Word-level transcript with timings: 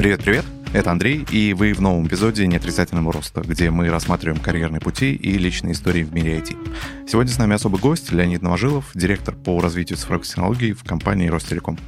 Привет-привет, 0.00 0.46
это 0.72 0.92
Андрей, 0.92 1.26
и 1.30 1.52
вы 1.52 1.74
в 1.74 1.82
новом 1.82 2.06
эпизоде 2.06 2.46
«Неотрицательного 2.46 3.12
роста», 3.12 3.42
где 3.42 3.70
мы 3.70 3.90
рассматриваем 3.90 4.40
карьерные 4.40 4.80
пути 4.80 5.14
и 5.14 5.36
личные 5.36 5.74
истории 5.74 6.04
в 6.04 6.14
мире 6.14 6.38
IT. 6.38 7.06
Сегодня 7.06 7.30
с 7.30 7.36
нами 7.36 7.54
особый 7.54 7.82
гость 7.82 8.10
Леонид 8.10 8.40
Новожилов, 8.40 8.92
директор 8.94 9.34
по 9.34 9.60
развитию 9.60 9.98
цифровых 9.98 10.26
технологий 10.26 10.72
в 10.72 10.84
компании 10.84 11.28
Ростелеком. 11.28 11.78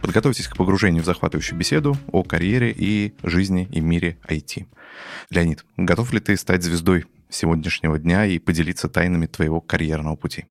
Подготовьтесь 0.00 0.48
к 0.48 0.56
погружению 0.56 1.04
в 1.04 1.06
захватывающую 1.06 1.56
беседу 1.56 1.96
о 2.10 2.24
карьере 2.24 2.74
и 2.76 3.14
жизни 3.22 3.68
и 3.70 3.80
мире 3.80 4.18
IT. 4.28 4.66
Леонид, 5.30 5.64
готов 5.76 6.12
ли 6.12 6.18
ты 6.18 6.36
стать 6.36 6.64
звездой 6.64 7.04
сегодняшнего 7.28 8.00
дня 8.00 8.26
и 8.26 8.40
поделиться 8.40 8.88
тайнами 8.88 9.26
твоего 9.26 9.60
карьерного 9.60 10.16
пути? 10.16 10.46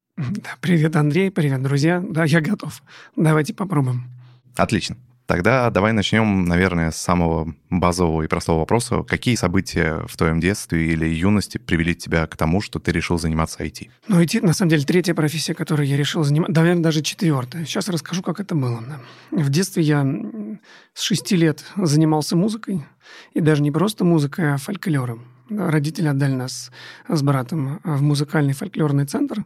Привет, 0.61 0.95
Андрей, 0.95 1.31
привет, 1.31 1.61
друзья. 1.61 2.01
Да, 2.01 2.23
я 2.23 2.39
готов. 2.39 2.81
Давайте 3.17 3.53
попробуем. 3.53 4.05
Отлично. 4.55 4.95
Тогда 5.29 5.69
давай 5.69 5.93
начнем, 5.93 6.45
наверное, 6.45 6.89
с 6.89 6.95
самого 6.95 7.53
базового 7.69 8.23
и 8.23 8.27
простого 8.27 8.61
вопроса. 8.61 9.03
Какие 9.03 9.35
события 9.35 10.03
в 10.07 10.17
твоем 10.17 10.39
детстве 10.39 10.91
или 10.91 11.05
юности 11.05 11.59
привели 11.59 11.93
тебя 11.93 12.25
к 12.25 12.35
тому, 12.35 12.61
что 12.61 12.79
ты 12.79 12.91
решил 12.91 13.19
заниматься 13.19 13.63
IT? 13.63 13.91
Ну, 14.07 14.19
IT, 14.19 14.43
на 14.43 14.53
самом 14.53 14.71
деле, 14.71 14.83
третья 14.85 15.13
профессия, 15.13 15.53
которой 15.53 15.87
я 15.87 15.97
решил 15.97 16.23
заниматься, 16.23 16.59
наверное, 16.59 16.81
даже 16.81 17.03
четвертая. 17.03 17.63
Сейчас 17.65 17.89
расскажу, 17.89 18.23
как 18.23 18.39
это 18.39 18.55
было. 18.55 18.83
В 19.29 19.51
детстве 19.51 19.83
я 19.83 20.03
с 20.95 21.01
шести 21.03 21.35
лет 21.35 21.63
занимался 21.75 22.35
музыкой, 22.35 22.83
и 23.33 23.39
даже 23.39 23.61
не 23.61 23.69
просто 23.69 24.03
музыкой, 24.03 24.55
а 24.55 24.57
фольклором. 24.57 25.25
Родители 25.49 26.07
отдали 26.07 26.33
нас 26.33 26.71
с 27.07 27.21
братом 27.21 27.79
в 27.83 28.01
музыкальный 28.01 28.53
фольклорный 28.53 29.05
центр. 29.05 29.45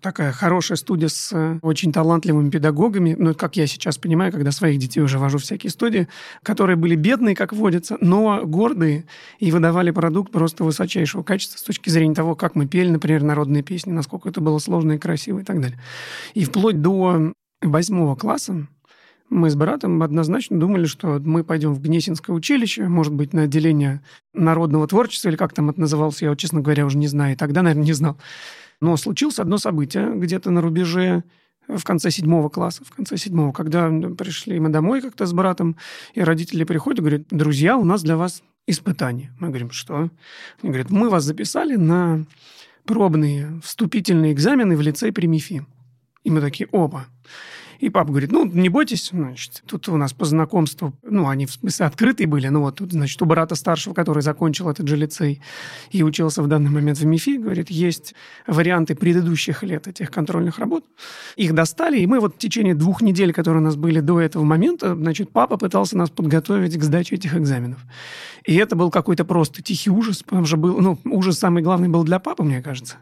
Такая 0.00 0.32
хорошая 0.32 0.76
студия 0.76 1.08
с 1.08 1.58
очень 1.60 1.92
талантливыми 1.92 2.50
педагогами. 2.50 3.16
Ну, 3.18 3.34
как 3.34 3.56
я 3.56 3.66
сейчас 3.66 3.98
понимаю, 3.98 4.32
когда 4.32 4.50
своих 4.50 4.78
детей 4.78 5.00
уже 5.00 5.18
вожу 5.18 5.38
в 5.38 5.42
всякие 5.42 5.70
студии, 5.70 6.08
которые 6.42 6.76
были 6.76 6.94
бедные, 6.94 7.34
как 7.34 7.52
водится, 7.52 7.98
но 8.00 8.42
гордые 8.44 9.04
и 9.38 9.50
выдавали 9.50 9.90
продукт 9.90 10.32
просто 10.32 10.64
высочайшего 10.64 11.22
качества 11.22 11.58
с 11.58 11.62
точки 11.62 11.90
зрения 11.90 12.14
того, 12.14 12.34
как 12.34 12.54
мы 12.54 12.66
пели, 12.66 12.88
например, 12.88 13.22
народные 13.22 13.62
песни, 13.62 13.90
насколько 13.90 14.28
это 14.28 14.40
было 14.40 14.58
сложно 14.58 14.92
и 14.92 14.98
красиво 14.98 15.40
и 15.40 15.44
так 15.44 15.60
далее. 15.60 15.78
И 16.34 16.44
вплоть 16.44 16.80
до 16.80 17.32
восьмого 17.60 18.16
класса 18.16 18.66
мы 19.34 19.50
с 19.50 19.56
братом 19.56 20.02
однозначно 20.02 20.58
думали, 20.58 20.86
что 20.86 21.18
мы 21.18 21.42
пойдем 21.42 21.74
в 21.74 21.80
Гнесинское 21.80 22.34
училище, 22.34 22.88
может 22.88 23.12
быть, 23.12 23.32
на 23.32 23.42
отделение 23.42 24.00
народного 24.32 24.86
творчества, 24.86 25.28
или 25.28 25.36
как 25.36 25.52
там 25.52 25.70
это 25.70 25.80
называлось, 25.80 26.22
я, 26.22 26.34
честно 26.36 26.60
говоря, 26.60 26.86
уже 26.86 26.96
не 26.96 27.08
знаю. 27.08 27.34
И 27.34 27.36
тогда, 27.36 27.62
наверное, 27.62 27.84
не 27.84 27.92
знал. 27.92 28.16
Но 28.80 28.96
случилось 28.96 29.38
одно 29.38 29.58
событие 29.58 30.14
где-то 30.14 30.50
на 30.50 30.60
рубеже 30.60 31.24
в 31.66 31.82
конце 31.82 32.10
седьмого 32.10 32.48
класса, 32.48 32.84
в 32.84 32.94
конце 32.94 33.16
седьмого, 33.16 33.52
когда 33.52 33.88
пришли 33.88 34.60
мы 34.60 34.68
домой 34.68 35.00
как-то 35.00 35.26
с 35.26 35.32
братом, 35.32 35.76
и 36.14 36.20
родители 36.20 36.64
приходят 36.64 37.00
и 37.00 37.02
говорят, 37.02 37.22
друзья, 37.30 37.76
у 37.76 37.84
нас 37.84 38.02
для 38.02 38.16
вас 38.16 38.42
испытание. 38.66 39.32
Мы 39.40 39.48
говорим, 39.48 39.70
что? 39.70 40.10
Они 40.62 40.70
говорят, 40.70 40.90
мы 40.90 41.08
вас 41.08 41.24
записали 41.24 41.76
на 41.76 42.24
пробные 42.84 43.60
вступительные 43.64 44.32
экзамены 44.32 44.76
в 44.76 44.80
лицей 44.80 45.12
при 45.12 45.26
МИФИ. 45.26 45.66
И 46.22 46.30
мы 46.30 46.40
такие, 46.40 46.68
оба. 46.70 47.06
И 47.80 47.90
папа 47.90 48.10
говорит, 48.10 48.32
ну, 48.32 48.44
не 48.44 48.68
бойтесь, 48.68 49.10
значит, 49.12 49.62
тут 49.66 49.88
у 49.88 49.96
нас 49.96 50.12
по 50.12 50.24
знакомству, 50.24 50.92
ну, 51.02 51.28
они 51.28 51.46
в 51.46 51.52
смысле 51.52 51.86
открытые 51.86 52.26
были, 52.26 52.48
ну, 52.48 52.60
вот 52.60 52.76
тут, 52.76 52.92
значит, 52.92 53.20
у 53.22 53.24
брата 53.24 53.54
старшего, 53.54 53.94
который 53.94 54.22
закончил 54.22 54.68
этот 54.68 54.88
же 54.88 54.96
лицей 54.96 55.40
и 55.90 56.02
учился 56.02 56.42
в 56.42 56.48
данный 56.48 56.70
момент 56.70 56.98
в 56.98 57.06
МИФИ, 57.06 57.38
говорит, 57.38 57.70
есть 57.70 58.14
варианты 58.46 58.94
предыдущих 58.94 59.62
лет 59.62 59.86
этих 59.88 60.10
контрольных 60.10 60.58
работ. 60.58 60.84
Их 61.36 61.54
достали, 61.54 61.98
и 61.98 62.06
мы 62.06 62.20
вот 62.20 62.36
в 62.36 62.38
течение 62.38 62.74
двух 62.74 63.02
недель, 63.02 63.32
которые 63.32 63.60
у 63.60 63.64
нас 63.64 63.76
были 63.76 64.00
до 64.00 64.20
этого 64.20 64.44
момента, 64.44 64.94
значит, 64.94 65.30
папа 65.30 65.56
пытался 65.56 65.96
нас 65.96 66.10
подготовить 66.10 66.78
к 66.78 66.82
сдаче 66.82 67.16
этих 67.16 67.34
экзаменов. 67.36 67.80
И 68.44 68.54
это 68.56 68.76
был 68.76 68.90
какой-то 68.90 69.24
просто 69.24 69.62
тихий 69.62 69.90
ужас, 69.90 70.22
потому 70.22 70.44
что 70.44 70.56
был, 70.58 70.78
ну, 70.78 70.98
ужас 71.04 71.38
самый 71.38 71.62
главный 71.62 71.88
был 71.88 72.04
для 72.04 72.18
папы, 72.18 72.42
мне 72.42 72.60
кажется, 72.60 72.96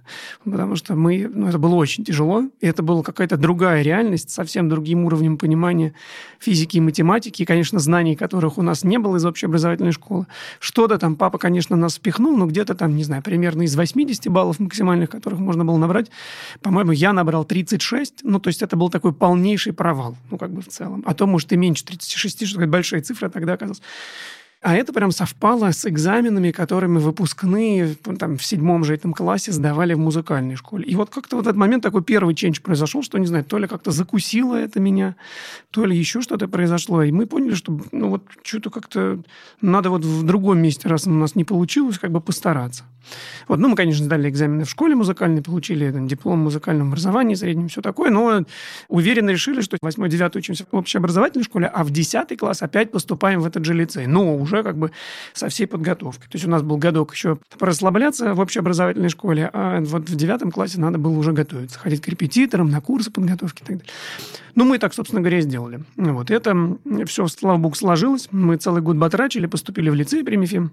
потому 0.44 0.76
что 0.76 0.94
мы, 0.94 1.28
ну, 1.32 1.48
это 1.48 1.58
было 1.58 1.74
очень 1.74 2.04
тяжело, 2.04 2.48
и 2.60 2.66
это 2.66 2.82
была 2.82 3.02
какая-то 3.02 3.36
другая 3.36 3.82
реальность, 3.82 4.30
совсем 4.30 4.61
совсем 4.62 4.68
другим 4.68 5.04
уровнем 5.04 5.38
понимания 5.38 5.92
физики 6.38 6.76
и 6.76 6.80
математики, 6.80 7.42
и, 7.42 7.44
конечно, 7.44 7.78
знаний, 7.78 8.16
которых 8.16 8.58
у 8.58 8.62
нас 8.62 8.84
не 8.84 8.98
было 8.98 9.16
из 9.16 9.24
общеобразовательной 9.24 9.92
школы. 9.92 10.26
Что-то 10.60 10.98
там 10.98 11.16
папа, 11.16 11.38
конечно, 11.38 11.76
нас 11.76 11.96
впихнул, 11.96 12.36
но 12.36 12.46
где-то 12.46 12.74
там, 12.74 12.96
не 12.96 13.04
знаю, 13.04 13.22
примерно 13.22 13.62
из 13.62 13.76
80 13.76 14.28
баллов 14.28 14.60
максимальных, 14.60 15.10
которых 15.10 15.40
можно 15.40 15.64
было 15.64 15.78
набрать, 15.78 16.10
по-моему, 16.60 16.92
я 16.92 17.12
набрал 17.12 17.44
36, 17.44 18.22
ну, 18.24 18.40
то 18.40 18.48
есть 18.48 18.62
это 18.62 18.76
был 18.76 18.90
такой 18.90 19.12
полнейший 19.12 19.72
провал, 19.72 20.16
ну, 20.30 20.38
как 20.38 20.50
бы 20.50 20.60
в 20.60 20.68
целом. 20.68 21.02
А 21.06 21.14
то, 21.14 21.26
может, 21.26 21.52
и 21.52 21.56
меньше 21.56 21.84
36, 21.84 22.46
что 22.46 22.60
то 22.60 22.66
большая 22.66 23.02
цифра 23.02 23.28
тогда 23.28 23.54
оказалась. 23.54 23.82
А 24.62 24.76
это 24.76 24.92
прям 24.92 25.10
совпало 25.10 25.72
с 25.72 25.84
экзаменами, 25.86 26.52
которыми 26.52 26.98
выпускные 26.98 27.96
там, 28.18 28.36
в 28.36 28.44
седьмом 28.44 28.84
же 28.84 28.94
этом 28.94 29.12
классе 29.12 29.50
сдавали 29.50 29.94
в 29.94 29.98
музыкальной 29.98 30.54
школе. 30.54 30.84
И 30.84 30.94
вот 30.94 31.10
как-то 31.10 31.34
вот 31.34 31.46
этот 31.46 31.56
момент 31.56 31.82
такой 31.82 32.04
первый 32.04 32.36
ченч 32.36 32.60
произошел, 32.60 33.02
что, 33.02 33.18
не 33.18 33.26
знаю, 33.26 33.44
то 33.44 33.58
ли 33.58 33.66
как-то 33.66 33.90
закусило 33.90 34.54
это 34.54 34.78
меня, 34.78 35.16
то 35.72 35.84
ли 35.84 35.96
еще 35.96 36.20
что-то 36.20 36.46
произошло. 36.46 37.02
И 37.02 37.10
мы 37.10 37.26
поняли, 37.26 37.54
что 37.54 37.76
ну 37.90 38.08
вот 38.08 38.22
что-то 38.44 38.70
как-то 38.70 39.20
надо 39.60 39.90
вот 39.90 40.04
в 40.04 40.22
другом 40.22 40.58
месте, 40.58 40.88
раз 40.88 41.08
у 41.08 41.10
нас 41.10 41.34
не 41.34 41.42
получилось, 41.42 41.98
как 41.98 42.12
бы 42.12 42.20
постараться. 42.20 42.84
Вот, 43.48 43.58
ну, 43.58 43.68
мы, 43.68 43.76
конечно, 43.76 44.04
сдали 44.04 44.28
экзамены 44.28 44.64
в 44.64 44.70
школе 44.70 44.94
музыкальной, 44.94 45.42
получили 45.42 45.90
там, 45.90 46.06
диплом 46.06 46.38
музыкального 46.40 46.88
образования 46.88 47.36
среднем, 47.36 47.68
все 47.68 47.82
такое, 47.82 48.10
но 48.10 48.44
уверенно 48.88 49.30
решили, 49.30 49.60
что 49.60 49.76
8-9 49.76 50.38
учимся 50.38 50.66
в 50.70 50.76
общеобразовательной 50.76 51.44
школе, 51.44 51.66
а 51.66 51.84
в 51.84 51.90
10 51.90 52.38
класс 52.38 52.62
опять 52.62 52.90
поступаем 52.92 53.40
в 53.40 53.46
этот 53.46 53.64
же 53.64 53.74
лицей. 53.74 54.06
Но 54.06 54.36
уже 54.36 54.51
уже 54.52 54.62
как 54.62 54.76
бы 54.76 54.92
со 55.32 55.48
всей 55.48 55.66
подготовкой. 55.66 56.28
То 56.28 56.36
есть 56.36 56.46
у 56.46 56.50
нас 56.50 56.62
был 56.62 56.76
годок 56.76 57.12
еще 57.12 57.38
порасслабляться 57.58 58.34
в 58.34 58.40
общеобразовательной 58.40 59.08
школе, 59.08 59.50
а 59.52 59.80
вот 59.80 60.08
в 60.08 60.16
девятом 60.16 60.50
классе 60.50 60.80
надо 60.80 60.98
было 60.98 61.16
уже 61.16 61.32
готовиться, 61.32 61.78
ходить 61.78 62.00
к 62.00 62.08
репетиторам, 62.08 62.70
на 62.70 62.80
курсы 62.80 63.10
подготовки 63.10 63.62
и 63.62 63.64
так 63.64 63.76
далее. 63.78 63.92
Ну, 64.54 64.64
мы 64.64 64.78
так, 64.78 64.92
собственно 64.94 65.20
говоря, 65.20 65.38
и 65.38 65.42
сделали. 65.42 65.82
Вот 65.96 66.30
это 66.30 66.54
все, 67.06 67.26
слава 67.28 67.58
богу, 67.58 67.74
сложилось. 67.74 68.28
Мы 68.30 68.56
целый 68.56 68.82
год 68.82 68.96
батрачили, 68.96 69.46
поступили 69.46 69.88
в 69.88 69.94
лицей 69.94 70.22
при 70.24 70.36
МИФИ. 70.36 70.70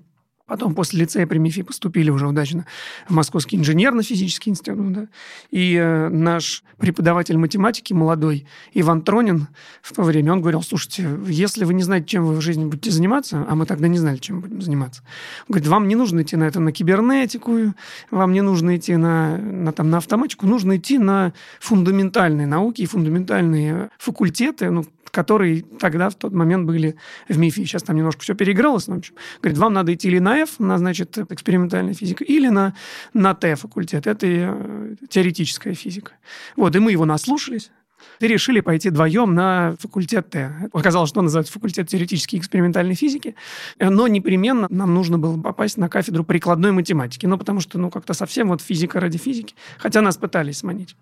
Потом 0.49 0.73
после 0.73 1.01
лицея 1.01 1.27
при 1.27 1.37
МИФИ 1.37 1.61
поступили 1.61 2.09
уже 2.09 2.27
удачно 2.27 2.65
в 3.07 3.13
Московский 3.13 3.55
инженерно-физический 3.55 4.49
институт. 4.49 4.91
Да? 4.91 5.07
И 5.51 5.75
э, 5.75 6.09
наш 6.09 6.63
преподаватель 6.79 7.37
математики 7.37 7.93
молодой 7.93 8.47
Иван 8.73 9.03
Тронин 9.03 9.47
в 9.83 9.93
то 9.93 10.01
время, 10.01 10.33
он 10.33 10.41
говорил, 10.41 10.63
слушайте, 10.63 11.07
если 11.27 11.65
вы 11.65 11.75
не 11.75 11.83
знаете, 11.83 12.07
чем 12.07 12.25
вы 12.25 12.33
в 12.33 12.41
жизни 12.41 12.65
будете 12.65 12.89
заниматься, 12.89 13.45
а 13.47 13.53
мы 13.53 13.67
тогда 13.67 13.87
не 13.87 13.99
знали, 13.99 14.17
чем 14.17 14.41
будем 14.41 14.61
заниматься, 14.63 15.03
он 15.47 15.53
говорит, 15.53 15.67
вам 15.67 15.87
не 15.87 15.95
нужно 15.95 16.23
идти 16.23 16.35
на 16.35 16.45
это, 16.45 16.59
на 16.59 16.71
кибернетику, 16.71 17.75
вам 18.09 18.33
не 18.33 18.41
нужно 18.41 18.75
идти 18.75 18.95
на, 18.95 19.37
на, 19.37 19.71
там, 19.71 19.91
на 19.91 19.97
автоматику, 19.97 20.47
нужно 20.47 20.77
идти 20.77 20.97
на 20.97 21.31
фундаментальные 21.59 22.47
науки 22.47 22.81
и 22.81 22.87
фундаментальные 22.87 23.91
факультеты, 23.99 24.71
ну, 24.71 24.83
которые 25.11 25.63
тогда 25.79 26.09
в 26.09 26.15
тот 26.15 26.33
момент 26.33 26.65
были 26.65 26.95
в 27.27 27.37
МИФе. 27.37 27.65
Сейчас 27.65 27.83
там 27.83 27.95
немножко 27.95 28.21
все 28.21 28.35
переигралось. 28.35 28.87
Но, 28.87 28.95
в 28.95 28.97
общем, 28.99 29.15
говорит, 29.41 29.57
вам 29.57 29.73
надо 29.73 29.93
идти 29.93 30.07
или 30.07 30.19
на 30.19 30.37
F, 30.37 30.59
на, 30.59 30.77
значит, 30.77 31.17
экспериментальная 31.17 31.93
физика, 31.93 32.23
или 32.23 32.49
на, 32.49 32.75
на 33.13 33.33
Т 33.33 33.55
факультет. 33.55 34.07
Это 34.07 34.27
э, 34.27 34.95
теоретическая 35.09 35.73
физика. 35.73 36.13
Вот, 36.55 36.75
и 36.75 36.79
мы 36.79 36.91
его 36.91 37.05
наслушались 37.05 37.71
и 38.19 38.27
решили 38.27 38.59
пойти 38.59 38.89
вдвоем 38.89 39.33
на 39.33 39.75
факультет 39.79 40.29
Т. 40.29 40.69
Оказалось, 40.73 41.09
что 41.09 41.19
он 41.19 41.25
называется 41.25 41.53
факультет 41.53 41.87
теоретической 41.87 42.37
и 42.37 42.41
экспериментальной 42.41 42.95
физики, 42.95 43.35
но 43.79 44.07
непременно 44.07 44.67
нам 44.69 44.93
нужно 44.93 45.17
было 45.17 45.39
попасть 45.39 45.77
на 45.77 45.89
кафедру 45.89 46.23
прикладной 46.23 46.71
математики, 46.71 47.25
ну, 47.25 47.37
потому 47.37 47.59
что, 47.59 47.79
ну, 47.79 47.89
как-то 47.89 48.13
совсем 48.13 48.49
вот 48.49 48.61
физика 48.61 48.99
ради 48.99 49.17
физики, 49.17 49.55
хотя 49.77 50.01
нас 50.01 50.17
пытались 50.17 50.59
сманить. 50.59 50.95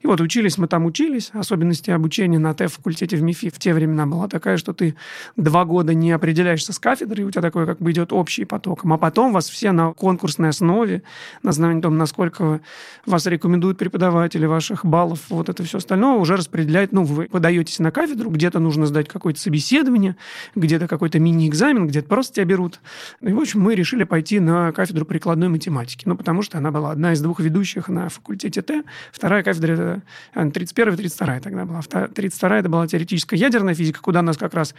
И 0.00 0.06
вот 0.06 0.20
учились 0.20 0.58
мы 0.58 0.68
там, 0.68 0.86
учились, 0.86 1.30
особенности 1.32 1.90
обучения 1.90 2.38
на 2.38 2.54
Т-факультете 2.54 3.16
в 3.16 3.22
МИФИ 3.22 3.50
в 3.50 3.58
те 3.58 3.74
времена 3.74 4.06
была 4.06 4.28
такая, 4.28 4.56
что 4.56 4.72
ты 4.72 4.94
два 5.36 5.64
года 5.64 5.94
не 5.94 6.12
определяешься 6.12 6.72
с 6.72 6.78
кафедрой, 6.78 7.24
у 7.24 7.30
тебя 7.30 7.42
такой 7.42 7.66
как 7.66 7.78
бы 7.78 7.92
идет 7.92 8.12
общий 8.12 8.44
поток, 8.44 8.80
а 8.84 8.98
потом 8.98 9.32
вас 9.32 9.48
все 9.48 9.72
на 9.72 9.92
конкурсной 9.92 10.50
основе, 10.50 11.02
на 11.42 11.50
основании 11.50 11.80
того, 11.80 11.94
насколько 11.94 12.60
вас 13.06 13.26
рекомендуют 13.26 13.78
преподаватели 13.78 14.46
ваших 14.46 14.84
баллов, 14.84 15.20
вот 15.28 15.48
это 15.48 15.62
все 15.64 15.78
остальное, 15.78 16.14
уже 16.14 16.36
распределяет, 16.54 16.92
ну, 16.92 17.02
вы 17.02 17.26
подаетесь 17.26 17.80
на 17.80 17.90
кафедру, 17.90 18.30
где-то 18.30 18.60
нужно 18.60 18.86
сдать 18.86 19.08
какое-то 19.08 19.40
собеседование, 19.40 20.16
где-то 20.54 20.86
какой-то 20.86 21.18
мини-экзамен, 21.18 21.88
где-то 21.88 22.08
просто 22.08 22.34
тебя 22.34 22.44
берут. 22.44 22.80
И, 23.20 23.32
в 23.32 23.40
общем, 23.40 23.60
мы 23.60 23.74
решили 23.74 24.04
пойти 24.04 24.38
на 24.38 24.70
кафедру 24.72 25.04
прикладной 25.04 25.48
математики, 25.48 26.04
ну, 26.06 26.16
потому 26.16 26.42
что 26.42 26.58
она 26.58 26.70
была 26.70 26.92
одна 26.92 27.12
из 27.12 27.20
двух 27.20 27.40
ведущих 27.40 27.88
на 27.88 28.08
факультете 28.08 28.62
Т, 28.62 28.84
вторая 29.12 29.42
кафедра, 29.42 30.02
31 30.32 30.96
32 30.96 31.40
тогда 31.40 31.64
была. 31.64 31.80
32 31.82 32.58
это 32.58 32.68
была 32.68 32.86
теоретическая 32.86 33.36
ядерная 33.36 33.74
физика, 33.74 34.00
куда 34.00 34.22
нас 34.22 34.36
как 34.36 34.54
раз 34.54 34.74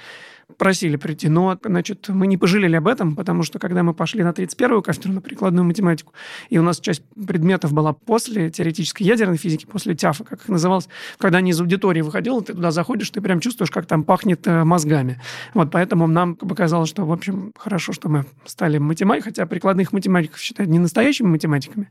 просили 0.57 0.95
прийти. 0.95 1.27
Но, 1.27 1.57
значит, 1.63 2.07
мы 2.09 2.27
не 2.27 2.37
пожалели 2.37 2.75
об 2.75 2.87
этом, 2.87 3.15
потому 3.15 3.43
что 3.43 3.59
когда 3.59 3.83
мы 3.83 3.93
пошли 3.93 4.23
на 4.23 4.29
31-ю 4.29 4.81
кафедру, 4.81 5.13
на 5.13 5.21
прикладную 5.21 5.65
математику, 5.65 6.13
и 6.49 6.57
у 6.57 6.61
нас 6.63 6.79
часть 6.79 7.03
предметов 7.15 7.73
была 7.73 7.93
после 7.93 8.49
теоретической 8.49 9.05
ядерной 9.05 9.37
физики, 9.37 9.65
после 9.65 9.95
ТЯФа, 9.95 10.23
как 10.23 10.41
их 10.41 10.47
называлось, 10.47 10.87
когда 11.17 11.41
из 11.41 11.59
аудитории 11.65 12.01
выходил, 12.01 12.41
ты 12.41 12.53
туда 12.53 12.71
заходишь, 12.71 13.09
ты 13.09 13.21
прям 13.21 13.39
чувствуешь, 13.39 13.71
как 13.71 13.85
там 13.85 14.03
пахнет 14.03 14.47
э, 14.47 14.63
мозгами. 14.63 15.19
Вот 15.53 15.71
поэтому 15.71 16.07
нам 16.07 16.35
показалось, 16.35 16.89
что, 16.89 17.05
в 17.05 17.11
общем, 17.11 17.51
хорошо, 17.57 17.93
что 17.93 18.09
мы 18.09 18.25
стали 18.45 18.77
математикой, 18.77 19.31
хотя 19.31 19.45
прикладных 19.45 19.91
математиков 19.93 20.39
считают 20.39 20.71
не 20.71 20.79
настоящими 20.79 21.27
математиками. 21.27 21.89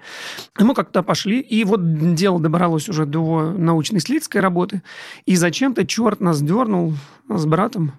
И 0.59 0.65
мы 0.65 0.75
как-то 0.75 1.03
пошли, 1.03 1.41
и 1.41 1.65
вот 1.65 2.15
дело 2.15 2.41
добралось 2.41 2.89
уже 2.89 3.07
до 3.07 3.53
научно-исследовательской 3.53 4.41
работы, 4.41 4.83
и 5.27 5.37
зачем-то 5.37 5.87
черт 5.87 6.21
нас 6.21 6.41
дернул 6.41 6.95
с 7.29 7.47
братом 7.47 7.93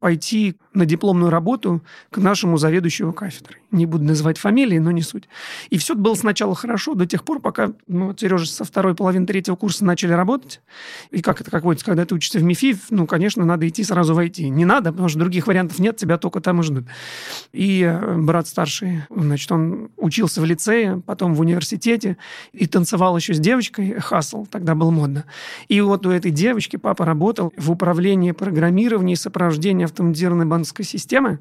пойти 0.00 0.56
на 0.72 0.86
дипломную 0.86 1.30
работу 1.30 1.82
к 2.10 2.18
нашему 2.18 2.58
заведующему 2.58 3.12
кафедрой. 3.12 3.58
Не 3.70 3.86
буду 3.86 4.04
называть 4.04 4.38
фамилии, 4.38 4.78
но 4.78 4.90
не 4.90 5.02
суть. 5.02 5.28
И 5.70 5.78
все 5.78 5.94
было 5.94 6.14
сначала 6.14 6.54
хорошо, 6.54 6.94
до 6.94 7.06
тех 7.06 7.24
пор, 7.24 7.40
пока 7.40 7.72
ну, 7.86 8.08
вот 8.08 8.20
Сережа 8.20 8.46
со 8.46 8.64
второй 8.64 8.94
половины 8.94 9.26
третьего 9.26 9.56
курса 9.56 9.84
начали 9.84 10.12
работать. 10.12 10.60
И 11.10 11.22
как 11.22 11.40
это, 11.40 11.50
как 11.50 11.64
водится, 11.64 11.86
когда 11.86 12.04
ты 12.04 12.14
учишься 12.14 12.38
в 12.38 12.42
МИФИ, 12.42 12.76
ну, 12.90 13.06
конечно, 13.06 13.44
надо 13.44 13.68
идти 13.68 13.84
сразу 13.84 14.14
войти. 14.14 14.48
Не 14.48 14.64
надо, 14.64 14.90
потому 14.90 15.08
что 15.08 15.18
других 15.18 15.46
вариантов 15.46 15.78
нет, 15.78 15.96
тебя 15.96 16.18
только 16.18 16.40
там 16.40 16.60
и 16.60 16.62
ждут. 16.62 16.84
И 17.52 17.82
э, 17.82 18.16
брат 18.18 18.46
старший, 18.46 19.02
значит, 19.10 19.50
он 19.50 19.90
учился 19.96 20.40
в 20.40 20.44
лицее, 20.44 21.02
потом 21.06 21.34
в 21.34 21.40
университете, 21.40 22.16
и 22.52 22.66
танцевал 22.66 23.16
еще 23.16 23.34
с 23.34 23.38
девочкой, 23.38 23.98
хасл, 24.00 24.46
тогда 24.46 24.74
было 24.74 24.90
модно. 24.90 25.24
И 25.68 25.80
вот 25.80 26.06
у 26.06 26.10
этой 26.10 26.30
девочки 26.30 26.76
папа 26.76 27.04
работал 27.04 27.52
в 27.56 27.70
управлении 27.70 28.32
программирования 28.32 29.14
и 29.14 29.16
сопровождения 29.16 29.83
автоматизированной 29.84 30.46
банковской 30.46 30.84
системы. 30.84 31.40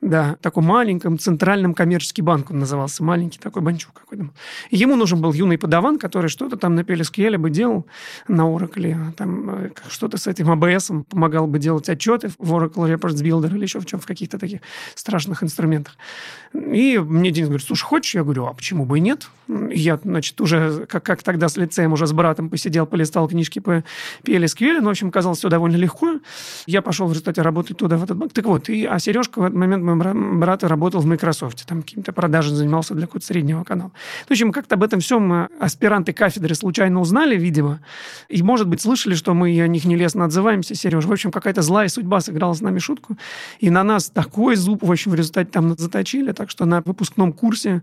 Да, 0.00 0.36
такой 0.42 0.62
маленьком 0.62 1.18
центральном 1.18 1.74
коммерческий 1.74 2.22
банк 2.22 2.52
он 2.52 2.60
назывался, 2.60 3.02
маленький 3.02 3.40
такой 3.40 3.62
банчук 3.62 3.94
какой-то. 3.94 4.30
ему 4.70 4.94
нужен 4.94 5.20
был 5.20 5.32
юный 5.32 5.58
подаван, 5.58 5.98
который 5.98 6.28
что-то 6.28 6.56
там 6.56 6.76
на 6.76 6.80
PLSQL 6.80 7.36
бы 7.36 7.50
делал 7.50 7.84
на 8.28 8.42
Oracle, 8.42 9.12
там 9.14 9.50
э, 9.50 9.70
что-то 9.88 10.16
с 10.16 10.28
этим 10.28 10.52
ABS 10.52 11.02
помогал 11.02 11.48
бы 11.48 11.58
делать 11.58 11.88
отчеты 11.88 12.30
в 12.38 12.54
Oracle 12.54 12.94
Reports 12.94 13.24
Builder 13.24 13.52
или 13.52 13.62
еще 13.62 13.80
в 13.80 13.86
чем, 13.86 13.98
в 13.98 14.06
каких-то 14.06 14.38
таких 14.38 14.60
страшных 14.94 15.42
инструментах. 15.42 15.96
И 16.54 16.98
мне 16.98 17.32
Денис 17.32 17.48
говорит, 17.48 17.66
слушай, 17.66 17.82
хочешь? 17.82 18.14
Я 18.14 18.22
говорю, 18.22 18.46
а 18.46 18.54
почему 18.54 18.86
бы 18.86 18.98
и 18.98 19.00
нет? 19.00 19.28
Я, 19.48 19.98
значит, 20.02 20.40
уже, 20.40 20.86
как, 20.86 21.02
как 21.02 21.22
тогда 21.22 21.48
с 21.48 21.56
лицеем, 21.56 21.92
уже 21.92 22.06
с 22.06 22.12
братом 22.12 22.50
посидел, 22.50 22.86
полистал 22.86 23.28
книжки 23.28 23.58
по 23.58 23.82
PLSQL, 24.22 24.80
ну, 24.80 24.86
в 24.86 24.90
общем, 24.90 25.10
казалось 25.10 25.38
все 25.38 25.48
довольно 25.48 25.76
легко. 25.76 26.20
Я 26.66 26.82
пошел 26.82 27.06
в 27.06 27.12
результате 27.12 27.42
работать 27.42 27.78
туда, 27.78 27.96
в 27.96 28.04
этот 28.04 28.16
банк. 28.16 28.32
Так 28.32 28.44
вот, 28.44 28.68
и, 28.68 28.84
а 28.84 28.98
Сережка 28.98 29.40
в 29.40 29.44
этот 29.44 29.56
момент 29.56 29.87
мой 29.94 30.38
брат 30.38 30.64
работал 30.64 31.00
в 31.00 31.06
Microsoft, 31.06 31.66
там 31.66 31.82
какими-то 31.82 32.12
продажами 32.12 32.54
занимался 32.54 32.94
для 32.94 33.06
какого-то 33.06 33.26
среднего 33.26 33.64
канала. 33.64 33.90
В 34.26 34.30
общем, 34.30 34.52
как-то 34.52 34.74
об 34.74 34.82
этом 34.82 35.00
всем 35.00 35.48
аспиранты 35.60 36.12
кафедры 36.12 36.54
случайно 36.54 37.00
узнали, 37.00 37.36
видимо, 37.36 37.80
и, 38.28 38.42
может 38.42 38.68
быть, 38.68 38.80
слышали, 38.80 39.14
что 39.14 39.34
мы 39.34 39.60
о 39.60 39.68
них 39.68 39.84
нелестно 39.84 40.24
отзываемся, 40.24 40.74
Сереж. 40.74 41.04
В 41.04 41.12
общем, 41.12 41.30
какая-то 41.30 41.62
злая 41.62 41.88
судьба 41.88 42.20
сыграла 42.20 42.52
с 42.52 42.60
нами 42.60 42.78
шутку, 42.78 43.16
и 43.58 43.70
на 43.70 43.82
нас 43.84 44.10
такой 44.10 44.56
зуб, 44.56 44.82
в 44.82 44.90
общем, 44.90 45.12
в 45.12 45.14
результате 45.14 45.50
там 45.50 45.76
заточили, 45.76 46.32
так 46.32 46.50
что 46.50 46.64
на 46.64 46.82
выпускном 46.82 47.32
курсе 47.32 47.82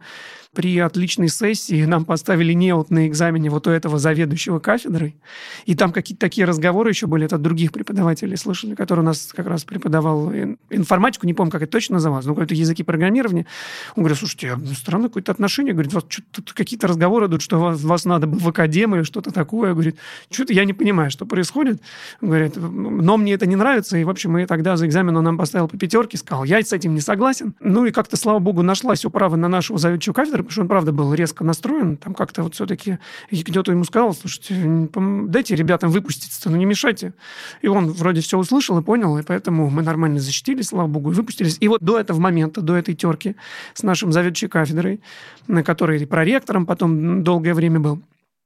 при 0.56 0.80
отличной 0.80 1.28
сессии 1.28 1.84
нам 1.86 2.06
поставили 2.06 2.54
неот 2.54 2.90
на 2.90 3.07
экзамене 3.07 3.50
вот 3.50 3.68
у 3.68 3.72
этого 3.72 4.00
заведующего 4.00 4.60
кафедрой. 4.60 5.16
И 5.66 5.75
там 5.75 5.92
какие-то 5.92 6.22
такие 6.22 6.48
разговоры 6.48 6.90
еще 6.90 7.07
были 7.07 7.25
от 7.25 7.42
других 7.42 7.74
преподавателей, 7.74 8.38
слышали, 8.38 8.74
который 8.74 9.02
у 9.02 9.04
нас 9.04 9.34
как 9.36 9.48
раз 9.48 9.66
преподавал 9.66 10.31
информатику, 10.69 11.28
не 11.28 11.34
помню, 11.34 11.52
как 11.52 11.62
это 11.62 11.72
точно 11.74 11.96
называлось, 11.96 12.25
но 12.25 12.34
какие-то 12.34 12.56
языки 12.56 12.84
программирования. 12.84 13.46
Он 13.96 14.04
говорит, 14.04 14.18
слушайте, 14.18 14.57
странное 14.75 15.10
какое-то 15.10 15.34
отношение. 15.34 15.74
Говорит, 15.74 15.94
вот 15.94 16.13
тут 16.31 16.54
какие-то 16.54 16.88
разговоры 16.88 17.28
идут, 17.28 17.42
что 17.42 17.60
вас, 17.60 17.84
вас 17.84 18.06
надо 18.06 18.28
в 18.28 18.48
академию 18.48 19.04
что-то 19.04 19.31
такое. 19.31 19.74
Говорит, 19.74 19.98
что-то 20.31 20.54
я 20.54 20.63
не 20.63 20.74
понимаю, 20.74 21.12
что 21.12 21.25
происходит. 21.25 21.81
Говорит, 22.22 22.56
но 22.56 23.18
мне 23.18 23.34
это 23.34 23.46
не 23.46 23.57
нравится. 23.57 23.98
И, 23.98 24.04
в 24.06 24.10
общем, 24.10 24.38
и 24.38 24.46
тогда 24.46 24.78
за 24.78 24.88
экзамен 24.88 25.18
он 25.18 25.25
нам 25.25 25.38
поставил 25.38 25.68
по 25.68 25.78
пятерке, 25.78 26.18
сказал, 26.18 26.46
я 26.46 26.62
с 26.62 26.72
этим 26.72 26.96
не 26.96 27.02
согласен. 27.02 27.56
Ну 27.60 27.86
и 27.86 27.92
как-то, 27.92 28.16
слава 28.16 28.40
богу, 28.40 28.62
нашлась 28.62 29.04
управа 29.04 29.36
на 29.36 29.50
нашего 29.50 29.78
заведующего 29.78 30.13
кафедры, 30.13 30.44
потому 30.45 30.51
что 30.51 30.62
он, 30.62 30.68
правда, 30.68 30.92
был 30.92 31.13
резко 31.13 31.44
настроен. 31.44 31.97
Там 31.97 32.13
как-то 32.13 32.44
вот 32.44 32.56
все-таки 32.56 33.00
кто-то 33.31 33.71
ему 33.71 33.83
сказал, 33.83 34.13
слушайте, 34.13 34.89
дайте 35.27 35.56
ребятам 35.56 35.89
выпуститься, 35.89 36.50
ну 36.50 36.57
не 36.57 36.65
мешайте. 36.65 37.13
И 37.62 37.68
он 37.68 37.92
вроде 37.92 38.21
все 38.21 38.38
услышал 38.38 38.80
и 38.80 38.83
понял, 38.83 39.18
и 39.18 39.24
поэтому 39.24 39.69
мы 39.69 39.81
нормально 39.81 40.19
защитились, 40.19 40.68
слава 40.68 40.88
богу, 40.88 41.12
и 41.12 41.15
выпустились. 41.15 41.57
И 41.59 41.68
вот 41.68 41.81
до 41.81 42.00
этого 42.00 42.19
момента, 42.19 42.62
до 42.62 42.75
этой 42.75 42.95
терки 42.95 43.36
с 43.74 43.83
нашим 43.83 44.12
заведующей 44.12 44.47
кафедрой, 44.47 45.01
на 45.47 45.63
которой 45.63 46.06
проректором 46.07 46.65
потом 46.65 47.24
долгое 47.24 47.53
время 47.53 47.80
был, 47.80 48.01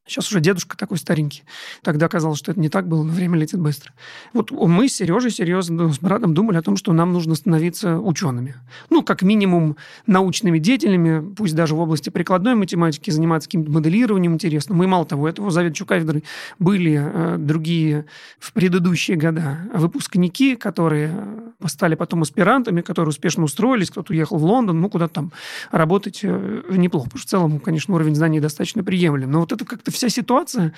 Сейчас 0.09 0.27
уже 0.31 0.41
дедушка 0.41 0.75
такой 0.75 0.97
старенький. 0.97 1.43
Тогда 1.83 2.07
казалось, 2.07 2.39
что 2.39 2.51
это 2.51 2.59
не 2.59 2.69
так 2.69 2.87
было, 2.87 3.03
но 3.03 3.13
время 3.13 3.37
летит 3.37 3.59
быстро. 3.59 3.93
Вот 4.33 4.49
мы 4.49 4.89
с 4.89 4.95
Сережей 4.95 5.29
серьезно 5.29 5.93
с 5.93 5.99
братом 5.99 6.33
думали 6.33 6.57
о 6.57 6.63
том, 6.63 6.77
что 6.77 6.93
нам 6.93 7.13
нужно 7.13 7.35
становиться 7.35 7.99
учеными. 7.99 8.55
Ну, 8.89 9.03
как 9.03 9.21
минимум, 9.21 9.77
научными 10.07 10.57
деятелями, 10.57 11.33
пусть 11.35 11.53
даже 11.53 11.75
в 11.75 11.79
области 11.79 12.09
прикладной 12.09 12.55
математики, 12.55 13.11
заниматься 13.11 13.47
каким-то 13.47 13.69
моделированием 13.69 14.33
интересно. 14.33 14.73
Мы, 14.73 14.87
мало 14.87 15.05
того, 15.05 15.29
этого 15.29 15.51
заведующего 15.51 15.85
кафедры 15.85 16.23
были 16.57 16.99
э, 16.99 17.35
другие 17.37 18.05
в 18.39 18.51
предыдущие 18.53 19.15
года 19.15 19.59
выпускники, 19.75 20.55
которые 20.55 21.11
стали 21.67 21.93
потом 21.93 22.23
аспирантами, 22.23 22.81
которые 22.81 23.09
успешно 23.09 23.43
устроились, 23.43 23.91
кто-то 23.91 24.11
уехал 24.11 24.37
в 24.37 24.43
Лондон, 24.43 24.81
ну, 24.81 24.89
куда-то 24.89 25.13
там 25.13 25.31
работать 25.71 26.21
э, 26.23 26.63
неплохо. 26.71 27.05
Потому 27.05 27.19
что 27.19 27.27
в 27.27 27.29
целом, 27.29 27.59
конечно, 27.59 27.93
уровень 27.93 28.15
знаний 28.15 28.39
достаточно 28.39 28.83
приемлем. 28.83 29.29
Но 29.31 29.41
вот 29.41 29.51
это 29.51 29.65
как-то 29.65 29.91
вся 29.99 30.09
ситуация 30.09 30.73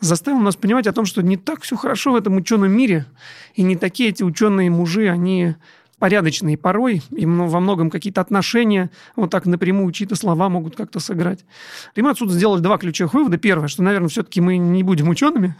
заставила 0.00 0.40
нас 0.40 0.56
понимать 0.56 0.86
о 0.86 0.92
том, 0.92 1.06
что 1.06 1.22
не 1.22 1.36
так 1.36 1.62
все 1.62 1.76
хорошо 1.76 2.12
в 2.12 2.16
этом 2.16 2.36
ученом 2.36 2.72
мире, 2.72 3.06
и 3.54 3.62
не 3.62 3.76
такие 3.76 4.10
эти 4.10 4.22
ученые 4.22 4.70
мужи, 4.70 5.08
они 5.08 5.54
порядочные 5.98 6.58
порой, 6.58 7.02
и 7.10 7.24
во 7.24 7.60
многом 7.60 7.88
какие-то 7.88 8.20
отношения 8.20 8.90
вот 9.14 9.30
так 9.30 9.46
напрямую 9.46 9.90
чьи-то 9.92 10.14
слова 10.14 10.48
могут 10.48 10.76
как-то 10.76 11.00
сыграть. 11.00 11.46
И 11.94 12.02
мы 12.02 12.10
отсюда 12.10 12.34
сделали 12.34 12.60
два 12.60 12.76
ключевых 12.76 13.14
вывода. 13.14 13.38
Первое, 13.38 13.68
что, 13.68 13.82
наверное, 13.82 14.08
все-таки 14.08 14.40
мы 14.42 14.58
не 14.58 14.82
будем 14.82 15.08
учеными, 15.08 15.56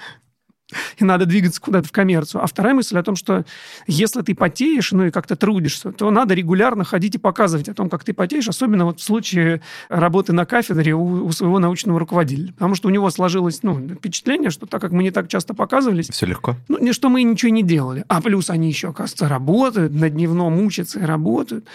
и 0.98 1.04
надо 1.04 1.26
двигаться 1.26 1.60
куда-то 1.60 1.88
в 1.88 1.92
коммерцию. 1.92 2.42
А 2.42 2.46
вторая 2.46 2.74
мысль 2.74 2.98
о 2.98 3.02
том, 3.02 3.14
что 3.14 3.44
если 3.86 4.22
ты 4.22 4.34
потеешь, 4.34 4.92
ну 4.92 5.06
и 5.06 5.10
как-то 5.10 5.36
трудишься, 5.36 5.92
то 5.92 6.10
надо 6.10 6.34
регулярно 6.34 6.84
ходить 6.84 7.14
и 7.14 7.18
показывать 7.18 7.68
о 7.68 7.74
том, 7.74 7.88
как 7.88 8.04
ты 8.04 8.12
потеешь, 8.12 8.48
особенно 8.48 8.84
вот 8.84 9.00
в 9.00 9.02
случае 9.02 9.62
работы 9.88 10.32
на 10.32 10.44
кафедре 10.44 10.94
у, 10.94 11.26
у 11.26 11.32
своего 11.32 11.58
научного 11.58 12.00
руководителя. 12.00 12.52
Потому 12.52 12.74
что 12.74 12.88
у 12.88 12.90
него 12.90 13.10
сложилось 13.10 13.62
ну, 13.62 13.78
впечатление, 13.88 14.50
что 14.50 14.66
так 14.66 14.80
как 14.80 14.92
мы 14.92 15.02
не 15.02 15.10
так 15.10 15.28
часто 15.28 15.54
показывались... 15.54 16.08
Все 16.10 16.26
легко? 16.26 16.56
Ну, 16.68 16.92
что 16.92 17.08
мы 17.08 17.22
ничего 17.22 17.52
не 17.52 17.62
делали. 17.62 18.04
А 18.08 18.20
плюс 18.20 18.50
они 18.50 18.68
еще, 18.68 18.88
оказывается, 18.88 19.28
работают, 19.28 19.92
на 19.92 20.10
дневном 20.10 20.58
учатся 20.60 21.00
и 21.00 21.04
работают. 21.04 21.66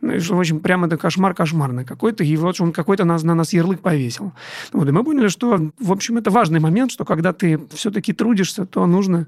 Ну, 0.00 0.14
и, 0.14 0.20
что, 0.20 0.36
в 0.36 0.40
общем, 0.40 0.60
прямо 0.60 0.86
это 0.86 0.96
кошмар 0.96 1.34
кошмарный 1.34 1.84
какой-то. 1.84 2.24
И 2.24 2.36
вот 2.36 2.60
он 2.60 2.72
какой-то 2.72 3.04
нас, 3.04 3.22
на 3.22 3.34
нас 3.34 3.52
ярлык 3.52 3.80
повесил. 3.80 4.32
Вот, 4.72 4.88
и 4.88 4.92
мы 4.92 5.04
поняли, 5.04 5.28
что, 5.28 5.70
в 5.78 5.92
общем, 5.92 6.16
это 6.18 6.30
важный 6.30 6.60
момент, 6.60 6.90
что 6.90 7.04
когда 7.04 7.32
ты 7.32 7.60
все-таки 7.74 8.12
трудишься, 8.12 8.39
трудишься, 8.40 8.66
то 8.66 8.86
нужно 8.86 9.26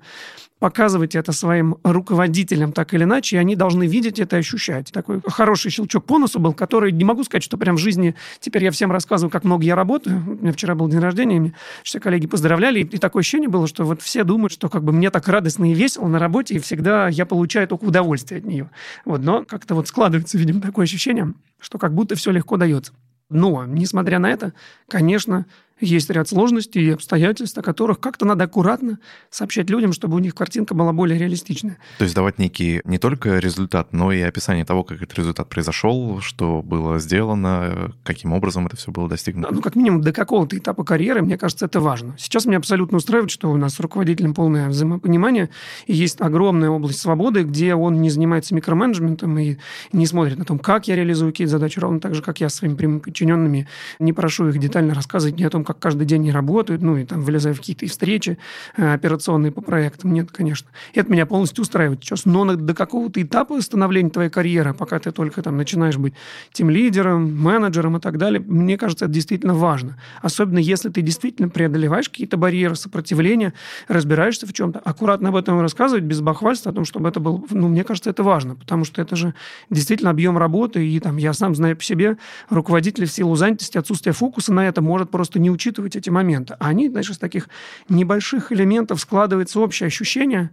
показывать 0.59 1.16
это 1.16 1.33
своим 1.33 1.76
руководителям 1.83 2.73
так 2.73 2.95
или 2.95 3.02
иначе, 3.02 3.37
и 3.37 3.38
они 3.40 3.57
должны 3.57 3.87
видеть 3.87 4.21
это 4.21 4.37
и 4.37 4.38
ощущать. 4.40 4.92
Такой 4.92 5.21
хороший 5.26 5.73
щелчок 5.73 6.04
по 6.04 6.19
носу 6.19 6.38
был, 6.38 6.54
который, 6.54 6.92
не 6.92 7.04
могу 7.04 7.25
сказать, 7.25 7.42
что 7.42 7.59
прям 7.59 7.76
в 7.76 7.81
жизни, 7.81 8.14
теперь 8.38 8.62
я 8.62 8.71
всем 8.71 8.92
рассказываю, 8.92 9.31
как 9.33 9.42
много 9.42 9.64
я 9.64 9.75
работаю. 9.75 10.23
У 10.25 10.42
меня 10.42 10.52
вчера 10.52 10.76
был 10.76 10.88
день 10.88 11.00
рождения, 11.00 11.40
мне 11.40 11.54
все 11.83 11.99
коллеги 11.99 12.28
поздравляли, 12.28 12.81
и, 12.81 12.85
и 12.85 12.99
такое 12.99 13.23
ощущение 13.23 13.49
было, 13.49 13.66
что 13.66 13.85
вот 13.85 14.02
все 14.02 14.23
думают, 14.23 14.52
что 14.52 14.69
как 14.69 14.85
бы 14.85 14.92
мне 14.92 15.11
так 15.11 15.26
радостно 15.26 15.69
и 15.69 15.75
весело 15.75 16.07
на 16.07 16.21
работе, 16.21 16.54
и 16.54 16.59
всегда 16.61 17.09
я 17.09 17.26
получаю 17.26 17.66
только 17.66 17.85
удовольствие 17.85 18.38
от 18.38 18.45
нее. 18.45 18.71
Вот, 19.04 19.21
но 19.21 19.45
как-то 19.45 19.75
вот 19.75 19.88
складывается, 19.88 20.38
видимо, 20.38 20.61
такое 20.61 20.85
ощущение, 20.85 21.35
что 21.59 21.78
как 21.78 21.92
будто 21.92 22.14
все 22.14 22.31
легко 22.31 22.57
дается. 22.57 22.92
Но, 23.31 23.64
несмотря 23.64 24.21
на 24.21 24.31
это, 24.31 24.52
конечно, 24.88 25.47
есть 25.81 26.11
ряд 26.11 26.29
сложностей 26.29 26.83
и 26.83 26.91
обстоятельств, 26.91 27.59
о 27.59 27.62
которых 27.62 28.00
как-то 28.00 28.25
надо 28.25 28.45
аккуратно 28.45 28.99
сообщать 29.31 29.71
людям, 29.71 29.93
чтобы 29.93 30.17
у 30.17 30.19
них 30.19 30.35
картинка 30.35 30.75
была 30.75 30.93
более 30.93 31.19
реалистичная. 31.19 31.79
То 31.99 32.05
есть 32.05 32.14
давать 32.14 32.38
некий 32.38 32.81
не 32.85 32.99
только 32.99 33.38
результат, 33.38 33.93
но 33.93 34.12
и 34.12 34.21
описание 34.21 34.64
того, 34.64 34.85
как 34.85 35.02
этот 35.02 35.17
результат 35.19 35.49
произошел, 35.49 36.21
что 36.21 36.62
было 36.62 36.99
сделано, 36.99 37.93
каким 38.05 38.33
образом 38.33 38.67
это 38.67 38.76
все 38.76 38.91
было 38.91 39.09
достигнуто. 39.09 39.52
Ну, 39.52 39.61
как 39.61 39.76
минимум, 39.76 40.02
до 40.02 40.12
какого-то 40.12 40.57
этапа 40.57 40.85
карьеры, 40.85 41.23
мне 41.23 41.37
кажется, 41.38 41.67
это 41.67 41.81
важно. 41.81 42.14
Сейчас 42.19 42.47
меня 42.47 42.59
абсолютно 42.59 42.99
устраивает, 42.99 43.31
что 43.31 43.50
у 43.50 43.57
нас 43.57 43.75
с 43.75 43.81
руководителем 43.81 44.35
полное 44.35 44.69
взаимопонимание, 44.69 45.50
и 45.87 45.95
есть 45.95 46.21
огромная 46.21 46.71
область 46.71 47.00
свободы, 47.00 47.43
где 47.43 47.75
он 47.75 48.00
не 48.00 48.11
занимается 48.11 48.55
микроменеджментом 48.55 49.38
и 49.38 49.57
не 49.93 50.07
смотрит 50.07 50.38
на 50.38 50.45
том, 50.45 50.59
как 50.59 50.88
я 50.88 50.97
реализую 50.97 51.33
какие-то 51.33 51.52
задачи, 51.52 51.79
ровно 51.79 52.00
так 52.00 52.14
же, 52.14 52.23
как 52.23 52.41
я 52.41 52.49
своими 52.49 52.75
прямыми 52.75 52.99
подчиненными 53.00 53.69
не 53.99 54.12
прошу 54.12 54.49
их 54.49 54.59
детально 54.59 54.95
рассказывать 54.95 55.38
ни 55.38 55.45
о 55.45 55.50
том, 55.50 55.64
как 55.73 55.81
каждый 55.81 56.07
день 56.07 56.23
они 56.23 56.33
работают, 56.33 56.83
ну, 56.83 56.97
и 56.97 57.05
там 57.05 57.23
влезая 57.23 57.55
в 57.55 57.59
какие-то 57.59 57.87
встречи 57.87 58.38
э, 58.76 58.93
операционные 58.93 59.52
по 59.52 59.61
проектам. 59.61 60.12
Нет, 60.12 60.31
конечно. 60.31 60.69
Это 60.95 61.11
меня 61.11 61.26
полностью 61.26 61.62
устраивает 61.62 62.02
сейчас. 62.02 62.25
Но 62.25 62.45
до 62.45 62.75
какого-то 62.75 63.23
этапа 63.23 63.61
становления 63.61 64.11
твоей 64.11 64.31
карьеры, 64.31 64.75
пока 64.75 64.99
ты 64.99 65.11
только 65.12 65.43
там 65.43 65.57
начинаешь 65.57 65.97
быть 65.97 66.14
тем 66.52 66.71
лидером, 66.71 67.35
менеджером 67.37 67.97
и 67.97 68.00
так 68.00 68.19
далее, 68.19 68.41
мне 68.41 68.76
кажется, 68.76 69.07
это 69.07 69.14
действительно 69.14 69.55
важно. 69.55 69.99
Особенно 70.21 70.59
если 70.59 70.91
ты 70.91 71.00
действительно 71.00 71.49
преодолеваешь 71.49 72.09
какие-то 72.09 72.37
барьеры, 72.37 72.76
сопротивления, 72.76 73.55
разбираешься 73.88 74.47
в 74.47 74.52
чем-то. 74.52 74.79
Аккуратно 74.81 75.31
об 75.31 75.37
этом 75.37 75.61
рассказывать, 75.61 76.05
без 76.05 76.21
бахвальства, 76.21 76.73
о 76.73 76.75
том, 76.75 76.85
чтобы 76.85 77.09
это 77.09 77.21
было... 77.21 77.43
Ну, 77.50 77.69
мне 77.69 77.85
кажется, 77.85 78.11
это 78.11 78.23
важно, 78.23 78.55
потому 78.55 78.85
что 78.85 79.00
это 79.00 79.17
же 79.17 79.35
действительно 79.71 80.11
объем 80.11 80.37
работы, 80.37 80.87
и 80.87 81.00
там 81.00 81.17
я 81.17 81.33
сам 81.33 81.55
знаю 81.55 81.76
по 81.76 81.83
себе, 81.83 82.19
руководитель 82.50 83.07
в 83.07 83.12
силу 83.12 83.37
занятости, 83.37 83.79
отсутствия 83.79 84.12
фокуса 84.12 84.52
на 84.52 84.67
это 84.67 84.83
может 84.83 85.11
просто 85.11 85.38
не 85.38 85.50
учитывать 85.52 85.97
эти 85.97 86.11
моменты. 86.11 86.56
А 86.59 86.68
они, 86.68 86.88
знаешь, 86.88 87.11
из 87.11 87.18
таких 87.18 87.49
небольших 87.88 88.50
элементов 88.52 89.00
складывается 89.00 89.61
общее 89.61 89.87
ощущение, 89.87 90.50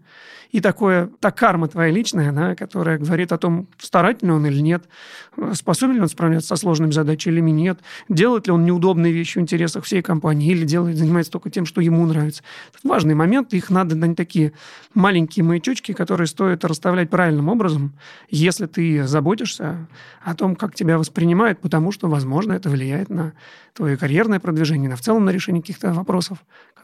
и 0.51 0.61
такое, 0.61 1.09
та 1.19 1.31
карма 1.31 1.67
твоя 1.67 1.91
личная, 1.91 2.31
да, 2.31 2.55
которая 2.55 2.97
говорит 2.97 3.31
о 3.31 3.37
том, 3.37 3.67
старательный 3.77 4.33
он 4.33 4.45
или 4.45 4.59
нет, 4.59 4.85
способен 5.53 5.95
ли 5.95 6.01
он 6.01 6.09
справляться 6.09 6.47
со 6.47 6.55
сложными 6.55 6.91
задачами 6.91 7.35
или 7.35 7.49
нет, 7.51 7.79
делает 8.09 8.47
ли 8.47 8.53
он 8.53 8.65
неудобные 8.65 9.13
вещи 9.13 9.37
в 9.37 9.41
интересах 9.41 9.83
всей 9.83 10.01
компании 10.01 10.51
или 10.51 10.65
делает, 10.65 10.97
занимается 10.97 11.31
только 11.31 11.51
тем, 11.51 11.65
что 11.65 11.81
ему 11.81 12.05
нравится. 12.05 12.43
Это 12.69 12.87
важный 12.87 13.13
момент, 13.13 13.53
их 13.53 13.69
надо 13.69 13.95
на 13.95 14.15
такие 14.15 14.53
маленькие 14.95 15.43
маячочки, 15.43 15.91
которые 15.93 16.27
стоит 16.27 16.65
расставлять 16.65 17.09
правильным 17.09 17.47
образом, 17.49 17.93
если 18.29 18.65
ты 18.65 19.05
заботишься 19.05 19.87
о 20.23 20.33
том, 20.33 20.55
как 20.55 20.73
тебя 20.73 20.97
воспринимают, 20.97 21.59
потому 21.59 21.91
что, 21.91 22.07
возможно, 22.07 22.53
это 22.53 22.69
влияет 22.69 23.09
на 23.09 23.33
твое 23.73 23.97
карьерное 23.97 24.39
продвижение, 24.39 24.89
на 24.89 24.95
в 24.95 25.01
целом 25.01 25.25
на 25.25 25.29
решение 25.29 25.61
каких-то 25.61 25.93
вопросов, 25.93 26.39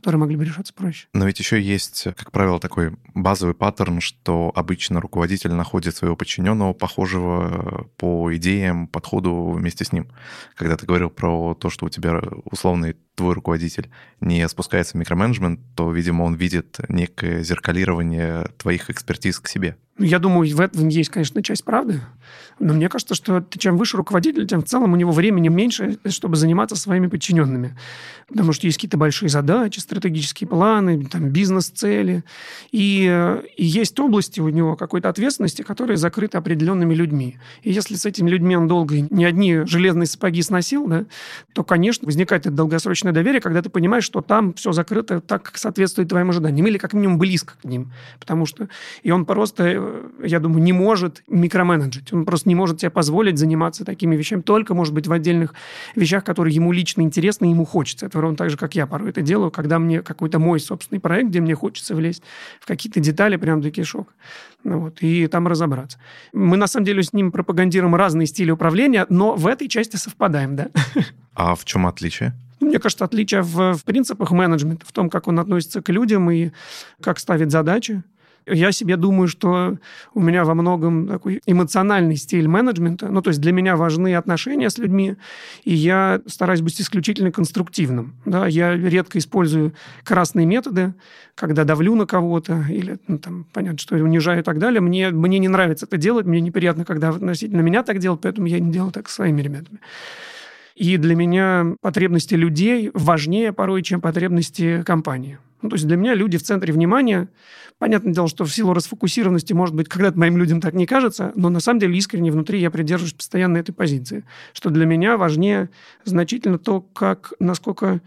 которые 0.06 0.20
могли 0.20 0.36
бы 0.36 0.46
решаться 0.46 0.72
проще. 0.72 1.08
Но 1.14 1.26
ведь 1.26 1.40
еще 1.40 1.60
есть, 1.60 2.04
как 2.04 2.32
правило, 2.32 2.60
такой 2.60 2.96
базовый 3.16 3.56
паттерн, 3.56 4.02
что 4.02 4.52
обычно 4.54 5.02
руководитель 5.02 5.52
находит 5.52 5.96
своего 5.96 6.16
подчиненного, 6.16 6.74
похожего 6.74 7.90
по 7.98 8.32
идеям, 8.36 8.86
подходу 8.86 9.50
вместе 9.50 9.84
с 9.84 9.92
ним. 9.92 10.08
Когда 10.54 10.78
ты 10.78 10.86
говорил 10.86 11.10
про 11.10 11.56
то, 11.56 11.72
что 11.72 11.88
у 11.88 11.90
тебя 11.90 12.22
условный 12.44 12.96
твой 13.16 13.34
руководитель 13.34 13.90
не 14.22 14.48
спускается 14.48 14.94
в 14.94 15.00
микроменеджмент, 15.00 15.60
то, 15.74 15.92
видимо, 15.92 16.22
он 16.22 16.36
видит 16.36 16.78
некое 16.88 17.42
зеркалирование 17.42 18.48
твоих 18.60 18.92
экспертиз 18.92 19.40
к 19.40 19.48
себе. 19.48 19.76
Я 19.98 20.20
думаю, 20.20 20.54
в 20.54 20.60
этом 20.60 20.90
есть, 20.90 21.10
конечно, 21.10 21.42
часть 21.42 21.64
правды. 21.64 22.02
Но 22.60 22.74
мне 22.74 22.90
кажется, 22.90 23.16
что 23.16 23.46
чем 23.58 23.78
выше 23.78 23.96
руководитель, 23.96 24.46
тем 24.46 24.62
в 24.62 24.66
целом 24.66 24.92
у 24.94 24.96
него 24.96 25.12
времени 25.12 25.48
меньше, 25.48 25.98
чтобы 26.08 26.36
заниматься 26.36 26.76
своими 26.76 27.08
подчиненными. 27.08 27.78
Потому 28.28 28.54
что 28.54 28.66
есть 28.66 28.78
какие-то 28.78 28.98
большие 28.98 29.30
задачи, 29.30 29.80
стратегические 29.80 30.48
планы, 30.48 31.06
там, 31.06 31.30
бизнес-цели. 31.30 32.24
И, 32.72 33.40
и 33.56 33.66
есть 33.66 33.98
области 34.00 34.40
у 34.42 34.50
него 34.50 34.76
какой-то 34.76 35.10
ответственности, 35.10 35.62
которые 35.62 35.96
закрыты 35.96 36.38
определенными 36.38 36.94
людьми. 36.94 37.38
И 37.62 37.72
если 37.72 37.96
с 37.96 38.06
этими 38.06 38.30
людьми 38.30 38.58
он 38.58 38.68
долго 38.68 39.00
не 39.00 39.24
одни 39.24 39.62
железные 39.66 40.08
сапоги 40.08 40.42
сносил, 40.42 40.88
да, 40.88 41.06
то, 41.54 41.64
конечно, 41.64 42.06
возникает 42.06 42.46
это 42.46 42.56
долгосрочное 42.56 43.14
доверие, 43.14 43.42
когда 43.42 43.62
ты 43.62 43.70
понимаешь, 43.70 44.04
что 44.04 44.22
там 44.22 44.54
все 44.54 44.72
закрыто 44.72 45.22
так, 45.22 45.44
как 45.44 45.58
соответствует 45.58 46.10
твоим 46.10 46.30
ожиданиям. 46.32 46.68
Или 46.68 46.78
как 46.78 46.94
минимум 46.94 47.18
близко 47.18 47.54
к 47.62 47.64
ним. 47.66 47.94
Потому 48.20 48.46
что... 48.46 48.68
И 49.04 49.12
он 49.12 49.26
просто 49.26 49.85
я 50.24 50.40
думаю, 50.40 50.62
не 50.62 50.74
может 50.74 51.24
микроменеджить. 51.28 52.12
Он 52.14 52.26
просто 52.26 52.50
не 52.50 52.56
может 52.56 52.80
себе 52.80 52.90
позволить 52.90 53.38
заниматься 53.38 53.86
такими 53.86 54.16
вещами, 54.16 54.42
только, 54.42 54.74
может 54.74 54.94
быть, 54.94 55.08
в 55.08 55.12
отдельных 55.12 55.54
вещах, 55.96 56.24
которые 56.24 56.54
ему 56.54 56.72
лично 56.72 57.02
интересны, 57.02 57.46
ему 57.46 57.66
хочется. 57.66 58.06
Это 58.06 58.22
ровно 58.22 58.38
так 58.38 58.50
же, 58.50 58.58
как 58.58 58.76
я 58.76 58.88
порой 58.88 59.10
это 59.10 59.22
делаю, 59.22 59.52
когда 59.52 59.80
мне 59.80 60.02
какой-то 60.02 60.40
мой 60.40 60.60
собственный 60.60 61.00
проект, 61.00 61.30
где 61.30 61.42
мне 61.42 61.56
хочется 61.56 61.96
влезть 61.96 62.24
в 62.60 62.66
какие-то 62.66 63.00
детали 63.00 63.38
прям 63.38 63.62
до 63.62 63.72
кишок. 63.72 64.14
Ну, 64.64 64.80
вот, 64.80 64.98
и 65.02 65.28
там 65.28 65.48
разобраться. 65.48 66.00
Мы, 66.34 66.58
на 66.58 66.68
самом 66.68 66.86
деле, 66.86 67.04
с 67.04 67.14
ним 67.14 67.32
пропагандируем 67.32 67.96
разные 67.96 68.26
стили 68.26 68.52
управления, 68.52 69.06
но 69.10 69.36
в 69.36 69.46
этой 69.48 69.68
части 69.68 69.96
совпадаем, 69.96 70.56
да. 70.56 70.70
А 71.36 71.54
в 71.54 71.66
чем 71.66 71.86
отличие? 71.86 72.34
Мне 72.60 72.80
кажется, 72.80 73.06
отличие 73.06 73.42
в, 73.42 73.74
в 73.74 73.84
принципах 73.84 74.32
менеджмента, 74.32 74.86
в 74.86 74.92
том, 74.92 75.10
как 75.10 75.28
он 75.28 75.40
относится 75.40 75.82
к 75.82 75.90
людям 75.90 76.32
и 76.32 76.52
как 77.02 77.20
ставит 77.20 77.52
задачи. 77.52 78.04
Я 78.48 78.72
себе 78.72 78.96
думаю, 78.96 79.28
что 79.28 79.78
у 80.14 80.22
меня 80.22 80.44
во 80.44 80.54
многом 80.54 81.08
такой 81.08 81.42
эмоциональный 81.48 82.16
стиль 82.16 82.48
менеджмента. 82.48 83.08
Ну, 83.08 83.22
то 83.22 83.30
есть 83.30 83.42
для 83.42 83.52
меня 83.52 83.76
важны 83.76 84.16
отношения 84.16 84.70
с 84.70 84.78
людьми, 84.78 85.16
и 85.64 85.74
я 85.74 86.22
стараюсь 86.28 86.62
быть 86.62 86.80
исключительно 86.80 87.32
конструктивным. 87.32 88.14
Да? 88.26 88.46
Я 88.46 88.76
редко 88.76 89.18
использую 89.18 89.74
красные 90.04 90.46
методы, 90.46 90.94
когда 91.34 91.64
давлю 91.64 91.96
на 91.96 92.06
кого-то 92.06 92.66
или, 92.70 93.00
ну, 93.08 93.18
там, 93.18 93.46
понятно, 93.52 93.80
что 93.80 93.96
унижаю 93.96 94.42
и 94.42 94.44
так 94.44 94.60
далее. 94.60 94.80
Мне, 94.80 95.10
мне 95.10 95.40
не 95.40 95.48
нравится 95.48 95.86
это 95.88 95.98
делать, 95.98 96.26
мне 96.28 96.40
неприятно, 96.40 96.86
когда 96.86 97.10
относительно 97.10 97.62
меня 97.62 97.82
так 97.82 97.98
делают, 97.98 98.22
поэтому 98.22 98.48
я 98.48 98.60
не 98.60 98.72
делаю 98.72 98.92
так 98.92 99.10
с 99.10 99.16
своими 99.16 99.42
ребятами. 99.42 99.80
И 100.76 100.98
для 100.98 101.16
меня 101.16 101.76
потребности 101.82 102.36
людей 102.36 102.92
важнее 102.94 103.54
порой, 103.54 103.82
чем 103.82 104.02
потребности 104.02 104.84
компании. 104.86 105.40
Ну, 105.62 105.70
то 105.70 105.76
есть 105.76 105.88
для 105.88 105.96
меня 105.98 106.14
люди 106.14 106.38
в 106.38 106.44
центре 106.44 106.74
внимания. 106.74 107.30
Понятное 107.78 108.14
дело, 108.14 108.30
что 108.30 108.46
в 108.46 108.54
силу 108.54 108.74
расфокусированности, 108.74 109.52
может 109.52 109.76
быть, 109.76 109.90
когда-то 109.90 110.18
моим 110.18 110.38
людям 110.38 110.62
так 110.62 110.74
не 110.74 110.86
кажется, 110.86 111.34
но 111.36 111.50
на 111.50 111.60
самом 111.60 111.80
деле 111.82 111.98
искренне 111.98 112.32
внутри 112.32 112.62
я 112.62 112.72
придерживаюсь 112.72 113.14
постоянно 113.14 113.58
этой 113.58 113.74
позиции, 113.74 114.24
что 114.54 114.70
для 114.70 114.86
меня 114.86 115.18
важнее 115.18 115.70
значительно 116.06 116.58
то, 116.58 116.80
как, 116.80 117.34
насколько 117.40 118.02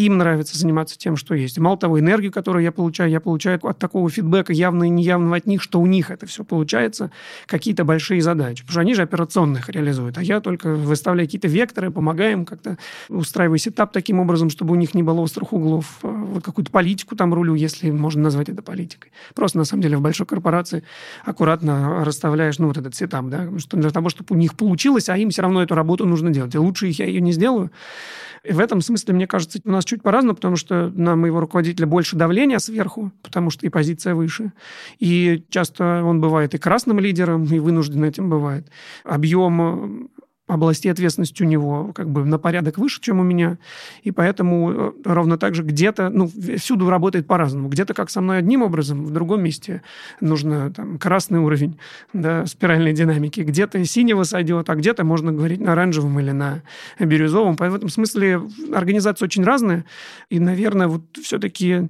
им 0.00 0.18
нравится 0.18 0.58
заниматься 0.58 0.98
тем, 0.98 1.16
что 1.16 1.34
есть. 1.34 1.58
Мало 1.58 1.76
того, 1.76 1.98
энергию, 1.98 2.32
которую 2.32 2.62
я 2.62 2.72
получаю, 2.72 3.10
я 3.10 3.20
получаю 3.20 3.58
от 3.62 3.78
такого 3.78 4.08
фидбэка 4.10 4.52
явно 4.52 4.84
и 4.84 4.88
неявного 4.88 5.36
от 5.36 5.46
них, 5.46 5.62
что 5.62 5.80
у 5.80 5.86
них 5.86 6.10
это 6.10 6.26
все 6.26 6.44
получается, 6.44 7.10
какие-то 7.46 7.84
большие 7.84 8.22
задачи. 8.22 8.62
Потому 8.62 8.72
что 8.72 8.80
они 8.80 8.94
же 8.94 9.02
операционно 9.02 9.55
их 9.55 9.68
реализуют, 9.68 10.18
а 10.18 10.22
я 10.22 10.40
только 10.40 10.74
выставляю 10.74 11.28
какие-то 11.28 11.48
векторы, 11.48 11.90
помогаем 11.90 12.44
как-то, 12.44 12.78
устраиваю 13.08 13.58
setup 13.58 13.92
таким 13.92 14.20
образом, 14.20 14.50
чтобы 14.50 14.72
у 14.72 14.76
них 14.76 14.94
не 14.94 15.02
было 15.02 15.20
острых 15.20 15.52
углов. 15.52 15.98
Э, 16.02 16.08
вот 16.08 16.44
какую-то 16.44 16.70
политику 16.70 17.16
там 17.16 17.34
рулю, 17.34 17.54
если 17.54 17.90
можно 17.90 18.22
назвать 18.22 18.48
это 18.48 18.62
политикой. 18.62 19.12
Просто, 19.34 19.58
на 19.58 19.64
самом 19.64 19.82
деле, 19.82 19.96
в 19.96 20.00
большой 20.00 20.26
корпорации 20.26 20.84
аккуратно 21.24 22.04
расставляешь, 22.04 22.58
ну, 22.58 22.68
вот 22.68 22.76
этот 22.76 22.94
setup, 22.94 23.26
да, 23.26 23.48
что 23.58 23.76
для 23.76 23.90
того, 23.90 24.08
чтобы 24.08 24.34
у 24.34 24.38
них 24.38 24.56
получилось, 24.56 25.08
а 25.08 25.16
им 25.16 25.30
все 25.30 25.42
равно 25.42 25.62
эту 25.62 25.74
работу 25.74 26.06
нужно 26.06 26.30
делать. 26.30 26.54
И 26.54 26.58
лучше 26.58 26.86
я 26.86 27.06
ее 27.06 27.20
не 27.20 27.32
сделаю. 27.32 27.70
И 28.42 28.52
в 28.52 28.60
этом 28.60 28.80
смысле, 28.80 29.14
мне 29.14 29.26
кажется, 29.26 29.60
у 29.64 29.70
нас 29.70 29.84
чуть 29.90 30.02
по-разному, 30.02 30.36
потому 30.36 30.56
что 30.56 30.90
на 30.94 31.16
моего 31.16 31.40
руководителя 31.40 31.86
больше 31.86 32.16
давления 32.16 32.58
сверху, 32.58 33.10
потому 33.22 33.50
что 33.50 33.66
и 33.66 33.68
позиция 33.68 34.14
выше. 34.14 34.52
И 34.98 35.44
часто 35.50 36.02
он 36.04 36.20
бывает 36.20 36.54
и 36.54 36.58
красным 36.58 37.00
лидером, 37.00 37.44
и 37.44 37.58
вынужден 37.58 38.04
этим 38.04 38.30
бывает. 38.30 38.66
Объем 39.04 40.10
области 40.50 40.88
ответственности 40.88 41.42
у 41.42 41.46
него 41.46 41.92
как 41.94 42.10
бы 42.10 42.24
на 42.24 42.38
порядок 42.38 42.78
выше, 42.78 43.00
чем 43.00 43.20
у 43.20 43.22
меня. 43.22 43.58
И 44.02 44.10
поэтому 44.10 44.70
э, 44.70 44.92
ровно 45.04 45.38
так 45.38 45.54
же 45.54 45.62
где-то, 45.62 46.10
ну, 46.10 46.30
всюду 46.56 46.90
работает 46.90 47.26
по-разному. 47.26 47.68
Где-то 47.68 47.94
как 47.94 48.10
со 48.10 48.20
мной 48.20 48.38
одним 48.38 48.62
образом, 48.62 49.04
в 49.04 49.10
другом 49.10 49.42
месте 49.42 49.82
нужно 50.20 50.72
там 50.72 50.98
красный 50.98 51.38
уровень 51.38 51.78
да, 52.12 52.46
спиральной 52.46 52.92
динамики. 52.92 53.40
Где-то 53.40 53.84
синего 53.84 54.24
сойдет, 54.24 54.68
а 54.68 54.74
где-то 54.74 55.04
можно 55.04 55.32
говорить 55.32 55.60
на 55.60 55.72
оранжевом 55.72 56.18
или 56.20 56.30
на 56.30 56.62
бирюзовом. 56.98 57.56
В 57.56 57.62
этом 57.62 57.88
смысле 57.88 58.42
организация 58.72 59.26
очень 59.26 59.44
разная. 59.44 59.84
И, 60.28 60.38
наверное, 60.38 60.88
вот 60.88 61.02
все-таки 61.22 61.88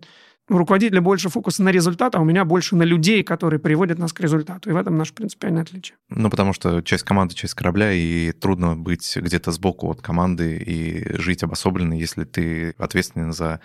у 0.50 0.58
руководителя 0.58 1.00
больше 1.00 1.28
фокуса 1.28 1.62
на 1.62 1.70
результат, 1.70 2.16
а 2.16 2.20
у 2.20 2.24
меня 2.24 2.44
больше 2.44 2.74
на 2.74 2.82
людей, 2.82 3.22
которые 3.22 3.60
приводят 3.60 3.98
нас 3.98 4.12
к 4.12 4.20
результату. 4.20 4.68
И 4.68 4.72
в 4.72 4.76
этом 4.76 4.98
наше 4.98 5.14
принципиальное 5.14 5.62
отличие. 5.62 5.96
Ну, 6.08 6.28
потому 6.28 6.52
что 6.52 6.82
часть 6.82 7.04
команды, 7.04 7.34
часть 7.34 7.54
корабля, 7.54 7.92
и 7.92 8.32
трудно 8.32 8.76
быть 8.76 9.16
где-то 9.16 9.52
сбоку 9.52 9.90
от 9.90 10.02
команды 10.02 10.56
и 10.56 11.16
жить 11.20 11.44
обособленно, 11.44 11.94
если 11.94 12.24
ты 12.24 12.74
ответственен 12.78 13.32
за 13.32 13.60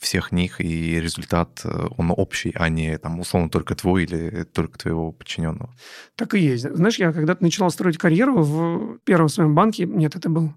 всех 0.00 0.32
них, 0.32 0.60
и 0.60 1.00
результат, 1.00 1.60
э, 1.62 1.86
он 1.96 2.12
общий, 2.16 2.52
а 2.56 2.68
не, 2.68 2.98
там, 2.98 3.20
условно, 3.20 3.48
только 3.48 3.76
твой 3.76 4.02
или 4.02 4.42
только 4.42 4.78
твоего 4.78 5.12
подчиненного. 5.12 5.72
Так 6.16 6.34
и 6.34 6.40
есть. 6.40 6.68
Знаешь, 6.74 6.98
я 6.98 7.12
когда-то 7.12 7.44
начинал 7.44 7.70
строить 7.70 7.96
карьеру 7.96 8.42
в 8.42 8.98
первом 9.04 9.28
своем 9.28 9.54
банке, 9.54 9.86
нет, 9.86 10.16
это 10.16 10.28
был 10.28 10.52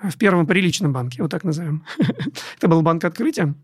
в 0.00 0.16
первом 0.18 0.46
приличном 0.46 0.92
банке, 0.92 1.20
вот 1.20 1.32
так 1.32 1.42
назовем. 1.42 1.84
это 2.58 2.68
был 2.68 2.82
банк 2.82 3.04
открытия, 3.04 3.54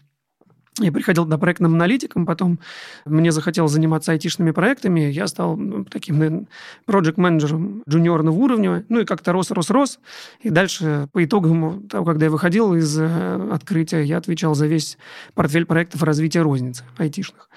Я 0.78 0.92
приходил 0.92 1.24
до 1.24 1.38
проектным 1.38 1.74
аналитиком, 1.74 2.26
потом 2.26 2.58
мне 3.06 3.32
захотелось 3.32 3.72
заниматься 3.72 4.12
айтишными 4.12 4.50
проектами, 4.50 5.00
я 5.00 5.26
стал 5.26 5.58
таким, 5.90 6.18
наверное, 6.18 6.46
проект-менеджером 6.84 7.82
джуниорного 7.88 8.34
уровня, 8.34 8.84
ну 8.90 9.00
и 9.00 9.06
как-то 9.06 9.32
рос, 9.32 9.50
рос, 9.50 9.70
рос. 9.70 9.98
И 10.42 10.50
дальше, 10.50 11.08
по 11.12 11.24
итогам 11.24 11.88
того, 11.88 12.04
когда 12.04 12.26
я 12.26 12.30
выходил 12.30 12.74
из 12.74 12.98
э, 12.98 13.48
открытия, 13.52 14.02
я 14.02 14.18
отвечал 14.18 14.54
за 14.54 14.66
весь 14.66 14.98
портфель 15.34 15.64
проектов 15.64 16.02
развития 16.02 16.42
розницы 16.42 16.84
айтишных. 16.98 17.48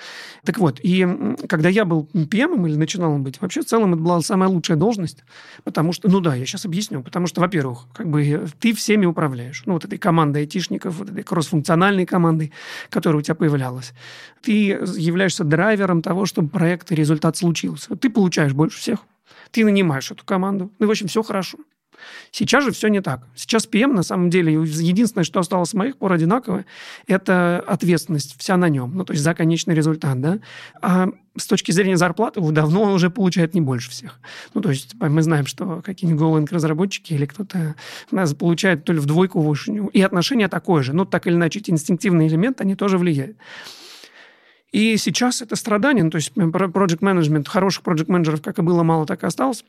Так 0.45 0.57
вот, 0.57 0.79
и 0.81 1.05
когда 1.49 1.67
я 1.67 1.83
был 1.83 2.09
PM 2.13 2.65
или 2.67 2.77
начинал 2.77 3.17
быть, 3.17 3.41
вообще 3.41 3.61
в 3.61 3.65
целом 3.65 3.93
это 3.95 4.01
была 4.01 4.21
самая 4.21 4.49
лучшая 4.49 4.77
должность, 4.77 5.25
потому 5.65 5.91
что, 5.91 6.09
ну 6.09 6.21
да, 6.21 6.35
я 6.35 6.45
сейчас 6.45 6.65
объясню, 6.65 7.03
потому 7.03 7.27
что, 7.27 7.41
во-первых, 7.41 7.87
как 7.93 8.09
бы 8.09 8.47
ты 8.61 8.73
всеми 8.73 9.05
управляешь. 9.05 9.63
Ну 9.65 9.73
вот 9.73 9.83
этой 9.83 9.97
командой 9.97 10.43
айтишников, 10.43 10.95
вот 10.95 11.09
этой 11.09 11.23
кроссфункциональной 11.23 12.05
командой, 12.05 12.53
которая 12.89 13.08
которая 13.09 13.21
у 13.21 13.23
тебя 13.23 13.35
появлялась, 13.35 13.93
ты 14.43 14.51
являешься 14.51 15.43
драйвером 15.43 16.03
того, 16.03 16.27
чтобы 16.27 16.49
проект 16.49 16.91
и 16.91 16.95
результат 16.95 17.37
случился. 17.37 17.95
Ты 17.95 18.11
получаешь 18.11 18.53
больше 18.53 18.77
всех. 18.77 18.99
Ты 19.49 19.65
нанимаешь 19.65 20.11
эту 20.11 20.23
команду. 20.23 20.71
Ну, 20.77 20.85
в 20.85 20.91
общем, 20.91 21.07
все 21.07 21.23
хорошо. 21.23 21.57
Сейчас 22.31 22.63
же 22.63 22.71
все 22.71 22.87
не 22.87 23.01
так. 23.01 23.21
Сейчас 23.35 23.67
PM, 23.67 23.93
на 23.93 24.03
самом 24.03 24.29
деле, 24.29 24.53
единственное, 24.53 25.23
что 25.23 25.39
осталось 25.39 25.69
с 25.69 25.73
моих 25.73 25.97
пор 25.97 26.13
одинаково, 26.13 26.65
это 27.07 27.63
ответственность 27.65 28.35
вся 28.39 28.57
на 28.57 28.69
нем, 28.69 28.91
ну, 28.95 29.05
то 29.05 29.13
есть 29.13 29.23
за 29.23 29.33
конечный 29.33 29.75
результат, 29.75 30.19
да. 30.21 30.39
А 30.81 31.09
с 31.37 31.47
точки 31.47 31.71
зрения 31.71 31.95
зарплаты 31.97 32.41
давно 32.51 32.83
он 32.83 32.93
уже 32.93 33.09
получает 33.09 33.53
не 33.53 33.61
больше 33.61 33.89
всех. 33.91 34.19
Ну, 34.53 34.61
то 34.61 34.69
есть 34.69 34.95
мы 34.99 35.21
знаем, 35.21 35.45
что 35.45 35.81
какие-нибудь 35.83 36.21
Golang-разработчики 36.21 37.13
или 37.13 37.25
кто-то 37.25 37.75
нас 38.11 38.33
получает 38.33 38.83
то 38.83 38.93
ли 38.93 38.99
в 38.99 39.05
двойку 39.05 39.39
выше. 39.39 39.71
И 39.93 40.01
отношение 40.01 40.47
такое 40.47 40.83
же. 40.83 40.93
Ну, 40.93 41.05
так 41.05 41.27
или 41.27 41.35
иначе, 41.35 41.59
эти 41.59 41.71
инстинктивные 41.71 42.27
элементы, 42.27 42.63
они 42.63 42.75
тоже 42.75 42.97
влияют. 42.97 43.37
И 44.71 44.97
сейчас 44.97 45.41
это 45.41 45.55
страдание, 45.55 46.03
ну, 46.03 46.11
то 46.11 46.17
есть 46.17 46.31
project 46.33 46.99
management, 46.99 47.47
хороших 47.47 47.83
project 47.83 48.05
менеджеров 48.11 48.41
как 48.41 48.59
и 48.59 48.61
было 48.61 48.83
мало, 48.83 49.05
так 49.05 49.23
и 49.23 49.25
осталось. 49.25 49.63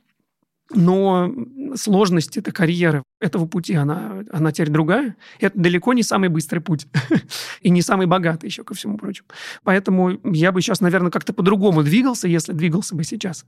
Но 0.73 1.33
сложность 1.77 2.37
этой 2.37 2.53
карьеры, 2.53 3.03
этого 3.21 3.47
пути, 3.47 3.75
она, 3.75 4.25
она 4.33 4.53
теперь 4.53 4.71
другая. 4.71 5.17
Это 5.41 5.59
далеко 5.59 5.93
не 5.93 6.03
самый 6.03 6.29
быстрый 6.29 6.61
путь. 6.61 6.87
И 7.61 7.71
не 7.71 7.83
самый 7.83 8.07
богатый 8.07 8.47
еще, 8.47 8.65
ко 8.65 8.75
всему 8.75 8.97
прочему. 8.97 9.29
Поэтому 9.65 10.19
я 10.25 10.53
бы 10.53 10.63
сейчас, 10.63 10.81
наверное, 10.81 11.11
как-то 11.11 11.33
по-другому 11.33 11.83
двигался, 11.83 12.29
если 12.29 12.53
двигался 12.53 12.95
бы 12.95 13.05
сейчас. 13.05 13.45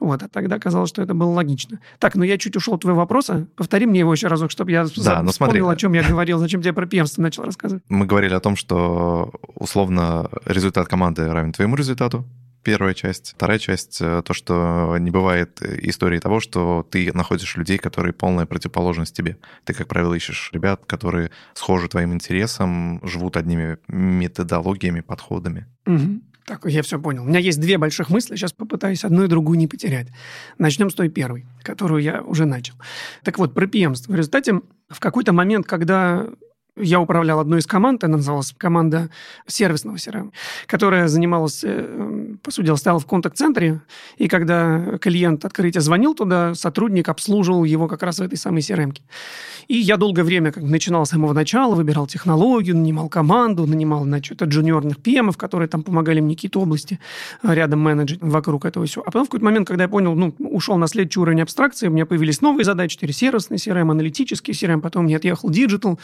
Вот. 0.00 0.22
А 0.22 0.28
тогда 0.28 0.58
казалось, 0.58 0.90
что 0.90 1.02
это 1.02 1.14
было 1.14 1.30
логично. 1.30 1.80
Так, 1.98 2.14
но 2.14 2.24
я 2.24 2.38
чуть 2.38 2.56
ушел 2.56 2.74
от 2.74 2.82
твоего 2.82 3.00
вопроса. 3.00 3.48
Повтори 3.56 3.86
мне 3.86 4.00
его 4.00 4.12
еще 4.12 4.28
разок, 4.28 4.50
чтобы 4.50 4.70
я 4.70 4.84
да, 4.84 5.22
ну, 5.22 5.30
вспомнил, 5.30 5.32
смотри. 5.32 5.60
о 5.62 5.76
чем 5.76 5.92
я 5.94 6.02
говорил, 6.02 6.38
зачем 6.38 6.62
тебе 6.62 6.72
про 6.72 6.86
пьемство 6.86 7.22
начал 7.22 7.44
рассказывать. 7.44 7.82
Мы 7.88 8.06
говорили 8.06 8.34
о 8.34 8.40
том, 8.40 8.56
что 8.56 9.32
условно 9.54 10.30
результат 10.44 10.88
команды 10.88 11.26
равен 11.26 11.52
твоему 11.52 11.76
результату 11.76 12.24
первая 12.66 12.94
часть. 12.94 13.34
Вторая 13.36 13.60
часть 13.60 13.98
э,— 14.00 14.22
то, 14.24 14.34
что 14.34 14.96
не 14.98 15.12
бывает 15.12 15.62
истории 15.62 16.18
того, 16.18 16.40
что 16.40 16.84
ты 16.90 17.12
находишь 17.14 17.56
людей, 17.56 17.78
которые 17.78 18.12
полная 18.12 18.44
противоположность 18.44 19.14
тебе. 19.14 19.36
Ты, 19.62 19.72
как 19.72 19.86
правило, 19.86 20.14
ищешь 20.14 20.50
ребят, 20.52 20.84
которые 20.84 21.30
схожи 21.54 21.88
твоим 21.88 22.12
интересам, 22.12 23.00
живут 23.04 23.36
одними 23.36 23.78
методологиями, 23.86 25.00
подходами. 25.00 25.66
Угу. 25.86 26.20
Так, 26.46 26.66
я 26.66 26.82
все 26.82 26.98
понял. 26.98 27.22
У 27.22 27.26
меня 27.26 27.38
есть 27.38 27.60
две 27.60 27.78
больших 27.78 28.10
мысли, 28.10 28.34
сейчас 28.34 28.52
попытаюсь 28.52 29.04
одну 29.04 29.22
и 29.22 29.28
другую 29.28 29.58
не 29.58 29.68
потерять. 29.68 30.08
Начнем 30.58 30.90
с 30.90 30.94
той 30.94 31.08
первой, 31.08 31.46
которую 31.62 32.02
я 32.02 32.22
уже 32.22 32.46
начал. 32.46 32.74
Так 33.22 33.38
вот, 33.38 33.54
про 33.54 33.68
преемство. 33.68 34.12
В 34.12 34.16
результате 34.16 34.60
в 34.88 34.98
какой-то 34.98 35.32
момент, 35.32 35.66
когда 35.66 36.26
я 36.76 37.00
управлял 37.00 37.40
одной 37.40 37.60
из 37.60 37.66
команд, 37.66 38.04
она 38.04 38.18
называлась 38.18 38.54
команда 38.56 39.10
сервисного 39.46 39.96
CRM, 39.96 40.32
которая 40.66 41.08
занималась, 41.08 41.62
э, 41.64 42.36
по 42.42 42.50
сути 42.50 42.66
дела, 42.66 42.76
стояла 42.76 43.00
в 43.00 43.06
контакт-центре, 43.06 43.80
и 44.18 44.28
когда 44.28 44.98
клиент 44.98 45.44
открытия 45.44 45.80
звонил 45.80 46.14
туда, 46.14 46.54
сотрудник 46.54 47.08
обслуживал 47.08 47.64
его 47.64 47.88
как 47.88 48.02
раз 48.02 48.18
в 48.18 48.22
этой 48.22 48.36
самой 48.36 48.60
CRM. 48.60 48.92
-ке. 48.92 49.00
И 49.68 49.76
я 49.76 49.96
долгое 49.96 50.22
время 50.22 50.52
как 50.52 50.62
начинал 50.62 51.06
с 51.06 51.10
самого 51.10 51.32
начала, 51.32 51.74
выбирал 51.74 52.06
технологию, 52.06 52.76
нанимал 52.76 53.08
команду, 53.08 53.66
нанимал, 53.66 54.04
значит, 54.04 54.42
джуниорных 54.42 54.98
PM, 54.98 55.32
которые 55.36 55.68
там 55.68 55.82
помогали 55.82 56.20
мне 56.20 56.34
какие-то 56.34 56.60
области 56.60 56.98
э, 57.42 57.54
рядом 57.54 57.80
менеджить 57.80 58.20
вокруг 58.22 58.64
этого 58.64 58.86
всего. 58.86 59.02
А 59.02 59.06
потом 59.06 59.24
в 59.24 59.28
какой-то 59.28 59.44
момент, 59.44 59.66
когда 59.66 59.84
я 59.84 59.88
понял, 59.88 60.14
ну, 60.14 60.34
ушел 60.38 60.76
на 60.76 60.86
следующий 60.86 61.20
уровень 61.20 61.42
абстракции, 61.42 61.88
у 61.88 61.90
меня 61.90 62.06
появились 62.06 62.40
новые 62.40 62.64
задачи, 62.64 62.96
теперь 62.96 63.12
сервисный 63.12 63.56
CRM, 63.56 63.90
аналитический 63.90 64.52
CRM, 64.52 64.80
потом 64.80 65.06
я 65.06 65.16
отъехал 65.16 65.50
digital, 65.50 65.98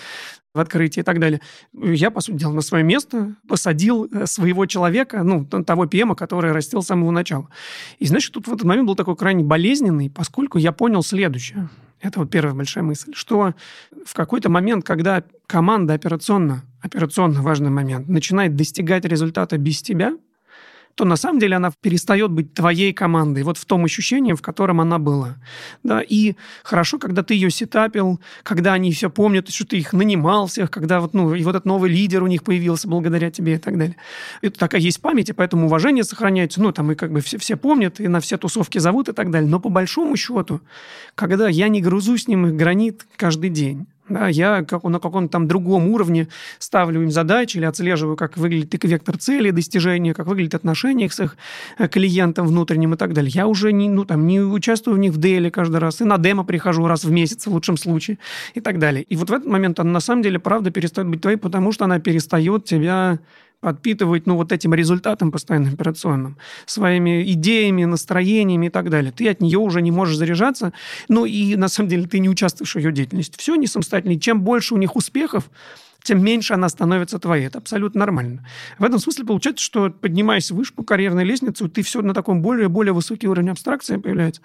в 0.54 0.60
открытии 0.60 1.00
и 1.00 1.02
так 1.02 1.18
далее. 1.18 1.40
Я, 1.72 2.10
по 2.10 2.20
сути 2.20 2.36
дела, 2.36 2.52
на 2.52 2.60
свое 2.60 2.84
место 2.84 3.34
посадил 3.48 4.06
э, 4.12 4.26
своего 4.26 4.66
человека, 4.66 5.22
ну, 5.22 5.44
того 5.46 5.86
ПМа, 5.86 6.14
который 6.14 6.52
растил 6.52 6.82
с 6.82 6.86
самого 6.86 7.10
начала. 7.10 7.48
И, 7.98 8.06
значит, 8.06 8.32
тут 8.32 8.48
в 8.48 8.52
этот 8.52 8.64
момент 8.64 8.86
был 8.86 8.94
такой 8.94 9.16
крайне 9.16 9.42
болезненный, 9.42 10.10
поскольку 10.10 10.58
я 10.58 10.72
понял 10.72 11.02
следующее. 11.02 11.68
Это 12.00 12.20
вот 12.20 12.30
первая 12.30 12.54
большая 12.54 12.84
мысль, 12.84 13.12
что 13.14 13.54
в 14.04 14.12
какой-то 14.12 14.50
момент, 14.50 14.84
когда 14.84 15.22
команда 15.46 15.94
операционно, 15.94 16.64
операционно 16.82 17.40
важный 17.40 17.70
момент, 17.70 18.08
начинает 18.08 18.56
достигать 18.56 19.04
результата 19.04 19.56
без 19.56 19.80
тебя– 19.82 20.16
то 20.94 21.04
на 21.04 21.16
самом 21.16 21.38
деле 21.38 21.56
она 21.56 21.72
перестает 21.80 22.30
быть 22.30 22.54
твоей 22.54 22.92
командой, 22.92 23.42
вот 23.42 23.58
в 23.58 23.64
том 23.64 23.84
ощущении, 23.84 24.34
в 24.34 24.42
котором 24.42 24.80
она 24.80 24.98
была. 24.98 25.36
Да, 25.82 26.00
и 26.00 26.34
хорошо, 26.62 26.98
когда 26.98 27.22
ты 27.22 27.34
ее 27.34 27.50
сетапил, 27.50 28.20
когда 28.42 28.74
они 28.74 28.92
все 28.92 29.10
помнят, 29.10 29.48
что 29.48 29.66
ты 29.66 29.78
их 29.78 29.92
нанимал 29.92 30.46
всех, 30.46 30.70
когда 30.70 31.00
вот, 31.00 31.14
ну, 31.14 31.34
и 31.34 31.42
вот 31.42 31.56
этот 31.56 31.64
новый 31.64 31.90
лидер 31.90 32.22
у 32.22 32.26
них 32.26 32.42
появился 32.42 32.88
благодаря 32.88 33.30
тебе 33.30 33.54
и 33.54 33.58
так 33.58 33.78
далее. 33.78 33.96
Это 34.42 34.58
такая 34.58 34.80
есть 34.80 35.00
память, 35.00 35.30
и 35.30 35.32
поэтому 35.32 35.66
уважение 35.66 36.04
сохраняется, 36.04 36.60
ну, 36.62 36.72
там 36.72 36.92
и 36.92 36.94
как 36.94 37.12
бы 37.12 37.20
все, 37.20 37.38
все 37.38 37.56
помнят, 37.56 38.00
и 38.00 38.08
на 38.08 38.20
все 38.20 38.36
тусовки 38.36 38.78
зовут 38.78 39.08
и 39.08 39.12
так 39.12 39.30
далее. 39.30 39.48
Но 39.48 39.60
по 39.60 39.68
большому 39.68 40.16
счету, 40.16 40.60
когда 41.14 41.48
я 41.48 41.68
не 41.68 41.80
грузу 41.80 42.16
с 42.16 42.28
ним 42.28 42.56
гранит 42.56 43.06
каждый 43.16 43.50
день, 43.50 43.86
да, 44.12 44.28
я 44.28 44.64
как, 44.64 44.84
на 44.84 44.98
каком-то 44.98 45.32
там 45.32 45.48
другом 45.48 45.88
уровне 45.88 46.28
ставлю 46.58 47.02
им 47.02 47.10
задачи 47.10 47.56
или 47.56 47.64
отслеживаю, 47.64 48.16
как 48.16 48.36
выглядит 48.36 48.74
их 48.74 48.84
вектор 48.84 49.16
цели, 49.16 49.50
достижения, 49.50 50.14
как 50.14 50.26
выглядит 50.26 50.54
отношение 50.54 51.06
их 51.06 51.12
с 51.12 51.20
их 51.20 51.36
э, 51.78 51.88
клиентом 51.88 52.46
внутренним 52.46 52.94
и 52.94 52.96
так 52.96 53.12
далее. 53.12 53.30
Я 53.34 53.46
уже 53.46 53.72
не, 53.72 53.88
ну, 53.88 54.04
там, 54.04 54.26
не 54.26 54.40
участвую 54.40 54.96
в 54.96 54.98
них 54.98 55.12
в 55.12 55.18
деле 55.18 55.50
каждый 55.50 55.78
раз, 55.78 56.00
и 56.00 56.04
на 56.04 56.18
демо 56.18 56.44
прихожу 56.44 56.86
раз 56.86 57.04
в 57.04 57.10
месяц 57.10 57.46
в 57.46 57.52
лучшем 57.52 57.76
случае 57.76 58.18
и 58.54 58.60
так 58.60 58.78
далее. 58.78 59.02
И 59.04 59.16
вот 59.16 59.30
в 59.30 59.32
этот 59.32 59.48
момент 59.48 59.80
она 59.80 59.90
на 59.90 60.00
самом 60.00 60.22
деле, 60.22 60.38
правда, 60.38 60.70
перестает 60.70 61.08
быть 61.08 61.20
твоей, 61.20 61.36
потому 61.36 61.72
что 61.72 61.84
она 61.84 61.98
перестает 61.98 62.64
тебя 62.64 63.18
подпитывать, 63.62 64.26
ну, 64.26 64.36
вот 64.36 64.50
этим 64.50 64.74
результатом 64.74 65.30
постоянно 65.30 65.70
операционным, 65.70 66.36
своими 66.66 67.22
идеями, 67.32 67.84
настроениями 67.84 68.66
и 68.66 68.70
так 68.70 68.90
далее. 68.90 69.12
Ты 69.12 69.28
от 69.28 69.40
нее 69.40 69.58
уже 69.58 69.80
не 69.80 69.92
можешь 69.92 70.16
заряжаться, 70.16 70.72
ну, 71.08 71.24
и 71.24 71.54
на 71.54 71.68
самом 71.68 71.88
деле 71.88 72.06
ты 72.06 72.18
не 72.18 72.28
участвуешь 72.28 72.74
в 72.74 72.78
ее 72.78 72.92
деятельности. 72.92 73.38
Все 73.38 73.54
не 73.54 73.68
самостоятельно. 73.68 74.14
И 74.14 74.20
чем 74.20 74.42
больше 74.42 74.74
у 74.74 74.78
них 74.78 74.96
успехов, 74.96 75.48
тем 76.02 76.22
меньше 76.22 76.54
она 76.54 76.68
становится 76.68 77.18
твоей. 77.18 77.46
Это 77.46 77.58
абсолютно 77.58 78.00
нормально. 78.00 78.46
В 78.78 78.84
этом 78.84 78.98
смысле 78.98 79.24
получается, 79.24 79.64
что 79.64 79.90
поднимаясь 79.90 80.50
выше 80.50 80.72
по 80.74 80.82
карьерной 80.82 81.24
лестнице, 81.24 81.68
ты 81.68 81.82
все 81.82 82.02
на 82.02 82.14
таком 82.14 82.42
более 82.42 82.68
более 82.68 82.92
высокий 82.92 83.28
уровень 83.28 83.50
абстракции 83.50 83.96
появляется. 83.96 84.42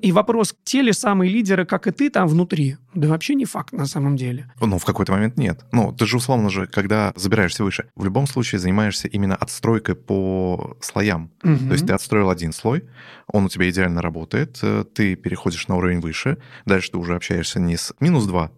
И 0.00 0.12
вопрос, 0.12 0.54
те 0.64 0.82
ли 0.82 0.92
самые 0.92 1.30
лидеры, 1.32 1.64
как 1.64 1.86
и 1.86 1.90
ты 1.90 2.10
там 2.10 2.28
внутри, 2.28 2.76
да 2.94 3.08
вообще 3.08 3.34
не 3.34 3.44
факт 3.44 3.72
на 3.72 3.86
самом 3.86 4.16
деле. 4.16 4.50
Ну, 4.60 4.78
в 4.78 4.84
какой-то 4.84 5.12
момент 5.12 5.36
нет. 5.36 5.64
Ну, 5.72 5.92
ты 5.92 6.06
же 6.06 6.16
условно 6.16 6.50
же, 6.50 6.66
когда 6.66 7.12
забираешься 7.16 7.64
выше, 7.64 7.86
в 7.96 8.04
любом 8.04 8.26
случае 8.26 8.58
занимаешься 8.58 9.08
именно 9.08 9.34
отстройкой 9.34 9.94
по 9.94 10.76
слоям. 10.80 11.30
Угу. 11.42 11.56
То 11.68 11.72
есть 11.72 11.86
ты 11.86 11.92
отстроил 11.92 12.30
один 12.30 12.52
слой, 12.52 12.84
он 13.26 13.46
у 13.46 13.48
тебя 13.48 13.68
идеально 13.68 14.02
работает, 14.02 14.58
э, 14.62 14.84
ты 14.94 15.16
переходишь 15.16 15.68
на 15.68 15.76
уровень 15.76 16.00
выше, 16.00 16.38
дальше 16.66 16.92
ты 16.92 16.98
уже 16.98 17.14
общаешься 17.14 17.60
не 17.60 17.76
с 17.76 17.94
минус 18.00 18.26
2, 18.26 18.50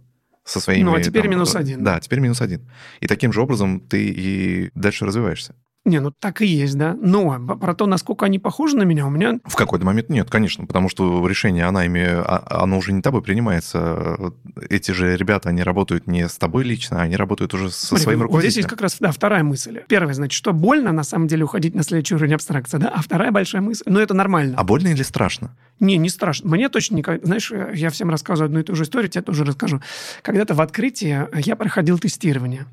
со 0.44 0.60
своими... 0.60 0.84
Ну, 0.84 0.94
а 0.94 1.00
теперь 1.00 1.22
там, 1.22 1.30
минус 1.30 1.56
один. 1.56 1.82
Да, 1.82 1.98
теперь 2.00 2.20
минус 2.20 2.40
один. 2.40 2.68
И 3.00 3.06
таким 3.06 3.32
же 3.32 3.40
образом 3.40 3.80
ты 3.80 4.08
и 4.08 4.70
дальше 4.74 5.06
развиваешься. 5.06 5.54
Не, 5.84 6.00
ну 6.00 6.10
так 6.10 6.40
и 6.40 6.46
есть, 6.46 6.78
да. 6.78 6.96
Но 6.98 7.38
про 7.56 7.74
то, 7.74 7.86
насколько 7.86 8.24
они 8.24 8.38
похожи 8.38 8.76
на 8.76 8.84
меня, 8.84 9.06
у 9.06 9.10
меня... 9.10 9.38
В 9.44 9.54
какой-то 9.54 9.84
момент 9.84 10.08
нет, 10.08 10.30
конечно, 10.30 10.66
потому 10.66 10.88
что 10.88 11.26
решение, 11.26 11.66
она 11.66 11.84
ими, 11.84 12.04
а, 12.04 12.62
оно 12.62 12.78
уже 12.78 12.92
не 12.92 13.02
тобой 13.02 13.20
принимается. 13.22 14.32
Эти 14.70 14.92
же 14.92 15.16
ребята, 15.16 15.50
они 15.50 15.62
работают 15.62 16.06
не 16.06 16.26
с 16.26 16.38
тобой 16.38 16.64
лично, 16.64 17.02
они 17.02 17.16
работают 17.16 17.52
уже 17.52 17.70
со 17.70 17.86
Смотри, 17.86 18.04
своим 18.04 18.22
руководителем. 18.22 18.50
Здесь 18.50 18.56
есть 18.56 18.68
как 18.68 18.80
раз, 18.80 18.96
да, 18.98 19.12
вторая 19.12 19.42
мысль. 19.42 19.82
Первая, 19.86 20.14
значит, 20.14 20.36
что 20.36 20.54
больно, 20.54 20.90
на 20.92 21.04
самом 21.04 21.28
деле, 21.28 21.44
уходить 21.44 21.74
на 21.74 21.82
следующий 21.82 22.14
уровень 22.14 22.34
абстракции, 22.34 22.78
да, 22.78 22.88
а 22.88 23.02
вторая 23.02 23.30
большая 23.30 23.60
мысль, 23.60 23.82
ну 23.86 24.00
это 24.00 24.14
нормально. 24.14 24.54
А 24.56 24.64
больно 24.64 24.88
или 24.88 25.02
страшно? 25.02 25.54
Не, 25.80 25.96
не 25.98 26.08
страшно. 26.08 26.48
Мне 26.48 26.68
точно 26.68 26.96
не... 26.96 27.04
Знаешь, 27.22 27.52
я 27.74 27.90
всем 27.90 28.08
рассказываю 28.08 28.46
одну 28.46 28.60
и 28.60 28.62
ту 28.62 28.74
же 28.74 28.84
историю, 28.84 29.10
тебе 29.10 29.22
тоже 29.22 29.44
расскажу. 29.44 29.82
Когда-то 30.22 30.54
в 30.54 30.60
открытии 30.60 31.26
я 31.44 31.56
проходил 31.56 31.98
тестирование. 31.98 32.66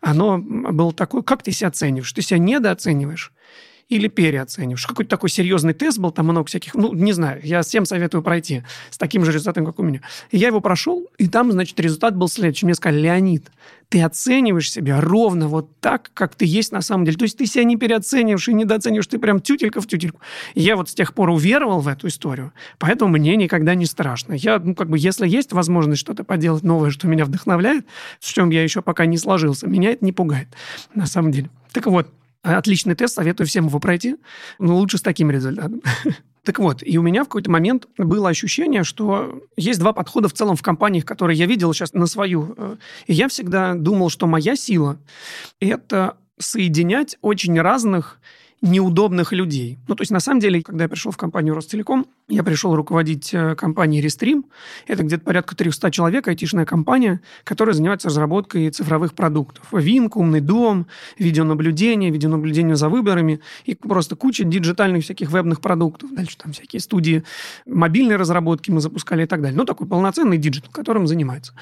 Оно 0.00 0.38
было 0.38 0.92
такое, 0.92 1.22
как 1.22 1.42
ты 1.42 1.52
себя 1.52 1.68
оцениваешь? 1.68 2.12
Ты 2.12 2.22
себя 2.22 2.38
недооцениваешь 2.50 3.32
или 3.90 4.06
переоцениваешь. 4.06 4.86
Какой-то 4.86 5.10
такой 5.10 5.28
серьезный 5.28 5.74
тест 5.74 5.98
был, 5.98 6.12
там 6.12 6.26
много 6.26 6.46
всяких, 6.46 6.74
ну, 6.74 6.94
не 6.94 7.12
знаю, 7.12 7.40
я 7.42 7.60
всем 7.62 7.84
советую 7.84 8.22
пройти 8.22 8.62
с 8.88 8.96
таким 8.96 9.24
же 9.24 9.32
результатом, 9.32 9.66
как 9.66 9.80
у 9.80 9.82
меня. 9.82 10.00
И 10.30 10.38
я 10.38 10.46
его 10.46 10.60
прошел, 10.60 11.08
и 11.18 11.26
там, 11.26 11.50
значит, 11.50 11.78
результат 11.80 12.16
был 12.16 12.28
следующий. 12.28 12.66
Мне 12.66 12.76
сказали, 12.76 13.00
Леонид, 13.00 13.50
ты 13.88 14.00
оцениваешь 14.00 14.70
себя 14.70 15.00
ровно 15.00 15.48
вот 15.48 15.76
так, 15.80 16.12
как 16.14 16.36
ты 16.36 16.44
есть 16.44 16.70
на 16.70 16.82
самом 16.82 17.04
деле. 17.04 17.18
То 17.18 17.24
есть 17.24 17.36
ты 17.36 17.46
себя 17.46 17.64
не 17.64 17.76
переоцениваешь 17.76 18.48
и 18.48 18.54
недооцениваешь, 18.54 19.08
ты 19.08 19.18
прям 19.18 19.40
тютелька 19.40 19.80
в 19.80 19.88
тютельку. 19.88 20.20
И 20.54 20.60
я 20.60 20.76
вот 20.76 20.88
с 20.88 20.94
тех 20.94 21.12
пор 21.12 21.30
уверовал 21.30 21.80
в 21.80 21.88
эту 21.88 22.06
историю, 22.06 22.52
поэтому 22.78 23.10
мне 23.10 23.34
никогда 23.34 23.74
не 23.74 23.86
страшно. 23.86 24.34
Я, 24.34 24.60
ну, 24.60 24.76
как 24.76 24.88
бы, 24.88 24.98
если 24.98 25.26
есть 25.26 25.52
возможность 25.52 26.00
что-то 26.00 26.22
поделать 26.22 26.62
новое, 26.62 26.90
что 26.90 27.08
меня 27.08 27.24
вдохновляет, 27.24 27.84
в 28.20 28.32
чем 28.32 28.50
я 28.50 28.62
еще 28.62 28.82
пока 28.82 29.04
не 29.06 29.18
сложился, 29.18 29.66
меня 29.66 29.90
это 29.90 30.04
не 30.04 30.12
пугает, 30.12 30.46
на 30.94 31.06
самом 31.06 31.32
деле. 31.32 31.50
Так 31.72 31.86
вот, 31.86 32.08
отличный 32.42 32.94
тест, 32.94 33.14
советую 33.14 33.46
всем 33.46 33.66
его 33.66 33.78
пройти, 33.78 34.16
но 34.58 34.76
лучше 34.76 34.98
с 34.98 35.02
таким 35.02 35.30
результатом. 35.30 35.82
Так 36.42 36.58
вот, 36.58 36.82
и 36.82 36.96
у 36.96 37.02
меня 37.02 37.24
в 37.24 37.26
какой-то 37.26 37.50
момент 37.50 37.86
было 37.98 38.30
ощущение, 38.30 38.82
что 38.82 39.42
есть 39.58 39.78
два 39.78 39.92
подхода 39.92 40.26
в 40.26 40.32
целом 40.32 40.56
в 40.56 40.62
компаниях, 40.62 41.04
которые 41.04 41.38
я 41.38 41.44
видел 41.44 41.74
сейчас 41.74 41.92
на 41.92 42.06
свою. 42.06 42.54
Э, 42.56 42.76
и 43.06 43.12
я 43.12 43.28
всегда 43.28 43.74
думал, 43.74 44.08
что 44.08 44.26
моя 44.26 44.56
сила– 44.56 44.98
это 45.60 46.16
соединять 46.38 47.18
очень 47.20 47.60
разных 47.60 48.20
неудобных 48.62 49.32
людей. 49.32 49.78
Ну, 49.86 49.94
то 49.94 50.02
есть, 50.02 50.10
на 50.10 50.20
самом 50.20 50.40
деле, 50.40 50.62
когда 50.62 50.84
я 50.84 50.88
пришел 50.88 51.12
в 51.12 51.16
компанию 51.16 51.54
Ростелеком, 51.54 52.06
я 52.30 52.44
пришел 52.44 52.74
руководить 52.74 53.34
э, 53.34 53.54
компанией 53.56 54.04
Restream. 54.04 54.44
Это 54.86 55.02
где-то 55.02 55.24
порядка 55.24 55.56
300 55.56 55.90
человек, 55.90 56.28
айтишная 56.28 56.64
компания, 56.64 57.20
которая 57.44 57.74
занимается 57.74 58.08
разработкой 58.08 58.70
цифровых 58.70 59.14
продуктов. 59.14 59.66
Wink, 59.72 60.16
умный 60.16 60.40
дом, 60.40 60.86
видеонаблюдение, 61.18 62.10
видеонаблюдение 62.10 62.76
за 62.76 62.88
выборами 62.88 63.40
и 63.64 63.74
просто 63.74 64.14
куча 64.14 64.44
диджитальных 64.44 65.04
всяких 65.04 65.30
вебных 65.30 65.60
продуктов. 65.60 66.14
Дальше 66.14 66.38
там 66.38 66.52
всякие 66.52 66.80
студии 66.80 67.24
мобильной 67.66 68.16
разработки 68.16 68.70
мы 68.70 68.80
запускали 68.80 69.24
и 69.24 69.26
так 69.26 69.42
далее. 69.42 69.56
Ну, 69.56 69.64
такой 69.64 69.88
полноценный 69.88 70.38
digital, 70.38 70.70
которым 70.70 71.06
занимается. 71.06 71.52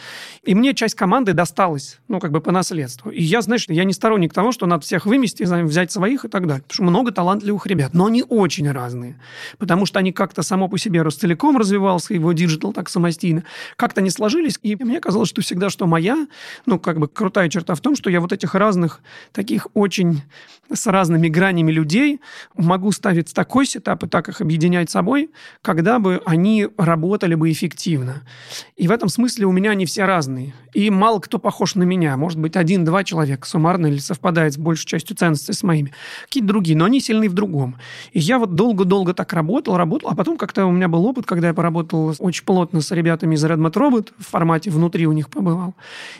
И 0.44 0.54
мне 0.54 0.74
часть 0.74 0.94
команды 0.94 1.33
досталась, 1.33 1.98
ну, 2.09 2.20
как 2.20 2.31
бы 2.31 2.40
по 2.40 2.52
наследству. 2.52 3.11
И 3.11 3.22
я, 3.22 3.40
знаешь, 3.40 3.64
я 3.68 3.85
не 3.85 3.94
сторонник 3.94 4.35
того, 4.35 4.52
что 4.52 4.66
надо 4.66 4.83
всех 4.83 5.07
вымести, 5.07 5.44
взять 5.64 5.90
своих 5.90 6.26
и 6.26 6.28
так 6.28 6.46
далее. 6.46 6.62
Потому 6.62 6.74
что 6.74 6.83
много 6.83 7.11
талантливых 7.11 7.66
ребят, 7.66 7.94
но 7.94 8.07
они 8.07 8.22
очень 8.28 8.70
разные. 8.70 9.18
Потому 9.57 9.87
что 9.87 9.98
они 9.98 10.12
как-то 10.12 10.42
само 10.59 10.68
по 10.68 10.79
себе 10.79 11.03
Ростелеком 11.03 11.57
развивался, 11.57 12.14
его 12.14 12.33
digital 12.33 12.72
так 12.73 12.88
самостийно, 12.88 13.44
как-то 13.77 14.01
не 14.01 14.11
сложились. 14.11 14.59
И 14.62 14.77
мне 14.77 15.01
казалось, 15.01 15.29
что 15.29 15.40
всегда, 15.40 15.71
что 15.71 15.87
моя, 15.87 16.27
ну, 16.66 16.81
как 16.81 16.99
бы 16.99 17.07
крутая 17.07 17.49
черта 17.49 17.75
в 17.75 17.81
том, 17.81 17.94
что 17.94 18.11
я 18.11 18.21
вот 18.21 18.33
этих 18.33 18.55
разных, 18.57 19.01
таких 19.33 19.68
очень 19.75 20.23
с 20.73 20.87
разными 20.87 21.29
гранями 21.29 21.71
людей 21.71 22.21
могу 22.57 22.92
ставить 22.92 23.33
такой 23.33 23.66
setup 23.66 24.02
и 24.05 24.09
так 24.09 24.29
их 24.29 24.40
объединять 24.40 24.90
собой, 24.90 25.31
когда 25.62 25.99
бы 25.99 26.21
они 26.27 26.68
работали 26.77 27.35
бы 27.37 27.51
эффективно. 27.53 28.23
И 28.77 28.88
в 28.88 28.90
этом 28.90 29.09
смысле 29.09 29.47
у 29.47 29.53
меня 29.53 29.71
они 29.71 29.87
все 29.87 30.05
разные. 30.05 30.55
И 30.75 30.90
мало 30.90 31.21
кто 31.21 31.38
похож 31.38 31.77
на 31.77 31.85
меня. 31.85 32.16
Может 32.16 32.38
быть, 32.38 32.57
один-два 32.57 33.05
человека 33.05 33.47
суммарно 33.47 33.87
или 33.87 33.99
совпадает 33.99 34.55
с 34.55 34.59
большей 34.59 34.87
частью 34.87 35.16
ценностей 35.16 35.53
с 35.53 35.62
моими. 35.62 35.92
Какие-то 36.25 36.49
другие 36.49 36.77
но 36.77 36.85
они 36.85 37.01
сильны 37.01 37.29
в 37.29 37.33
другом. 37.33 37.77
И 38.12 38.18
я 38.18 38.38
вот 38.38 38.55
долго-долго 38.55 39.14
так 39.14 39.33
работал, 39.33 39.77
работал, 39.77 40.11
а 40.11 40.14
потом 40.14 40.37
как-то 40.38 40.64
у 40.66 40.72
меня 40.72 40.88
был 40.88 41.05
опыт, 41.05 41.27
когда 41.27 41.48
я 41.48 41.55
поработал 41.55 42.14
очень 42.18 42.44
плотно 42.44 42.81
с 42.81 42.90
ребятами 42.90 43.35
из 43.35 43.44
Redmond 43.44 43.72
Robot, 43.72 44.12
в 44.18 44.27
формате 44.31 44.70
внутри 44.70 45.07
у 45.07 45.12
них 45.12 45.29
побывал. 45.29 45.74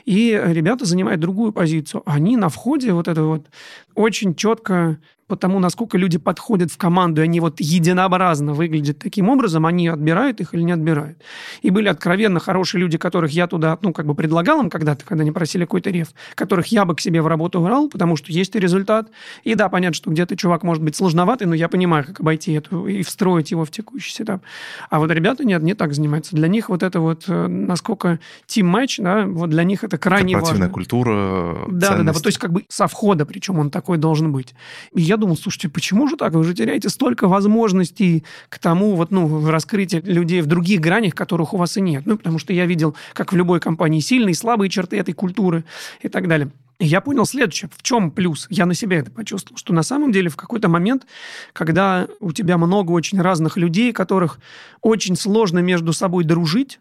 И 0.04 0.38
ребята 0.44 0.85
занимают 0.85 1.20
другую 1.20 1.52
позицию. 1.52 2.02
Они 2.04 2.37
на 2.37 2.50
входе 2.50 2.92
вот 2.92 3.09
это 3.09 3.22
вот 3.22 3.46
очень 3.94 4.35
четко 4.35 4.98
по 5.28 5.36
тому, 5.36 5.60
насколько 5.60 5.98
люди 5.98 6.18
подходят 6.18 6.72
в 6.72 6.78
команду, 6.78 7.20
и 7.20 7.24
они 7.24 7.38
вот 7.38 7.60
единообразно 7.60 8.54
выглядят 8.54 8.98
таким 8.98 9.28
образом, 9.28 9.66
они 9.66 9.86
отбирают 9.88 10.40
их 10.40 10.54
или 10.54 10.62
не 10.62 10.72
отбирают. 10.72 11.18
И 11.60 11.70
были 11.70 11.88
откровенно 11.88 12.40
хорошие 12.40 12.80
люди, 12.80 12.96
которых 12.96 13.30
я 13.32 13.46
туда, 13.46 13.78
ну, 13.82 13.92
как 13.92 14.06
бы 14.06 14.14
предлагал 14.14 14.60
им 14.60 14.70
когда-то, 14.70 15.04
когда 15.04 15.22
они 15.22 15.30
просили 15.30 15.64
какой-то 15.64 15.90
реф, 15.90 16.08
которых 16.34 16.66
я 16.68 16.86
бы 16.86 16.96
к 16.96 17.00
себе 17.00 17.20
в 17.20 17.26
работу 17.26 17.60
брал, 17.60 17.90
потому 17.90 18.16
что 18.16 18.32
есть 18.32 18.56
и 18.56 18.58
результат. 18.58 19.10
И 19.44 19.54
да, 19.54 19.68
понятно, 19.68 19.94
что 19.94 20.10
где-то 20.10 20.34
чувак 20.36 20.62
может 20.62 20.82
быть 20.82 20.96
сложноватый, 20.96 21.46
но 21.46 21.54
я 21.54 21.68
понимаю, 21.68 22.04
как 22.06 22.20
обойти 22.20 22.52
эту 22.52 22.86
и 22.86 23.02
встроить 23.02 23.50
его 23.50 23.66
в 23.66 23.70
текущий 23.70 24.12
сетап. 24.12 24.42
А 24.88 24.98
вот 24.98 25.10
ребята 25.10 25.44
нет, 25.44 25.62
не 25.62 25.74
так 25.74 25.92
занимаются. 25.92 26.34
Для 26.34 26.48
них 26.48 26.70
вот 26.70 26.82
это 26.82 27.00
вот, 27.00 27.24
э, 27.28 27.46
насколько 27.48 28.18
тим-матч, 28.46 28.98
да, 28.98 29.26
вот 29.26 29.50
для 29.50 29.64
них 29.64 29.84
это 29.84 29.98
крайне 29.98 30.38
важно. 30.38 30.70
культура, 30.70 31.66
Да, 31.68 31.96
да, 31.96 32.02
да, 32.02 32.12
вот, 32.12 32.22
то 32.22 32.28
есть 32.28 32.38
как 32.38 32.52
бы 32.52 32.64
со 32.68 32.86
входа, 32.86 33.26
причем 33.26 33.58
он 33.58 33.70
такой 33.70 33.98
должен 33.98 34.32
быть. 34.32 34.54
И 34.94 35.02
я 35.02 35.17
думал, 35.18 35.37
слушайте, 35.37 35.68
почему 35.68 36.09
же 36.09 36.16
так? 36.16 36.33
Вы 36.33 36.44
же 36.44 36.54
теряете 36.54 36.88
столько 36.88 37.28
возможностей 37.28 38.24
к 38.48 38.59
тому, 38.59 38.94
вот, 38.94 39.11
ну, 39.11 39.50
раскрытия 39.50 40.00
людей 40.00 40.40
в 40.40 40.46
других 40.46 40.81
гранях, 40.81 41.14
которых 41.14 41.52
у 41.52 41.57
вас 41.59 41.76
и 41.76 41.81
нет. 41.81 42.04
Ну, 42.07 42.16
потому 42.16 42.38
что 42.38 42.52
я 42.52 42.64
видел, 42.66 42.96
как 43.12 43.33
в 43.33 43.37
любой 43.37 43.61
компании, 43.61 44.00
сильные 44.00 44.33
и 44.33 44.35
слабые 44.35 44.70
черты 44.70 44.96
этой 44.96 45.12
культуры 45.12 45.64
и 46.00 46.09
так 46.09 46.28
далее. 46.28 46.50
И 46.78 46.87
я 46.87 47.00
понял 47.00 47.26
следующее. 47.26 47.68
В 47.76 47.83
чем 47.83 48.11
плюс? 48.11 48.46
Я 48.50 48.64
на 48.64 48.74
себе 48.74 48.98
это 48.98 49.11
почувствовал, 49.11 49.59
что 49.59 49.74
на 49.74 49.83
самом 49.83 50.12
деле 50.12 50.31
в 50.31 50.37
какой-то 50.37 50.68
момент, 50.68 51.07
когда 51.52 52.07
у 52.20 52.33
тебя 52.33 52.57
много 52.57 52.92
очень 52.92 53.20
разных 53.20 53.57
людей, 53.57 53.92
которых 53.92 54.38
очень 54.81 55.16
сложно 55.16 55.59
между 55.59 55.92
собой 55.92 56.24
дружить, 56.24 56.78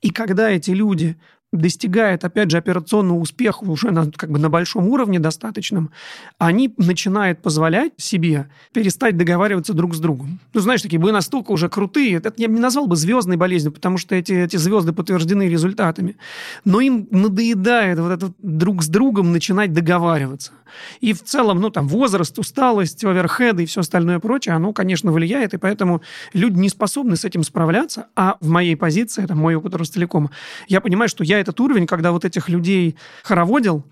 и 0.00 0.10
когда 0.10 0.50
эти 0.50 0.70
люди 0.70 1.16
достигает, 1.52 2.24
опять 2.24 2.50
же, 2.50 2.58
операционного 2.58 3.18
успеха 3.18 3.64
уже 3.64 3.90
на, 3.90 4.10
как 4.10 4.30
бы 4.30 4.38
на 4.38 4.48
большом 4.48 4.88
уровне 4.88 5.18
достаточном, 5.18 5.90
они 6.38 6.72
начинают 6.76 7.42
позволять 7.42 7.92
себе 7.96 8.48
перестать 8.72 9.16
договариваться 9.16 9.74
друг 9.74 9.94
с 9.94 9.98
другом. 9.98 10.38
Ну, 10.54 10.60
знаешь, 10.60 10.82
такие, 10.82 11.00
вы 11.00 11.10
настолько 11.10 11.50
уже 11.50 11.68
крутые, 11.68 12.16
это 12.16 12.32
я 12.36 12.46
не 12.46 12.60
назвал 12.60 12.86
бы 12.86 12.96
звездной 12.96 13.36
болезнью, 13.36 13.72
потому 13.72 13.98
что 13.98 14.14
эти, 14.14 14.32
эти 14.32 14.56
звезды 14.56 14.92
подтверждены 14.92 15.48
результатами, 15.48 16.16
но 16.64 16.80
им 16.80 17.08
надоедает 17.10 17.98
вот 17.98 18.12
это 18.12 18.32
друг 18.38 18.82
с 18.82 18.88
другом 18.88 19.32
начинать 19.32 19.72
договариваться. 19.72 20.52
И 21.00 21.12
в 21.12 21.22
целом, 21.22 21.60
ну, 21.60 21.70
там, 21.70 21.88
возраст, 21.88 22.38
усталость, 22.38 23.04
оверхеды 23.04 23.64
и 23.64 23.66
все 23.66 23.80
остальное 23.80 24.20
прочее, 24.20 24.54
оно, 24.54 24.72
конечно, 24.72 25.12
влияет, 25.12 25.54
и 25.54 25.58
поэтому 25.58 26.02
люди 26.32 26.58
не 26.58 26.68
способны 26.68 27.16
с 27.16 27.24
этим 27.24 27.42
справляться, 27.42 28.06
а 28.14 28.36
в 28.40 28.48
моей 28.48 28.76
позиции, 28.76 29.24
это 29.24 29.34
мой 29.34 29.54
опыт 29.54 29.74
Ростелекома, 29.74 30.30
я 30.68 30.80
понимаю, 30.80 31.08
что 31.08 31.24
я 31.24 31.39
этот 31.40 31.58
уровень, 31.60 31.86
когда 31.86 32.12
вот 32.12 32.24
этих 32.24 32.48
людей 32.48 32.96
хороводил, 33.22 33.84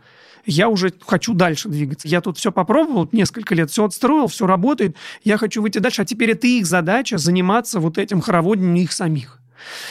я 0.46 0.68
уже 0.68 0.92
хочу 1.06 1.34
дальше 1.34 1.68
двигаться. 1.68 2.08
Я 2.08 2.20
тут 2.20 2.38
все 2.38 2.50
попробовал 2.50 3.08
несколько 3.12 3.54
лет, 3.54 3.70
все 3.70 3.84
отстроил, 3.84 4.28
все 4.28 4.46
работает, 4.46 4.96
я 5.22 5.36
хочу 5.36 5.60
выйти 5.60 5.78
дальше, 5.78 6.02
а 6.02 6.04
теперь 6.04 6.30
это 6.30 6.46
их 6.46 6.66
задача 6.66 7.18
заниматься 7.18 7.80
вот 7.80 7.98
этим 7.98 8.20
хороводением 8.20 8.76
их 8.76 8.92
самих. 8.92 9.40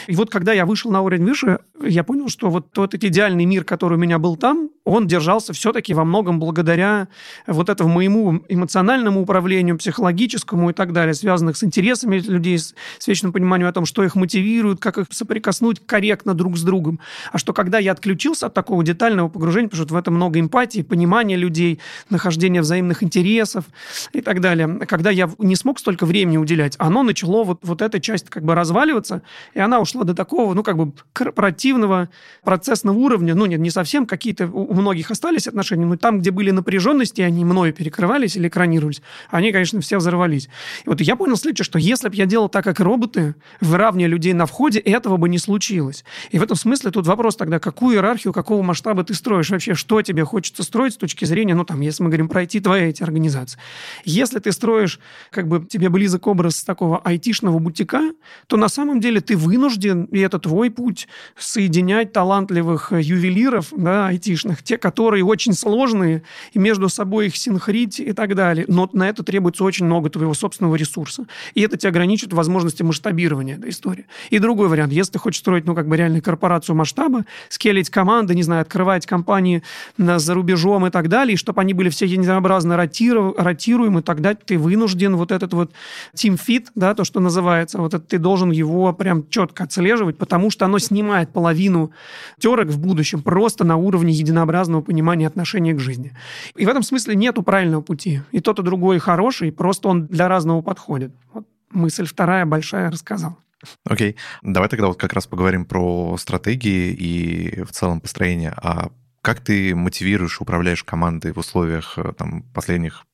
И 0.08 0.16
вот 0.16 0.30
когда 0.30 0.54
я 0.54 0.66
вышел 0.66 0.92
на 0.92 1.02
уровень 1.02 1.26
выше, 1.26 1.60
я 1.82 2.04
понял, 2.04 2.30
что 2.30 2.50
вот 2.50 2.72
тот 2.72 2.94
идеальный 2.94 3.46
мир, 3.46 3.64
который 3.64 3.96
у 3.96 3.98
меня 3.98 4.20
был 4.20 4.36
там, 4.36 4.70
он 4.84 5.08
держался 5.08 5.54
все-таки 5.54 5.94
во 5.94 6.06
многом 6.06 6.40
благодаря 6.40 7.08
вот 7.46 7.70
этому 7.70 7.90
моему 7.90 8.42
эмоциональному 8.48 9.22
управлению, 9.22 9.78
психологическому 9.78 10.70
и 10.70 10.74
так 10.74 10.94
далее, 10.94 11.14
связанных 11.14 11.58
с 11.58 11.64
интересами 11.64 12.20
людей, 12.20 12.58
с, 12.58 12.74
вечным 13.06 13.34
пониманием 13.34 13.70
о 13.70 13.74
том, 13.74 13.86
что 13.86 14.04
их 14.04 14.16
мотивирует, 14.16 14.80
как 14.80 14.98
их 14.98 15.08
соприкоснуть 15.12 15.86
корректно 15.86 16.34
друг 16.34 16.58
с 16.58 16.64
другом. 16.64 17.00
А 17.32 17.38
что 17.38 17.54
когда 17.54 17.80
я 17.80 17.92
отключился 17.92 18.48
от 18.48 18.54
такого 18.54 18.84
детального 18.84 19.28
погружения, 19.28 19.70
потому 19.70 19.86
что 19.86 19.94
в 19.94 19.98
этом 19.98 20.16
много 20.16 20.40
эмпатии, 20.40 20.82
понимания 20.82 21.36
людей, 21.36 21.80
нахождения 22.10 22.62
взаимных 22.62 23.04
интересов 23.04 23.66
и 24.14 24.22
так 24.22 24.42
далее, 24.42 24.80
когда 24.88 25.12
я 25.12 25.30
не 25.38 25.56
смог 25.56 25.80
столько 25.80 26.06
времени 26.06 26.38
уделять, 26.38 26.76
оно 26.80 27.04
начало 27.04 27.44
вот, 27.44 27.60
вот 27.64 27.82
эта 27.82 28.00
часть 28.00 28.30
как 28.30 28.44
бы 28.44 28.56
разваливаться, 28.56 29.22
и 29.58 29.60
она 29.60 29.80
ушла 29.80 30.04
до 30.04 30.14
такого, 30.14 30.54
ну, 30.54 30.62
как 30.62 30.78
бы 30.78 30.94
корпоративного 31.14 32.10
процессного 32.44 32.96
уровня. 32.96 33.34
Ну, 33.34 33.48
нет, 33.48 33.60
не 33.60 33.72
совсем, 33.72 34.06
какие-то 34.06 34.46
у 34.46 34.72
многих 34.76 35.10
остались 35.10 35.48
отношения, 35.48 35.84
но 35.84 35.98
там, 35.98 36.20
где 36.20 36.30
были 36.30 36.52
напряженности, 36.52 37.22
они 37.22 37.44
мною 37.44 37.74
перекрывались 37.74 38.36
или 38.36 38.50
экранировались, 38.50 39.02
они, 39.32 39.52
конечно, 39.52 39.82
все 39.82 39.98
взорвались. 39.98 40.48
И 40.86 40.90
вот 40.90 41.02
я 41.02 41.16
понял 41.16 41.36
следующее, 41.38 41.66
что 41.66 41.80
если 41.80 42.08
бы 42.10 42.16
я 42.16 42.28
делал 42.28 42.50
так, 42.50 42.66
как 42.66 42.80
роботы, 42.80 43.34
выравнивая 43.60 44.08
людей 44.08 44.34
на 44.34 44.46
входе, 44.46 44.78
этого 44.78 45.18
бы 45.18 45.28
не 45.28 45.40
случилось. 45.40 46.06
И 46.30 46.38
в 46.38 46.44
этом 46.44 46.56
смысле 46.56 46.92
тут 46.92 47.08
вопрос 47.08 47.36
тогда, 47.36 47.58
какую 47.58 47.96
иерархию, 47.96 48.34
какого 48.34 48.62
масштаба 48.62 49.04
ты 49.04 49.16
строишь? 49.16 49.50
Вообще, 49.50 49.74
что 49.74 50.04
тебе 50.04 50.24
хочется 50.24 50.62
строить 50.62 50.94
с 50.94 50.98
точки 50.98 51.26
зрения, 51.26 51.56
ну, 51.56 51.66
там, 51.66 51.82
если 51.82 52.04
мы 52.04 52.10
говорим 52.10 52.30
про 52.30 52.44
IT, 52.44 52.60
твои 52.60 52.90
эти 52.90 53.02
организации. 53.02 53.58
Если 54.06 54.38
ты 54.38 54.52
строишь, 54.52 55.00
как 55.32 55.48
бы, 55.48 55.66
тебе 55.66 55.90
близок 55.90 56.28
образ 56.28 56.64
такого 56.64 57.00
айтишного 57.00 57.58
бутика, 57.58 58.12
то 58.46 58.56
на 58.56 58.70
самом 58.70 59.00
деле 59.00 59.20
ты 59.20 59.36
в 59.36 59.47
вынужден, 59.48 60.04
и 60.06 60.20
это 60.20 60.40
твой 60.40 60.70
путь, 60.70 61.08
соединять 61.38 62.14
талантливых 62.14 62.92
ювелиров, 62.92 63.68
да, 63.76 64.08
айтишных, 64.08 64.62
те, 64.62 64.78
которые 64.78 65.24
очень 65.24 65.54
сложные, 65.54 66.24
и 66.54 66.60
между 66.60 66.90
собой 66.90 67.28
их 67.28 67.38
синхрить 67.38 68.00
и 68.00 68.14
так 68.14 68.36
далее. 68.36 68.66
Но 68.68 68.90
на 68.94 69.10
это 69.10 69.24
требуется 69.24 69.64
очень 69.64 69.86
много 69.86 70.10
твоего 70.10 70.34
собственного 70.34 70.76
ресурса. 70.76 71.26
И 71.56 71.62
это 71.62 71.78
тебя 71.78 71.90
ограничивает 71.90 72.34
возможности 72.34 72.84
масштабирования 72.84 73.58
этой 73.58 73.70
истории. 73.70 74.06
И 74.30 74.40
другой 74.40 74.68
вариант. 74.68 74.94
Если 74.94 75.14
ты 75.14 75.20
хочешь 75.20 75.40
строить, 75.40 75.66
ну, 75.66 75.76
как 75.76 75.88
бы 75.88 75.98
реальную 75.98 76.22
корпорацию 76.22 76.76
масштаба, 76.76 77.26
скелить 77.50 77.90
команды, 77.90 78.36
не 78.36 78.44
знаю, 78.44 78.62
открывать 78.62 79.06
компании 79.06 79.64
за 79.98 80.34
рубежом 80.34 80.86
и 80.86 80.90
так 80.90 81.08
далее, 81.08 81.34
и 81.34 81.38
чтобы 81.38 81.62
они 81.62 81.74
были 81.74 81.90
все 81.90 82.06
единообразно 82.06 82.76
ротируемы, 82.78 84.02
тогда 84.02 84.36
ты 84.36 84.58
вынужден 84.58 85.16
вот 85.16 85.32
этот 85.32 85.54
вот 85.54 85.72
team 86.16 86.38
fit, 86.38 86.68
да, 86.76 86.94
то, 86.94 87.04
что 87.04 87.20
называется, 87.20 87.78
вот 87.78 87.94
это 87.94 88.04
ты 88.04 88.18
должен 88.18 88.52
его 88.52 88.92
прям 88.94 89.24
четко 89.38 89.66
отслеживать, 89.66 90.18
потому 90.18 90.50
что 90.50 90.66
оно 90.66 90.80
снимает 90.80 91.32
половину 91.32 91.92
терок 92.40 92.70
в 92.70 92.80
будущем 92.80 93.22
просто 93.22 93.64
на 93.64 93.76
уровне 93.76 94.12
единообразного 94.12 94.82
понимания 94.82 95.28
отношения 95.28 95.74
к 95.74 95.80
жизни. 95.80 96.14
И 96.56 96.66
в 96.66 96.70
этом 96.70 96.82
смысле 96.82 97.16
нету 97.16 97.44
правильного 97.44 97.82
пути. 97.82 98.22
И 98.32 98.40
тот, 98.40 98.60
и 98.60 98.64
другой 98.64 98.98
хороший, 98.98 99.52
просто 99.52 99.90
он 99.90 100.08
для 100.08 100.28
разного 100.28 100.64
подходит. 100.64 101.12
Вот 101.34 101.46
мысль 101.72 102.06
вторая 102.06 102.46
большая 102.46 102.90
рассказал. 102.90 103.38
Окей. 103.86 104.12
Okay. 104.12 104.16
Давай 104.42 104.70
тогда 104.70 104.88
вот 104.88 104.98
как 104.98 105.14
раз 105.14 105.28
поговорим 105.28 105.66
про 105.66 106.18
стратегии 106.18 106.94
и 106.94 107.64
в 107.64 107.72
целом 107.72 108.02
построение. 108.02 108.54
А 108.58 108.90
как 109.22 109.42
ты 109.42 109.76
мотивируешь, 109.76 110.42
управляешь 110.42 110.84
командой 110.84 111.32
в 111.32 111.38
условиях 111.38 111.98
э, 111.98 112.14
там, 112.18 112.42
последних 112.54 113.06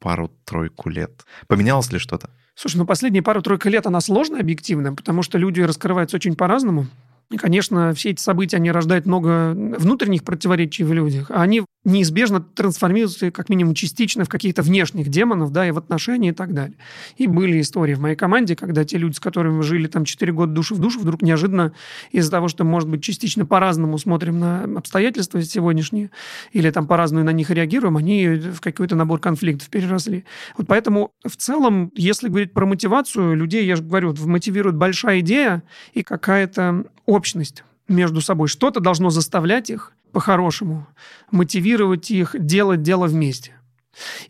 пару-тройку 0.00 0.90
лет? 0.90 1.24
Поменялось 1.48 1.90
ли 1.92 1.98
что-то? 1.98 2.30
Слушай, 2.54 2.76
ну 2.76 2.86
последние 2.86 3.22
пару-тройку 3.22 3.68
лет 3.68 3.86
она 3.86 4.00
сложная 4.00 4.40
объективно, 4.40 4.94
потому 4.94 5.22
что 5.22 5.38
люди 5.38 5.60
раскрываются 5.60 6.16
очень 6.16 6.36
по-разному. 6.36 6.86
И, 7.30 7.36
конечно, 7.38 7.94
все 7.94 8.10
эти 8.10 8.20
события, 8.20 8.58
они 8.58 8.70
рождают 8.70 9.06
много 9.06 9.52
внутренних 9.54 10.22
противоречий 10.22 10.84
в 10.84 10.92
людях. 10.92 11.30
А 11.30 11.42
они 11.42 11.62
неизбежно 11.84 12.40
трансформируются 12.40 13.30
как 13.30 13.48
минимум 13.48 13.74
частично 13.74 14.24
в 14.24 14.28
каких-то 14.28 14.62
внешних 14.62 15.08
демонов, 15.08 15.50
да, 15.50 15.66
и 15.66 15.70
в 15.70 15.78
отношения 15.78 16.28
и 16.28 16.32
так 16.32 16.52
далее. 16.54 16.76
И 17.16 17.26
были 17.26 17.60
истории 17.60 17.94
в 17.94 18.00
моей 18.00 18.14
команде, 18.14 18.54
когда 18.54 18.84
те 18.84 18.98
люди, 18.98 19.16
с 19.16 19.20
которыми 19.20 19.54
мы 19.56 19.62
жили 19.62 19.88
там 19.88 20.04
4 20.04 20.32
года 20.32 20.52
душу 20.52 20.74
в 20.74 20.78
душу, 20.78 21.00
вдруг 21.00 21.22
неожиданно 21.22 21.72
из-за 22.12 22.30
того, 22.30 22.48
что, 22.48 22.64
может 22.64 22.88
быть, 22.88 23.02
частично 23.02 23.46
по-разному 23.46 23.98
смотрим 23.98 24.38
на 24.38 24.64
обстоятельства 24.64 25.42
сегодняшние, 25.42 26.10
или 26.52 26.70
там 26.70 26.86
по-разному 26.86 27.24
на 27.24 27.32
них 27.32 27.50
реагируем, 27.50 27.96
они 27.96 28.28
в 28.28 28.60
какой-то 28.60 28.94
набор 28.94 29.18
конфликтов 29.18 29.68
переросли. 29.68 30.24
Вот 30.56 30.66
поэтому 30.66 31.10
в 31.24 31.36
целом, 31.36 31.90
если 31.96 32.28
говорить 32.28 32.52
про 32.52 32.66
мотивацию, 32.66 33.34
людей, 33.34 33.66
я 33.66 33.76
же 33.76 33.82
говорю, 33.82 34.14
мотивирует 34.24 34.76
большая 34.76 35.20
идея 35.20 35.62
и 35.94 36.02
какая-то 36.02 36.84
общность 37.12 37.64
между 37.88 38.20
собой. 38.20 38.48
Что-то 38.48 38.80
должно 38.80 39.10
заставлять 39.10 39.70
их 39.70 39.92
по-хорошему, 40.12 40.86
мотивировать 41.30 42.10
их 42.10 42.34
делать 42.38 42.82
дело 42.82 43.06
вместе. 43.06 43.54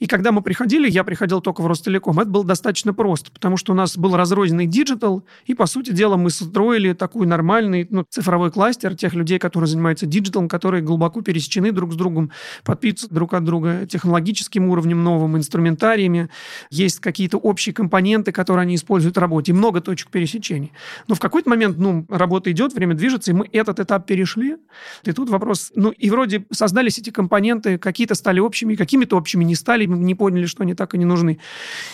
И 0.00 0.06
когда 0.06 0.32
мы 0.32 0.42
приходили, 0.42 0.90
я 0.90 1.04
приходил 1.04 1.40
только 1.40 1.60
в 1.62 1.66
Ростелеком, 1.66 2.18
это 2.18 2.30
было 2.30 2.44
достаточно 2.44 2.92
просто, 2.92 3.30
потому 3.30 3.56
что 3.56 3.72
у 3.72 3.74
нас 3.74 3.96
был 3.96 4.16
разрозненный 4.16 4.66
digital, 4.66 5.24
и, 5.46 5.54
по 5.54 5.66
сути 5.66 5.90
дела, 5.90 6.16
мы 6.16 6.30
строили 6.30 6.92
такой 6.92 7.26
нормальный 7.26 7.86
ну, 7.90 8.04
цифровой 8.08 8.50
кластер 8.50 8.96
тех 8.96 9.14
людей, 9.14 9.38
которые 9.38 9.68
занимаются 9.68 10.06
диджиталом, 10.06 10.48
которые 10.48 10.82
глубоко 10.82 11.22
пересечены 11.22 11.72
друг 11.72 11.92
с 11.92 11.96
другом, 11.96 12.30
подписываются 12.64 13.14
друг 13.14 13.34
от 13.34 13.44
друга 13.44 13.86
технологическим 13.86 14.68
уровнем, 14.68 15.02
новым 15.02 15.36
инструментариями. 15.36 16.28
Есть 16.70 17.00
какие-то 17.00 17.38
общие 17.38 17.72
компоненты, 17.72 18.32
которые 18.32 18.62
они 18.62 18.74
используют 18.74 19.16
в 19.16 19.20
работе, 19.20 19.52
и 19.52 19.54
много 19.54 19.80
точек 19.80 20.10
пересечений. 20.10 20.72
Но 21.08 21.14
в 21.14 21.20
какой-то 21.20 21.48
момент, 21.48 21.78
ну, 21.78 22.04
работа 22.08 22.50
идет, 22.50 22.74
время 22.74 22.94
движется, 22.94 23.30
и 23.30 23.34
мы 23.34 23.48
этот 23.52 23.80
этап 23.80 24.06
перешли. 24.06 24.56
И 25.04 25.12
тут 25.12 25.30
вопрос, 25.30 25.72
ну, 25.74 25.90
и 25.90 26.10
вроде 26.10 26.44
создались 26.50 26.98
эти 26.98 27.10
компоненты, 27.10 27.78
какие-то 27.78 28.14
стали 28.14 28.40
общими, 28.40 28.74
какими-то 28.74 29.16
общими 29.16 29.44
не 29.52 29.56
стали, 29.56 29.84
не 29.84 30.14
поняли, 30.14 30.46
что 30.46 30.62
они 30.62 30.74
так 30.74 30.94
и 30.94 30.98
не 30.98 31.04
нужны. 31.04 31.38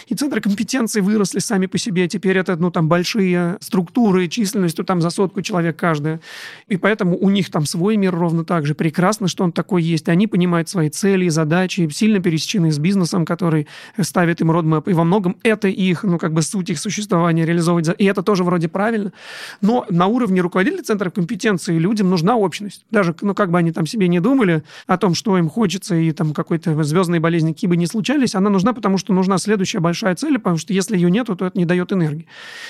И 0.07 0.15
центры 0.15 0.41
компетенции 0.41 1.01
выросли 1.01 1.41
сами 1.41 1.67
по 1.67 1.77
себе. 1.77 2.07
Теперь 2.07 2.39
это, 2.39 2.55
ну, 2.57 2.71
там, 2.71 2.89
большие 2.89 3.57
структуры, 3.61 4.29
численностью 4.29 4.85
там 4.85 5.01
за 5.01 5.11
сотку 5.11 5.43
человек 5.43 5.77
каждая. 5.77 6.21
И 6.69 6.77
поэтому 6.77 7.19
у 7.19 7.31
них 7.31 7.51
там 7.51 7.67
свой 7.67 7.97
мир 7.97 8.15
ровно 8.15 8.45
так 8.45 8.65
же. 8.65 8.77
Прекрасно, 8.77 9.27
что 9.27 9.43
он 9.43 9.51
такой 9.51 9.83
есть. 9.83 10.09
Они 10.09 10.29
понимают 10.29 10.69
свои 10.69 10.89
цели, 10.89 11.29
задачи, 11.29 11.89
сильно 11.91 12.21
пересечены 12.21 12.71
с 12.71 12.79
бизнесом, 12.79 13.27
который 13.27 13.67
ставит 14.01 14.41
им 14.41 14.53
родмэп. 14.53 14.87
И 14.87 14.93
во 14.93 15.03
многом 15.03 15.37
это 15.43 15.67
их, 15.67 16.05
ну, 16.05 16.19
как 16.19 16.33
бы 16.33 16.43
суть 16.43 16.71
их 16.71 16.79
существования 16.79 17.45
реализовывать. 17.45 17.89
И 17.99 18.05
это 18.05 18.23
тоже 18.23 18.45
вроде 18.45 18.69
правильно. 18.69 19.13
Но 19.61 19.85
на 19.91 20.07
уровне 20.07 20.41
руководителей 20.41 20.83
центров 20.83 21.13
компетенции 21.13 21.77
людям 21.77 22.09
нужна 22.09 22.37
общность. 22.37 22.85
Даже, 22.93 23.17
ну, 23.21 23.35
как 23.35 23.51
бы 23.51 23.59
они 23.59 23.73
там 23.73 23.85
себе 23.85 24.07
не 24.07 24.21
думали 24.21 24.63
о 24.87 24.97
том, 24.97 25.15
что 25.15 25.37
им 25.37 25.49
хочется, 25.49 25.97
и 25.97 26.13
там 26.13 26.33
какой-то 26.33 26.85
звездной 26.85 27.19
болезни 27.19 27.48
какие 27.53 27.69
бы 27.69 27.77
ни 27.77 27.87
случались, 27.87 28.35
она 28.35 28.51
нужна, 28.51 28.73
потому 28.73 28.99
что 28.99 29.13
нужна 29.13 29.39
следующая 29.39 29.81
большая 29.81 30.15
цель, 30.15 30.39
потому 30.39 30.57
что 30.57 30.73
если 30.73 30.97
ее 30.97 31.11
нету, 31.11 31.37
то 31.37 31.47
это 31.47 31.59
не 31.59 31.65
дает 31.65 31.93
энергии. 31.93 32.27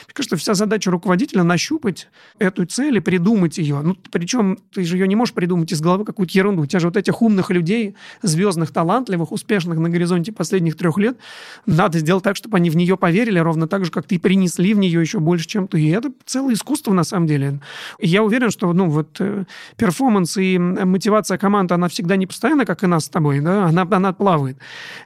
Мне 0.07 0.15
кажется, 0.15 0.37
вся 0.37 0.55
задача 0.55 0.91
руководителя 0.91 1.43
нащупать 1.43 2.09
эту 2.39 2.65
цель 2.67 2.97
и 2.97 3.01
придумать 3.01 3.59
ее. 3.59 3.81
Ну, 3.83 3.97
причем 4.11 4.59
ты 4.73 4.85
же 4.85 4.97
ее 4.97 5.09
не 5.09 5.17
можешь 5.17 5.35
придумать 5.35 5.73
из 5.73 5.81
головы 5.81 6.05
какую-то 6.05 6.37
ерунду. 6.37 6.63
У 6.63 6.67
тебя 6.67 6.81
же 6.81 6.89
вот 6.89 6.97
этих 6.97 7.23
умных 7.23 7.51
людей, 7.51 7.95
звездных, 8.23 8.71
талантливых, 8.73 9.33
успешных 9.33 9.79
на 9.79 9.89
горизонте 9.89 10.33
последних 10.33 10.77
трех 10.77 10.99
лет, 10.99 11.19
надо 11.67 11.99
сделать 11.99 12.25
так, 12.25 12.37
чтобы 12.37 12.57
они 12.57 12.71
в 12.71 12.77
нее 12.77 12.97
поверили, 12.97 13.39
ровно 13.39 13.69
так 13.69 13.85
же, 13.85 13.91
как 13.91 14.07
ты 14.07 14.19
принесли 14.19 14.75
в 14.75 14.79
нее 14.79 15.01
еще 15.01 15.19
больше, 15.21 15.47
чем 15.47 15.69
ты. 15.69 15.81
И 15.81 15.89
это 15.89 16.13
целое 16.25 16.55
искусство, 16.55 16.93
на 16.93 17.05
самом 17.05 17.27
деле. 17.27 17.61
И 17.99 18.09
я 18.09 18.23
уверен, 18.23 18.51
что 18.51 18.73
ну, 18.73 18.89
вот, 18.89 19.17
э, 19.21 19.45
перформанс 19.77 20.37
и 20.37 20.59
мотивация 20.59 21.39
команды, 21.39 21.75
она 21.75 21.89
всегда 21.89 22.17
не 22.17 22.27
постоянно, 22.27 22.65
как 22.65 22.85
и 22.85 22.87
нас 22.87 23.07
с 23.07 23.09
тобой, 23.09 23.41
да? 23.41 23.67
она, 23.67 23.87
она 23.91 24.13
плавает. 24.13 24.59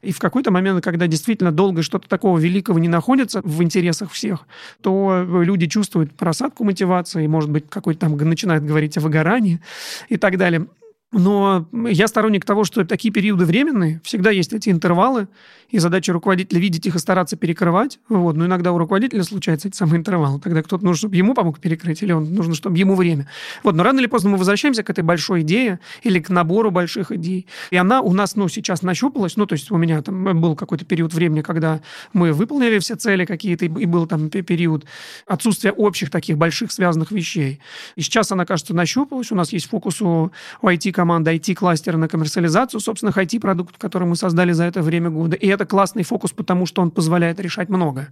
И 0.02 0.12
в 0.12 0.18
какой-то 0.18 0.50
момент, 0.50 0.82
когда 0.82 1.06
действительно 1.06 1.52
долго 1.52 1.82
что-то 1.82 2.08
такого 2.08 2.38
великого 2.38 2.78
не 2.78 2.88
находится 2.88 3.40
в 3.42 3.62
интересах 3.62 4.10
всех, 4.10 4.46
то 4.80 5.24
люди 5.42 5.66
чувствуют 5.66 6.12
просадку 6.14 6.64
мотивации, 6.64 7.26
может 7.26 7.50
быть, 7.50 7.68
какой-то 7.68 8.00
там 8.00 8.16
начинают 8.16 8.64
говорить 8.64 8.96
о 8.96 9.00
выгорании 9.00 9.60
и 10.08 10.16
так 10.16 10.38
далее. 10.38 10.66
Но 11.12 11.68
я 11.72 12.08
сторонник 12.08 12.46
того, 12.46 12.64
что 12.64 12.86
такие 12.86 13.12
периоды 13.12 13.44
временные, 13.44 14.00
всегда 14.02 14.30
есть 14.30 14.54
эти 14.54 14.70
интервалы, 14.70 15.28
и 15.72 15.78
задача 15.78 16.12
руководителя 16.12 16.60
видеть 16.60 16.86
их 16.86 16.94
и 16.94 16.98
стараться 16.98 17.36
перекрывать. 17.36 17.98
Вот. 18.08 18.36
Но 18.36 18.44
иногда 18.44 18.72
у 18.72 18.78
руководителя 18.78 19.24
случаются 19.24 19.68
эти 19.68 19.76
самые 19.76 19.98
интервалы. 19.98 20.38
Тогда 20.38 20.62
кто-то 20.62 20.84
нужно, 20.84 20.98
чтобы 20.98 21.16
ему 21.16 21.34
помог 21.34 21.58
перекрыть, 21.58 22.02
или 22.02 22.12
он 22.12 22.32
нужно, 22.34 22.54
чтобы 22.54 22.76
ему 22.76 22.94
время. 22.94 23.26
Вот. 23.62 23.74
Но 23.74 23.82
рано 23.82 23.98
или 23.98 24.06
поздно 24.06 24.30
мы 24.30 24.36
возвращаемся 24.36 24.82
к 24.82 24.90
этой 24.90 25.02
большой 25.02 25.40
идее 25.40 25.80
или 26.02 26.20
к 26.20 26.28
набору 26.28 26.70
больших 26.70 27.10
идей. 27.10 27.46
И 27.70 27.76
она 27.76 28.02
у 28.02 28.12
нас 28.12 28.36
ну, 28.36 28.48
сейчас 28.48 28.82
нащупалась. 28.82 29.36
Ну, 29.36 29.46
то 29.46 29.54
есть 29.54 29.70
у 29.70 29.78
меня 29.78 30.02
там 30.02 30.40
был 30.40 30.54
какой-то 30.56 30.84
период 30.84 31.14
времени, 31.14 31.40
когда 31.40 31.80
мы 32.12 32.34
выполнили 32.34 32.78
все 32.78 32.94
цели 32.94 33.24
какие-то, 33.24 33.64
и 33.64 33.86
был 33.86 34.06
там 34.06 34.28
период 34.28 34.84
отсутствия 35.26 35.72
общих 35.72 36.10
таких 36.10 36.36
больших 36.36 36.70
связанных 36.70 37.12
вещей. 37.12 37.60
И 37.96 38.02
сейчас 38.02 38.30
она, 38.30 38.44
кажется, 38.44 38.74
нащупалась. 38.74 39.32
У 39.32 39.34
нас 39.34 39.54
есть 39.54 39.70
фокус 39.70 40.02
у 40.02 40.32
IT-команды, 40.62 41.34
IT-кластера 41.34 41.96
на 41.96 42.08
коммерциализацию 42.08 42.78
собственных 42.78 43.16
IT-продуктов, 43.16 43.78
которые 43.78 44.06
мы 44.06 44.16
создали 44.16 44.52
за 44.52 44.64
это 44.64 44.82
время 44.82 45.08
года. 45.08 45.34
И 45.36 45.46
это 45.46 45.61
это 45.62 45.70
классный 45.70 46.02
фокус, 46.02 46.32
потому 46.32 46.66
что 46.66 46.82
он 46.82 46.90
позволяет 46.90 47.40
решать 47.40 47.68
много. 47.68 48.08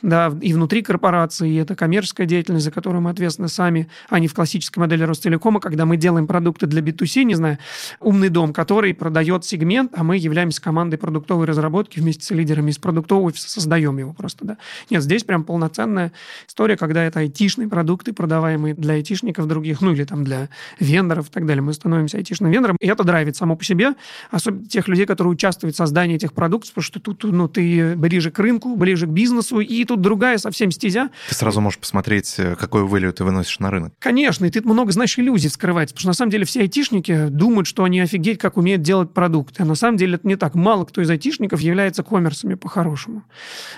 Да, 0.00 0.32
и 0.40 0.54
внутри 0.54 0.82
корпорации, 0.82 1.50
и 1.50 1.56
это 1.56 1.74
коммерческая 1.74 2.26
деятельность, 2.26 2.64
за 2.64 2.70
которую 2.70 3.02
мы 3.02 3.10
ответственны 3.10 3.48
сами, 3.48 3.88
а 4.08 4.18
не 4.20 4.28
в 4.28 4.34
классической 4.34 4.78
модели 4.78 5.02
Ростелекома, 5.02 5.60
когда 5.60 5.84
мы 5.84 5.96
делаем 5.96 6.26
продукты 6.26 6.66
для 6.66 6.80
B2C, 6.80 7.24
не 7.24 7.34
знаю, 7.34 7.58
умный 8.00 8.28
дом, 8.28 8.52
который 8.52 8.94
продает 8.94 9.44
сегмент, 9.44 9.92
а 9.96 10.04
мы 10.04 10.16
являемся 10.16 10.62
командой 10.62 10.96
продуктовой 10.96 11.46
разработки 11.46 11.98
вместе 11.98 12.24
с 12.24 12.30
лидерами 12.30 12.70
из 12.70 12.78
продуктового 12.78 13.26
офиса, 13.26 13.50
создаем 13.50 13.98
его 13.98 14.12
просто, 14.12 14.44
да. 14.44 14.58
Нет, 14.90 15.02
здесь 15.02 15.24
прям 15.24 15.44
полноценная 15.44 16.12
история, 16.48 16.76
когда 16.76 17.02
это 17.02 17.20
айтишные 17.20 17.68
продукты, 17.68 18.12
продаваемые 18.12 18.74
для 18.74 18.94
айтишников 18.94 19.46
других, 19.48 19.80
ну 19.80 19.92
или 19.92 20.04
там 20.04 20.24
для 20.24 20.48
вендоров 20.78 21.28
и 21.28 21.30
так 21.30 21.46
далее. 21.46 21.62
Мы 21.62 21.72
становимся 21.72 22.18
айтишным 22.18 22.50
вендором, 22.50 22.76
и 22.80 22.86
это 22.86 23.02
драйвит 23.04 23.36
само 23.36 23.56
по 23.56 23.64
себе, 23.64 23.94
особенно 24.30 24.66
тех 24.66 24.88
людей, 24.88 25.06
которые 25.06 25.32
участвуют 25.32 25.74
в 25.74 25.78
создании 25.78 26.16
этих 26.16 26.32
продуктов, 26.32 26.70
потому 26.72 26.84
что 26.84 26.91
что 26.92 27.00
тут 27.00 27.24
ну, 27.24 27.48
ты 27.48 27.96
ближе 27.96 28.30
к 28.30 28.38
рынку, 28.38 28.76
ближе 28.76 29.06
к 29.06 29.10
бизнесу, 29.10 29.60
и 29.60 29.84
тут 29.84 30.00
другая 30.00 30.38
совсем 30.38 30.70
стезя. 30.70 31.10
Ты 31.28 31.34
сразу 31.34 31.60
можешь 31.60 31.78
посмотреть, 31.78 32.34
э, 32.38 32.54
какой 32.56 32.82
value 32.82 33.12
ты 33.12 33.24
выносишь 33.24 33.58
на 33.58 33.70
рынок. 33.70 33.92
Конечно, 33.98 34.44
и 34.44 34.50
ты 34.50 34.60
много, 34.62 34.92
знаешь, 34.92 35.18
иллюзий 35.18 35.48
скрывается, 35.48 35.94
потому 35.94 36.02
что 36.02 36.08
на 36.10 36.14
самом 36.14 36.30
деле 36.30 36.44
все 36.44 36.60
айтишники 36.60 37.28
думают, 37.28 37.66
что 37.66 37.84
они 37.84 38.00
офигеть, 38.00 38.38
как 38.38 38.56
умеют 38.56 38.82
делать 38.82 39.12
продукты. 39.12 39.62
А 39.62 39.66
на 39.66 39.74
самом 39.74 39.96
деле 39.96 40.14
это 40.14 40.28
не 40.28 40.36
так. 40.36 40.54
Мало 40.54 40.84
кто 40.84 41.00
из 41.00 41.10
айтишников 41.10 41.60
является 41.60 42.02
коммерсами 42.02 42.54
по-хорошему. 42.54 43.24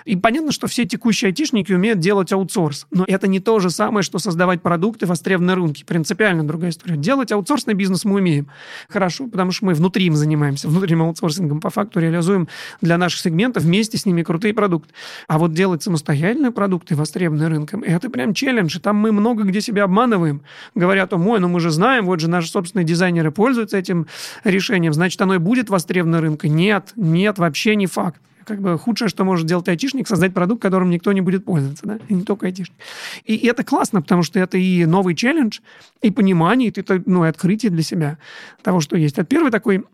И 0.05 0.17
понятно, 0.17 0.53
что 0.53 0.67
все 0.67 0.85
текущие 0.85 1.29
айтишники 1.29 1.73
умеют 1.73 2.01
делать 2.01 2.33
аутсорс, 2.33 2.87
но 2.91 3.05
это 3.07 3.27
не 3.27 3.41
то 3.41 3.61
же 3.61 3.71
самое, 3.71 4.03
что 4.03 4.19
создавать 4.19 4.61
продукты 4.61 5.07
востребованные 5.07 5.57
на 5.57 5.63
рынке. 5.63 5.85
Принципиально 5.85 6.47
другая 6.47 6.71
история. 6.71 6.97
Делать 6.97 7.33
аутсорсный 7.33 7.75
бизнес 7.75 8.05
мы 8.05 8.17
умеем 8.17 8.35
умеем. 8.35 8.49
Хорошо, 8.89 9.27
потому 9.27 9.53
что 9.53 9.67
мы 9.67 9.75
внутри 9.75 10.07
им 10.07 10.15
занимаемся, 10.15 10.69
внутренним 10.69 11.03
аутсорсингом 11.03 11.61
по 11.61 11.71
факту 11.71 12.01
реализуем 12.01 12.49
для 12.81 12.99
наших 13.05 13.21
сегментов 13.21 13.63
вместе 13.63 13.97
с 13.99 14.07
ними 14.07 14.23
крутые 14.23 14.55
продукты. 14.55 14.93
А 15.29 15.39
вот 15.39 15.53
делать 15.53 15.83
самостоятельные 15.83 16.51
продукты, 16.51 16.97
востребованные 16.97 17.49
рынком, 17.49 17.83
это 17.83 18.11
прям 18.11 18.35
челлендж. 18.35 18.77
И 18.77 18.81
там 18.81 18.97
мы 18.97 19.13
много 19.13 19.45
где 19.45 19.61
себя 19.61 19.85
обманываем. 19.85 20.43
Говорят, 20.75 21.13
о, 21.13 21.19
мой, 21.19 21.41
ну 21.41 21.49
мы 21.49 21.61
же 21.61 21.71
знаем, 21.71 22.07
вот 22.07 22.21
же 22.21 22.29
наши 22.29 22.49
собственные 22.49 22.85
дизайнеры 22.85 23.31
пользуются 23.31 23.77
этим 23.77 24.07
решением, 24.45 24.93
значит, 24.93 25.21
оно 25.21 25.35
и 25.35 25.39
будет 25.39 25.71
востребовано 25.71 26.21
рынком. 26.21 26.55
Нет, 26.55 26.93
нет, 26.97 27.39
вообще 27.39 27.77
не 27.77 27.87
факт 27.87 28.21
как 28.45 28.61
бы 28.61 28.79
худшее, 28.79 29.09
что 29.09 29.25
может 29.25 29.47
делать 29.47 29.69
айтишник, 29.69 30.07
создать 30.07 30.35
продукт, 30.35 30.63
которым 30.63 30.91
никто 30.91 31.13
не 31.13 31.21
будет 31.21 31.45
пользоваться, 31.45 31.87
да, 31.87 31.99
и 32.09 32.15
не 32.15 32.23
только 32.23 32.47
айтишник. 32.47 32.77
И, 33.25 33.35
и 33.35 33.47
это 33.47 33.65
классно, 33.65 34.03
потому 34.03 34.23
что 34.23 34.39
это 34.39 34.59
и 34.59 34.85
новый 34.85 35.15
челлендж, 35.15 35.61
и 36.03 36.11
понимание, 36.11 36.69
и 36.69 36.81
это, 36.81 37.03
ну, 37.07 37.25
и 37.25 37.29
открытие 37.29 37.71
для 37.71 37.83
себя 37.83 38.19
того, 38.63 38.81
что 38.81 38.97
есть. 38.97 39.19
Это 39.19 39.25
первый 39.25 39.51
такой 39.51 39.85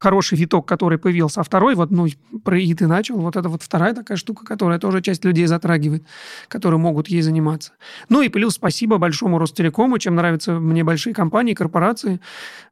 хороший 0.00 0.38
виток, 0.38 0.66
который 0.66 0.98
появился, 0.98 1.40
а 1.40 1.44
второй, 1.44 1.74
вот, 1.74 1.90
ну, 1.90 2.06
про 2.42 2.58
и 2.58 2.74
начал, 2.80 3.18
вот 3.18 3.36
это 3.36 3.48
вот 3.48 3.62
вторая 3.62 3.94
такая 3.94 4.16
штука, 4.16 4.44
которая 4.46 4.78
тоже 4.78 5.02
часть 5.02 5.24
людей 5.24 5.46
затрагивает, 5.46 6.02
которые 6.48 6.80
могут 6.80 7.08
ей 7.08 7.20
заниматься. 7.20 7.72
Ну 8.08 8.22
и 8.22 8.28
плюс 8.28 8.54
спасибо 8.54 8.96
большому 8.96 9.38
Ростелекому, 9.38 9.98
чем 9.98 10.14
нравятся 10.14 10.58
мне 10.58 10.82
большие 10.84 11.12
компании, 11.12 11.52
корпорации, 11.52 12.20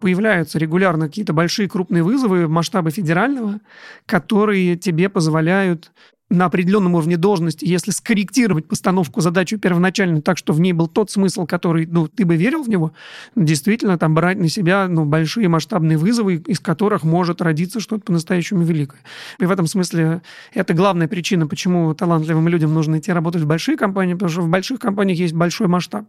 появляются 0.01 0.59
регулярно 0.59 1.07
какие-то 1.07 1.35
большие 1.35 1.69
крупные 1.69 2.03
вызовы 2.03 2.49
масштаба 2.49 2.91
федерального, 2.91 3.61
которые 4.07 4.77
тебе 4.77 5.11
позволяют 5.11 5.93
на 6.31 6.45
определенном 6.45 6.95
уровне 6.95 7.17
должности, 7.17 7.64
если 7.64 7.91
скорректировать 7.91 8.67
постановку 8.69 9.21
задачи 9.21 9.57
первоначально 9.57 10.21
так, 10.21 10.37
что 10.37 10.53
в 10.53 10.61
ней 10.61 10.73
был 10.73 10.87
тот 10.87 11.11
смысл, 11.11 11.47
который, 11.47 11.87
ну, 11.87 12.07
ты 12.07 12.27
бы 12.27 12.37
верил 12.37 12.62
в 12.62 12.69
него, 12.69 12.93
действительно 13.35 13.99
там 13.99 14.14
брать 14.14 14.38
на 14.38 14.49
себя, 14.49 14.88
ну, 14.88 15.05
большие 15.05 15.49
масштабные 15.49 15.97
вызовы, 15.97 16.37
из 16.37 16.61
которых 16.61 17.03
может 17.03 17.41
родиться 17.41 17.81
что-то 17.81 18.03
по-настоящему 18.03 18.62
великое. 18.62 19.01
И 19.38 19.47
в 19.47 19.51
этом 19.51 19.67
смысле 19.67 20.23
это 20.53 20.75
главная 20.75 21.09
причина, 21.09 21.47
почему 21.47 21.95
талантливым 21.95 22.47
людям 22.49 22.75
нужно 22.75 22.99
идти 22.99 23.11
работать 23.11 23.43
в 23.43 23.47
большие 23.47 23.79
компании, 23.79 24.12
потому 24.12 24.31
что 24.31 24.43
в 24.43 24.49
больших 24.49 24.81
компаниях 24.81 25.19
есть 25.19 25.35
большой 25.35 25.69
масштаб. 25.69 26.05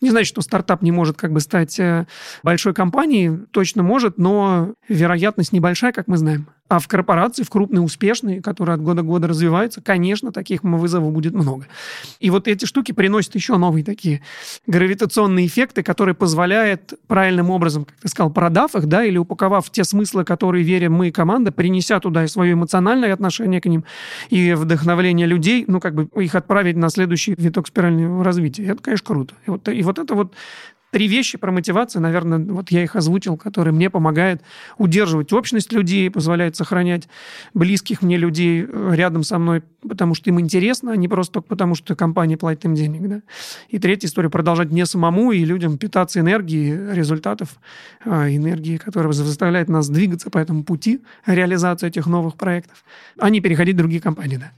Не 0.00 0.10
значит, 0.10 0.28
что 0.28 0.40
стартап 0.40 0.82
не 0.82 0.90
может 0.90 1.16
как 1.16 1.32
бы 1.32 1.40
стать 1.40 1.78
э, 1.78 2.06
большой 2.42 2.74
компанией, 2.74 3.38
точно 3.52 3.82
может, 3.84 4.18
но 4.18 4.74
вероятность 4.88 5.52
небольшая, 5.52 5.92
как 5.92 6.08
мы 6.08 6.16
знаем. 6.16 6.48
А 6.70 6.78
в 6.78 6.88
корпорации, 6.88 7.42
в 7.42 7.50
крупные, 7.50 7.82
успешные, 7.82 8.40
которые 8.40 8.74
от 8.74 8.82
года 8.82 9.02
к 9.02 9.06
году 9.06 9.26
развиваются, 9.26 9.82
конечно, 9.82 10.32
таких 10.32 10.62
вызовов 10.62 11.12
будет 11.12 11.34
много. 11.34 11.66
И 12.20 12.30
вот 12.30 12.48
эти 12.48 12.64
штуки 12.64 12.92
приносят 12.92 13.34
еще 13.34 13.58
новые 13.58 13.84
такие 13.84 14.22
гравитационные 14.66 15.46
эффекты, 15.46 15.82
которые 15.82 16.14
позволяют 16.14 16.94
правильным 17.06 17.50
образом, 17.50 17.84
как 17.84 17.96
ты 18.00 18.08
сказал, 18.08 18.32
продав 18.32 18.74
их, 18.76 18.86
да, 18.86 19.04
или 19.04 19.18
упаковав 19.18 19.68
те 19.70 19.84
смыслы, 19.84 20.24
которые 20.24 20.64
верим 20.64 20.94
мы, 20.94 21.10
команда, 21.10 21.52
принеся 21.52 22.00
туда 22.00 22.24
и 22.24 22.28
свое 22.28 22.54
эмоциональное 22.54 23.12
отношение 23.12 23.60
к 23.60 23.66
ним, 23.66 23.84
и 24.30 24.54
вдохновление 24.54 25.26
людей, 25.26 25.66
ну, 25.68 25.80
как 25.80 25.94
бы 25.94 26.08
их 26.22 26.34
отправить 26.34 26.76
на 26.76 26.88
следующий 26.88 27.34
виток 27.36 27.66
спирального 27.68 28.24
развития. 28.24 28.64
Это, 28.64 28.82
конечно, 28.82 29.06
круто. 29.06 29.34
И 29.46 29.50
вот, 29.50 29.68
и 29.68 29.82
вот 29.82 29.98
это 29.98 30.14
вот 30.14 30.32
три 30.94 31.08
вещи 31.08 31.36
про 31.38 31.50
мотивацию, 31.50 32.00
наверное, 32.00 32.38
вот 32.38 32.70
я 32.70 32.84
их 32.84 32.94
озвучил, 32.94 33.36
которые 33.36 33.74
мне 33.74 33.90
помогают 33.90 34.42
удерживать 34.78 35.32
общность 35.32 35.72
людей, 35.72 36.08
позволяют 36.08 36.54
сохранять 36.54 37.08
близких 37.52 38.00
мне 38.00 38.16
людей 38.16 38.64
э, 38.64 38.90
рядом 38.94 39.24
со 39.24 39.40
мной, 39.40 39.64
потому 39.82 40.14
что 40.14 40.30
им 40.30 40.38
интересно, 40.38 40.92
а 40.92 40.96
не 40.96 41.08
просто 41.08 41.34
только 41.34 41.48
потому, 41.48 41.74
что 41.74 41.96
компания 41.96 42.36
платит 42.36 42.66
им 42.66 42.76
денег. 42.76 43.08
Да? 43.08 43.22
И 43.70 43.80
третья 43.80 44.06
история– 44.06 44.28
продолжать 44.30 44.70
не 44.70 44.86
самому 44.86 45.32
и 45.32 45.44
людям 45.44 45.78
питаться 45.78 46.20
энергией 46.20 46.94
результатов, 46.94 47.48
а, 48.04 48.28
энергии, 48.28 48.76
которая 48.76 49.12
заставляет 49.12 49.68
нас 49.68 49.88
двигаться 49.88 50.30
по 50.30 50.38
этому 50.38 50.62
пути 50.62 51.00
реализации 51.26 51.88
этих 51.88 52.06
новых 52.06 52.36
проектов, 52.36 52.84
а 53.18 53.30
не 53.30 53.40
переходить 53.40 53.74
в 53.74 53.78
другие 53.78 54.00
компании. 54.00 54.36
Да? 54.36 54.52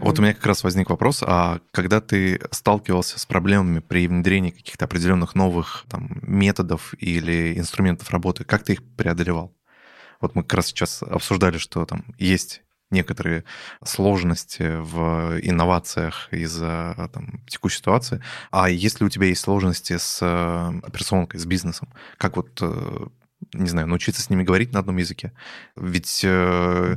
Вот 0.00 0.18
у 0.18 0.22
меня 0.22 0.34
как 0.34 0.46
раз 0.46 0.64
возник 0.64 0.90
вопрос, 0.90 1.22
а 1.24 1.60
когда 1.70 2.00
ты 2.00 2.40
сталкивался 2.50 3.20
с 3.20 3.24
проблемами 3.24 3.78
при 3.78 4.08
внедрении 4.08 4.50
каких-то 4.50 4.86
определенных 4.86 5.36
новых 5.36 5.75
там, 5.88 6.18
методов 6.22 6.94
или 6.98 7.58
инструментов 7.58 8.10
работы, 8.10 8.44
как 8.44 8.64
ты 8.64 8.74
их 8.74 8.82
преодолевал? 8.96 9.54
Вот 10.20 10.34
мы 10.34 10.42
как 10.42 10.54
раз 10.54 10.66
сейчас 10.68 11.02
обсуждали, 11.02 11.58
что 11.58 11.84
там 11.84 12.04
есть 12.18 12.62
некоторые 12.90 13.44
сложности 13.84 14.80
в 14.80 15.38
инновациях 15.42 16.28
из-за 16.30 17.10
там, 17.12 17.44
текущей 17.48 17.78
ситуации. 17.78 18.22
А 18.50 18.70
если 18.70 19.04
у 19.04 19.08
тебя 19.08 19.26
есть 19.26 19.40
сложности 19.40 19.96
с 19.98 20.20
э, 20.22 20.80
операционкой, 20.86 21.40
с 21.40 21.46
бизнесом, 21.46 21.92
как 22.16 22.36
вот 22.36 22.58
э, 22.60 23.06
не 23.52 23.68
знаю, 23.68 23.86
научиться 23.86 24.22
с 24.22 24.30
ними 24.30 24.44
говорить 24.44 24.72
на 24.72 24.80
одном 24.80 24.96
языке. 24.96 25.32
Ведь 25.76 26.22
э, 26.24 26.96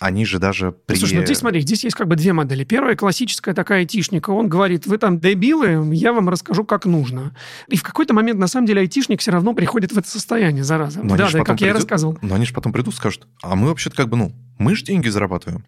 они 0.00 0.24
же 0.24 0.38
даже 0.38 0.72
при... 0.72 0.96
Слушай, 0.96 1.18
ну 1.18 1.24
здесь 1.24 1.38
смотри, 1.38 1.60
здесь 1.60 1.84
есть 1.84 1.94
как 1.94 2.08
бы 2.08 2.16
две 2.16 2.32
модели. 2.32 2.64
Первая 2.64 2.96
классическая 2.96 3.54
такая 3.54 3.80
айтишника. 3.80 4.30
Он 4.30 4.48
говорит, 4.48 4.86
вы 4.86 4.96
там 4.96 5.20
дебилы, 5.20 5.94
я 5.94 6.12
вам 6.14 6.28
расскажу, 6.30 6.64
как 6.64 6.86
нужно. 6.86 7.36
И 7.68 7.76
в 7.76 7.82
какой-то 7.82 8.14
момент, 8.14 8.40
на 8.40 8.46
самом 8.46 8.66
деле, 8.66 8.80
айтишник 8.80 9.20
все 9.20 9.30
равно 9.30 9.52
приходит 9.52 9.92
в 9.92 9.98
это 9.98 10.08
состояние, 10.08 10.64
зараза. 10.64 11.02
Но 11.02 11.16
да, 11.16 11.30
да, 11.30 11.38
как 11.38 11.46
придут, 11.46 11.60
я 11.60 11.68
и 11.68 11.72
рассказывал. 11.72 12.18
Но 12.22 12.34
они 12.34 12.46
же 12.46 12.54
потом 12.54 12.72
придут 12.72 12.94
и 12.94 12.96
скажут, 12.96 13.28
а 13.42 13.54
мы 13.54 13.68
вообще-то 13.68 13.94
как 13.94 14.08
бы, 14.08 14.16
ну, 14.16 14.32
мы 14.58 14.74
же 14.74 14.84
деньги 14.84 15.08
зарабатываем 15.08 15.64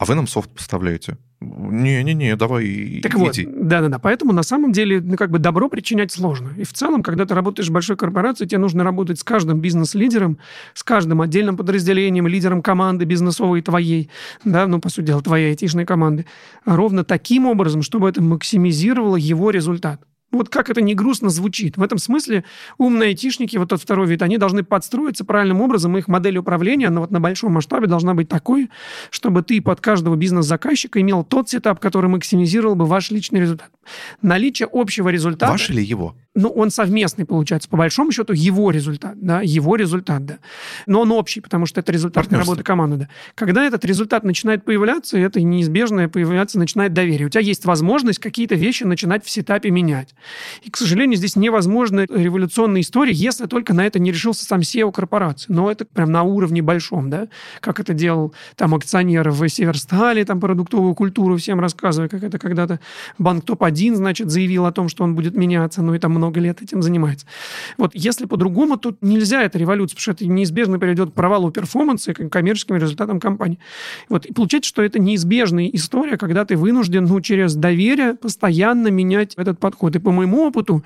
а 0.00 0.06
вы 0.06 0.14
нам 0.14 0.26
софт 0.26 0.48
поставляете. 0.50 1.18
Не-не-не, 1.40 2.34
давай 2.34 3.00
Так 3.02 3.12
иди. 3.16 3.44
вот, 3.44 3.68
да-да-да. 3.68 3.98
Поэтому 3.98 4.32
на 4.32 4.42
самом 4.42 4.72
деле, 4.72 4.98
ну, 4.98 5.18
как 5.18 5.30
бы 5.30 5.38
добро 5.38 5.68
причинять 5.68 6.10
сложно. 6.10 6.52
И 6.56 6.64
в 6.64 6.72
целом, 6.72 7.02
когда 7.02 7.26
ты 7.26 7.34
работаешь 7.34 7.68
в 7.68 7.72
большой 7.72 7.98
корпорации, 7.98 8.46
тебе 8.46 8.56
нужно 8.56 8.82
работать 8.82 9.18
с 9.18 9.22
каждым 9.22 9.60
бизнес-лидером, 9.60 10.38
с 10.72 10.82
каждым 10.82 11.20
отдельным 11.20 11.58
подразделением, 11.58 12.26
лидером 12.26 12.62
команды 12.62 13.04
бизнесовой 13.04 13.60
твоей, 13.60 14.08
да, 14.42 14.66
ну, 14.66 14.80
по 14.80 14.88
сути 14.88 15.08
дела, 15.08 15.20
твоей 15.20 15.50
айтишной 15.50 15.84
команды, 15.84 16.24
ровно 16.64 17.04
таким 17.04 17.44
образом, 17.44 17.82
чтобы 17.82 18.08
это 18.08 18.22
максимизировало 18.22 19.16
его 19.16 19.50
результат. 19.50 20.00
Вот 20.32 20.48
как 20.48 20.70
это 20.70 20.80
не 20.80 20.94
грустно 20.94 21.28
звучит. 21.28 21.76
В 21.76 21.82
этом 21.82 21.98
смысле 21.98 22.44
умные 22.78 23.08
айтишники, 23.08 23.56
вот 23.56 23.70
тот 23.70 23.80
второй 23.80 24.06
вид, 24.06 24.22
они 24.22 24.38
должны 24.38 24.62
подстроиться 24.62 25.24
правильным 25.24 25.60
образом. 25.60 25.96
Их 25.98 26.06
модель 26.06 26.38
управления, 26.38 26.86
она 26.86 27.00
вот 27.00 27.10
на 27.10 27.20
большом 27.20 27.52
масштабе 27.52 27.88
должна 27.88 28.14
быть 28.14 28.28
такой, 28.28 28.70
чтобы 29.10 29.42
ты 29.42 29.60
под 29.60 29.80
каждого 29.80 30.14
бизнес-заказчика 30.14 31.00
имел 31.00 31.24
тот 31.24 31.48
сетап, 31.48 31.80
который 31.80 32.08
максимизировал 32.08 32.76
бы 32.76 32.86
ваш 32.86 33.10
личный 33.10 33.40
результат. 33.40 33.70
Наличие 34.22 34.68
общего 34.70 35.08
результата... 35.08 35.52
Ваш 35.52 35.70
или 35.70 35.82
его? 35.82 36.14
Ну, 36.34 36.48
он 36.48 36.70
совместный, 36.70 37.24
получается. 37.24 37.68
По 37.68 37.76
большому 37.76 38.12
счету, 38.12 38.32
его 38.32 38.70
результат, 38.70 39.14
да, 39.20 39.40
его 39.42 39.74
результат, 39.74 40.24
да. 40.24 40.38
Но 40.86 41.00
он 41.00 41.10
общий, 41.10 41.40
потому 41.40 41.66
что 41.66 41.80
это 41.80 41.90
результат 41.90 42.32
работы 42.32 42.62
команды, 42.62 42.96
да. 42.96 43.08
Когда 43.34 43.64
этот 43.64 43.84
результат 43.84 44.22
начинает 44.22 44.64
появляться, 44.64 45.18
это 45.18 45.42
неизбежное 45.42 46.08
появляться 46.08 46.58
начинает 46.58 46.92
доверие. 46.92 47.26
У 47.26 47.30
тебя 47.30 47.40
есть 47.40 47.64
возможность 47.64 48.20
какие-то 48.20 48.54
вещи 48.54 48.84
начинать 48.84 49.24
в 49.24 49.30
сетапе 49.30 49.70
менять. 49.70 50.14
И, 50.62 50.70
к 50.70 50.76
сожалению, 50.76 51.16
здесь 51.16 51.34
невозможна 51.34 52.06
революционная 52.08 52.82
история, 52.82 53.12
если 53.12 53.46
только 53.46 53.74
на 53.74 53.84
это 53.84 53.98
не 53.98 54.12
решился 54.12 54.44
сам 54.44 54.60
SEO 54.60 54.92
корпорации. 54.92 55.46
Но 55.52 55.68
это 55.68 55.84
прям 55.84 56.12
на 56.12 56.22
уровне 56.22 56.62
большом, 56.62 57.10
да, 57.10 57.26
как 57.58 57.80
это 57.80 57.92
делал 57.92 58.32
там 58.54 58.74
акционер 58.76 59.30
в 59.30 59.48
Северстале, 59.48 60.24
там 60.24 60.38
продуктовую 60.38 60.94
культуру 60.94 61.36
всем 61.38 61.58
рассказывая, 61.58 62.08
как 62.08 62.22
это 62.22 62.38
когда-то 62.38 62.78
банк 63.18 63.44
топ-1, 63.44 63.79
значит, 63.88 64.30
заявил 64.30 64.66
о 64.66 64.72
том, 64.72 64.88
что 64.88 65.04
он 65.04 65.14
будет 65.14 65.34
меняться, 65.34 65.82
ну 65.82 65.94
и 65.94 65.98
там 65.98 66.12
много 66.12 66.40
лет 66.40 66.62
этим 66.62 66.82
занимается. 66.82 67.26
Вот 67.78 67.92
если 67.94 68.26
по-другому, 68.26 68.76
тут 68.76 68.98
нельзя 69.00 69.42
это 69.42 69.58
революция, 69.58 69.96
потому 69.96 70.02
что 70.02 70.24
это 70.24 70.26
неизбежно 70.26 70.78
приведет 70.78 71.10
к 71.10 71.12
провалу 71.14 71.50
перформанса 71.50 72.10
и 72.10 72.14
к 72.14 72.28
коммерческим 72.28 72.76
результатам 72.76 73.20
компании. 73.20 73.58
Вот. 74.08 74.26
И 74.26 74.32
получается, 74.32 74.68
что 74.68 74.82
это 74.82 74.98
неизбежная 74.98 75.68
история, 75.68 76.16
когда 76.16 76.44
ты 76.44 76.56
вынужден 76.56 77.04
ну, 77.04 77.20
через 77.20 77.54
доверие 77.54 78.14
постоянно 78.14 78.88
менять 78.88 79.34
этот 79.36 79.58
подход. 79.58 79.96
И 79.96 79.98
по 79.98 80.10
моему 80.10 80.46
опыту, 80.46 80.84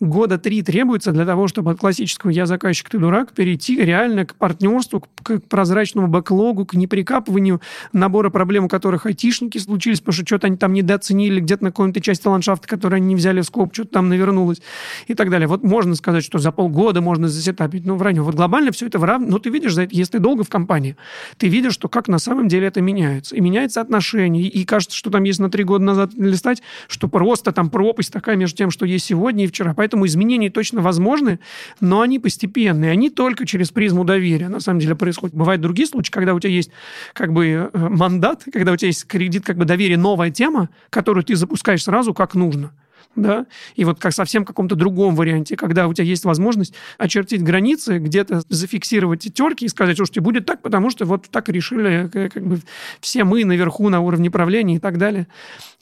года 0.00 0.38
три 0.38 0.62
требуется 0.62 1.12
для 1.12 1.26
того, 1.26 1.48
чтобы 1.48 1.70
от 1.72 1.78
классического 1.78 2.30
«я 2.30 2.46
заказчик, 2.46 2.88
ты 2.88 2.98
дурак» 2.98 3.32
перейти 3.32 3.76
реально 3.80 4.26
к 4.26 4.34
партнерству, 4.34 5.04
к 5.22 5.40
прозрачному 5.40 6.08
бэклогу, 6.08 6.66
к 6.66 6.74
неприкапыванию 6.74 7.60
набора 7.92 8.30
проблем, 8.30 8.64
у 8.64 8.68
которых 8.68 9.06
айтишники 9.06 9.58
случились, 9.58 10.00
потому 10.00 10.14
что 10.14 10.26
что-то 10.26 10.46
они 10.46 10.56
там 10.56 10.72
недооценили 10.72 11.40
где-то 11.40 11.64
на 11.64 11.70
какой-то 11.70 12.00
части 12.00 12.19
ландшафта, 12.28 12.68
которую 12.68 12.96
они 12.96 13.08
не 13.08 13.16
взяли 13.16 13.40
в 13.40 13.44
скоп, 13.44 13.72
что-то 13.72 13.92
там 13.92 14.08
навернулось 14.08 14.60
и 15.06 15.14
так 15.14 15.30
далее. 15.30 15.48
Вот 15.48 15.62
можно 15.62 15.94
сказать, 15.94 16.24
что 16.24 16.38
за 16.38 16.52
полгода 16.52 17.00
можно 17.00 17.28
засетапить, 17.28 17.86
ну, 17.86 17.96
вранье. 17.96 18.22
Вот 18.22 18.34
глобально 18.34 18.72
все 18.72 18.86
это 18.86 18.98
в 18.98 19.04
рав... 19.04 19.22
Ну, 19.24 19.38
ты 19.38 19.50
видишь, 19.50 19.74
если 19.90 20.18
долго 20.18 20.44
в 20.44 20.48
компании, 20.48 20.96
ты 21.38 21.48
видишь, 21.48 21.74
что 21.74 21.88
как 21.88 22.08
на 22.08 22.18
самом 22.18 22.48
деле 22.48 22.66
это 22.66 22.80
меняется. 22.80 23.36
И 23.36 23.40
меняется 23.40 23.80
отношение. 23.80 24.46
И 24.46 24.64
кажется, 24.64 24.96
что 24.96 25.10
там 25.10 25.24
есть 25.24 25.40
на 25.40 25.50
три 25.50 25.64
года 25.64 25.84
назад 25.84 26.12
листать, 26.14 26.62
что 26.88 27.08
просто 27.08 27.52
там 27.52 27.70
пропасть 27.70 28.12
такая 28.12 28.36
между 28.36 28.56
тем, 28.56 28.70
что 28.70 28.86
есть 28.86 29.06
сегодня 29.06 29.44
и 29.44 29.46
вчера. 29.46 29.74
Поэтому 29.74 30.06
изменения 30.06 30.50
точно 30.50 30.80
возможны, 30.80 31.40
но 31.80 32.00
они 32.00 32.18
постепенные. 32.18 32.90
Они 32.90 33.10
только 33.10 33.46
через 33.46 33.70
призму 33.70 34.04
доверия, 34.04 34.48
на 34.48 34.60
самом 34.60 34.80
деле, 34.80 34.94
происходят. 34.94 35.34
Бывают 35.36 35.62
другие 35.62 35.86
случаи, 35.86 36.10
когда 36.10 36.34
у 36.34 36.40
тебя 36.40 36.52
есть 36.52 36.70
как 37.12 37.32
бы 37.32 37.70
э, 37.72 37.88
мандат, 37.88 38.44
когда 38.52 38.72
у 38.72 38.76
тебя 38.76 38.88
есть 38.88 39.06
кредит 39.06 39.44
как 39.44 39.56
бы 39.56 39.64
доверие, 39.64 39.98
новая 39.98 40.30
тема, 40.30 40.68
которую 40.90 41.24
ты 41.24 41.36
запускаешь 41.36 41.84
сразу 41.84 42.09
как 42.14 42.34
нужно. 42.34 42.72
да, 43.16 43.46
и 43.74 43.84
вот 43.84 43.98
как 43.98 44.12
совсем 44.12 44.44
каком-то 44.44 44.76
другом 44.76 45.16
варианте, 45.16 45.56
когда 45.56 45.88
у 45.88 45.94
тебя 45.94 46.04
есть 46.04 46.24
возможность 46.24 46.74
очертить 46.96 47.42
границы, 47.42 47.98
где-то 47.98 48.42
зафиксировать 48.48 49.32
терки 49.34 49.64
и 49.64 49.68
сказать, 49.68 49.96
слушайте, 49.96 50.20
будет 50.20 50.46
так, 50.46 50.62
потому 50.62 50.90
что 50.90 51.04
вот 51.06 51.28
так 51.28 51.48
решили 51.48 52.08
как 52.12 52.46
бы 52.46 52.60
все 53.00 53.24
мы 53.24 53.44
наверху 53.44 53.88
на 53.88 54.00
уровне 54.00 54.30
правления 54.30 54.76
и 54.76 54.78
так 54.78 54.98
далее. 54.98 55.26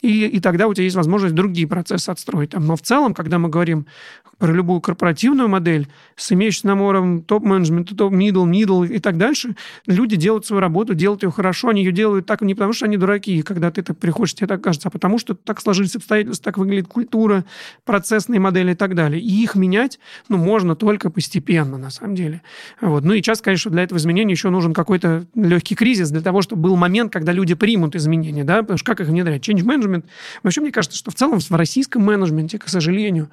И, 0.01 0.25
и 0.27 0.39
тогда 0.39 0.67
у 0.67 0.73
тебя 0.73 0.85
есть 0.85 0.95
возможность 0.95 1.35
другие 1.35 1.67
процессы 1.67 2.09
отстроить. 2.09 2.53
Но 2.53 2.75
в 2.75 2.81
целом, 2.81 3.13
когда 3.13 3.37
мы 3.37 3.49
говорим 3.49 3.85
про 4.37 4.53
любую 4.53 4.79
корпоративную 4.79 5.49
модель 5.49 5.87
с 6.15 6.31
имеющимся 6.31 6.67
набором 6.67 7.21
топ-менеджмента, 7.21 7.95
top-middle, 7.95 8.45
middle 8.45 8.83
и 8.83 8.99
так 8.99 9.17
дальше, 9.17 9.55
люди 9.85 10.15
делают 10.15 10.45
свою 10.45 10.61
работу, 10.61 10.95
делают 10.95 11.23
ее 11.23 11.31
хорошо, 11.31 11.67
они 11.69 11.83
ее 11.83 11.91
делают 11.91 12.25
так 12.25 12.41
не 12.41 12.55
потому, 12.55 12.71
что 12.71 12.85
они 12.85 12.95
дураки, 12.95 13.41
когда 13.41 13.69
ты 13.69 13.81
так 13.81 13.97
приходишь, 13.97 14.33
тебе 14.33 14.47
так 14.47 14.61
кажется, 14.63 14.87
а 14.87 14.91
потому 14.91 15.17
что 15.17 15.35
так 15.35 15.59
сложились 15.59 15.95
обстоятельства, 15.97 16.45
так 16.45 16.57
выглядит 16.57 16.87
культура, 16.87 17.43
процессные 17.83 18.39
модели 18.39 18.71
и 18.71 18.75
так 18.75 18.95
далее. 18.95 19.21
И 19.21 19.43
их 19.43 19.55
менять, 19.55 19.99
ну, 20.29 20.37
можно 20.37 20.75
только 20.77 21.09
постепенно, 21.09 21.77
на 21.77 21.89
самом 21.89 22.15
деле. 22.15 22.41
Вот. 22.79 23.03
Ну 23.03 23.13
и 23.13 23.21
часто, 23.21 23.43
конечно, 23.43 23.71
для 23.71 23.83
этого 23.83 23.97
изменения 23.97 24.31
еще 24.31 24.49
нужен 24.49 24.73
какой-то 24.73 25.25
легкий 25.35 25.75
кризис 25.75 26.11
для 26.11 26.21
того, 26.21 26.41
чтобы 26.41 26.61
был 26.61 26.77
момент, 26.77 27.11
когда 27.11 27.33
люди 27.33 27.55
примут 27.55 27.95
изменения, 27.97 28.45
да, 28.45 28.61
потому 28.61 28.77
что 28.77 28.85
как 28.85 29.01
их 29.01 29.07
внедрять? 29.07 29.47
Change 29.47 29.65
management. 29.65 29.88
Вообще, 30.43 30.61
мне 30.61 30.71
кажется, 30.71 30.97
что 30.97 31.11
в 31.11 31.15
целом 31.15 31.39
в 31.39 31.51
российском 31.51 32.03
менеджменте, 32.03 32.57
к 32.57 32.67
сожалению, 32.67 33.29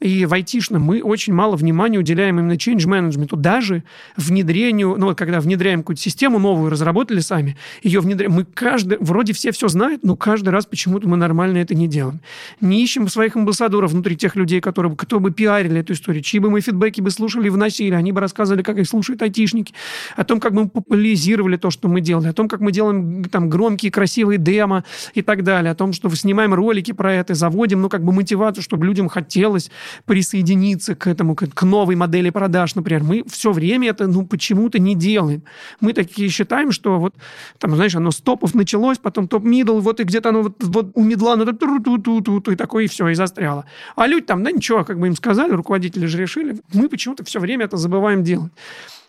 и 0.00 0.24
в 0.24 0.32
айтишном 0.32 0.82
мы 0.82 1.02
очень 1.02 1.34
мало 1.34 1.56
внимания 1.56 1.98
уделяем 1.98 2.38
именно 2.38 2.54
change 2.54 2.86
management, 2.86 3.36
даже 3.36 3.82
внедрению, 4.16 4.96
ну, 4.98 5.06
вот 5.06 5.18
когда 5.18 5.40
внедряем 5.40 5.80
какую-то 5.80 6.00
систему 6.00 6.38
новую, 6.38 6.70
разработали 6.70 7.20
сами, 7.20 7.56
ее 7.82 8.00
внедряем, 8.00 8.32
мы 8.32 8.44
каждый, 8.44 8.98
вроде 8.98 9.32
все 9.32 9.52
все 9.52 9.68
знают, 9.68 10.02
но 10.02 10.16
каждый 10.16 10.48
раз 10.48 10.66
почему-то 10.66 11.06
мы 11.06 11.16
нормально 11.16 11.58
это 11.58 11.74
не 11.74 11.86
делаем. 11.86 12.20
Не 12.60 12.82
ищем 12.82 13.08
своих 13.08 13.36
амбассадоров 13.36 13.92
внутри 13.92 14.16
тех 14.16 14.36
людей, 14.36 14.60
которые, 14.60 14.94
кто 14.96 15.20
бы 15.20 15.30
пиарили 15.30 15.80
эту 15.80 15.92
историю, 15.92 16.22
чьи 16.22 16.40
бы 16.40 16.50
мы 16.50 16.60
фидбэки 16.60 17.00
бы 17.00 17.10
слушали 17.10 17.48
и 17.48 17.50
вносили, 17.50 17.94
они 17.94 18.12
бы 18.12 18.20
рассказывали, 18.20 18.62
как 18.62 18.78
их 18.78 18.88
слушают 18.88 19.20
айтишники, 19.22 19.74
о 20.16 20.24
том, 20.24 20.40
как 20.40 20.52
мы 20.52 20.68
популяризировали 20.68 21.56
то, 21.56 21.70
что 21.70 21.88
мы 21.88 22.00
делали, 22.00 22.28
о 22.28 22.32
том, 22.32 22.48
как 22.48 22.60
мы 22.60 22.72
делаем 22.72 23.24
там 23.24 23.50
громкие, 23.50 23.92
красивые 23.92 24.38
демо 24.38 24.84
и 25.14 25.22
так 25.22 25.42
далее, 25.44 25.72
о 25.72 25.74
том, 25.74 25.89
что 25.92 26.08
снимаем 26.14 26.54
ролики 26.54 26.92
про 26.92 27.12
это, 27.14 27.34
заводим, 27.34 27.80
ну, 27.82 27.88
как 27.88 28.04
бы 28.04 28.12
мотивацию, 28.12 28.62
чтобы 28.62 28.86
людям 28.86 29.08
хотелось 29.08 29.70
присоединиться 30.04 30.94
к 30.94 31.06
этому, 31.06 31.34
к, 31.34 31.46
к 31.46 31.62
новой 31.62 31.96
модели 31.96 32.30
продаж, 32.30 32.74
например. 32.74 33.02
Мы 33.02 33.24
все 33.28 33.52
время 33.52 33.90
это, 33.90 34.06
ну, 34.06 34.26
почему-то 34.26 34.78
не 34.78 34.94
делаем. 34.94 35.42
Мы 35.80 35.92
такие 35.92 36.28
считаем, 36.28 36.72
что 36.72 36.98
вот, 36.98 37.14
там, 37.58 37.74
знаешь, 37.74 37.94
оно 37.94 38.10
с 38.10 38.20
топов 38.20 38.54
началось, 38.54 38.98
потом 38.98 39.28
top-middle, 39.28 39.78
вот 39.80 40.00
и 40.00 40.04
где-то 40.04 40.30
оно 40.30 40.42
вот, 40.42 40.62
вот 40.62 40.90
у 40.94 41.02
мидла, 41.02 41.36
ну, 41.36 41.44
ту 41.46 41.80
ту 41.80 41.98
ту 41.98 42.20
ту 42.20 42.40
ту 42.40 42.50
и 42.52 42.56
такое, 42.56 42.84
и 42.84 42.88
все, 42.88 43.08
и 43.08 43.14
застряло. 43.14 43.64
А 43.96 44.06
люди 44.06 44.26
там, 44.26 44.44
да 44.44 44.50
ничего, 44.50 44.84
как 44.84 44.98
бы 44.98 45.06
им 45.06 45.16
сказали, 45.16 45.52
руководители 45.52 46.06
же 46.06 46.18
решили. 46.18 46.56
Мы 46.72 46.88
почему-то 46.88 47.24
все 47.24 47.40
время 47.40 47.64
это 47.64 47.76
забываем 47.76 48.22
делать. 48.22 48.52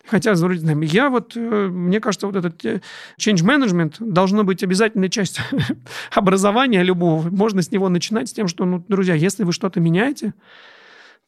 Хотя, 0.06 0.34
я 0.82 1.10
вот, 1.10 1.36
э, 1.36 1.40
мне 1.40 2.00
кажется, 2.00 2.26
вот 2.26 2.36
этот 2.36 2.64
э, 2.64 2.80
change 3.18 3.44
management 3.44 3.94
должно 4.00 4.42
быть 4.44 4.62
обязательной 4.62 5.08
частью 5.08 5.44
образования 6.12 6.82
любого. 6.82 7.28
Можно 7.30 7.62
с 7.62 7.70
него 7.70 7.88
начинать 7.88 8.28
с 8.28 8.32
тем, 8.32 8.48
что, 8.48 8.64
ну, 8.64 8.84
друзья, 8.88 9.14
если 9.14 9.44
вы 9.44 9.52
что-то 9.52 9.80
меняете, 9.80 10.34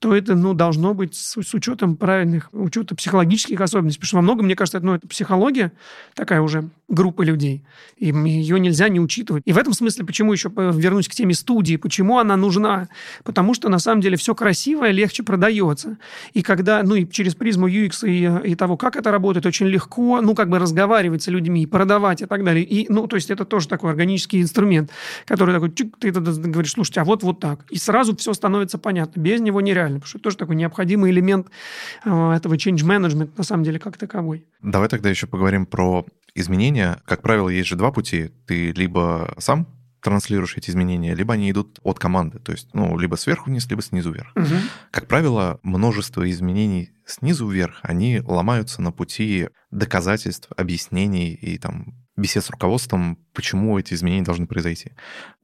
то 0.05 0.15
это 0.15 0.35
ну, 0.35 0.53
должно 0.53 0.93
быть 0.93 1.15
с, 1.15 1.41
с 1.41 1.55
учетом 1.55 1.97
правильных, 1.97 2.51
учета 2.53 2.95
психологических 2.95 3.59
особенностей. 3.59 4.01
Потому 4.01 4.09
что 4.09 4.17
во 4.17 4.23
многом, 4.23 4.45
мне 4.45 4.55
кажется, 4.55 4.77
это, 4.77 4.87
ну, 4.87 4.93
это 4.93 5.09
психология, 5.09 5.73
такая 6.15 6.43
уже 6.43 6.69
группа 6.89 7.23
людей, 7.23 7.65
и 7.97 8.09
ее 8.09 8.61
нельзя 8.61 8.91
не 8.91 9.01
учитывать. 9.01 9.43
И 9.47 9.53
в 9.55 9.57
этом 9.57 9.73
смысле, 9.73 10.05
почему 10.05 10.35
еще 10.35 10.51
вернусь 10.55 11.09
к 11.09 11.13
теме 11.13 11.33
студии, 11.33 11.77
почему 11.77 12.19
она 12.19 12.37
нужна? 12.37 12.89
Потому 13.25 13.55
что, 13.55 13.71
на 13.71 13.79
самом 13.79 14.03
деле, 14.03 14.19
все 14.19 14.35
красивое 14.35 14.91
легче 14.91 15.23
продается. 15.23 15.97
И 16.35 16.43
когда, 16.43 16.83
ну, 16.83 16.97
и 16.97 17.09
через 17.09 17.35
призму 17.35 17.67
UX 17.67 18.07
и, 18.07 18.51
и 18.51 18.55
того, 18.55 18.77
как 18.77 18.97
это 18.97 19.11
работает, 19.11 19.47
очень 19.47 19.67
легко, 19.67 20.21
ну, 20.21 20.35
как 20.35 20.51
бы 20.51 20.59
разговаривать 20.59 21.23
с 21.23 21.29
людьми, 21.29 21.67
продавать 21.67 22.21
и 22.21 22.27
так 22.27 22.45
далее. 22.45 22.65
И, 22.65 22.93
ну, 22.93 23.07
то 23.07 23.17
есть 23.17 23.31
это 23.31 23.47
тоже 23.47 23.69
такой 23.69 23.91
органический 23.91 24.43
инструмент, 24.43 24.91
который 25.25 25.55
такой, 25.55 25.73
чик, 25.73 25.97
ты 25.99 26.11
говоришь, 26.11 26.73
слушайте, 26.73 27.01
а 27.01 27.05
вот 27.05 27.23
вот 27.23 27.41
так. 27.41 27.65
И 27.71 27.79
сразу 27.79 28.15
все 28.17 28.35
становится 28.35 28.77
понятно. 28.77 29.19
Без 29.19 29.41
него 29.41 29.63
нереально 29.63 29.94
правильно, 29.95 30.01
потому 30.01 30.09
что 30.09 30.19
это 30.19 30.25
тоже 30.25 30.37
такой 30.37 30.57
необходимый 30.57 31.11
элемент 31.11 31.49
э, 32.05 32.33
этого 32.33 32.55
change 32.55 32.85
management 32.85 33.31
на 33.37 33.45
самом 33.45 33.65
деле 33.65 33.79
как 33.79 33.97
таковой. 33.97 34.47
Давай 34.63 34.89
тогда 34.89 35.11
еще 35.11 35.27
поговорим 35.27 35.67
про 35.67 36.05
изменения. 36.35 37.01
Как 37.05 37.23
правило, 37.23 37.49
есть 37.49 37.69
же 37.69 37.77
два 37.77 37.93
пути. 37.93 38.31
Ты 38.47 38.73
либо 38.73 39.35
сам 39.39 39.67
транслируешь 40.03 40.57
эти 40.57 40.71
изменения, 40.71 41.15
либо 41.15 41.33
они 41.33 41.51
идут 41.51 41.79
от 41.83 41.99
команды, 41.99 42.39
то 42.39 42.53
есть, 42.53 42.69
ну, 42.75 42.99
либо 42.99 43.17
сверху 43.17 43.49
вниз, 43.49 43.67
либо 43.71 43.81
снизу 43.81 44.13
вверх. 44.13 44.33
Угу. 44.37 44.55
Как 44.91 45.07
правило, 45.07 45.59
множество 45.63 46.31
изменений 46.31 46.91
снизу 47.07 47.49
вверх, 47.49 47.79
они 47.83 48.21
ломаются 48.21 48.83
на 48.83 48.93
пути 48.93 49.49
доказательств, 49.71 50.49
объяснений 50.59 51.33
и 51.33 51.57
там 51.57 51.95
бесед 52.19 52.45
с 52.45 52.51
руководством, 52.51 53.19
почему 53.33 53.79
эти 53.79 53.95
изменения 53.95 54.25
должны 54.25 54.47
произойти. 54.47 54.93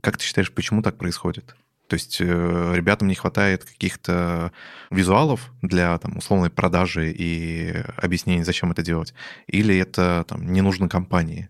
Как 0.02 0.18
ты 0.18 0.24
считаешь, 0.24 0.52
почему 0.52 0.82
так 0.82 0.98
происходит? 0.98 1.56
То 1.90 1.94
есть 1.94 2.20
э, 2.20 2.72
ребятам 2.72 3.08
не 3.08 3.16
хватает 3.16 3.64
каких-то 3.64 4.52
визуалов 4.92 5.50
для 5.60 5.98
там, 5.98 6.18
условной 6.18 6.48
продажи 6.48 7.10
и 7.10 7.82
объяснений, 7.96 8.44
зачем 8.44 8.70
это 8.70 8.82
делать, 8.82 9.12
или 9.48 9.76
это 9.76 10.24
там, 10.28 10.52
не 10.52 10.60
нужно 10.60 10.88
компании. 10.88 11.48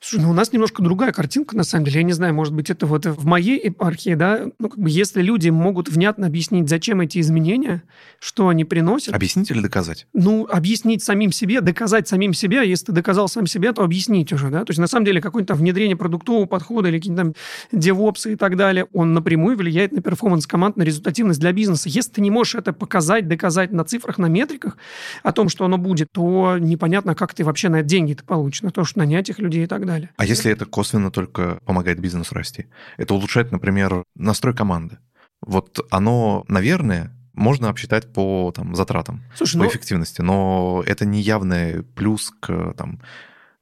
Слушай, 0.00 0.22
ну 0.22 0.30
у 0.30 0.32
нас 0.32 0.52
немножко 0.52 0.82
другая 0.82 1.10
картинка, 1.12 1.56
на 1.56 1.64
самом 1.64 1.84
деле. 1.84 1.98
Я 2.00 2.02
не 2.04 2.12
знаю, 2.12 2.32
может 2.32 2.54
быть, 2.54 2.70
это 2.70 2.86
вот 2.86 3.04
в 3.04 3.26
моей 3.26 3.60
епархии, 3.64 4.14
да, 4.14 4.46
ну, 4.58 4.68
как 4.68 4.78
бы, 4.78 4.88
если 4.88 5.22
люди 5.22 5.48
могут 5.48 5.88
внятно 5.88 6.26
объяснить, 6.26 6.68
зачем 6.68 7.00
эти 7.00 7.18
изменения, 7.18 7.82
что 8.20 8.48
они 8.48 8.64
приносят. 8.64 9.14
Объяснить 9.14 9.50
или 9.50 9.60
доказать? 9.60 10.06
Ну, 10.12 10.46
объяснить 10.48 11.02
самим 11.02 11.32
себе, 11.32 11.60
доказать 11.60 12.06
самим 12.06 12.32
себе. 12.32 12.68
Если 12.68 12.86
ты 12.86 12.92
доказал 12.92 13.28
сам 13.28 13.46
себе, 13.46 13.72
то 13.72 13.82
объяснить 13.82 14.32
уже, 14.32 14.50
да. 14.50 14.64
То 14.64 14.70
есть, 14.70 14.78
на 14.78 14.86
самом 14.86 15.04
деле, 15.04 15.20
какое-то 15.20 15.54
внедрение 15.54 15.96
продуктового 15.96 16.46
подхода 16.46 16.88
или 16.88 16.98
какие-то 16.98 17.22
там 17.22 17.34
девопсы 17.72 18.34
и 18.34 18.36
так 18.36 18.56
далее, 18.56 18.86
он 18.92 19.14
напрямую 19.14 19.56
влияет 19.56 19.90
на 19.92 20.00
перформанс 20.00 20.46
команд, 20.46 20.76
на 20.76 20.82
результативность 20.82 21.40
для 21.40 21.52
бизнеса. 21.52 21.88
Если 21.88 22.12
ты 22.12 22.20
не 22.20 22.30
можешь 22.30 22.54
это 22.54 22.72
показать, 22.72 23.26
доказать 23.26 23.72
на 23.72 23.84
цифрах, 23.84 24.18
на 24.18 24.26
метриках 24.26 24.76
о 25.24 25.32
том, 25.32 25.48
что 25.48 25.64
оно 25.64 25.76
будет, 25.76 26.12
то 26.12 26.56
непонятно, 26.58 27.16
как 27.16 27.34
ты 27.34 27.42
вообще 27.42 27.68
на 27.68 27.80
это 27.80 27.88
деньги-то 27.88 28.22
получишь, 28.22 28.62
на 28.62 28.70
то, 28.70 28.84
что 28.84 29.00
нанять 29.00 29.28
их 29.28 29.40
людей 29.40 29.64
и 29.64 29.66
так 29.66 29.80
далее 29.80 29.87
далее. 29.88 30.10
А 30.16 30.24
если 30.24 30.52
это 30.52 30.66
косвенно 30.66 31.10
только 31.10 31.60
помогает 31.64 31.98
бизнесу 31.98 32.34
расти? 32.34 32.66
Это 32.96 33.14
улучшает, 33.14 33.52
например, 33.52 34.04
настрой 34.14 34.54
команды. 34.54 34.98
Вот 35.40 35.86
оно, 35.90 36.44
наверное, 36.48 37.14
можно 37.32 37.68
обсчитать 37.68 38.12
по 38.12 38.52
там, 38.54 38.74
затратам, 38.74 39.24
Слушай, 39.34 39.58
по 39.58 39.64
ну... 39.64 39.70
эффективности, 39.70 40.20
но 40.22 40.82
это 40.86 41.06
не 41.06 41.20
явный 41.20 41.82
плюс 41.82 42.32
к 42.40 42.74
там, 42.76 43.00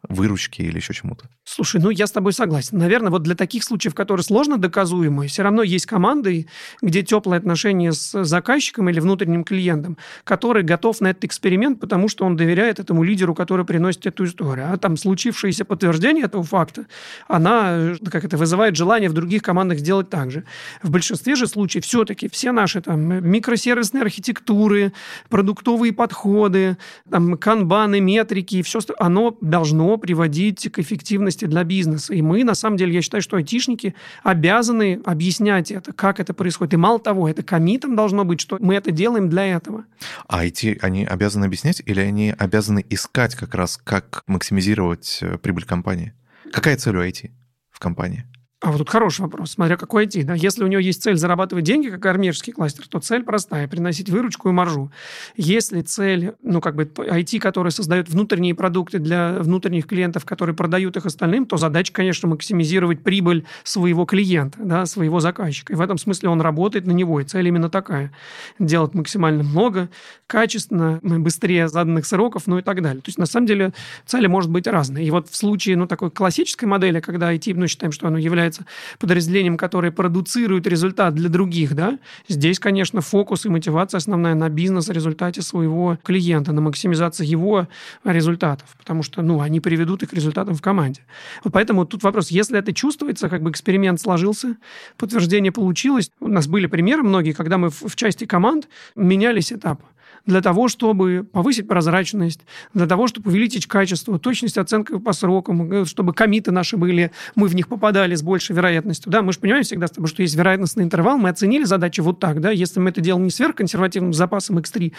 выручке 0.09 0.65
или 0.65 0.77
еще 0.77 0.95
чему-то. 0.95 1.29
Слушай, 1.45 1.81
ну 1.81 1.91
я 1.91 2.07
с 2.07 2.13
тобой 2.13 2.33
согласен. 2.33 2.79
Наверное, 2.79 3.11
вот 3.11 3.23
для 3.23 3.35
таких 3.35 3.65
случаев, 3.65 3.95
которые 3.95 4.25
сложно 4.25 4.59
доказуемые, 4.59 5.29
все 5.29 5.43
равно 5.43 5.63
есть 5.63 5.87
команды, 5.87 6.49
где 6.83 7.03
теплые 7.03 7.39
отношения 7.39 7.93
с 7.93 8.25
заказчиком 8.25 8.89
или 8.89 9.01
внутренним 9.01 9.45
клиентом, 9.45 9.97
который 10.25 10.63
готов 10.63 11.01
на 11.01 11.09
этот 11.09 11.25
эксперимент, 11.25 11.81
потому 11.81 12.09
что 12.09 12.25
он 12.25 12.37
доверяет 12.37 12.81
этому 12.81 13.03
лидеру, 13.03 13.35
который 13.35 13.65
приносит 13.65 14.07
эту 14.07 14.25
историю. 14.25 14.73
А 14.73 14.77
там 14.77 14.97
случившееся 14.97 15.65
подтверждение 15.65 16.25
этого 16.25 16.43
факта, 16.43 16.87
она, 17.29 17.95
как 18.11 18.25
это, 18.25 18.37
вызывает 18.37 18.77
желание 18.77 19.09
в 19.09 19.13
других 19.13 19.43
командах 19.43 19.79
сделать 19.79 20.11
так 20.11 20.31
же. 20.31 20.45
В 20.83 20.91
большинстве 20.91 21.37
же 21.37 21.47
случаев 21.47 21.85
все-таки 21.85 22.29
все 22.29 22.53
наши 22.53 22.81
там 22.81 23.01
микросервисные 23.01 24.03
архитектуры, 24.03 24.93
продуктовые 25.29 25.93
подходы, 25.93 26.77
там 27.11 27.37
канбаны, 27.37 28.01
метрики, 28.01 28.63
все, 28.63 28.81
оно 28.99 29.37
должно 29.41 29.96
приводить 29.99 30.71
к 30.71 30.79
эффективности 30.79 31.45
для 31.45 31.65
бизнеса. 31.65 32.15
И 32.15 32.23
мы, 32.23 32.45
на 32.45 32.55
самом 32.55 32.77
деле, 32.77 32.95
я 32.95 33.03
считаю, 33.03 33.23
что 33.23 33.37
айтишники 33.37 33.95
обязаны 34.23 35.01
объяснять 35.05 35.71
это, 35.71 35.93
как 35.93 36.21
это 36.21 36.35
происходит. 36.35 36.75
И 36.75 36.77
мало 36.77 36.99
того, 36.99 37.29
это 37.29 37.43
комитом 37.43 37.97
должно 37.97 38.25
быть, 38.25 38.41
что 38.41 38.59
мы 38.61 38.75
это 38.75 38.91
делаем 38.91 39.29
для 39.29 39.47
этого. 39.47 39.85
А 40.29 40.45
IT, 40.45 40.79
они 40.83 41.05
обязаны 41.05 41.45
объяснять 41.45 41.83
или 41.85 42.01
они 42.01 42.35
обязаны 42.37 42.85
искать 42.89 43.35
как 43.35 43.55
раз, 43.55 43.79
как 43.83 44.23
максимизировать 44.27 45.19
э, 45.23 45.39
прибыль 45.39 45.65
компании? 45.65 46.13
Какая 46.53 46.77
цель 46.77 46.97
у 46.97 47.03
IT 47.03 47.31
в 47.71 47.79
компании? 47.79 48.25
А 48.63 48.71
вот 48.73 48.79
тут 48.79 48.89
хороший 48.89 49.21
вопрос, 49.21 49.51
смотря 49.51 49.77
какой 49.77 50.07
IT. 50.07 50.25
Да? 50.25 50.33
Если 50.35 50.65
у 50.65 50.67
него 50.67 50.81
есть 50.81 51.03
цель 51.03 51.19
зарабатывать 51.19 51.65
деньги, 51.65 51.91
как 51.91 52.07
армейский 52.07 52.55
кластер, 52.55 52.89
то 52.89 53.01
цель 53.01 53.23
простая– 53.23 53.69
приносить 53.69 54.09
выручку 54.09 54.49
и 54.49 54.53
маржу. 54.53 54.91
Если 55.37 55.83
цель, 55.83 56.33
ну, 56.43 56.63
как 56.63 56.75
бы 56.75 56.85
IT, 56.85 57.39
который 57.39 57.71
создает 57.71 58.09
внутренние 58.09 58.55
продукты 58.55 58.99
для 58.99 59.35
внутренних 59.41 59.87
клиентов, 59.87 60.25
которые 60.25 60.57
продают 60.57 60.97
их 60.97 61.05
остальным, 61.05 61.45
то 61.45 61.59
задача, 61.59 61.93
конечно, 61.93 62.29
максимизировать 62.29 63.03
прибыль 63.03 63.45
своего 63.63 64.07
клиента, 64.07 64.59
да, 64.63 64.87
своего 64.87 65.21
заказчика. 65.21 65.75
И 65.75 65.77
в 65.77 65.81
этом 65.83 65.99
смысле 65.99 66.31
он 66.31 66.41
работает 66.41 66.87
на 66.87 66.93
него, 66.93 67.21
и 67.21 67.25
цель 67.25 67.47
именно 67.47 67.69
такая– 67.69 68.11
делать 68.59 68.95
максимально 68.95 69.43
много, 69.43 69.91
качественно, 70.27 70.99
быстрее 71.03 71.69
заданных 71.69 72.07
сроков, 72.07 72.47
ну 72.47 72.59
и 72.59 72.63
так 72.63 72.81
далее. 72.81 73.03
То 73.03 73.11
есть, 73.11 73.19
на 73.19 73.27
самом 73.27 73.49
деле, 73.49 73.75
цели 74.07 74.29
может 74.29 74.51
быть 74.51 74.67
разные. 74.67 75.07
И 75.07 75.11
вот 75.11 75.29
в 75.29 75.37
случае, 75.37 75.77
ну, 75.77 75.87
такой 75.87 76.11
классической 76.11 76.65
модели, 76.65 77.01
когда 77.01 77.35
IT, 77.35 77.53
ну, 77.55 77.69
считаем, 77.69 77.93
что 77.93 78.09
оно 78.09 78.17
является 78.17 78.46
является 78.47 78.65
подразделением, 78.99 79.57
которое 79.57 79.91
продуцирует 79.91 80.67
результат 80.67 81.15
для 81.15 81.29
других, 81.29 81.75
да, 81.75 81.99
здесь, 82.29 82.59
конечно, 82.59 83.01
фокус 83.01 83.47
и 83.47 83.49
мотивация 83.49 83.99
основная 83.99 84.35
на 84.35 84.49
бизнес 84.49 84.89
результате 84.89 85.43
своего 85.43 85.99
клиента, 86.03 86.53
на 86.53 86.61
максимизации 86.61 87.27
его 87.27 87.69
результатов, 88.05 88.69
потому 88.79 89.03
что, 89.03 89.23
ну, 89.23 89.41
они 89.41 89.61
приведут 89.61 90.03
их 90.03 90.11
к 90.11 90.13
результатам 90.13 90.55
в 90.55 90.63
команде. 90.63 91.03
Вот 91.45 91.53
поэтому 91.53 91.85
тут 91.87 92.03
вопрос, 92.03 92.31
если 92.31 92.59
это 92.59 92.73
чувствуется, 92.73 93.29
как 93.29 93.43
бы 93.43 93.51
эксперимент 93.51 94.01
сложился, 94.01 94.57
подтверждение 94.97 95.53
получилось, 95.53 96.11
у 96.21 96.29
нас 96.29 96.47
были 96.47 96.67
примеры 96.67 97.03
многие, 97.03 97.33
когда 97.33 97.59
мы 97.59 97.71
в, 97.71 97.83
в 97.89 97.97
части 97.97 98.27
команд 98.27 98.69
менялись 98.95 99.53
этапы 99.53 99.85
для 100.27 100.41
того, 100.43 100.69
чтобы 100.69 101.27
повысить 101.31 101.69
прозрачность, 101.69 102.41
для 102.75 102.87
того, 102.87 103.07
чтобы 103.07 103.31
увеличить 103.31 103.67
качество, 103.67 104.19
точность 104.19 104.59
оценки 104.59 104.99
по 104.99 105.13
срокам, 105.13 105.73
э, 105.73 105.85
чтобы 105.85 106.13
комиты 106.13 106.51
наши 106.51 106.77
были, 106.77 107.13
мы 107.35 107.47
в 107.49 107.55
них 107.55 107.69
попадали 107.69 108.15
с 108.15 108.23
большей 108.23 108.55
вероятностью. 108.55 109.11
Да, 109.11 109.23
мы 109.23 109.33
же 109.33 109.39
понимаем 109.39 109.65
всегда, 109.65 109.87
что 109.87 110.23
есть 110.23 110.35
вероятностный 110.35 110.85
интервал, 110.85 111.17
мы 111.17 111.29
оценили 111.29 111.65
задачи 111.65 112.01
вот 112.01 112.19
так, 112.19 112.41
да, 112.41 112.51
если 112.51 112.81
мы 112.81 112.91
это 112.91 113.01
делаем 113.01 113.25
не 113.25 113.31
сверхконсервативным 113.31 114.13
запасом 114.13 114.59
X3, 114.59 114.93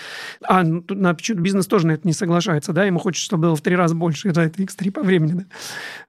а 0.43 0.63
ну, 0.63 0.81
тут 0.81 0.97
на 0.97 1.13
бизнес 1.13 1.67
тоже 1.67 1.87
на 1.87 1.91
это 1.91 2.07
не 2.07 2.13
соглашается, 2.13 2.71
да, 2.73 2.85
ему 2.85 2.99
хочется, 2.99 3.25
чтобы 3.25 3.47
было 3.47 3.55
в 3.55 3.61
три 3.61 3.75
раза 3.75 3.95
больше, 3.95 4.31
да, 4.31 4.45
это 4.45 4.61
X3 4.61 4.91
по 4.91 5.03
времени, 5.03 5.45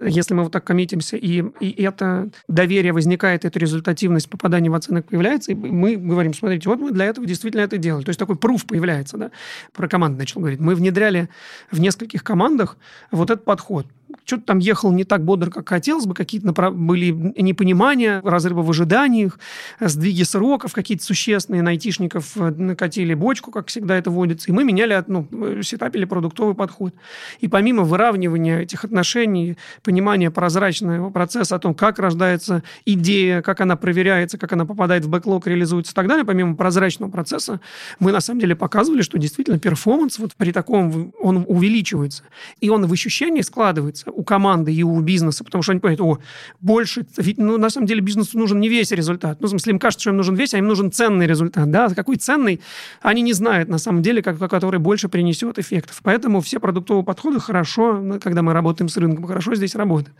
да. 0.00 0.06
Если 0.06 0.34
мы 0.34 0.44
вот 0.44 0.52
так 0.52 0.64
коммитимся, 0.64 1.16
и, 1.16 1.44
и 1.60 1.82
это 1.82 2.30
доверие 2.46 2.92
возникает, 2.92 3.44
эта 3.44 3.58
результативность 3.58 4.30
попадания 4.30 4.70
в 4.70 4.74
оценок 4.74 5.06
появляется, 5.06 5.52
и 5.52 5.54
мы 5.54 5.96
говорим, 5.96 6.34
смотрите, 6.34 6.68
вот 6.68 6.78
мы 6.78 6.92
для 6.92 7.06
этого 7.06 7.26
действительно 7.26 7.62
это 7.62 7.78
делаем. 7.78 8.04
То 8.04 8.10
есть 8.10 8.18
такой 8.18 8.36
пруф 8.36 8.64
появляется 8.66 9.07
получается, 9.08 9.16
да, 9.16 9.30
про 9.72 9.88
команды 9.88 10.18
начал 10.18 10.40
говорить. 10.40 10.60
Мы 10.60 10.74
внедряли 10.74 11.28
в 11.70 11.80
нескольких 11.80 12.22
командах 12.22 12.76
вот 13.10 13.30
этот 13.30 13.44
подход 13.44 13.86
что-то 14.24 14.42
там 14.44 14.58
ехал 14.58 14.92
не 14.92 15.04
так 15.04 15.24
бодро, 15.24 15.50
как 15.50 15.68
хотелось 15.68 16.06
бы, 16.06 16.14
какие-то 16.14 16.46
направ... 16.46 16.74
были 16.74 17.10
непонимания, 17.10 18.20
разрывы 18.22 18.62
в 18.62 18.70
ожиданиях, 18.70 19.38
сдвиги 19.80 20.22
сроков 20.22 20.72
какие-то 20.72 21.04
существенные, 21.04 21.62
на 21.62 21.70
айтишников 21.70 22.36
э, 22.36 22.50
накатили 22.50 23.14
бочку, 23.14 23.50
как 23.50 23.68
всегда 23.68 23.96
это 23.96 24.10
водится, 24.10 24.50
и 24.50 24.52
мы 24.52 24.64
меняли, 24.64 25.02
ну, 25.06 25.26
сетапили 25.62 26.04
продуктовый 26.04 26.54
подход. 26.54 26.94
И 27.40 27.48
помимо 27.48 27.84
выравнивания 27.84 28.60
этих 28.60 28.84
отношений, 28.84 29.56
понимания 29.82 30.30
прозрачного 30.30 31.10
процесса 31.10 31.56
о 31.56 31.58
том, 31.58 31.74
как 31.74 31.98
рождается 31.98 32.62
идея, 32.84 33.42
как 33.42 33.60
она 33.60 33.76
проверяется, 33.76 34.38
как 34.38 34.52
она 34.52 34.66
попадает 34.66 35.04
в 35.04 35.08
бэклог, 35.08 35.46
реализуется 35.46 35.92
и 35.92 35.94
так 35.94 36.06
далее, 36.06 36.24
помимо 36.24 36.54
прозрачного 36.54 37.10
процесса, 37.10 37.60
мы 37.98 38.12
на 38.12 38.20
самом 38.20 38.40
деле 38.40 38.54
показывали, 38.56 39.02
что 39.02 39.18
действительно 39.18 39.58
перформанс 39.58 40.18
вот 40.18 40.34
при 40.36 40.52
таком, 40.52 41.12
он 41.20 41.44
увеличивается, 41.48 42.24
и 42.60 42.68
он 42.68 42.86
в 42.86 42.92
ощущении 42.92 43.40
складывается 43.40 43.97
у 44.06 44.22
команды 44.22 44.72
и 44.72 44.82
у 44.82 45.00
бизнеса, 45.00 45.44
потому 45.44 45.62
что 45.62 45.72
они 45.72 45.80
понимают, 45.80 46.00
о, 46.00 46.18
больше, 46.60 47.06
ну, 47.36 47.58
на 47.58 47.70
самом 47.70 47.86
деле 47.86 48.00
бизнесу 48.00 48.38
нужен 48.38 48.60
не 48.60 48.68
весь 48.68 48.90
результат. 48.92 49.40
Ну, 49.40 49.46
в 49.46 49.50
смысле, 49.50 49.72
им 49.72 49.78
кажется, 49.78 50.02
что 50.02 50.10
им 50.10 50.16
нужен 50.16 50.34
весь, 50.34 50.54
а 50.54 50.58
им 50.58 50.66
нужен 50.66 50.92
ценный 50.92 51.26
результат, 51.26 51.70
да, 51.70 51.88
какой 51.90 52.16
ценный, 52.16 52.60
они 53.00 53.22
не 53.22 53.32
знают, 53.32 53.68
на 53.68 53.78
самом 53.78 54.02
деле, 54.02 54.22
как, 54.22 54.38
который 54.38 54.80
больше 54.80 55.08
принесет 55.08 55.58
эффектов. 55.58 56.00
Поэтому 56.02 56.40
все 56.40 56.60
продуктовые 56.60 57.04
подходы 57.04 57.40
хорошо, 57.40 57.98
ну, 58.00 58.20
когда 58.20 58.42
мы 58.42 58.52
работаем 58.52 58.88
с 58.88 58.96
рынком, 58.96 59.26
хорошо 59.26 59.54
здесь 59.54 59.74
работают 59.74 60.16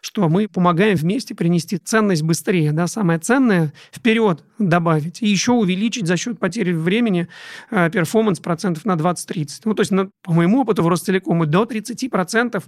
что 0.00 0.28
мы 0.28 0.48
помогаем 0.48 0.96
вместе 0.96 1.34
принести 1.34 1.78
ценность 1.78 2.22
быстрее, 2.22 2.72
да, 2.72 2.86
самое 2.86 3.18
ценное 3.18 3.72
вперед 3.92 4.44
добавить 4.58 5.22
и 5.22 5.28
еще 5.28 5.52
увеличить 5.52 6.06
за 6.06 6.16
счет 6.16 6.38
потери 6.38 6.72
времени 6.72 7.28
э, 7.70 7.90
performance 7.90 8.40
процентов 8.40 8.84
на 8.84 8.92
20-30. 8.92 9.62
Ну, 9.64 9.74
то 9.74 9.80
есть, 9.80 9.90
на, 9.90 10.10
по 10.22 10.32
моему 10.32 10.60
опыту 10.60 10.82
в 10.82 10.88
Ростелекоме 10.88 11.46
до 11.46 11.64
30% 11.64 12.62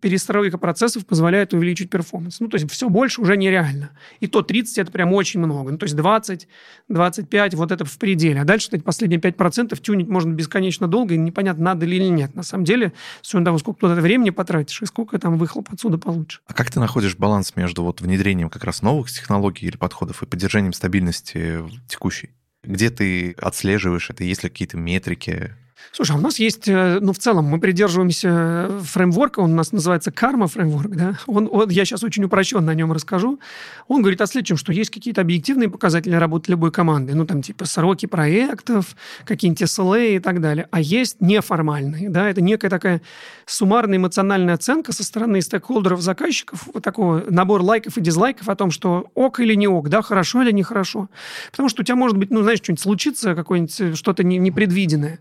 перестройка 0.00 0.58
процессов 0.58 1.06
позволяет 1.06 1.54
увеличить 1.54 1.90
performance. 1.90 2.40
Ну, 2.40 2.48
то 2.48 2.56
есть, 2.56 2.70
все 2.70 2.88
больше 2.88 3.20
уже 3.20 3.36
нереально. 3.36 3.90
И 4.20 4.26
то 4.26 4.42
30 4.42 4.78
это 4.78 4.92
прям 4.92 5.12
очень 5.12 5.40
много. 5.40 5.70
Ну, 5.70 5.78
то 5.78 5.84
есть, 5.84 5.96
20, 5.96 6.48
25, 6.88 7.54
вот 7.54 7.72
это 7.72 7.84
в 7.84 7.98
пределе. 7.98 8.40
А 8.40 8.44
дальше, 8.44 8.66
кстати, 8.66 8.82
последние 8.82 9.20
5% 9.20 9.78
тюнить 9.80 10.08
можно 10.08 10.32
бесконечно 10.32 10.88
долго, 10.88 11.14
и 11.14 11.18
непонятно, 11.18 11.64
надо 11.64 11.86
ли 11.86 11.96
или 11.96 12.08
нет. 12.08 12.34
На 12.34 12.42
самом 12.42 12.64
деле, 12.64 12.92
с 13.22 13.28
учетом 13.28 13.44
того, 13.44 13.58
сколько 13.58 13.80
туда 13.80 13.94
времени 13.94 14.30
потратишь, 14.30 14.82
и 14.82 14.86
сколько 14.86 15.18
там 15.18 15.38
выхлоп 15.38 15.68
отсюда 15.72 15.98
получишь. 15.98 16.42
А 16.46 16.54
как 16.54 16.70
ты 16.70 16.80
находишь 16.80 17.16
баланс 17.16 17.54
между 17.56 17.82
вот 17.82 18.00
внедрением 18.00 18.50
как 18.50 18.64
раз 18.64 18.82
новых 18.82 19.10
технологий 19.10 19.66
или 19.66 19.76
подходов 19.76 20.22
и 20.22 20.26
поддержанием 20.26 20.72
стабильности 20.72 21.58
текущей? 21.88 22.30
Где 22.62 22.90
ты 22.90 23.32
отслеживаешь 23.32 24.10
это? 24.10 24.24
Есть 24.24 24.42
ли 24.42 24.50
какие-то 24.50 24.76
метрики? 24.76 25.54
Слушай, 25.92 26.12
а 26.12 26.18
у 26.18 26.20
нас 26.20 26.38
есть, 26.38 26.68
э, 26.68 26.98
ну, 27.00 27.12
в 27.12 27.18
целом, 27.18 27.46
мы 27.46 27.58
придерживаемся 27.58 28.70
фреймворка, 28.82 29.40
он 29.40 29.52
у 29.52 29.54
нас 29.54 29.72
называется 29.72 30.12
карма 30.12 30.46
фреймворк, 30.46 30.94
да, 30.94 31.18
он, 31.26 31.48
он, 31.50 31.68
я 31.68 31.84
сейчас 31.84 32.04
очень 32.04 32.24
упрощенно 32.24 32.70
о 32.70 32.74
нем 32.74 32.92
расскажу. 32.92 33.40
Он 33.88 34.00
говорит 34.00 34.20
о 34.20 34.26
следующем, 34.26 34.56
что 34.56 34.72
есть 34.72 34.90
какие-то 34.90 35.20
объективные 35.20 35.68
показатели 35.68 36.14
работы 36.14 36.52
любой 36.52 36.70
команды, 36.70 37.14
ну, 37.14 37.26
там, 37.26 37.42
типа, 37.42 37.64
сроки 37.64 38.06
проектов, 38.06 38.96
какие-нибудь 39.24 39.62
SLA 39.62 40.16
и 40.16 40.18
так 40.20 40.40
далее, 40.40 40.68
а 40.70 40.80
есть 40.80 41.20
неформальные, 41.20 42.08
да, 42.08 42.28
это 42.28 42.40
некая 42.40 42.70
такая 42.70 43.02
суммарная 43.46 43.98
эмоциональная 43.98 44.54
оценка 44.54 44.92
со 44.92 45.02
стороны 45.02 45.40
стейкхолдеров, 45.42 46.00
заказчиков, 46.00 46.68
вот 46.72 46.84
такого 46.84 47.24
набор 47.28 47.62
лайков 47.62 47.98
и 47.98 48.00
дизлайков 48.00 48.48
о 48.48 48.54
том, 48.54 48.70
что 48.70 49.10
ок 49.14 49.40
или 49.40 49.54
не 49.54 49.66
ок, 49.66 49.88
да, 49.88 50.02
хорошо 50.02 50.42
или 50.42 50.52
нехорошо. 50.52 51.08
Потому 51.50 51.68
что 51.68 51.82
у 51.82 51.84
тебя 51.84 51.96
может 51.96 52.16
быть, 52.16 52.30
ну, 52.30 52.42
знаешь, 52.42 52.58
что-нибудь 52.58 52.82
случится, 52.82 53.34
какое-нибудь 53.34 53.80
э, 53.80 53.94
что-то 53.94 54.22
непредвиденное. 54.22 55.18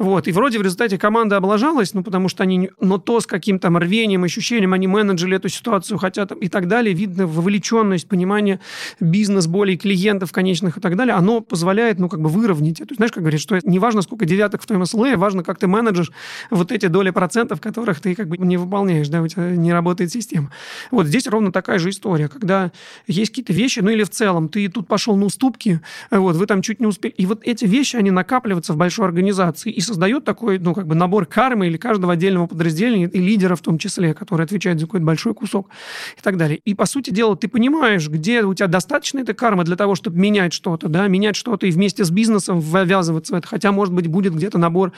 Вот. 0.00 0.26
И 0.28 0.32
вроде 0.32 0.58
в 0.58 0.62
результате 0.62 0.96
команда 0.96 1.36
облажалась, 1.36 1.92
ну, 1.92 2.02
потому 2.02 2.30
что 2.30 2.42
они... 2.42 2.70
Но 2.80 2.96
то, 2.96 3.20
с 3.20 3.26
каким 3.26 3.58
там 3.58 3.76
рвением, 3.76 4.24
ощущением 4.24 4.72
они 4.72 4.86
менеджили 4.86 5.36
эту 5.36 5.50
ситуацию, 5.50 5.98
хотят 5.98 6.32
и 6.32 6.48
так 6.48 6.68
далее, 6.68 6.94
видно 6.94 7.26
вовлеченность, 7.26 8.08
понимание 8.08 8.60
бизнес-болей 8.98 9.76
клиентов 9.76 10.32
конечных 10.32 10.78
и 10.78 10.80
так 10.80 10.96
далее, 10.96 11.14
оно 11.14 11.42
позволяет, 11.42 11.98
ну, 11.98 12.08
как 12.08 12.22
бы 12.22 12.30
выровнять 12.30 12.80
это. 12.80 12.94
Знаешь, 12.94 13.12
как 13.12 13.22
говорят, 13.22 13.42
что 13.42 13.58
не 13.62 13.78
важно, 13.78 14.00
сколько 14.00 14.24
девяток 14.24 14.62
в 14.62 14.66
твоем 14.66 14.84
SLA, 14.84 15.18
важно, 15.18 15.44
как 15.44 15.58
ты 15.58 15.66
менеджешь 15.66 16.12
вот 16.48 16.72
эти 16.72 16.86
доли 16.86 17.10
процентов, 17.10 17.60
которых 17.60 18.00
ты 18.00 18.14
как 18.14 18.28
бы 18.28 18.38
не 18.38 18.56
выполняешь, 18.56 19.08
да, 19.08 19.20
у 19.20 19.28
тебя 19.28 19.50
не 19.50 19.70
работает 19.70 20.10
система. 20.10 20.50
Вот 20.90 21.08
здесь 21.08 21.26
ровно 21.26 21.52
такая 21.52 21.78
же 21.78 21.90
история, 21.90 22.28
когда 22.28 22.72
есть 23.06 23.32
какие-то 23.32 23.52
вещи, 23.52 23.80
ну, 23.80 23.90
или 23.90 24.04
в 24.04 24.10
целом, 24.10 24.48
ты 24.48 24.66
тут 24.68 24.88
пошел 24.88 25.14
на 25.16 25.26
уступки, 25.26 25.82
вот, 26.10 26.36
вы 26.36 26.46
там 26.46 26.62
чуть 26.62 26.80
не 26.80 26.86
успели, 26.86 27.12
и 27.18 27.26
вот 27.26 27.42
эти 27.44 27.66
вещи, 27.66 27.96
они 27.96 28.10
накапливаются 28.10 28.72
в 28.72 28.78
большой 28.78 29.04
организации 29.04 29.70
и 29.70 29.89
создает 29.90 30.24
такой, 30.24 30.60
ну, 30.60 30.72
как 30.72 30.86
бы 30.86 30.94
набор 30.94 31.26
кармы 31.26 31.66
или 31.66 31.76
каждого 31.76 32.12
отдельного 32.12 32.46
подразделения, 32.46 33.06
и 33.06 33.18
лидера 33.18 33.56
в 33.56 33.60
том 33.60 33.76
числе, 33.76 34.14
который 34.14 34.44
отвечает 34.44 34.78
за 34.78 34.86
какой-то 34.86 35.04
большой 35.04 35.34
кусок 35.34 35.68
и 36.16 36.22
так 36.22 36.36
далее. 36.36 36.60
И, 36.64 36.74
по 36.74 36.86
сути 36.86 37.10
дела, 37.10 37.36
ты 37.36 37.48
понимаешь, 37.48 38.08
где 38.08 38.42
у 38.44 38.54
тебя 38.54 38.68
достаточно 38.68 39.18
этой 39.18 39.34
кармы 39.34 39.64
для 39.64 39.74
того, 39.74 39.96
чтобы 39.96 40.16
менять 40.18 40.52
что-то, 40.52 40.88
да, 40.88 41.08
менять 41.08 41.34
что-то 41.34 41.66
и 41.66 41.72
вместе 41.72 42.04
с 42.04 42.10
бизнесом 42.10 42.60
ввязываться 42.60 43.34
в 43.34 43.36
это. 43.38 43.48
Хотя, 43.48 43.72
может 43.72 43.92
быть, 43.92 44.06
будет 44.06 44.34
где-то 44.34 44.58
набор 44.58 44.92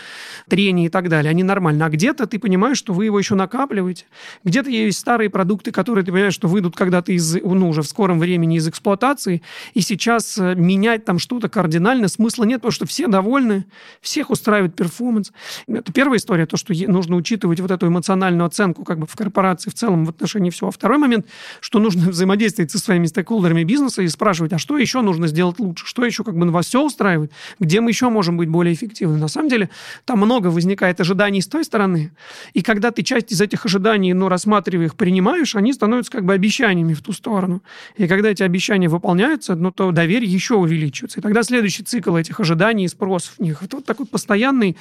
трений 0.48 0.86
и 0.86 0.88
так 0.90 1.08
далее. 1.08 1.30
Они 1.30 1.42
нормально. 1.42 1.86
А 1.86 1.88
где-то 1.88 2.26
ты 2.26 2.38
понимаешь, 2.38 2.76
что 2.76 2.92
вы 2.92 3.06
его 3.06 3.18
еще 3.18 3.34
накапливаете. 3.34 4.04
Где-то 4.44 4.68
есть 4.68 4.98
старые 4.98 5.30
продукты, 5.30 5.72
которые 5.72 6.04
ты 6.04 6.12
понимаешь, 6.12 6.34
что 6.34 6.48
выйдут 6.48 6.76
когда-то 6.76 7.12
из, 7.12 7.34
ну, 7.42 7.68
уже 7.70 7.80
в 7.80 7.86
скором 7.86 8.18
времени 8.18 8.56
из 8.56 8.68
эксплуатации, 8.68 9.42
и 9.72 9.80
сейчас 9.80 10.36
э, 10.36 10.54
менять 10.54 11.04
там 11.06 11.18
что-то 11.18 11.48
кардинально 11.48 12.08
смысла 12.08 12.44
нет, 12.44 12.58
потому 12.58 12.72
что 12.72 12.86
все 12.86 13.06
довольны, 13.06 13.64
всех 14.00 14.30
устраивает 14.30 14.74
перформанс. 14.82 15.32
Это 15.68 15.92
первая 15.92 16.18
история, 16.18 16.46
то, 16.46 16.56
что 16.56 16.74
нужно 16.88 17.16
учитывать 17.16 17.60
вот 17.60 17.70
эту 17.70 17.86
эмоциональную 17.86 18.46
оценку 18.46 18.84
как 18.84 18.98
бы 18.98 19.06
в 19.06 19.14
корпорации 19.14 19.70
в 19.70 19.74
целом 19.74 20.04
в 20.04 20.10
отношении 20.10 20.50
всего. 20.50 20.68
А 20.68 20.70
второй 20.72 20.98
момент, 20.98 21.26
что 21.60 21.78
нужно 21.78 22.10
взаимодействовать 22.10 22.70
со 22.70 22.78
своими 22.78 23.06
стейкхолдерами 23.06 23.64
бизнеса 23.64 24.02
и 24.02 24.08
спрашивать, 24.08 24.52
а 24.52 24.58
что 24.58 24.76
еще 24.76 25.02
нужно 25.02 25.28
сделать 25.28 25.58
лучше, 25.60 25.86
что 25.86 26.04
еще 26.04 26.24
как 26.24 26.36
бы 26.36 26.50
вас 26.50 26.66
все 26.66 26.84
устраивает, 26.84 27.30
где 27.60 27.80
мы 27.80 27.90
еще 27.90 28.08
можем 28.08 28.36
быть 28.36 28.48
более 28.48 28.74
эффективны. 28.74 29.18
На 29.18 29.28
самом 29.28 29.48
деле 29.48 29.70
там 30.04 30.18
много 30.18 30.48
возникает 30.48 31.00
ожиданий 31.00 31.40
с 31.40 31.46
той 31.46 31.64
стороны, 31.64 32.12
и 32.54 32.62
когда 32.62 32.90
ты 32.90 33.02
часть 33.02 33.32
из 33.32 33.40
этих 33.40 33.64
ожиданий, 33.64 34.12
ну, 34.12 34.28
рассматривая 34.28 34.86
их, 34.86 34.96
принимаешь, 34.96 35.54
они 35.54 35.72
становятся 35.72 36.10
как 36.10 36.24
бы 36.24 36.32
обещаниями 36.32 36.94
в 36.94 37.02
ту 37.02 37.12
сторону. 37.12 37.62
И 37.96 38.06
когда 38.08 38.30
эти 38.30 38.42
обещания 38.42 38.88
выполняются, 38.88 39.54
ну, 39.54 39.70
то 39.70 39.92
доверие 39.92 40.30
еще 40.30 40.54
увеличивается. 40.54 41.20
И 41.20 41.22
тогда 41.22 41.42
следующий 41.42 41.82
цикл 41.82 42.16
этих 42.16 42.40
ожиданий 42.40 42.84
и 42.84 42.88
спросов 42.88 43.34
в 43.38 43.42
них. 43.42 43.62
Это 43.62 43.76
вот 43.76 43.84
такой 43.84 44.06
постоянный 44.06 44.71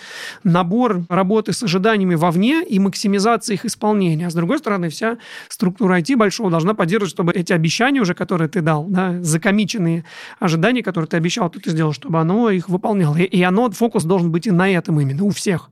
набор 0.43 1.03
работы 1.09 1.53
с 1.53 1.63
ожиданиями 1.63 2.15
вовне 2.15 2.63
и 2.63 2.79
максимизация 2.79 3.55
их 3.55 3.65
исполнения. 3.65 4.27
А 4.27 4.29
с 4.29 4.33
другой 4.33 4.59
стороны, 4.59 4.89
вся 4.89 5.17
структура 5.49 5.99
IT 5.99 6.15
большого 6.15 6.49
должна 6.49 6.73
поддерживать, 6.73 7.11
чтобы 7.11 7.33
эти 7.33 7.53
обещания 7.53 8.01
уже, 8.01 8.13
которые 8.13 8.49
ты 8.49 8.61
дал, 8.61 8.85
да, 8.85 9.21
закомиченные 9.21 10.05
ожидания, 10.39 10.83
которые 10.83 11.07
ты 11.07 11.17
обещал, 11.17 11.49
ты 11.49 11.69
сделал, 11.69 11.93
чтобы 11.93 12.19
оно 12.19 12.49
их 12.49 12.69
выполняло. 12.69 13.15
И, 13.17 13.41
оно, 13.41 13.69
фокус 13.71 14.03
должен 14.03 14.31
быть 14.31 14.47
и 14.47 14.51
на 14.51 14.69
этом 14.69 14.99
именно, 14.99 15.23
у 15.23 15.29
всех 15.29 15.69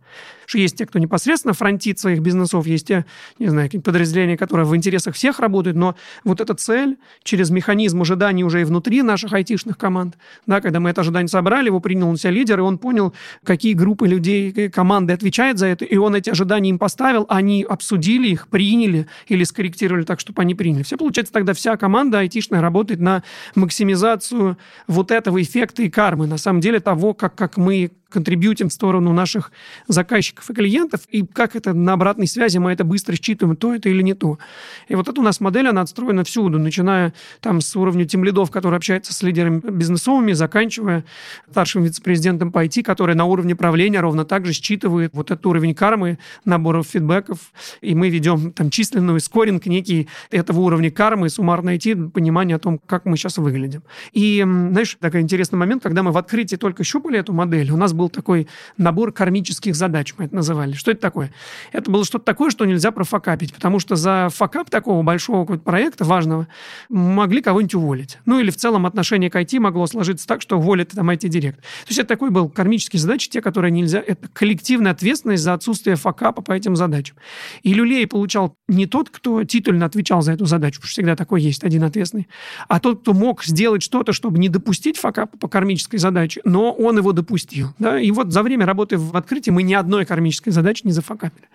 что 0.50 0.58
есть 0.58 0.78
те, 0.78 0.88
кто 0.88 0.98
непосредственно 0.98 1.54
фронтит 1.54 2.00
своих 2.00 2.22
бизнесов, 2.22 2.66
есть 2.66 2.88
те, 2.88 3.06
не 3.38 3.50
знаю, 3.50 3.68
какие-то 3.68 3.86
подразделения, 3.86 4.36
которые 4.36 4.66
в 4.66 4.76
интересах 4.76 5.14
всех 5.14 5.40
работают, 5.40 5.78
но 5.78 5.96
вот 6.24 6.42
эта 6.42 6.56
цель 6.56 6.98
через 7.24 7.52
механизм 7.52 8.02
ожиданий 8.02 8.44
уже 8.44 8.62
и 8.62 8.64
внутри 8.64 9.04
наших 9.04 9.34
айтишных 9.34 9.78
команд, 9.78 10.18
да, 10.48 10.60
когда 10.60 10.80
мы 10.80 10.90
это 10.90 11.02
ожидание 11.02 11.28
собрали, 11.28 11.68
его 11.68 11.80
принял 11.80 12.10
на 12.10 12.18
себя 12.18 12.32
лидер, 12.32 12.60
и 12.60 12.62
он 12.64 12.80
понял, 12.80 13.14
какие 13.44 13.74
группы 13.74 14.08
людей, 14.08 14.70
команды 14.70 15.14
отвечает 15.14 15.60
за 15.60 15.68
это, 15.68 15.86
и 15.86 15.98
он 15.98 16.16
эти 16.16 16.32
ожидания 16.32 16.72
им 16.72 16.80
поставил, 16.80 17.28
они 17.30 17.64
обсудили 17.64 18.30
их, 18.30 18.48
приняли 18.48 19.06
или 19.28 19.44
скорректировали 19.44 20.04
так, 20.04 20.20
чтобы 20.20 20.42
они 20.42 20.56
приняли. 20.56 20.82
Все 20.82 20.98
получается 20.98 21.32
тогда 21.32 21.54
вся 21.54 21.78
команда 21.78 22.20
айтишная 22.20 22.62
работает 22.62 23.00
на 23.00 23.22
максимизацию 23.54 24.58
вот 24.88 25.12
этого 25.12 25.40
эффекта 25.40 25.84
и 25.84 25.90
кармы, 25.92 26.26
на 26.26 26.40
самом 26.40 26.60
деле 26.60 26.80
того, 26.80 27.14
как, 27.14 27.36
как 27.36 27.58
мы 27.58 27.92
контрибьютим 28.10 28.70
в 28.70 28.74
сторону 28.74 29.14
наших 29.14 29.52
заказчиков 29.88 30.50
и 30.50 30.54
клиентов, 30.54 31.02
и 31.10 31.26
как 31.26 31.56
это 31.56 31.74
на 31.74 31.94
обратной 31.94 32.28
связи 32.28 32.58
мы 32.58 32.72
это 32.72 32.84
быстро 32.84 33.16
считываем, 33.16 33.56
то 33.56 33.74
это 33.74 33.90
или 33.90 34.02
не 34.02 34.14
то. 34.14 34.40
И 34.88 34.96
вот 34.96 35.08
эта 35.08 35.20
у 35.22 35.24
нас 35.24 35.40
модель, 35.40 35.68
она 35.68 35.82
отстроена 35.82 36.24
всюду, 36.24 36.60
начиная 36.60 37.14
там 37.40 37.62
с 37.62 37.76
уровня 37.76 38.06
тем 38.06 38.24
лидов, 38.24 38.52
который 38.52 38.76
общается 38.76 39.14
с 39.14 39.22
лидерами 39.22 39.60
бизнесовыми, 39.60 40.34
заканчивая 40.34 41.06
старшим 41.50 41.84
вице-президентом 41.84 42.52
по 42.52 42.66
IT, 42.66 42.84
который 42.84 43.16
на 43.16 43.26
уровне 43.26 43.56
правления 43.56 44.00
ровно 44.00 44.26
так 44.26 44.46
же 44.46 44.54
считывает 44.54 45.14
вот 45.14 45.32
этот 45.32 45.46
уровень 45.46 45.76
кармы, 45.76 46.18
наборов 46.46 46.88
фидбэков, 46.88 47.40
и 47.82 47.96
мы 47.96 48.10
ведем 48.10 48.52
там 48.52 48.70
численную 48.70 49.20
скоринг 49.20 49.66
некий 49.66 50.08
этого 50.32 50.60
уровня 50.62 50.92
кармы, 50.92 51.30
суммарно 51.30 51.70
найти 51.70 51.94
понимание 51.94 52.56
о 52.56 52.60
том, 52.60 52.80
как 52.80 53.06
мы 53.06 53.16
сейчас 53.18 53.38
выглядим. 53.38 53.84
И, 54.14 54.42
знаешь, 54.42 54.98
такой 55.00 55.22
интересный 55.22 55.58
момент, 55.58 55.84
когда 55.84 56.04
мы 56.04 56.12
в 56.12 56.18
открытии 56.18 56.56
только 56.56 56.84
щупали 56.84 57.20
эту 57.20 57.34
модель, 57.34 57.72
у 57.72 57.78
нас 57.78 57.94
был 58.00 58.10
такой 58.10 58.48
набор 58.78 59.12
кармических 59.12 59.76
задач, 59.76 60.14
мы 60.18 60.26
это 60.26 60.36
называли. 60.36 60.74
Что 60.74 60.92
это 60.92 61.02
такое? 61.02 61.32
Это 61.72 61.92
было 61.92 62.04
что-то 62.06 62.26
такое, 62.26 62.50
что 62.50 62.66
нельзя 62.66 62.92
профокапить, 62.92 63.54
потому 63.54 63.80
что 63.80 63.96
за 63.96 64.30
факап 64.34 64.70
такого 64.70 65.04
большого 65.04 65.46
проекта 65.58 66.06
важного 66.06 66.48
могли 66.88 67.42
кого-нибудь 67.42 67.76
уволить. 67.76 68.18
Ну 68.26 68.40
или 68.40 68.50
в 68.50 68.56
целом 68.56 68.86
отношение 68.86 69.30
к 69.30 69.36
IT 69.36 69.60
могло 69.60 69.86
сложиться 69.86 70.26
так, 70.26 70.42
что 70.42 70.58
уволят 70.58 70.90
там 70.90 71.10
IT-директор. 71.10 71.62
То 71.62 71.90
есть 71.90 72.00
это 72.00 72.08
такой 72.08 72.30
был 72.30 72.50
кармический 72.50 72.98
задачи, 72.98 73.30
те, 73.30 73.42
которые 73.42 73.72
нельзя... 73.72 74.02
Это 74.06 74.28
коллективная 74.30 74.94
ответственность 74.94 75.44
за 75.44 75.54
отсутствие 75.54 75.96
факапа 75.96 76.42
по 76.42 76.54
этим 76.54 76.76
задачам. 76.76 77.18
И 77.64 77.74
люлей 77.74 78.08
получал 78.08 78.56
не 78.68 78.86
тот, 78.86 79.10
кто 79.10 79.44
титульно 79.44 79.86
отвечал 79.86 80.22
за 80.22 80.34
эту 80.34 80.46
задачу, 80.46 80.78
потому 80.78 80.88
что 80.88 80.94
всегда 80.94 81.16
такой 81.16 81.42
есть 81.42 81.64
один 81.64 81.84
ответственный, 81.84 82.28
а 82.68 82.80
тот, 82.80 83.02
кто 83.02 83.14
мог 83.14 83.44
сделать 83.44 83.84
что-то, 83.84 84.14
чтобы 84.14 84.40
не 84.40 84.50
допустить 84.50 84.98
факапа 84.98 85.38
по 85.38 85.48
кармической 85.48 86.00
задаче, 86.00 86.42
но 86.46 86.72
он 86.72 86.98
его 86.98 87.12
допустил. 87.12 87.74
Да? 87.80 87.89
Да? 87.90 88.00
И 88.00 88.12
вот 88.12 88.32
за 88.32 88.44
время 88.44 88.66
работы 88.66 88.98
в 88.98 89.16
открытии 89.16 89.52
мы 89.52 89.64
ни 89.64 89.74
одной 89.74 90.06
кармической 90.06 90.54
задачи 90.54 90.82
не 90.84 90.92
зафакапили. 90.92 91.48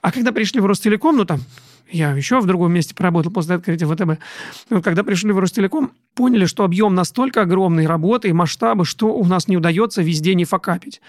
А 0.00 0.12
когда 0.12 0.32
пришли 0.32 0.60
в 0.60 0.66
Ростелеком, 0.66 1.16
ну 1.16 1.24
там 1.24 1.40
я 1.90 2.12
еще 2.12 2.40
в 2.40 2.46
другом 2.46 2.72
месте 2.72 2.94
поработал 2.94 3.32
после 3.32 3.56
открытия 3.56 3.86
ВТБ. 3.86 4.20
Но 4.70 4.82
когда 4.82 5.02
пришли 5.02 5.32
в 5.32 5.38
Ростелеком, 5.38 5.92
поняли, 6.14 6.46
что 6.46 6.64
объем 6.64 6.94
настолько 6.94 7.42
огромный 7.42 7.86
работы 7.86 8.28
и 8.28 8.32
масштабы, 8.32 8.84
что 8.84 9.14
у 9.14 9.24
нас 9.24 9.48
не 9.48 9.56
удается 9.56 10.02
везде 10.02 10.34
не 10.34 10.44
факапить. 10.44 11.00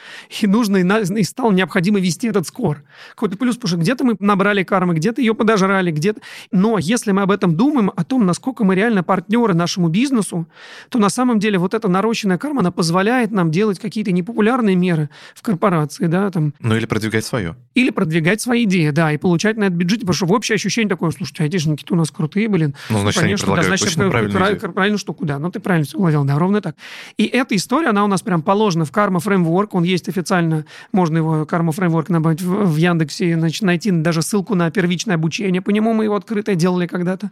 И 0.42 0.48
нужно, 0.48 0.78
и 0.78 1.24
стало 1.24 1.52
необходимо 1.52 2.00
вести 2.00 2.28
этот 2.28 2.48
скор. 2.48 2.84
Какой-то 3.12 3.38
плюс, 3.38 3.56
потому 3.56 3.70
что 3.70 3.78
где-то 3.78 4.04
мы 4.04 4.16
набрали 4.20 4.64
кармы, 4.64 4.94
где-то 4.94 5.22
ее 5.22 5.34
подожрали, 5.34 5.92
где-то... 5.92 6.22
Но 6.52 6.78
если 6.78 7.12
мы 7.12 7.24
об 7.24 7.32
этом 7.32 7.56
думаем, 7.56 7.92
о 7.96 8.04
том, 8.04 8.26
насколько 8.26 8.64
мы 8.64 8.76
реально 8.76 9.04
партнеры 9.04 9.54
нашему 9.54 9.90
бизнесу, 9.90 10.48
то 10.90 11.00
на 11.00 11.10
самом 11.10 11.40
деле 11.40 11.58
вот 11.58 11.74
эта 11.74 11.88
нарощенная 11.88 12.38
карма, 12.38 12.62
она 12.62 12.72
позволяет 12.72 13.32
нам 13.32 13.52
делать 13.52 13.80
какие-то 13.80 14.12
непопулярные 14.12 14.76
меры 14.76 15.10
в 15.34 15.42
корпорации, 15.42 16.06
да, 16.06 16.30
там... 16.30 16.54
Ну 16.60 16.76
или 16.76 16.86
продвигать 16.86 17.26
свое. 17.26 17.56
Или 17.74 17.90
продвигать 17.90 18.42
свои 18.42 18.64
идеи, 18.66 18.92
да, 18.92 19.12
и 19.12 19.18
получать 19.18 19.58
на 19.58 19.66
это 19.66 19.74
бюджет, 19.74 20.02
потому 20.02 20.14
что 20.14 20.26
в 20.28 20.32
общее 20.32 20.56
ощущение 20.56 20.69
такое, 20.90 21.12
слушайте, 21.12 21.44
айтишники-то 21.44 21.94
у 21.94 21.98
нас 21.98 22.12
крутые, 22.12 22.48
блин. 22.48 22.76
Ну, 22.90 23.00
значит, 23.00 23.22
Конечно, 23.22 23.54
они 23.54 23.62
да, 23.62 23.68
значит, 23.68 23.96
правильную, 23.96 24.60
правильную 24.60 24.98
штуку, 24.98 25.26
да. 25.26 25.40
Ну, 25.40 25.52
ты 25.52 25.60
правильно 25.60 25.86
все 25.86 25.98
уловил, 25.98 26.24
да, 26.24 26.38
ровно 26.38 26.62
так. 26.62 26.76
И 27.18 27.26
эта 27.26 27.56
история, 27.56 27.90
она 27.90 28.04
у 28.04 28.08
нас 28.08 28.22
прям 28.22 28.42
положена 28.42 28.86
в 28.86 28.92
карма 28.92 29.20
фреймворк, 29.20 29.74
он 29.74 29.84
есть 29.84 30.10
официально, 30.10 30.66
можно 30.92 31.18
его 31.18 31.46
карма 31.46 31.72
фреймворк 31.72 32.10
набрать 32.10 32.42
в, 32.42 32.66
в 32.66 32.76
Яндексе, 32.76 33.36
значит, 33.38 33.62
найти 33.64 33.92
даже 33.92 34.22
ссылку 34.22 34.56
на 34.56 34.70
первичное 34.72 35.16
обучение, 35.16 35.62
по 35.62 35.70
нему 35.70 35.94
мы 35.94 36.06
его 36.06 36.16
открытое 36.16 36.56
делали 36.56 36.88
когда-то. 36.88 37.32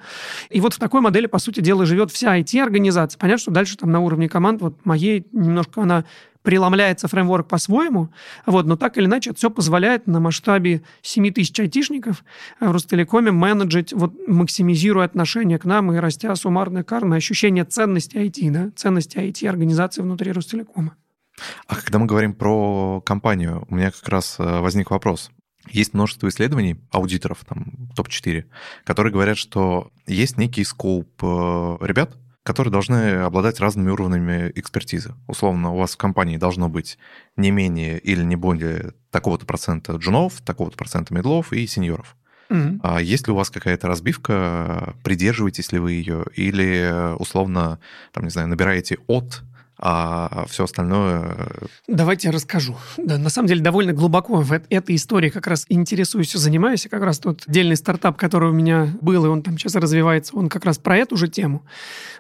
И 0.50 0.62
вот 0.62 0.74
в 0.74 0.80
такой 0.80 1.02
модели, 1.02 1.28
по 1.28 1.40
сути 1.40 1.60
дела, 1.60 1.86
живет 1.86 2.12
вся 2.12 2.38
IT-организация. 2.40 3.20
Понятно, 3.20 3.42
что 3.42 3.52
дальше 3.52 3.78
там 3.78 3.92
на 3.92 4.00
уровне 4.00 4.30
команд, 4.30 4.62
вот 4.62 4.86
моей 4.86 5.26
немножко 5.32 5.82
она 5.82 6.06
преломляется 6.48 7.10
фреймворк 7.10 7.50
по-своему, 7.50 8.10
вот, 8.46 8.66
но 8.66 8.78
так 8.78 8.98
или 8.98 9.06
иначе 9.06 9.32
это 9.32 9.38
все 9.38 9.50
позволяет 9.50 10.08
на 10.08 10.22
масштабе 10.22 10.82
7 11.02 11.34
тысяч 11.34 11.60
айтишников 11.60 12.24
в 12.62 12.72
Ростелекоме 12.72 13.32
менеджить, 13.32 13.92
вот, 13.92 14.14
максимизируя 14.30 15.04
отношение 15.04 15.60
к 15.60 15.66
нам 15.66 15.92
и 15.92 15.98
растя 15.98 16.34
суммарное 16.38 16.84
кармы, 16.84 17.18
ощущение 17.18 17.66
ценности 17.66 18.16
IT, 18.16 18.50
да, 18.52 18.72
ценности 18.78 19.18
IT-организации 19.18 20.02
внутри 20.02 20.32
Ростелекома. 20.32 20.96
А 21.68 21.76
когда 21.76 22.00
мы 22.00 22.06
говорим 22.06 22.34
про 22.34 23.02
компанию, 23.02 23.66
у 23.68 23.76
меня 23.76 23.92
как 23.92 24.08
раз 24.08 24.38
э, 24.40 24.60
возник 24.62 24.90
вопрос. 24.90 25.32
Есть 25.70 25.94
множество 25.94 26.30
исследований 26.30 26.78
аудиторов, 26.92 27.40
там, 27.46 27.90
топ-4, 27.94 28.46
которые 28.86 29.12
говорят, 29.12 29.38
что 29.38 29.92
есть 30.06 30.38
некий 30.38 30.64
скоуп 30.64 31.10
э, 31.22 31.78
ребят, 31.82 32.16
которые 32.48 32.72
должны 32.72 33.24
обладать 33.24 33.60
разными 33.60 33.90
уровнями 33.90 34.54
экспертизы. 34.56 35.14
Условно, 35.28 35.74
у 35.74 35.78
вас 35.78 35.96
в 35.96 35.98
компании 35.98 36.38
должно 36.38 36.70
быть 36.70 36.98
не 37.36 37.52
менее 37.52 38.00
или 38.00 38.24
не 38.24 38.38
более 38.38 38.94
такого-то 39.12 39.46
процента 39.46 39.92
джунов, 39.98 40.40
такого-то 40.46 40.78
процента 40.78 41.14
медлов 41.14 41.52
и 41.52 41.68
сеньоров. 41.68 42.16
Mm-hmm. 42.50 42.80
А 42.84 43.02
есть 43.02 43.28
ли 43.28 43.34
у 43.34 43.36
вас 43.36 43.50
какая-то 43.50 43.90
разбивка, 43.90 44.96
придерживаетесь 45.04 45.74
ли 45.74 45.80
вы 45.80 45.92
ее, 45.92 46.24
или 46.36 47.14
условно, 47.20 47.80
там, 48.14 48.24
не 48.24 48.30
знаю, 48.30 48.48
набираете 48.48 48.98
от 49.08 49.44
а 49.80 50.46
все 50.50 50.64
остальное... 50.64 51.36
Э, 51.38 51.66
Давайте 51.88 52.30
я 52.30 52.32
расскажу. 52.32 52.76
Да, 52.98 53.18
на 53.18 53.30
самом 53.30 53.48
деле 53.48 53.62
довольно 53.62 53.94
глубоко 53.94 54.42
в 54.42 54.52
этой 54.52 54.96
истории 54.96 55.30
как 55.30 55.46
раз 55.46 55.66
интересуюсь 55.70 56.34
и 56.34 56.38
занимаюсь. 56.38 56.86
И 56.86 56.90
как 56.90 57.04
раз 57.04 57.20
тот 57.20 57.44
отдельный 57.48 57.76
стартап, 57.76 58.18
который 58.18 58.50
у 58.50 58.54
меня 58.54 58.90
был, 59.02 59.26
и 59.26 59.28
он 59.28 59.44
там 59.44 59.58
сейчас 59.58 59.76
развивается, 59.76 60.36
он 60.36 60.50
как 60.50 60.66
раз 60.66 60.80
про 60.80 60.98
эту 60.98 61.16
же 61.16 61.28
тему. 61.28 61.64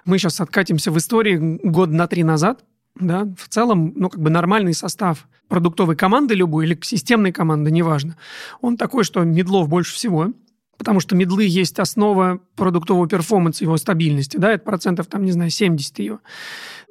Мы 0.05 0.19
сейчас 0.19 0.39
откатимся 0.39 0.91
в 0.91 0.97
истории 0.97 1.59
год 1.63 1.89
на 1.89 2.07
три 2.07 2.23
назад. 2.23 2.63
Да, 2.99 3.27
в 3.37 3.47
целом, 3.47 3.93
ну, 3.95 4.09
как 4.09 4.19
бы 4.19 4.31
нормальный 4.31 4.73
состав 4.73 5.27
продуктовой 5.47 5.95
команды 5.95 6.33
любой 6.33 6.65
или 6.65 6.79
системной 6.81 7.31
команды, 7.31 7.69
неважно. 7.69 8.17
Он 8.61 8.75
такой, 8.75 9.03
что 9.03 9.23
медлов 9.23 9.69
больше 9.69 9.93
всего, 9.93 10.31
потому 10.77 10.99
что 10.99 11.15
медлы 11.15 11.45
есть 11.45 11.79
основа 11.79 12.39
продуктового 12.55 13.07
перформанса, 13.07 13.63
его 13.63 13.77
стабильности, 13.77 14.37
да, 14.37 14.53
это 14.53 14.63
процентов, 14.63 15.07
там, 15.07 15.25
не 15.25 15.31
знаю, 15.31 15.49
70 15.51 15.99
ее 15.99 16.19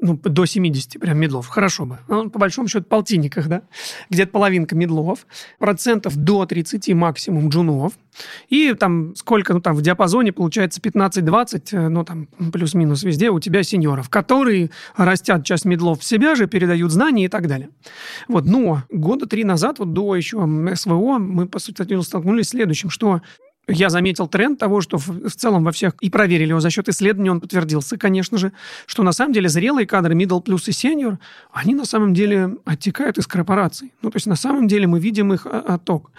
ну, 0.00 0.16
до 0.16 0.44
70 0.44 1.00
прям 1.00 1.18
медлов. 1.18 1.48
Хорошо 1.48 1.86
бы. 1.86 1.98
Ну, 2.08 2.28
по 2.28 2.38
большому 2.38 2.68
счету, 2.68 2.84
полтинниках, 2.84 3.48
да? 3.48 3.62
Где-то 4.10 4.30
половинка 4.30 4.74
медлов. 4.74 5.26
Процентов 5.58 6.16
до 6.16 6.44
30 6.44 6.92
максимум 6.94 7.48
джунов. 7.48 7.94
И 8.48 8.74
там 8.74 9.14
сколько, 9.16 9.54
ну, 9.54 9.60
там 9.60 9.74
в 9.74 9.82
диапазоне 9.82 10.32
получается 10.32 10.80
15-20, 10.80 11.68
э, 11.72 11.88
ну, 11.88 12.04
там 12.04 12.26
плюс-минус 12.52 13.02
везде 13.02 13.30
у 13.30 13.40
тебя 13.40 13.62
сеньоров, 13.62 14.08
которые 14.08 14.70
растят 14.96 15.44
часть 15.44 15.64
медлов 15.64 16.00
в 16.00 16.04
себя 16.04 16.34
же, 16.34 16.46
передают 16.46 16.92
знания 16.92 17.26
и 17.26 17.28
так 17.28 17.46
далее. 17.46 17.70
Вот, 18.28 18.46
но 18.46 18.82
года 18.90 19.26
три 19.26 19.44
назад, 19.44 19.78
вот 19.78 19.92
до 19.92 20.14
еще 20.14 20.38
СВО, 20.74 21.18
мы, 21.18 21.46
по 21.46 21.58
сути, 21.58 22.00
столкнулись 22.02 22.46
с 22.46 22.50
следующим, 22.50 22.90
что 22.90 23.20
я 23.68 23.90
заметил 23.90 24.28
тренд 24.28 24.58
того, 24.58 24.80
что 24.80 24.98
в, 24.98 25.28
в 25.28 25.34
целом 25.34 25.64
во 25.64 25.72
всех, 25.72 25.94
и 26.00 26.08
проверили 26.08 26.50
его 26.50 26.60
за 26.60 26.70
счет 26.70 26.88
исследований, 26.88 27.30
он 27.30 27.40
подтвердился, 27.40 27.96
конечно 27.96 28.38
же, 28.38 28.52
что 28.86 29.02
на 29.02 29.12
самом 29.12 29.32
деле 29.32 29.48
зрелые 29.48 29.86
кадры 29.86 30.14
middle 30.14 30.40
плюс 30.40 30.68
и 30.68 30.70
senior, 30.70 31.18
они 31.52 31.74
на 31.74 31.84
самом 31.84 32.14
деле 32.14 32.56
оттекают 32.64 33.18
из 33.18 33.26
корпораций. 33.26 33.92
Ну, 34.02 34.10
то 34.10 34.16
есть 34.16 34.26
на 34.26 34.36
самом 34.36 34.68
деле 34.68 34.86
мы 34.86 35.00
видим 35.00 35.32
их 35.32 35.46
отток. 35.46 36.10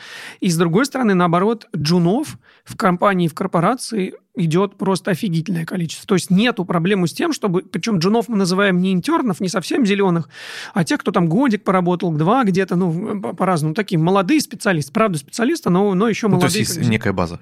И 0.41 0.49
с 0.49 0.57
другой 0.57 0.85
стороны, 0.85 1.13
наоборот, 1.13 1.67
джунов 1.75 2.37
в 2.65 2.75
компании, 2.75 3.27
в 3.27 3.33
корпорации 3.33 4.15
идет 4.37 4.75
просто 4.75 5.11
офигительное 5.11 5.65
количество. 5.65 6.07
То 6.07 6.15
есть 6.15 6.29
нету 6.29 6.65
проблемы 6.65 7.07
с 7.07 7.13
тем, 7.13 7.33
чтобы... 7.33 7.61
Причем 7.61 7.99
джунов 7.99 8.27
мы 8.27 8.37
называем 8.37 8.79
не 8.79 8.93
интернов, 8.93 9.39
не 9.39 9.49
совсем 9.49 9.85
зеленых, 9.85 10.29
а 10.73 10.83
тех, 10.83 10.99
кто 10.99 11.11
там 11.11 11.27
годик 11.27 11.63
поработал, 11.63 12.11
два 12.11 12.43
где-то, 12.43 12.75
ну, 12.75 13.21
по-разному. 13.33 13.73
Такие 13.73 13.99
молодые 13.99 14.41
специалисты. 14.41 14.91
Правда, 14.91 15.17
специалисты, 15.17 15.69
но, 15.69 15.93
но 15.93 16.07
еще 16.07 16.27
молодые. 16.27 16.47
Ну, 16.47 16.53
то 16.53 16.57
есть 16.59 16.77
есть 16.77 16.89
некая 16.89 17.13
база 17.13 17.39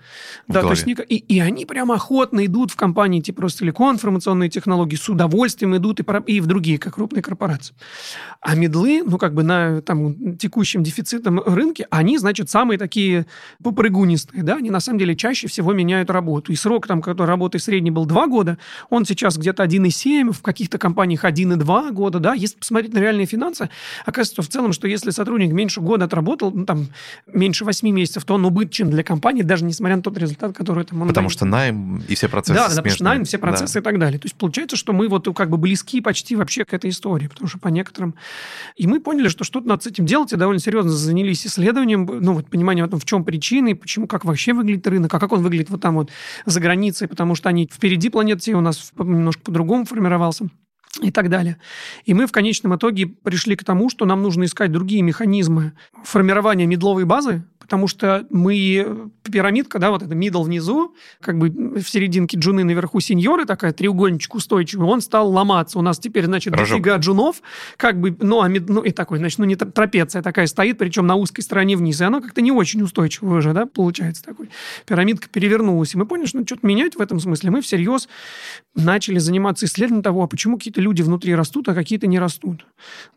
Да, 0.47 0.61
то 0.61 0.71
есть 0.71 0.85
и, 0.87 1.15
и 1.15 1.39
они 1.39 1.65
прям 1.65 1.91
охотно 1.91 2.45
идут 2.45 2.71
в 2.71 2.75
компании 2.75 3.21
типа 3.21 3.43
Ростелеком, 3.43 3.95
информационные 3.95 4.49
технологии, 4.49 4.95
с 4.95 5.09
удовольствием 5.09 5.75
идут 5.75 5.99
и, 5.99 6.05
и 6.27 6.39
в 6.39 6.47
другие, 6.47 6.77
как 6.77 6.95
крупные 6.95 7.21
корпорации. 7.21 7.75
А 8.41 8.55
медлы, 8.55 9.03
ну, 9.05 9.17
как 9.17 9.33
бы 9.33 9.43
на 9.43 9.81
там, 9.81 10.37
текущем 10.37 10.83
дефицитном 10.83 11.39
рынке, 11.39 11.87
они, 11.89 12.17
значит, 12.17 12.49
самые 12.49 12.77
такие 12.77 13.25
попрыгунистые, 13.63 14.43
да, 14.43 14.57
они 14.57 14.69
на 14.69 14.79
самом 14.79 14.99
деле 14.99 15.15
чаще 15.15 15.47
всего 15.47 15.73
меняют 15.73 16.09
работу. 16.09 16.51
И 16.51 16.55
срок 16.55 16.84
человек, 16.85 16.87
там, 16.87 17.01
который 17.01 17.27
работает 17.27 17.63
средний 17.63 17.91
был 17.91 18.05
2 18.05 18.27
года, 18.27 18.57
он 18.89 19.05
сейчас 19.05 19.37
где-то 19.37 19.63
1,7, 19.63 20.31
в 20.31 20.41
каких-то 20.41 20.77
компаниях 20.77 21.25
1,2 21.25 21.91
года, 21.91 22.19
да, 22.19 22.33
если 22.33 22.57
посмотреть 22.57 22.93
на 22.93 22.99
реальные 22.99 23.25
финансы, 23.25 23.69
оказывается 24.05 24.41
в 24.41 24.47
целом, 24.47 24.73
что 24.73 24.87
если 24.87 25.11
сотрудник 25.11 25.51
меньше 25.51 25.81
года 25.81 26.05
отработал, 26.05 26.51
ну, 26.51 26.65
там, 26.65 26.87
меньше 27.27 27.65
8 27.65 27.89
месяцев, 27.89 28.23
то 28.23 28.35
он 28.35 28.45
убыточен 28.45 28.89
для 28.89 29.03
компании, 29.03 29.43
даже 29.43 29.65
несмотря 29.65 29.97
на 29.97 30.01
тот 30.01 30.17
результат, 30.17 30.55
который 30.55 30.85
там 30.85 31.01
он 31.01 31.07
Потому 31.07 31.27
дает. 31.27 31.37
что 31.37 31.45
найм 31.45 32.03
и 32.07 32.15
все 32.15 32.27
процессы 32.29 32.59
Да, 32.59 32.69
да, 32.69 32.75
потому 32.75 32.95
что 32.95 33.03
найм, 33.03 33.23
все 33.23 33.37
процессы 33.37 33.73
да. 33.73 33.79
и 33.79 33.83
так 33.83 33.99
далее. 33.99 34.19
То 34.19 34.25
есть 34.25 34.35
получается, 34.35 34.77
что 34.77 34.93
мы 34.93 35.07
вот 35.07 35.27
как 35.35 35.49
бы 35.49 35.57
близки 35.57 36.01
почти 36.01 36.35
вообще 36.35 36.65
к 36.65 36.73
этой 36.73 36.89
истории, 36.89 37.27
потому 37.27 37.47
что 37.47 37.59
по 37.59 37.69
некоторым... 37.69 38.15
И 38.75 38.87
мы 38.87 38.99
поняли, 38.99 39.27
что 39.27 39.43
что-то 39.43 39.67
надо 39.67 39.83
с 39.83 39.87
этим 39.87 40.05
делать, 40.05 40.33
и 40.33 40.35
довольно 40.35 40.59
серьезно 40.59 40.91
занялись 40.91 41.45
исследованием, 41.45 42.05
ну, 42.05 42.33
вот 42.33 42.47
пониманием 42.47 42.85
о 42.85 42.89
том, 42.89 42.99
в 42.99 43.05
чем 43.05 43.23
причины, 43.23 43.75
почему, 43.75 44.07
как 44.07 44.25
вообще 44.25 44.53
выглядит 44.53 44.85
рынок, 44.87 45.13
а 45.13 45.19
как 45.19 45.31
он 45.31 45.41
выглядит 45.41 45.69
вот 45.69 45.81
там 45.81 45.95
вот 45.95 46.09
за 46.45 46.59
границей, 46.59 46.74
потому 47.07 47.35
что 47.35 47.49
они 47.49 47.69
впереди 47.71 48.09
планеты 48.09 48.55
у 48.55 48.61
нас 48.61 48.91
немножко 48.97 49.41
по-другому 49.43 49.85
формировался 49.85 50.49
и 51.01 51.11
так 51.11 51.29
далее. 51.29 51.57
И 52.05 52.13
мы 52.13 52.27
в 52.27 52.31
конечном 52.31 52.75
итоге 52.75 53.07
пришли 53.07 53.55
к 53.55 53.63
тому, 53.63 53.89
что 53.89 54.05
нам 54.05 54.21
нужно 54.21 54.45
искать 54.45 54.71
другие 54.71 55.01
механизмы 55.01 55.73
формирования 56.03 56.65
медловой 56.65 57.05
базы, 57.05 57.43
потому 57.65 57.87
что 57.87 58.27
мы 58.29 59.09
пирамидка, 59.23 59.79
да, 59.79 59.89
вот 59.89 60.03
это 60.03 60.13
middle 60.13 60.43
внизу, 60.43 60.93
как 61.19 61.39
бы 61.39 61.49
в 61.49 61.89
серединке 61.89 62.37
джуны 62.37 62.63
наверху 62.63 62.99
сеньоры, 62.99 63.45
такая 63.45 63.73
треугольничек 63.73 64.35
устойчивый, 64.35 64.87
он 64.87 65.01
стал 65.01 65.31
ломаться. 65.31 65.79
У 65.79 65.81
нас 65.81 65.97
теперь, 65.97 66.25
значит, 66.25 66.53
Рожок. 66.53 66.77
дофига 66.77 66.97
джунов, 66.97 67.41
как 67.77 67.99
бы, 67.99 68.15
ну, 68.19 68.41
а, 68.41 68.49
ну, 68.49 68.81
и 68.81 68.91
такой, 68.91 69.17
значит, 69.17 69.39
ну, 69.39 69.45
не 69.45 69.55
трапеция 69.55 70.21
такая 70.21 70.45
стоит, 70.45 70.77
причем 70.77 71.07
на 71.07 71.15
узкой 71.15 71.41
стороне 71.41 71.75
вниз, 71.75 71.99
и 72.01 72.03
она 72.03 72.21
как-то 72.21 72.41
не 72.41 72.51
очень 72.51 72.83
устойчивая 72.83 73.39
уже, 73.39 73.53
да, 73.53 73.65
получается 73.65 74.23
такой. 74.23 74.49
Пирамидка 74.85 75.27
перевернулась, 75.27 75.95
и 75.95 75.97
мы 75.97 76.05
поняли, 76.05 76.27
что 76.27 76.37
надо 76.37 76.47
что-то 76.47 76.67
менять 76.67 76.95
в 76.95 77.01
этом 77.01 77.19
смысле. 77.19 77.49
Мы 77.49 77.61
всерьез 77.61 78.07
начали 78.75 79.17
заниматься 79.17 79.65
исследованием 79.65 80.03
того, 80.03 80.23
а 80.23 80.27
почему 80.27 80.57
какие-то 80.57 80.81
люди 80.81 81.01
внутри 81.01 81.33
растут, 81.33 81.67
а 81.69 81.73
какие-то 81.73 82.05
не 82.05 82.19
растут. 82.19 82.65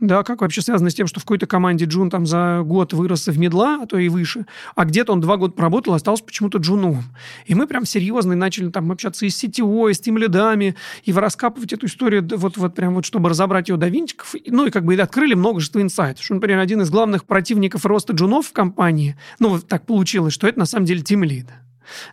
Да, 0.01 0.23
как 0.23 0.41
вообще 0.41 0.63
связано 0.63 0.89
с 0.89 0.95
тем, 0.95 1.07
что 1.07 1.21
в 1.21 1.25
какой-то 1.25 1.47
команде 1.47 1.85
джун 1.85 2.09
там 2.09 2.25
за 2.25 2.63
год 2.65 2.93
вырос 2.93 3.27
в 3.27 3.39
медла, 3.39 3.81
а 3.83 3.87
то 3.87 3.99
и 3.99 4.09
выше, 4.09 4.38
а 4.75 4.85
где-то 4.85 5.13
он 5.13 5.21
два 5.21 5.37
года 5.37 5.53
проработал, 5.55 5.95
остался 5.95 6.25
почему-то 6.25 6.59
джуном. 6.59 7.05
И 7.47 7.55
мы 7.55 7.67
прям 7.67 7.85
серьезно 7.85 8.35
начали 8.35 8.71
там 8.71 8.91
общаться 8.93 9.27
и 9.27 9.31
с 9.31 9.43
CTO, 9.43 9.91
и 9.91 9.95
с 9.95 10.01
тем 10.01 10.19
лидами, 10.19 10.75
и 11.05 11.13
раскапывать 11.13 11.73
эту 11.73 11.87
историю 11.87 12.27
вот, 12.37 12.57
вот 12.57 12.75
прям 12.75 12.95
вот, 12.95 13.05
чтобы 13.05 13.29
разобрать 13.29 13.69
ее 13.69 13.77
до 13.77 13.89
винтиков. 13.89 14.35
Ну 14.47 14.67
и 14.67 14.71
как 14.71 14.85
бы 14.85 14.95
и 14.95 14.99
открыли 14.99 15.35
множество 15.35 15.81
инсайтов. 15.81 16.25
Что, 16.25 16.35
например, 16.35 16.59
один 16.59 16.83
из 16.83 16.91
главных 16.91 17.25
противников 17.25 17.85
роста 17.87 18.13
джунов 18.13 18.49
в 18.49 18.53
компании, 18.53 19.17
ну 19.39 19.59
так 19.59 19.87
получилось, 19.87 20.35
что 20.35 20.47
это 20.47 20.59
на 20.59 20.67
самом 20.67 20.87
деле 20.87 21.03
тим 21.03 21.25
лид. 21.25 21.47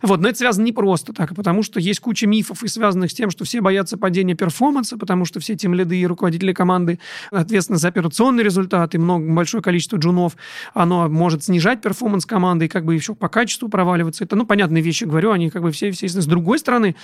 Вот, 0.02 0.20
но 0.20 0.28
это 0.28 0.38
связано 0.38 0.64
не 0.64 0.72
просто 0.72 1.12
так, 1.12 1.32
а 1.32 1.34
потому 1.34 1.62
что 1.62 1.80
есть 1.80 2.00
куча 2.00 2.26
мифов, 2.26 2.62
и 2.62 2.68
связанных 2.68 3.10
с 3.10 3.14
тем, 3.14 3.30
что 3.30 3.44
все 3.44 3.60
боятся 3.60 3.96
падения 3.96 4.34
перформанса, 4.34 4.96
потому 4.96 5.24
что 5.24 5.40
все 5.40 5.56
тем 5.56 5.74
лиды 5.74 5.96
и 5.98 6.06
руководители 6.06 6.52
команды 6.52 6.98
ответственны 7.30 7.78
за 7.78 7.88
операционный 7.88 8.42
результат, 8.42 8.94
и 8.94 8.98
много, 8.98 9.32
большое 9.32 9.62
количество 9.62 9.96
джунов, 9.96 10.36
оно 10.74 11.08
может 11.08 11.44
снижать 11.44 11.80
перформанс 11.80 12.26
команды 12.26 12.66
и 12.66 12.68
как 12.68 12.84
бы 12.84 12.94
еще 12.94 13.14
по 13.14 13.28
качеству 13.28 13.68
проваливаться. 13.68 14.24
Это, 14.24 14.36
ну, 14.36 14.46
понятные 14.46 14.82
вещи, 14.82 15.04
говорю, 15.04 15.32
они 15.32 15.50
как 15.50 15.62
бы 15.62 15.70
все, 15.72 15.90
все 15.90 16.08
С 16.08 16.26
другой 16.26 16.58
стороны, 16.58 16.96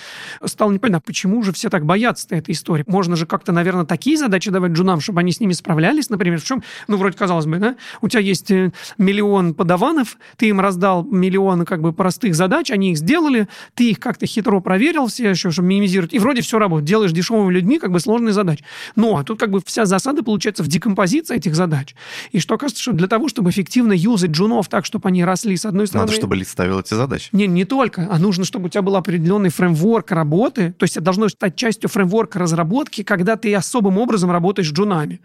стало 0.45 0.71
непонятно, 0.71 0.97
а 0.97 1.01
почему 1.01 1.41
же 1.43 1.51
все 1.53 1.69
так 1.69 1.85
боятся 1.85 2.27
этой 2.29 2.51
истории? 2.51 2.83
Можно 2.87 3.15
же 3.15 3.25
как-то, 3.25 3.51
наверное, 3.51 3.85
такие 3.85 4.17
задачи 4.17 4.51
давать 4.51 4.71
джунам, 4.71 4.99
чтобы 4.99 5.19
они 5.19 5.31
с 5.31 5.39
ними 5.39 5.53
справлялись, 5.53 6.09
например, 6.09 6.39
в 6.39 6.43
чем, 6.43 6.63
ну, 6.87 6.97
вроде 6.97 7.17
казалось 7.17 7.45
бы, 7.45 7.57
да, 7.57 7.75
у 8.01 8.07
тебя 8.07 8.21
есть 8.21 8.51
э, 8.51 8.71
миллион 8.97 9.53
подаванов, 9.53 10.17
ты 10.37 10.47
им 10.47 10.59
раздал 10.59 11.03
миллион 11.03 11.65
как 11.65 11.81
бы 11.81 11.93
простых 11.93 12.35
задач, 12.35 12.62
задач, 12.63 12.71
они 12.71 12.91
их 12.91 12.97
сделали, 12.97 13.47
ты 13.75 13.91
их 13.91 13.99
как-то 13.99 14.25
хитро 14.25 14.59
проверил 14.59 15.07
все 15.07 15.29
еще, 15.29 15.51
чтобы 15.51 15.67
минимизировать, 15.67 16.13
и 16.13 16.19
вроде 16.19 16.41
все 16.41 16.59
работает. 16.59 16.87
Делаешь 16.87 17.11
дешевыми 17.11 17.51
людьми 17.51 17.79
как 17.79 17.91
бы 17.91 17.99
сложные 17.99 18.33
задачи. 18.33 18.63
Но 18.95 19.17
а 19.17 19.23
тут 19.23 19.39
как 19.39 19.51
бы 19.51 19.61
вся 19.65 19.85
засада 19.85 20.23
получается 20.23 20.63
в 20.63 20.67
декомпозиции 20.67 21.35
этих 21.35 21.55
задач. 21.55 21.95
И 22.31 22.39
что 22.39 22.57
кажется, 22.57 22.81
что 22.81 22.93
для 22.93 23.07
того, 23.07 23.27
чтобы 23.27 23.49
эффективно 23.49 23.93
юзать 23.93 24.31
джунов 24.31 24.67
так, 24.67 24.85
чтобы 24.85 25.09
они 25.09 25.23
росли 25.23 25.57
с 25.57 25.65
одной 25.65 25.87
стороны... 25.87 26.07
Надо, 26.07 26.17
чтобы 26.17 26.35
лид 26.35 26.47
ставил 26.47 26.79
эти 26.79 26.93
задачи. 26.93 27.29
Не, 27.31 27.47
не 27.47 27.65
только, 27.65 28.07
а 28.09 28.19
нужно, 28.19 28.45
чтобы 28.45 28.67
у 28.67 28.69
тебя 28.69 28.81
был 28.81 28.95
определенный 28.95 29.49
фреймворк 29.49 30.11
работы, 30.11 30.73
то 30.77 30.83
есть 30.83 30.97
это 30.97 31.05
должно 31.05 31.29
стать 31.29 31.55
частью 31.55 31.89
фреймворка 31.89 32.39
разработки, 32.39 33.03
когда 33.03 33.35
ты 33.35 33.53
особым 33.53 33.97
образом 33.97 34.31
работаешь 34.31 34.69
с 34.69 34.71
джунами. 34.71 35.19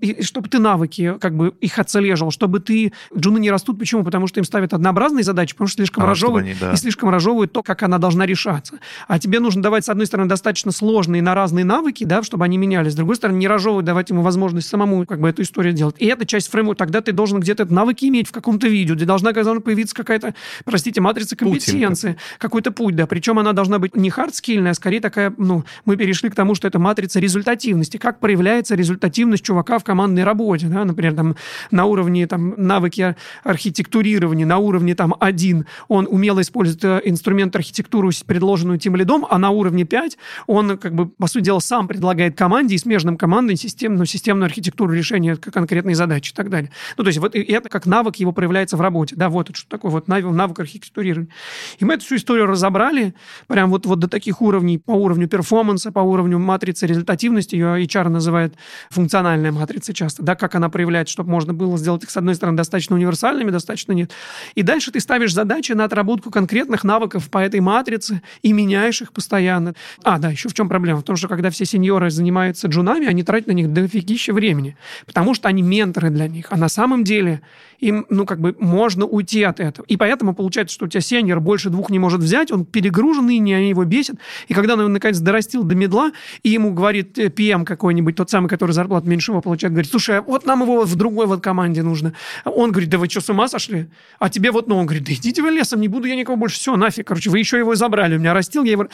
И, 0.00 0.10
и 0.10 0.22
чтобы 0.22 0.48
ты 0.48 0.58
навыки, 0.58 1.16
как 1.20 1.36
бы 1.36 1.54
их 1.60 1.78
отслеживал, 1.78 2.30
чтобы 2.30 2.60
ты... 2.60 2.92
Джуны 3.16 3.38
не 3.38 3.50
растут, 3.50 3.78
почему? 3.78 4.04
Потому 4.04 4.26
что 4.26 4.40
им 4.40 4.44
ставят 4.44 4.72
однообразные 4.74 5.24
задачи, 5.24 5.54
потому 5.54 5.68
что 5.68 5.76
слишком 5.76 6.04
а, 6.04 6.06
разжевывают. 6.06 6.46
Они, 6.46 6.56
да 6.58 6.75
и 6.76 6.78
слишком 6.78 7.10
разжевывают 7.10 7.52
то, 7.52 7.62
как 7.62 7.82
она 7.82 7.98
должна 7.98 8.26
решаться. 8.26 8.78
А 9.08 9.18
тебе 9.18 9.40
нужно 9.40 9.62
давать, 9.62 9.84
с 9.84 9.88
одной 9.88 10.06
стороны, 10.06 10.28
достаточно 10.28 10.72
сложные 10.72 11.22
на 11.22 11.34
разные 11.34 11.64
навыки, 11.64 12.04
да, 12.04 12.22
чтобы 12.22 12.44
они 12.44 12.58
менялись. 12.58 12.92
С 12.92 12.96
другой 12.96 13.16
стороны, 13.16 13.38
не 13.38 13.48
разжевывать, 13.48 13.84
давать 13.84 14.10
ему 14.10 14.22
возможность 14.22 14.68
самому 14.68 15.06
как 15.06 15.20
бы 15.20 15.28
эту 15.28 15.42
историю 15.42 15.72
делать. 15.72 15.96
И 15.98 16.06
это 16.06 16.26
часть 16.26 16.50
фреймворка. 16.50 16.78
Тогда 16.78 17.00
ты 17.00 17.12
должен 17.12 17.40
где-то 17.40 17.64
навыки 17.72 18.04
иметь 18.06 18.28
в 18.28 18.32
каком-то 18.32 18.68
видео, 18.68 18.94
где 18.94 19.04
должна, 19.04 19.32
должна 19.32 19.60
появиться 19.60 19.94
какая-то, 19.94 20.34
простите, 20.64 21.00
матрица 21.00 21.36
компетенции, 21.36 22.16
какой-то 22.38 22.70
путь, 22.70 22.94
да. 22.94 23.06
Причем 23.06 23.38
она 23.38 23.52
должна 23.52 23.78
быть 23.78 23.96
не 23.96 24.10
хардскильная, 24.10 24.72
а 24.72 24.74
скорее 24.74 25.00
такая, 25.00 25.32
ну, 25.38 25.64
мы 25.84 25.96
перешли 25.96 26.28
к 26.28 26.34
тому, 26.34 26.54
что 26.54 26.68
это 26.68 26.78
матрица 26.78 27.20
результативности. 27.20 27.96
Как 27.96 28.20
проявляется 28.20 28.74
результативность 28.74 29.44
чувака 29.44 29.78
в 29.78 29.84
командной 29.84 30.24
работе, 30.24 30.66
да, 30.66 30.84
например, 30.84 31.14
там 31.14 31.36
на 31.70 31.86
уровне 31.86 32.26
там 32.26 32.54
навыки 32.56 33.16
архитектурирования, 33.44 34.46
на 34.46 34.58
уровне 34.58 34.94
там 34.94 35.14
один 35.18 35.66
он 35.88 36.06
умело 36.10 36.40
использует 36.40 36.65
использует 36.66 36.84
э, 36.84 37.08
инструмент 37.08 37.54
архитектуру, 37.56 38.10
предложенную 38.26 38.78
тем 38.78 38.96
лидом, 38.96 39.26
а 39.28 39.38
на 39.38 39.50
уровне 39.50 39.84
5 39.84 40.18
он, 40.46 40.78
как 40.78 40.94
бы, 40.94 41.06
по 41.06 41.26
сути 41.26 41.44
дела, 41.44 41.60
сам 41.60 41.88
предлагает 41.88 42.36
команде 42.36 42.74
и 42.74 42.78
смежным 42.78 43.16
командам 43.16 43.56
системную, 43.56 44.00
ну, 44.00 44.04
системную 44.04 44.46
архитектуру 44.46 44.92
решения 44.92 45.36
конкретной 45.36 45.94
задачи 45.94 46.32
и 46.32 46.34
так 46.34 46.50
далее. 46.50 46.70
Ну, 46.96 47.04
то 47.04 47.08
есть 47.08 47.18
вот 47.18 47.34
это 47.34 47.68
как 47.68 47.86
навык 47.86 48.16
его 48.16 48.32
проявляется 48.32 48.76
в 48.76 48.80
работе. 48.80 49.16
Да, 49.16 49.28
вот 49.28 49.50
это 49.50 49.58
что 49.58 49.68
такое 49.68 49.90
вот 49.90 50.08
навык, 50.08 50.30
навык 50.32 50.60
архитектурирования. 50.60 51.30
И 51.78 51.84
мы 51.84 51.94
эту 51.94 52.04
всю 52.04 52.16
историю 52.16 52.46
разобрали, 52.46 53.14
прям 53.46 53.70
вот, 53.70 53.86
вот 53.86 53.98
до 53.98 54.08
таких 54.08 54.42
уровней, 54.42 54.78
по 54.78 54.92
уровню 54.92 55.28
перформанса, 55.28 55.92
по 55.92 56.00
уровню 56.00 56.38
матрицы 56.38 56.86
результативности, 56.86 57.54
ее 57.54 57.84
HR 57.84 58.08
называет 58.08 58.54
функциональная 58.90 59.52
матрица 59.52 59.94
часто, 59.94 60.22
да, 60.22 60.34
как 60.34 60.54
она 60.54 60.68
проявляется, 60.68 61.12
чтобы 61.12 61.30
можно 61.30 61.54
было 61.54 61.78
сделать 61.78 62.02
их, 62.02 62.10
с 62.10 62.16
одной 62.16 62.34
стороны, 62.34 62.56
достаточно 62.56 62.96
универсальными, 62.96 63.50
достаточно 63.50 63.92
нет. 63.92 64.12
И 64.54 64.62
дальше 64.62 64.90
ты 64.90 65.00
ставишь 65.00 65.32
задачи 65.32 65.72
на 65.72 65.84
отработку 65.84 66.30
конкретных 66.30 66.55
конкретных 66.56 66.84
навыков 66.84 67.28
по 67.28 67.38
этой 67.38 67.60
матрице 67.60 68.22
и 68.40 68.52
меняешь 68.54 69.02
их 69.02 69.12
постоянно. 69.12 69.74
А, 70.02 70.18
да, 70.18 70.30
еще 70.30 70.48
в 70.48 70.54
чем 70.54 70.70
проблема? 70.70 71.00
В 71.00 71.02
том, 71.02 71.16
что 71.16 71.28
когда 71.28 71.50
все 71.50 71.66
сеньоры 71.66 72.10
занимаются 72.10 72.68
джунами, 72.68 73.06
они 73.06 73.22
тратят 73.22 73.48
на 73.48 73.52
них 73.52 73.70
дофигища 73.70 74.32
времени, 74.32 74.74
потому 75.04 75.34
что 75.34 75.48
они 75.48 75.60
менторы 75.60 76.08
для 76.08 76.28
них. 76.28 76.46
А 76.50 76.56
на 76.56 76.70
самом 76.70 77.04
деле 77.04 77.42
им, 77.78 78.06
ну, 78.10 78.26
как 78.26 78.40
бы 78.40 78.54
можно 78.58 79.04
уйти 79.06 79.42
от 79.42 79.60
этого. 79.60 79.86
И 79.86 79.96
поэтому 79.96 80.34
получается, 80.34 80.74
что 80.74 80.86
у 80.86 80.88
тебя 80.88 81.00
сеньор 81.00 81.40
больше 81.40 81.70
двух 81.70 81.90
не 81.90 81.98
может 81.98 82.20
взять, 82.20 82.50
он 82.50 82.64
перегруженный, 82.64 83.38
не 83.38 83.54
они 83.54 83.70
его 83.70 83.84
бесят. 83.84 84.16
И 84.48 84.54
когда 84.54 84.74
он, 84.74 84.92
наконец, 84.92 85.18
дорастил 85.18 85.62
до 85.64 85.74
медла, 85.74 86.12
и 86.42 86.50
ему 86.50 86.72
говорит 86.72 87.18
э, 87.18 87.30
какой-нибудь, 87.64 88.16
тот 88.16 88.30
самый, 88.30 88.48
который 88.48 88.72
зарплату 88.72 89.08
меньше 89.08 89.32
его 89.32 89.40
получает, 89.40 89.72
говорит, 89.72 89.90
слушай, 89.90 90.18
а 90.18 90.22
вот 90.22 90.46
нам 90.46 90.62
его 90.62 90.84
в 90.84 90.94
другой 90.96 91.26
вот 91.26 91.42
команде 91.42 91.82
нужно. 91.82 92.12
Он 92.44 92.70
говорит, 92.70 92.90
да 92.90 92.98
вы 92.98 93.08
что, 93.08 93.20
с 93.20 93.28
ума 93.30 93.48
сошли? 93.48 93.88
А 94.18 94.28
тебе 94.28 94.50
вот, 94.50 94.68
ну, 94.68 94.76
он 94.76 94.86
говорит, 94.86 95.04
да 95.04 95.12
идите 95.12 95.42
вы 95.42 95.50
лесом, 95.50 95.80
не 95.80 95.88
буду 95.88 96.06
я 96.06 96.16
никого 96.16 96.36
больше, 96.36 96.56
все, 96.56 96.76
нафиг, 96.76 97.06
короче, 97.06 97.30
вы 97.30 97.38
еще 97.38 97.58
его 97.58 97.74
забрали, 97.74 98.16
у 98.16 98.18
меня 98.18 98.34
растил, 98.34 98.64
я 98.64 98.72
его... 98.72 98.88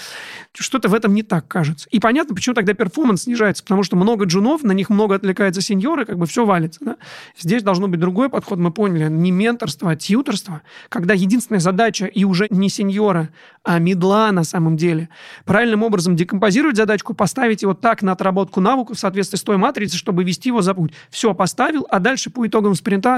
Что-то 0.55 0.89
в 0.89 0.95
этом 0.95 1.15
не 1.15 1.23
так 1.23 1.49
кажется. 1.49 1.89
И 1.91 2.01
понятно, 2.01 2.35
почему 2.35 2.55
тогда 2.55 2.75
перформанс 2.75 3.23
снижается, 3.23 3.63
потому 3.63 3.83
что 3.83 3.97
много 3.97 4.25
джунов, 4.25 4.63
на 4.63 4.73
них 4.73 4.91
много 4.91 5.15
отвлекается 5.15 5.61
сеньоры, 5.61 6.05
как 6.05 6.19
бы 6.19 6.27
все 6.27 6.45
валится. 6.45 6.81
Да? 6.85 6.97
Здесь 7.39 7.63
должно 7.63 7.89
быть 7.89 8.01
другой 8.01 8.29
подход, 8.29 8.59
мы 8.59 8.72
поняли, 8.73 9.09
не 9.09 9.31
менторство, 9.31 9.91
а 9.93 9.97
тьюторство, 9.97 10.63
когда 10.89 11.15
единственная 11.15 11.61
задача 11.61 12.07
и 12.07 12.25
уже 12.25 12.49
не 12.51 12.69
сеньора, 12.69 13.29
а 13.63 13.79
медла 13.79 14.33
на 14.33 14.43
самом 14.45 14.77
деле, 14.77 15.09
правильным 15.45 15.83
образом 15.83 16.17
декомпозировать 16.17 16.77
задачку, 16.77 17.15
поставить 17.15 17.63
его 17.63 17.75
так 17.75 18.03
на 18.03 18.13
отработку 18.13 18.61
навыков 18.61 18.97
в 18.97 19.01
соответствии 19.01 19.39
с 19.39 19.43
той 19.43 19.57
матрицей, 19.57 19.99
чтобы 19.99 20.25
вести 20.25 20.49
его 20.49 20.63
за 20.63 20.75
путь. 20.75 20.93
Все, 21.11 21.35
поставил, 21.35 21.87
а 21.91 22.01
дальше 22.01 22.31
по 22.31 22.47
итогам 22.47 22.75
спринта 22.75 23.13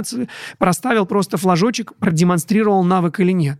проставил 0.58 1.06
просто 1.06 1.36
флажочек, 1.36 1.94
продемонстрировал 1.94 2.82
навык 2.84 3.20
или 3.20 3.32
нет. 3.32 3.58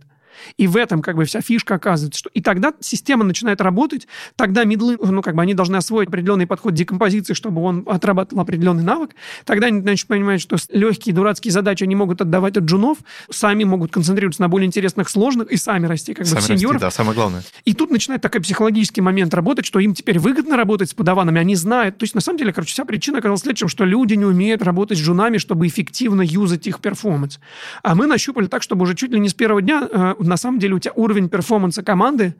И 0.57 0.67
в 0.67 0.77
этом 0.77 1.01
как 1.01 1.15
бы 1.15 1.25
вся 1.25 1.41
фишка 1.41 1.75
оказывается. 1.75 2.19
Что... 2.19 2.29
И 2.33 2.41
тогда 2.41 2.73
система 2.79 3.23
начинает 3.23 3.61
работать, 3.61 4.07
тогда 4.35 4.63
медлы, 4.63 4.97
ну, 5.01 5.21
как 5.21 5.35
бы 5.35 5.41
они 5.41 5.53
должны 5.53 5.77
освоить 5.77 6.09
определенный 6.09 6.47
подход 6.47 6.73
декомпозиции, 6.73 7.33
чтобы 7.33 7.61
он 7.61 7.83
отрабатывал 7.87 8.41
определенный 8.43 8.83
навык. 8.83 9.11
Тогда 9.45 9.67
они 9.67 9.81
начнут 9.81 10.07
понимать, 10.07 10.41
что 10.41 10.57
легкие 10.69 11.13
дурацкие 11.15 11.51
задачи 11.51 11.83
они 11.83 11.95
могут 11.95 12.21
отдавать 12.21 12.57
от 12.57 12.63
джунов, 12.63 12.97
сами 13.29 13.63
могут 13.63 13.91
концентрироваться 13.91 14.41
на 14.41 14.49
более 14.49 14.67
интересных, 14.67 15.09
сложных 15.09 15.51
и 15.51 15.57
сами 15.57 15.87
расти 15.87 16.13
как 16.13 16.25
сами 16.25 16.39
бы 16.39 16.41
в 16.41 16.47
сеньоров. 16.47 16.81
Расти, 16.81 16.85
да, 16.85 16.91
самое 16.91 17.15
главное. 17.15 17.43
И 17.63 17.73
тут 17.73 17.91
начинает 17.91 18.21
такой 18.21 18.41
психологический 18.41 19.01
момент 19.01 19.33
работать, 19.33 19.65
что 19.65 19.79
им 19.79 19.93
теперь 19.93 20.19
выгодно 20.19 20.57
работать 20.57 20.89
с 20.89 20.93
подаванами, 20.93 21.39
они 21.39 21.55
знают. 21.55 21.97
То 21.97 22.03
есть, 22.03 22.15
на 22.15 22.21
самом 22.21 22.37
деле, 22.37 22.53
короче, 22.53 22.71
вся 22.71 22.85
причина 22.85 23.19
оказалась 23.19 23.41
в 23.41 23.43
следующем, 23.43 23.67
что 23.67 23.85
люди 23.85 24.13
не 24.13 24.25
умеют 24.25 24.61
работать 24.61 24.97
с 24.97 25.01
джунами, 25.01 25.37
чтобы 25.37 25.67
эффективно 25.67 26.21
юзать 26.21 26.67
их 26.67 26.79
перформанс. 26.79 27.39
А 27.83 27.95
мы 27.95 28.07
нащупали 28.07 28.47
так, 28.47 28.63
чтобы 28.63 28.83
уже 28.83 28.95
чуть 28.95 29.11
ли 29.11 29.19
не 29.19 29.29
с 29.29 29.33
первого 29.33 29.61
дня, 29.61 29.87
э, 29.89 30.15
на 30.25 30.37
самом 30.37 30.59
деле, 30.59 30.75
у 30.75 30.79
тебя 30.79 30.93
уровень 30.95 31.29
перформанса 31.29 31.83
команды 31.83 32.35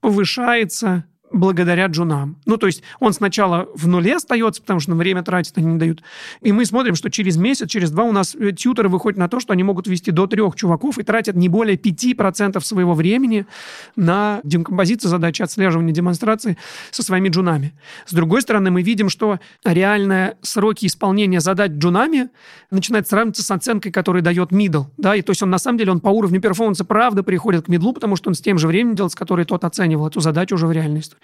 повышается 0.00 1.04
благодаря 1.32 1.86
джунам. 1.86 2.36
Ну, 2.46 2.56
то 2.56 2.66
есть 2.66 2.82
он 2.98 3.12
сначала 3.12 3.68
в 3.74 3.86
нуле 3.86 4.16
остается, 4.16 4.60
потому 4.60 4.80
что 4.80 4.90
на 4.90 4.96
время 4.96 5.22
тратить 5.22 5.56
они 5.56 5.66
не 5.66 5.78
дают. 5.78 6.02
И 6.40 6.52
мы 6.52 6.64
смотрим, 6.64 6.94
что 6.94 7.10
через 7.10 7.36
месяц, 7.36 7.68
через 7.68 7.90
два 7.90 8.04
у 8.04 8.12
нас 8.12 8.34
э, 8.34 8.52
тьютеры 8.52 8.88
выходят 8.88 9.18
на 9.18 9.28
то, 9.28 9.40
что 9.40 9.52
они 9.52 9.62
могут 9.62 9.86
вести 9.86 10.10
до 10.10 10.26
трех 10.26 10.56
чуваков 10.56 10.98
и 10.98 11.02
тратят 11.02 11.36
не 11.36 11.48
более 11.48 11.76
5% 11.76 12.60
своего 12.60 12.94
времени 12.94 13.46
на 13.96 14.40
декомпозицию 14.44 15.10
задачи, 15.10 15.42
отслеживание 15.42 15.94
демонстрации 15.94 16.56
со 16.90 17.02
своими 17.02 17.28
джунами. 17.28 17.74
С 18.06 18.12
другой 18.12 18.42
стороны, 18.42 18.70
мы 18.70 18.82
видим, 18.82 19.08
что 19.08 19.38
реальные 19.64 20.36
сроки 20.42 20.86
исполнения 20.86 21.40
задач 21.40 21.72
джунами 21.72 22.30
начинают 22.70 23.08
сравниваться 23.08 23.42
с 23.42 23.50
оценкой, 23.50 23.92
которую 23.92 24.22
дает 24.22 24.52
middle. 24.52 24.86
Да? 24.96 25.14
И 25.14 25.22
то 25.22 25.30
есть 25.30 25.42
он 25.42 25.50
на 25.50 25.58
самом 25.58 25.78
деле 25.78 25.92
он 25.92 26.00
по 26.00 26.08
уровню 26.08 26.40
перформанса 26.40 26.84
правда 26.84 27.22
приходит 27.22 27.66
к 27.66 27.68
мидлу, 27.68 27.92
потому 27.92 28.16
что 28.16 28.30
он 28.30 28.34
с 28.34 28.40
тем 28.40 28.58
же 28.58 28.66
временем 28.66 28.96
делает, 28.96 29.12
с 29.12 29.16
которой 29.16 29.44
тот 29.44 29.64
оценивал 29.64 30.08
эту 30.08 30.20
задачу 30.20 30.56
уже 30.56 30.66
в 30.66 30.72
реальности. 30.72 31.16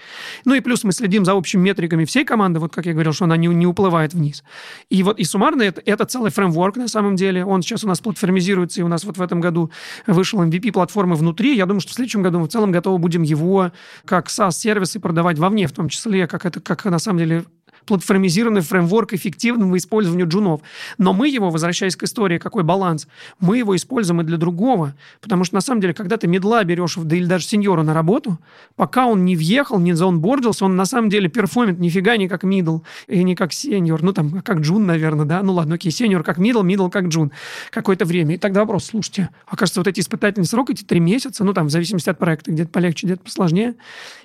Ну 0.44 0.54
и 0.54 0.60
плюс 0.60 0.84
мы 0.84 0.92
следим 0.92 1.24
за 1.24 1.34
общими 1.34 1.62
метриками 1.62 2.04
всей 2.04 2.24
команды, 2.24 2.60
вот 2.60 2.74
как 2.74 2.86
я 2.86 2.92
говорил, 2.92 3.12
что 3.12 3.24
она 3.24 3.36
не, 3.36 3.48
не 3.48 3.66
уплывает 3.66 4.14
вниз. 4.14 4.44
И 4.90 5.02
вот 5.02 5.18
и 5.18 5.24
суммарно 5.24 5.62
это, 5.62 5.82
это 5.84 6.04
целый 6.04 6.30
фреймворк 6.30 6.76
на 6.76 6.88
самом 6.88 7.16
деле. 7.16 7.44
Он 7.44 7.62
сейчас 7.62 7.84
у 7.84 7.88
нас 7.88 8.00
платформизируется, 8.00 8.80
и 8.80 8.84
у 8.84 8.88
нас 8.88 9.04
вот 9.04 9.16
в 9.16 9.22
этом 9.22 9.40
году 9.40 9.70
вышел 10.06 10.42
MVP 10.42 10.72
платформы 10.72 11.16
внутри. 11.16 11.56
Я 11.56 11.66
думаю, 11.66 11.80
что 11.80 11.92
в 11.92 11.94
следующем 11.94 12.22
году 12.22 12.40
мы 12.40 12.46
в 12.46 12.48
целом 12.48 12.72
готовы 12.72 12.98
будем 12.98 13.22
его 13.22 13.72
как 14.04 14.28
SaaS-сервисы 14.28 15.00
продавать 15.00 15.38
вовне, 15.38 15.66
в 15.66 15.72
том 15.72 15.88
числе, 15.88 16.26
как 16.26 16.44
это, 16.46 16.60
как 16.60 16.84
на 16.84 16.98
самом 16.98 17.18
деле 17.18 17.44
платформизированный 17.86 18.60
фреймворк 18.60 19.14
эффективного 19.14 19.76
использования 19.76 20.24
джунов. 20.24 20.60
Но 20.98 21.12
мы 21.12 21.28
его, 21.28 21.50
возвращаясь 21.50 21.96
к 21.96 22.02
истории, 22.02 22.38
какой 22.38 22.64
баланс, 22.64 23.08
мы 23.40 23.58
его 23.58 23.74
используем 23.76 24.20
и 24.20 24.24
для 24.24 24.36
другого. 24.36 24.94
Потому 25.20 25.44
что, 25.44 25.54
на 25.54 25.60
самом 25.60 25.80
деле, 25.80 25.94
когда 25.94 26.16
ты 26.16 26.26
мидла 26.26 26.64
берешь, 26.64 26.96
да 26.96 27.16
или 27.16 27.24
даже 27.24 27.46
сеньора 27.46 27.82
на 27.82 27.94
работу, 27.94 28.38
пока 28.74 29.06
он 29.06 29.24
не 29.24 29.36
въехал, 29.36 29.78
не 29.78 29.92
заонбордился, 29.92 30.64
он 30.64 30.76
на 30.76 30.84
самом 30.84 31.08
деле 31.08 31.28
перформит 31.28 31.78
нифига 31.78 32.16
не 32.16 32.28
как 32.28 32.42
middle 32.42 32.78
и 33.06 33.22
не 33.22 33.34
как 33.34 33.52
сеньор. 33.52 34.02
Ну, 34.02 34.12
там, 34.12 34.42
как 34.42 34.58
джун, 34.58 34.86
наверное, 34.86 35.24
да? 35.24 35.42
Ну, 35.42 35.52
ладно, 35.52 35.76
окей, 35.76 35.92
сеньор 35.92 36.22
как 36.22 36.38
middle, 36.38 36.62
middle 36.62 36.88
как 36.88 37.06
джун. 37.06 37.30
Какое-то 37.70 38.04
время. 38.04 38.34
И 38.34 38.38
тогда 38.38 38.60
вопрос, 38.60 38.86
слушайте, 38.86 39.30
окажется, 39.46 39.80
вот 39.80 39.86
эти 39.86 40.00
испытательные 40.00 40.46
сроки, 40.46 40.72
эти 40.72 40.82
три 40.82 41.00
месяца, 41.00 41.44
ну, 41.44 41.52
там, 41.52 41.68
в 41.68 41.70
зависимости 41.70 42.10
от 42.10 42.18
проекта, 42.18 42.50
где-то 42.50 42.70
полегче, 42.70 43.06
где-то 43.06 43.22
посложнее, 43.22 43.74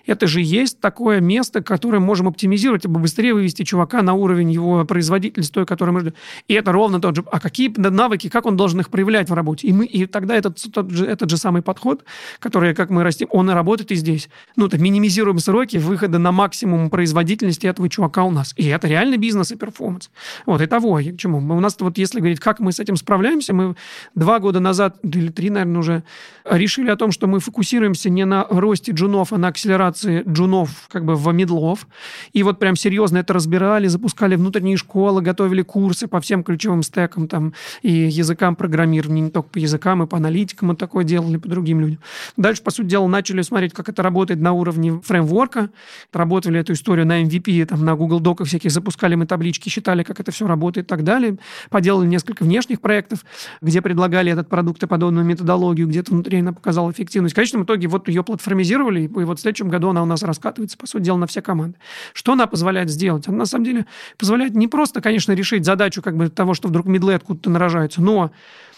это 0.05 0.27
же 0.27 0.41
есть 0.41 0.79
такое 0.79 1.19
место, 1.19 1.61
которое 1.61 1.99
можем 1.99 2.27
оптимизировать, 2.27 2.81
чтобы 2.81 2.99
быстрее 2.99 3.33
вывести 3.33 3.50
вывести 3.51 3.63
чувака 3.63 4.01
на 4.01 4.13
уровень 4.13 4.51
его 4.51 4.85
производительности, 4.85 5.51
той, 5.51 5.65
который 5.65 5.91
мы 5.91 5.99
ждем. 5.99 6.13
И 6.47 6.53
это 6.53 6.71
ровно 6.71 6.99
тот 7.01 7.15
же. 7.15 7.23
А 7.31 7.39
какие 7.39 7.69
навыки, 7.77 8.29
как 8.29 8.45
он 8.45 8.55
должен 8.55 8.79
их 8.79 8.89
проявлять 8.89 9.29
в 9.29 9.33
работе? 9.33 9.67
И, 9.67 9.73
мы, 9.73 9.85
и 9.85 10.05
тогда 10.05 10.35
этот, 10.35 10.61
тот 10.71 10.89
же, 10.91 11.05
этот 11.05 11.29
же 11.29 11.37
самый 11.37 11.61
подход, 11.61 12.03
который, 12.39 12.73
как 12.73 12.89
мы 12.89 13.03
растим, 13.03 13.27
он 13.31 13.49
и 13.49 13.53
работает 13.53 13.91
и 13.91 13.95
здесь. 13.95 14.29
Ну, 14.55 14.69
то 14.69 14.77
минимизируем 14.77 15.39
сроки 15.39 15.77
выхода 15.77 16.17
на 16.17 16.31
максимум 16.31 16.89
производительности 16.89 17.67
этого 17.67 17.89
чувака 17.89 18.23
у 18.23 18.31
нас. 18.31 18.53
И 18.57 18.67
это 18.67 18.87
реальный 18.87 19.17
бизнес 19.17 19.51
и 19.51 19.55
перформанс. 19.55 20.09
Вот, 20.45 20.61
и 20.61 20.65
того, 20.65 20.99
к 20.99 21.17
чему. 21.17 21.39
Мы, 21.39 21.57
у 21.57 21.59
нас 21.59 21.75
вот, 21.79 21.97
если 21.97 22.19
говорить, 22.19 22.39
как 22.39 22.59
мы 22.59 22.71
с 22.71 22.79
этим 22.79 22.95
справляемся, 22.95 23.53
мы 23.53 23.75
два 24.15 24.39
года 24.39 24.59
назад, 24.59 24.97
или 25.03 25.29
три, 25.29 25.49
наверное, 25.49 25.79
уже 25.79 26.03
решили 26.45 26.89
о 26.89 26.95
том, 26.95 27.11
что 27.11 27.27
мы 27.27 27.39
фокусируемся 27.39 28.09
не 28.09 28.25
на 28.25 28.45
росте 28.49 28.91
джунов, 28.91 29.33
а 29.33 29.37
на 29.37 29.49
акселерации 29.49 30.23
джунов 30.27 30.69
как 30.91 31.05
бы 31.05 31.15
в 31.15 31.33
медлов. 31.33 31.87
И 32.33 32.43
вот 32.43 32.59
прям 32.59 32.75
серьезно 32.75 33.17
это 33.17 33.33
разбирали, 33.41 33.87
запускали 33.87 34.35
внутренние 34.35 34.77
школы, 34.77 35.21
готовили 35.21 35.63
курсы 35.63 36.07
по 36.07 36.21
всем 36.21 36.43
ключевым 36.43 36.83
стекам 36.83 37.27
там, 37.27 37.53
и 37.81 37.91
языкам 37.91 38.55
программирования, 38.55 39.21
не 39.21 39.31
только 39.31 39.49
по 39.49 39.57
языкам, 39.57 40.03
и 40.03 40.07
по 40.07 40.17
аналитикам 40.17 40.67
мы 40.69 40.75
такое 40.75 41.03
делали, 41.03 41.37
по 41.37 41.49
другим 41.49 41.79
людям. 41.79 41.99
Дальше, 42.37 42.61
по 42.61 42.69
сути 42.71 42.87
дела, 42.87 43.07
начали 43.07 43.41
смотреть, 43.41 43.73
как 43.73 43.89
это 43.89 44.03
работает 44.03 44.39
на 44.39 44.53
уровне 44.53 45.01
фреймворка, 45.03 45.71
работали 46.13 46.59
эту 46.59 46.73
историю 46.73 47.07
на 47.07 47.23
MVP, 47.23 47.65
там, 47.65 47.83
на 47.83 47.95
Google 47.95 48.19
Доках 48.19 48.47
всяких, 48.47 48.71
запускали 48.71 49.15
мы 49.15 49.25
таблички, 49.25 49.69
считали, 49.69 50.03
как 50.03 50.19
это 50.19 50.31
все 50.31 50.45
работает 50.45 50.85
и 50.85 50.89
так 50.89 51.03
далее. 51.03 51.37
Поделали 51.69 52.07
несколько 52.07 52.43
внешних 52.43 52.79
проектов, 52.79 53.25
где 53.61 53.81
предлагали 53.81 54.31
этот 54.31 54.49
продукт 54.49 54.83
и 54.83 54.87
подобную 54.87 55.25
методологию, 55.25 55.87
где-то 55.87 56.11
внутри 56.11 56.39
она 56.39 56.53
показала 56.53 56.91
эффективность. 56.91 57.33
В 57.33 57.35
конечном 57.35 57.63
итоге 57.63 57.87
вот 57.87 58.07
ее 58.07 58.23
платформизировали, 58.23 59.01
и 59.01 59.07
вот 59.07 59.39
в 59.39 59.41
следующем 59.41 59.69
году 59.69 59.89
она 59.89 60.03
у 60.03 60.05
нас 60.05 60.21
раскатывается, 60.21 60.77
по 60.77 60.85
сути 60.85 61.03
дела, 61.03 61.17
на 61.17 61.25
все 61.25 61.41
команды. 61.41 61.77
Что 62.13 62.33
она 62.33 62.45
позволяет 62.45 62.89
сделать? 62.89 63.27
Она 63.31 63.39
на 63.39 63.45
самом 63.45 63.65
деле 63.65 63.85
позволяет 64.17 64.53
не 64.55 64.67
просто, 64.67 65.01
конечно, 65.01 65.31
решить 65.31 65.65
задачу 65.65 66.01
как 66.01 66.15
бы 66.15 66.29
того, 66.29 66.53
что 66.53 66.67
вдруг 66.67 66.85
медлы 66.85 67.15
откуда-то 67.15 67.49
нарожаются, 67.49 68.01
но 68.01 68.31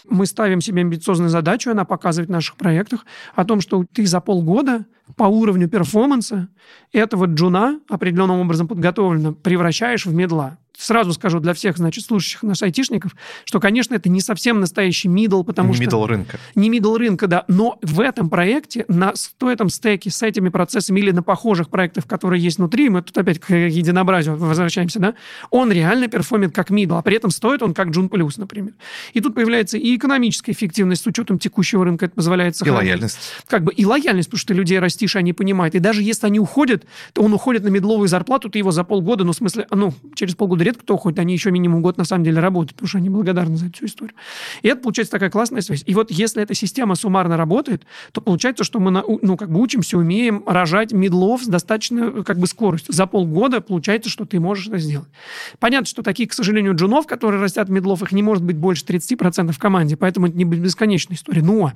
мы 0.08 0.26
ставим 0.26 0.60
себе 0.60 0.82
амбициозную 0.82 1.30
задачу, 1.30 1.70
она 1.70 1.84
показывает 1.84 2.28
в 2.28 2.32
наших 2.32 2.56
проектах, 2.56 3.06
о 3.34 3.44
том, 3.44 3.60
что 3.60 3.84
ты 3.92 4.06
за 4.06 4.20
полгода 4.20 4.84
по 5.16 5.24
уровню 5.24 5.68
перформанса 5.68 6.48
этого 6.92 7.26
джуна 7.26 7.80
определенным 7.88 8.40
образом 8.40 8.68
подготовлено 8.68 9.32
превращаешь 9.32 10.06
в 10.06 10.14
медла 10.14 10.58
сразу 10.76 11.12
скажу 11.12 11.40
для 11.40 11.54
всех, 11.54 11.76
значит, 11.76 12.04
слушающих 12.04 12.42
нас 12.42 12.62
айтишников, 12.62 13.14
что, 13.44 13.60
конечно, 13.60 13.94
это 13.94 14.08
не 14.08 14.20
совсем 14.20 14.60
настоящий 14.60 15.08
middle, 15.08 15.44
потому 15.44 15.70
не 15.70 15.74
что... 15.74 15.84
Не 15.84 15.88
middle 15.88 16.06
рынка. 16.06 16.38
Не 16.54 16.70
middle 16.70 16.96
рынка, 16.96 17.26
да. 17.26 17.44
Но 17.48 17.78
в 17.82 18.00
этом 18.00 18.28
проекте, 18.28 18.84
на 18.88 19.14
в 19.40 19.46
этом 19.46 19.68
стеке 19.68 20.10
с 20.10 20.22
этими 20.22 20.48
процессами 20.48 21.00
или 21.00 21.10
на 21.10 21.22
похожих 21.22 21.68
проектах, 21.68 22.06
которые 22.06 22.42
есть 22.42 22.58
внутри, 22.58 22.88
мы 22.88 23.02
тут 23.02 23.16
опять 23.16 23.38
к 23.38 23.54
единообразию 23.54 24.36
возвращаемся, 24.36 24.98
да, 24.98 25.14
он 25.50 25.70
реально 25.70 26.08
перформит 26.08 26.54
как 26.54 26.70
middle, 26.70 26.98
а 26.98 27.02
при 27.02 27.16
этом 27.16 27.30
стоит 27.30 27.62
он 27.62 27.74
как 27.74 27.88
джун 27.88 28.08
плюс, 28.08 28.36
например. 28.36 28.74
И 29.12 29.20
тут 29.20 29.34
появляется 29.34 29.78
и 29.78 29.96
экономическая 29.96 30.52
эффективность 30.52 31.02
с 31.02 31.06
учетом 31.06 31.38
текущего 31.38 31.84
рынка, 31.84 32.06
это 32.06 32.14
позволяет 32.14 32.56
сохранить. 32.56 32.82
И 32.82 32.86
лояльность. 32.86 33.18
Как 33.46 33.64
бы 33.64 33.72
и 33.72 33.84
лояльность, 33.84 34.28
потому 34.28 34.38
что 34.38 34.48
ты 34.48 34.54
людей 34.54 34.78
растишь, 34.78 35.16
они 35.16 35.32
понимают. 35.32 35.74
И 35.74 35.78
даже 35.78 36.02
если 36.02 36.26
они 36.26 36.40
уходят, 36.40 36.84
то 37.12 37.22
он 37.22 37.32
уходит 37.32 37.62
на 37.62 37.68
мидловую 37.68 38.08
зарплату, 38.08 38.48
ты 38.48 38.58
его 38.58 38.70
за 38.70 38.84
полгода, 38.84 39.24
ну, 39.24 39.32
в 39.32 39.36
смысле, 39.36 39.66
ну, 39.70 39.94
через 40.14 40.34
полгода 40.34 40.63
редко 40.64 40.82
кто 40.82 40.94
уходит, 40.94 41.18
они 41.18 41.32
еще 41.32 41.50
минимум 41.50 41.82
год 41.82 41.96
на 41.96 42.04
самом 42.04 42.24
деле 42.24 42.40
работают, 42.40 42.74
потому 42.74 42.88
что 42.88 42.98
они 42.98 43.10
благодарны 43.10 43.56
за 43.56 43.66
эту 43.66 43.76
всю 43.76 43.86
историю. 43.86 44.14
И 44.62 44.68
это 44.68 44.80
получается 44.80 45.12
такая 45.12 45.30
классная 45.30 45.60
связь. 45.60 45.82
И 45.86 45.94
вот 45.94 46.10
если 46.10 46.42
эта 46.42 46.54
система 46.54 46.94
суммарно 46.94 47.36
работает, 47.36 47.84
то 48.12 48.20
получается, 48.20 48.64
что 48.64 48.80
мы 48.80 48.90
ну, 48.90 49.36
как 49.36 49.50
бы 49.50 49.60
учимся, 49.60 49.98
умеем 49.98 50.42
рожать 50.46 50.92
медлов 50.92 51.42
с 51.42 51.46
достаточной 51.46 52.24
как 52.24 52.38
бы 52.38 52.46
скоростью. 52.46 52.94
За 52.94 53.06
полгода 53.06 53.60
получается, 53.60 54.10
что 54.10 54.24
ты 54.24 54.40
можешь 54.40 54.68
это 54.68 54.78
сделать. 54.78 55.08
Понятно, 55.58 55.86
что 55.86 56.02
таких, 56.02 56.30
к 56.30 56.32
сожалению, 56.32 56.74
джунов, 56.74 57.06
которые 57.06 57.40
растят 57.40 57.68
медлов, 57.68 58.02
их 58.02 58.12
не 58.12 58.22
может 58.22 58.42
быть 58.42 58.56
больше 58.56 58.84
30% 58.84 59.52
в 59.52 59.58
команде, 59.58 59.96
поэтому 59.96 60.26
это 60.26 60.36
не 60.36 60.44
бесконечная 60.44 61.16
история. 61.16 61.42
Но 61.42 61.72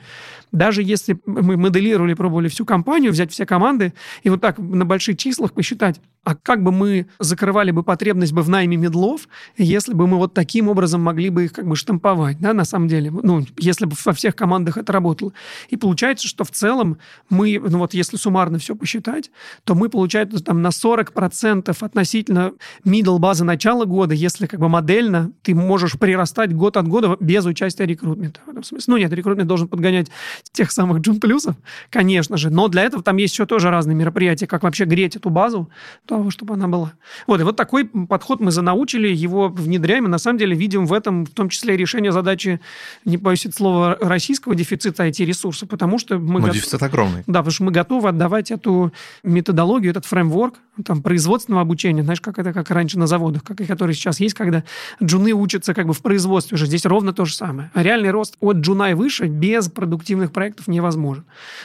даже 0.53 0.83
если 0.83 1.19
мы 1.27 1.57
моделировали, 1.57 2.15
пробовали 2.15 2.49
всю 2.49 2.65
компанию, 2.65 3.13
взять 3.13 3.33
все 3.33 3.47
команды 3.47 3.93
и 4.23 4.31
вот 4.31 4.41
так 4.41 4.59
на 4.59 4.85
больших 4.85 5.17
числах 5.17 5.53
посчитать, 5.53 6.01
а 6.29 6.35
как 6.35 6.63
бы 6.63 6.73
мы 6.73 7.07
закрывали 7.19 7.71
бы 7.71 7.83
потребность 7.83 8.35
бы 8.35 8.43
в 8.43 8.51
найме 8.51 8.77
медлов, 8.77 9.29
если 9.57 9.95
бы 9.95 10.07
мы 10.07 10.19
вот 10.19 10.35
таким 10.35 10.69
образом 10.69 11.01
могли 11.01 11.31
бы 11.31 11.47
их 11.47 11.55
как 11.55 11.67
бы 11.67 11.75
штамповать, 11.75 12.39
да, 12.39 12.53
на 12.53 12.67
самом 12.67 12.87
деле, 12.87 13.11
ну, 13.11 13.47
если 13.57 13.87
бы 13.87 13.97
во 14.05 14.13
всех 14.13 14.37
командах 14.37 14.77
это 14.77 14.93
работало. 14.93 15.33
И 15.71 15.79
получается, 15.79 16.29
что 16.29 16.45
в 16.45 16.51
целом 16.51 16.99
мы, 17.31 17.59
ну 17.59 17.79
вот 17.79 17.95
если 17.95 18.19
суммарно 18.19 18.59
все 18.59 18.77
посчитать, 18.77 19.31
то 19.65 19.75
мы, 19.75 19.89
получается, 19.89 20.45
там 20.45 20.61
на 20.61 20.69
40% 20.69 21.75
относительно 21.81 22.53
middle 22.85 23.19
базы 23.19 23.45
начала 23.45 23.87
года, 23.87 24.15
если 24.15 24.45
как 24.45 24.61
бы 24.61 24.69
модельно, 24.69 25.33
ты 25.41 25.55
можешь 25.55 25.99
прирастать 25.99 26.53
год 26.53 26.77
от 26.77 26.89
года 26.89 27.17
без 27.21 27.47
участия 27.47 27.87
рекрутмента. 27.87 28.41
В 28.45 28.51
этом 28.51 28.65
смысле. 28.65 28.93
Ну 28.93 28.99
нет, 28.99 29.11
рекрутмент 29.15 29.49
должен 29.49 29.67
подгонять 29.67 30.09
тех 30.53 30.71
самых 30.73 30.99
джун 31.01 31.21
плюсов, 31.21 31.57
конечно 31.89 32.37
же, 32.37 32.51
но 32.51 32.69
для 32.69 32.83
этого 32.83 33.03
там 33.03 33.17
есть 33.17 33.33
еще 33.33 33.47
тоже 33.47 33.71
разные 33.71 33.95
мероприятия, 33.95 34.47
как 34.47 34.63
вообще 34.63 34.85
греть 34.85 35.17
эту 35.17 35.31
базу, 35.31 35.71
то 36.05 36.18
того, 36.19 36.31
чтобы 36.31 36.55
она 36.55 36.69
была. 36.69 36.93
Вот, 37.27 37.41
и 37.41 37.45
вот 37.45 37.57
такой 37.57 37.85
подход 37.85 38.41
мы 38.41 38.51
занаучили, 38.51 39.09
его 39.09 39.49
внедряем, 39.49 40.07
и 40.07 40.09
на 40.09 40.19
самом 40.19 40.39
деле 40.39 40.55
видим 40.55 40.87
в 40.87 40.93
этом 40.93 41.25
в 41.25 41.31
том 41.31 41.49
числе 41.49 41.77
решение 41.77 42.13
задачи, 42.13 42.61
не 43.05 43.17
боюсь 43.17 43.47
это 43.47 43.55
слова, 43.55 43.97
российского 44.01 44.55
дефицита 44.55 45.07
IT-ресурса, 45.07 45.67
потому 45.67 45.99
что 45.99 46.19
мы... 46.19 46.41
Готов... 46.41 46.57
дефицит 46.57 46.83
огромный. 46.83 47.25
Да, 47.27 47.41
потому 47.41 47.51
что 47.53 47.65
мы 47.65 47.73
готовы 47.73 48.09
отдавать 48.09 48.51
эту 48.51 48.93
методологию, 49.23 49.91
этот 49.91 50.07
фреймворк, 50.07 50.55
там, 50.85 51.03
производственного 51.03 51.63
обучения, 51.63 52.03
знаешь, 52.03 52.21
как 52.21 52.39
это, 52.39 52.53
как 52.53 52.71
раньше 52.71 52.99
на 52.99 53.07
заводах, 53.07 53.43
как 53.43 53.61
и 53.61 53.65
которые 53.65 53.95
сейчас 53.95 54.21
есть, 54.21 54.35
когда 54.35 54.65
джуны 55.03 55.33
учатся 55.33 55.75
как 55.75 55.87
бы 55.87 55.93
в 55.93 56.03
производстве 56.03 56.55
уже. 56.55 56.67
Здесь 56.67 56.87
ровно 56.87 57.13
то 57.13 57.25
же 57.25 57.35
самое. 57.35 57.71
А 57.75 57.83
реальный 57.83 58.11
рост 58.11 58.37
от 58.41 58.59
джуна 58.59 58.91
и 58.91 58.95
выше 58.95 59.27
без 59.27 59.69
продуктивных 59.69 60.33
проектов 60.33 60.69
невозможен. 60.69 61.25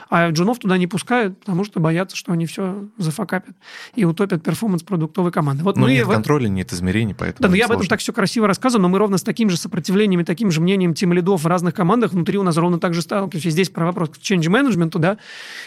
А 0.09 0.29
джунов 0.29 0.59
туда 0.59 0.77
не 0.77 0.87
пускают, 0.87 1.39
потому 1.39 1.63
что 1.63 1.79
боятся, 1.79 2.15
что 2.15 2.31
они 2.31 2.45
все 2.45 2.87
зафакапят 2.97 3.55
и 3.95 4.05
утопят 4.05 4.32
работает 4.33 4.43
перформанс 4.43 4.83
продуктовой 4.83 5.31
команды. 5.31 5.63
Вот 5.63 5.77
но 5.77 5.83
мы 5.83 5.93
нет 5.93 6.05
вот... 6.05 6.13
контроля, 6.13 6.47
нет 6.47 6.73
измерений, 6.73 7.13
поэтому 7.13 7.43
Да, 7.43 7.49
но 7.49 7.55
я 7.55 7.65
об 7.65 7.71
этом 7.71 7.87
так 7.87 7.99
все 7.99 8.13
красиво 8.13 8.47
рассказываю, 8.47 8.83
но 8.83 8.89
мы 8.89 8.97
ровно 8.97 9.17
с 9.17 9.23
таким 9.23 9.49
же 9.49 9.57
сопротивлением 9.57 10.21
и 10.21 10.23
таким 10.23 10.51
же 10.51 10.61
мнением 10.61 10.93
тем 10.93 11.13
лидов 11.13 11.43
в 11.43 11.47
разных 11.47 11.73
командах 11.73 12.11
внутри 12.11 12.37
у 12.37 12.43
нас 12.43 12.57
ровно 12.57 12.79
так 12.79 12.93
же 12.93 13.01
сталкиваемся. 13.01 13.49
Здесь 13.49 13.69
про 13.69 13.85
вопрос 13.85 14.09
к 14.09 14.17
change 14.17 14.47
management, 14.47 14.97
да, 14.99 15.17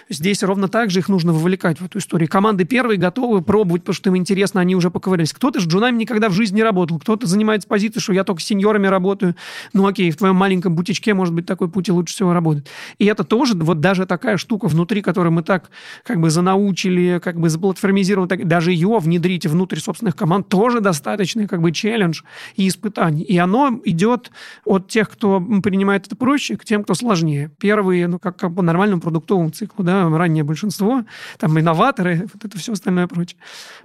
здесь 0.09 0.43
ровно 0.43 0.69
так 0.69 0.91
же 0.91 1.01
их 1.01 1.09
нужно 1.09 1.33
вовлекать 1.33 1.81
в 1.81 1.85
эту 1.85 1.99
историю. 1.99 2.29
Команды 2.29 2.65
первые 2.65 2.99
готовы 2.99 3.43
пробовать, 3.43 3.83
потому 3.83 3.95
что 3.95 4.11
им 4.11 4.17
интересно, 4.17 4.61
они 4.61 4.75
уже 4.75 4.91
поковырялись. 4.91 5.33
Кто-то 5.33 5.61
с 5.61 5.67
джунами 5.67 5.97
никогда 5.97 6.29
в 6.29 6.33
жизни 6.33 6.57
не 6.57 6.63
работал, 6.63 6.99
кто-то 6.99 7.27
занимается 7.27 7.69
позицией, 7.69 8.03
что 8.03 8.13
я 8.13 8.25
только 8.25 8.41
с 8.41 8.45
сеньорами 8.45 8.87
работаю. 8.87 9.37
Ну 9.73 9.87
окей, 9.87 10.11
в 10.11 10.17
твоем 10.17 10.37
маленьком 10.37 10.75
бутичке, 10.75 11.15
может 11.15 11.35
быть, 11.35 11.47
такой 11.47 11.69
путь 11.69 11.89
и 11.89 11.93
лучше 11.93 12.15
всего 12.15 12.33
работает. 12.33 12.69
И 12.99 13.05
это 13.07 13.25
тоже 13.25 13.55
вот 13.55 13.81
даже 13.81 14.07
такая 14.07 14.37
штука 14.37 14.69
внутри, 14.69 15.03
которую 15.03 15.33
мы 15.33 15.43
так 15.43 15.71
как 16.05 16.21
бы 16.21 16.31
занаучили, 16.31 17.21
как 17.23 17.39
бы 17.39 17.49
заплатформизировали, 17.49 18.29
так, 18.29 18.49
даже 18.57 18.73
ее 18.73 18.99
внедрить 18.99 19.45
внутрь 19.45 19.79
собственных 19.79 20.17
команд 20.17 20.49
тоже 20.49 20.81
достаточный 20.81 21.47
как 21.47 21.61
бы 21.61 21.73
челлендж 21.73 22.23
и 22.55 22.67
испытание. 22.67 23.23
И 23.23 23.37
оно 23.37 23.79
идет 23.85 24.31
от 24.65 24.89
тех, 24.89 25.11
кто 25.11 25.43
принимает 25.63 26.07
это 26.07 26.17
проще, 26.17 26.57
к 26.57 26.65
тем, 26.65 26.83
кто 26.83 26.95
сложнее. 26.95 27.51
Первые, 27.59 28.09
ну, 28.09 28.19
как, 28.19 28.39
как 28.39 28.55
по 28.55 28.63
нормальному 28.63 29.03
продуктовому 29.03 29.51
циклу, 29.51 29.85
да, 29.85 30.09
раннее 30.09 30.43
большинство, 30.43 31.05
там, 31.39 31.61
инноваторы, 31.61 32.29
вот 32.33 32.47
это 32.47 32.57
все 32.59 32.73
остальное 32.73 33.07
прочее. 33.07 33.39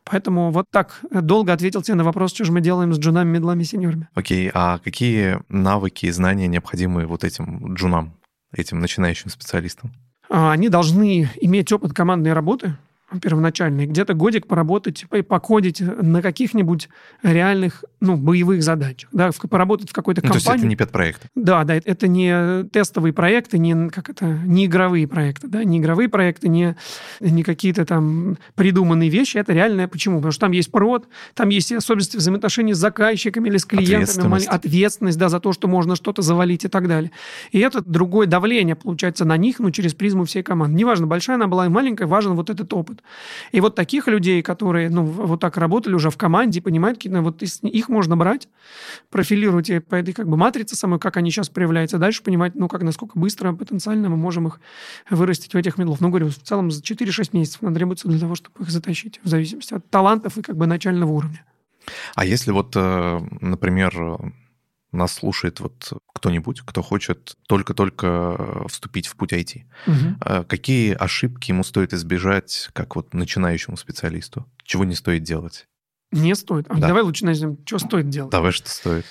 Поэтому 0.05 0.51
вот 0.51 0.67
так 0.71 1.01
долго 1.11 1.51
ответил 1.51 1.81
тебе 1.81 1.95
на 1.95 2.05
вопрос, 2.05 2.31
что 2.33 2.45
же 2.45 2.53
мы 2.53 2.61
делаем 2.61 2.93
с 2.93 2.97
джунами, 2.97 3.29
медлами, 3.29 3.63
сеньорами. 3.63 4.07
Окей, 4.13 4.47
okay, 4.47 4.51
а 4.53 4.77
какие 4.77 5.39
навыки 5.49 6.05
и 6.05 6.11
знания 6.11 6.47
необходимы 6.47 7.07
вот 7.07 7.25
этим 7.25 7.73
джунам, 7.73 8.13
этим 8.53 8.79
начинающим 8.79 9.29
специалистам? 9.31 9.91
А, 10.29 10.53
они 10.53 10.69
должны 10.69 11.29
иметь 11.41 11.73
опыт 11.73 11.91
командной 11.91 12.31
работы, 12.31 12.77
первоначальный, 13.19 13.85
где-то 13.85 14.13
годик 14.13 14.47
поработать 14.47 14.99
типа, 14.99 15.15
и 15.15 15.21
покодить 15.21 15.81
на 15.81 16.21
каких-нибудь 16.21 16.89
реальных, 17.23 17.83
ну, 17.99 18.15
боевых 18.15 18.63
задачах, 18.63 19.09
да, 19.11 19.31
в, 19.31 19.39
поработать 19.39 19.89
в 19.89 19.93
какой-то 19.93 20.21
компании. 20.21 20.39
Ну, 20.39 20.45
то 20.45 20.51
есть 20.51 20.59
это 20.59 20.67
не 20.67 20.75
пет-проекты? 20.75 21.27
Да, 21.35 21.63
да, 21.63 21.75
это 21.75 22.07
не 22.07 22.63
тестовые 22.69 23.13
проекты, 23.13 23.57
не, 23.57 23.89
как 23.89 24.09
это, 24.09 24.25
не 24.25 24.65
игровые 24.65 25.07
проекты, 25.07 25.47
да, 25.47 25.63
не 25.63 25.79
игровые 25.79 26.09
проекты, 26.09 26.47
не, 26.49 26.75
не 27.19 27.43
какие-то 27.43 27.85
там 27.85 28.37
придуманные 28.55 29.09
вещи, 29.09 29.37
это 29.37 29.53
реальное. 29.53 29.87
Почему? 29.87 30.17
Потому 30.17 30.31
что 30.31 30.41
там 30.41 30.51
есть 30.51 30.71
прод, 30.71 31.07
там 31.33 31.49
есть 31.49 31.71
особенности 31.71 32.17
взаимоотношений 32.17 32.73
с 32.73 32.77
заказчиками 32.77 33.49
или 33.49 33.57
с 33.57 33.65
клиентами, 33.65 34.03
ответственность, 34.03 34.47
ответственность 34.47 35.17
да, 35.17 35.29
за 35.29 35.39
то, 35.39 35.53
что 35.53 35.67
можно 35.67 35.95
что-то 35.95 36.21
завалить 36.21 36.65
и 36.65 36.67
так 36.67 36.87
далее. 36.87 37.11
И 37.51 37.59
это 37.59 37.81
другое 37.81 38.27
давление, 38.27 38.75
получается, 38.75 39.25
на 39.25 39.37
них, 39.37 39.59
ну, 39.59 39.71
через 39.71 39.93
призму 39.93 40.25
всей 40.25 40.43
команды. 40.43 40.77
Неважно, 40.77 41.07
большая 41.07 41.35
она 41.35 41.47
была, 41.47 41.69
маленькая, 41.69 42.05
важен 42.05 42.33
вот 42.33 42.49
этот 42.49 42.73
опыт. 42.73 43.00
И 43.51 43.61
вот 43.61 43.75
таких 43.75 44.07
людей, 44.07 44.41
которые 44.41 44.89
ну, 44.89 45.03
вот 45.03 45.39
так 45.39 45.57
работали 45.57 45.93
уже 45.93 46.09
в 46.09 46.17
команде, 46.17 46.61
понимают, 46.61 46.97
какие, 46.97 47.13
вот 47.19 47.41
их 47.41 47.89
можно 47.89 48.17
брать, 48.17 48.47
профилировать 49.09 49.71
по 49.87 49.95
этой 49.95 50.13
как 50.13 50.27
бы 50.27 50.37
матрице 50.37 50.75
самой, 50.75 50.99
как 50.99 51.17
они 51.17 51.31
сейчас 51.31 51.49
проявляются, 51.49 51.97
дальше 51.97 52.23
понимать, 52.23 52.55
ну, 52.55 52.67
как, 52.67 52.83
насколько 52.83 53.17
быстро 53.17 53.53
потенциально 53.53 54.09
мы 54.09 54.17
можем 54.17 54.47
их 54.47 54.59
вырастить 55.09 55.53
в 55.53 55.57
этих 55.57 55.77
медлов. 55.77 56.01
Ну, 56.01 56.09
говорю, 56.09 56.29
в 56.29 56.35
целом 56.35 56.71
за 56.71 56.81
4-6 56.81 57.29
месяцев 57.33 57.61
надо 57.61 57.75
требуется 57.75 58.07
для 58.07 58.19
того, 58.19 58.35
чтобы 58.35 58.63
их 58.63 58.71
затащить, 58.71 59.19
в 59.23 59.27
зависимости 59.27 59.73
от 59.73 59.89
талантов 59.89 60.37
и 60.37 60.41
как 60.41 60.55
бы 60.57 60.67
начального 60.67 61.11
уровня. 61.11 61.43
А 62.15 62.25
если 62.25 62.51
вот, 62.51 62.73
э, 62.75 63.19
например, 63.41 64.33
нас 64.91 65.13
слушает 65.13 65.59
вот 65.59 65.93
кто-нибудь, 66.13 66.61
кто 66.61 66.81
хочет 66.81 67.37
только-только 67.47 68.67
вступить 68.67 69.07
в 69.07 69.15
путь 69.15 69.33
IT. 69.33 69.63
Угу. 69.87 70.45
Какие 70.47 70.93
ошибки 70.93 71.51
ему 71.51 71.63
стоит 71.63 71.93
избежать, 71.93 72.69
как 72.73 72.95
вот 72.95 73.13
начинающему 73.13 73.77
специалисту? 73.77 74.45
Чего 74.63 74.83
не 74.83 74.95
стоит 74.95 75.23
делать? 75.23 75.67
Не 76.11 76.35
стоит. 76.35 76.65
А 76.69 76.75
да. 76.75 76.87
Давай 76.87 77.03
лучше 77.03 77.25
начнем. 77.25 77.57
Что 77.65 77.79
стоит 77.79 78.09
делать? 78.09 78.31
Давай, 78.31 78.51
что 78.51 78.69
стоит. 78.69 79.05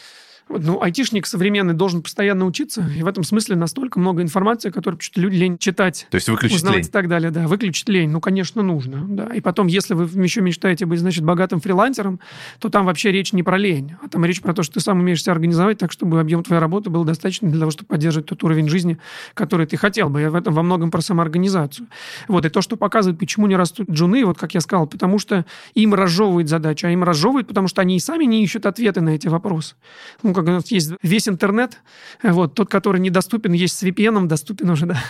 Ну, 0.59 0.83
айтишник 0.83 1.27
современный 1.27 1.75
должен 1.75 2.03
постоянно 2.03 2.45
учиться, 2.45 2.85
и 2.97 3.03
в 3.03 3.07
этом 3.07 3.23
смысле 3.23 3.57
настолько 3.57 4.01
много 4.01 4.23
информации, 4.23 4.71
которую 4.71 5.01
что-то 5.01 5.21
люди 5.21 5.37
лень 5.37 5.59
читать. 5.59 6.09
То 6.11 6.17
есть 6.17 6.29
выключить 6.29 6.57
узнавать 6.57 6.79
лень. 6.79 6.87
и 6.89 6.91
так 6.91 7.09
далее, 7.09 7.31
да. 7.31 7.47
Выключить 7.47 7.89
лень, 7.89 8.11
ну, 8.11 8.21
конечно, 8.21 8.63
нужно, 8.63 9.05
да. 9.09 9.27
И 9.35 9.41
потом, 9.41 9.69
если 9.69 9.95
вы 9.95 10.05
еще 10.23 10.41
мечтаете 10.41 10.87
быть, 10.87 10.99
значит, 10.99 11.25
богатым 11.25 11.61
фрилансером, 11.61 12.19
то 12.59 12.69
там 12.69 12.85
вообще 12.85 13.13
речь 13.13 13.33
не 13.33 13.43
про 13.43 13.59
лень, 13.59 13.95
а 14.03 14.09
там 14.09 14.25
речь 14.25 14.41
про 14.41 14.53
то, 14.53 14.63
что 14.63 14.75
ты 14.75 14.81
сам 14.81 14.99
умеешь 14.99 15.23
себя 15.23 15.33
организовать 15.33 15.79
так, 15.79 15.93
чтобы 15.93 16.19
объем 16.21 16.43
твоей 16.43 16.61
работы 16.61 16.91
был 16.91 17.05
достаточным 17.05 17.51
для 17.53 17.61
того, 17.61 17.71
чтобы 17.71 17.89
поддерживать 17.89 18.27
тот 18.27 18.43
уровень 18.43 18.69
жизни, 18.69 18.99
который 19.35 19.67
ты 19.67 19.77
хотел 19.77 20.11
бы. 20.11 20.23
И 20.23 20.27
в 20.27 20.35
этом 20.35 20.53
во 20.53 20.63
многом 20.63 20.91
про 20.91 21.01
самоорганизацию. 21.01 21.87
Вот, 22.27 22.45
и 22.45 22.49
то, 22.49 22.61
что 22.61 22.77
показывает, 22.77 23.19
почему 23.19 23.47
не 23.47 23.57
растут 23.57 23.89
джуны, 23.89 24.25
вот 24.25 24.39
как 24.39 24.55
я 24.55 24.61
сказал, 24.61 24.87
потому 24.87 25.19
что 25.19 25.45
им 25.75 25.95
разжевывает 25.95 26.49
задача, 26.49 26.89
а 26.89 26.91
им 26.91 27.05
разжевывает, 27.05 27.47
потому 27.47 27.69
что 27.69 27.81
они 27.83 27.97
и 27.97 28.01
сами 28.01 28.25
не 28.25 28.43
ищут 28.43 28.67
ответы 28.67 29.01
на 29.01 29.11
эти 29.11 29.29
вопросы. 29.29 29.77
Ну, 30.23 30.33
как 30.45 30.65
у 30.65 30.75
есть 30.75 30.93
весь 31.03 31.29
интернет, 31.29 31.79
вот, 32.23 32.55
тот, 32.55 32.69
который 32.69 33.01
недоступен, 33.01 33.53
есть 33.53 33.79
с 33.79 33.83
VPN, 33.83 34.27
доступен 34.27 34.71
уже, 34.71 34.87
да. 34.87 35.03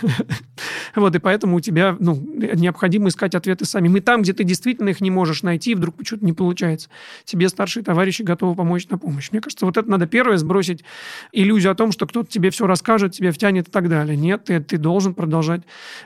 вот, 0.95 1.15
и 1.15 1.19
поэтому 1.19 1.57
у 1.57 1.59
тебя, 1.59 1.95
ну, 1.99 2.15
необходимо 2.15 3.09
искать 3.09 3.35
ответы 3.35 3.65
сами. 3.65 3.87
Мы 3.87 4.01
там, 4.01 4.21
где 4.21 4.33
ты 4.33 4.43
действительно 4.43 4.89
их 4.89 5.01
не 5.01 5.11
можешь 5.11 5.43
найти, 5.43 5.75
вдруг 5.75 5.95
что-то 6.03 6.25
не 6.25 6.33
получается. 6.33 6.89
Тебе 7.25 7.49
старшие 7.49 7.83
товарищи 7.83 8.21
готовы 8.21 8.55
помочь 8.55 8.87
на 8.89 8.97
помощь. 8.97 9.31
Мне 9.31 9.41
кажется, 9.41 9.65
вот 9.65 9.77
это 9.77 9.89
надо 9.89 10.07
первое 10.07 10.37
сбросить 10.37 10.83
иллюзию 11.31 11.71
о 11.71 11.75
том, 11.75 11.91
что 11.91 12.07
кто-то 12.07 12.29
тебе 12.29 12.49
все 12.49 12.67
расскажет, 12.67 13.13
тебя 13.13 13.31
втянет 13.31 13.67
и 13.67 13.71
так 13.71 13.89
далее. 13.89 14.17
Нет, 14.17 14.45
ты, 14.45 14.59
ты 14.59 14.77
должен 14.77 15.13
продолжать 15.13 15.61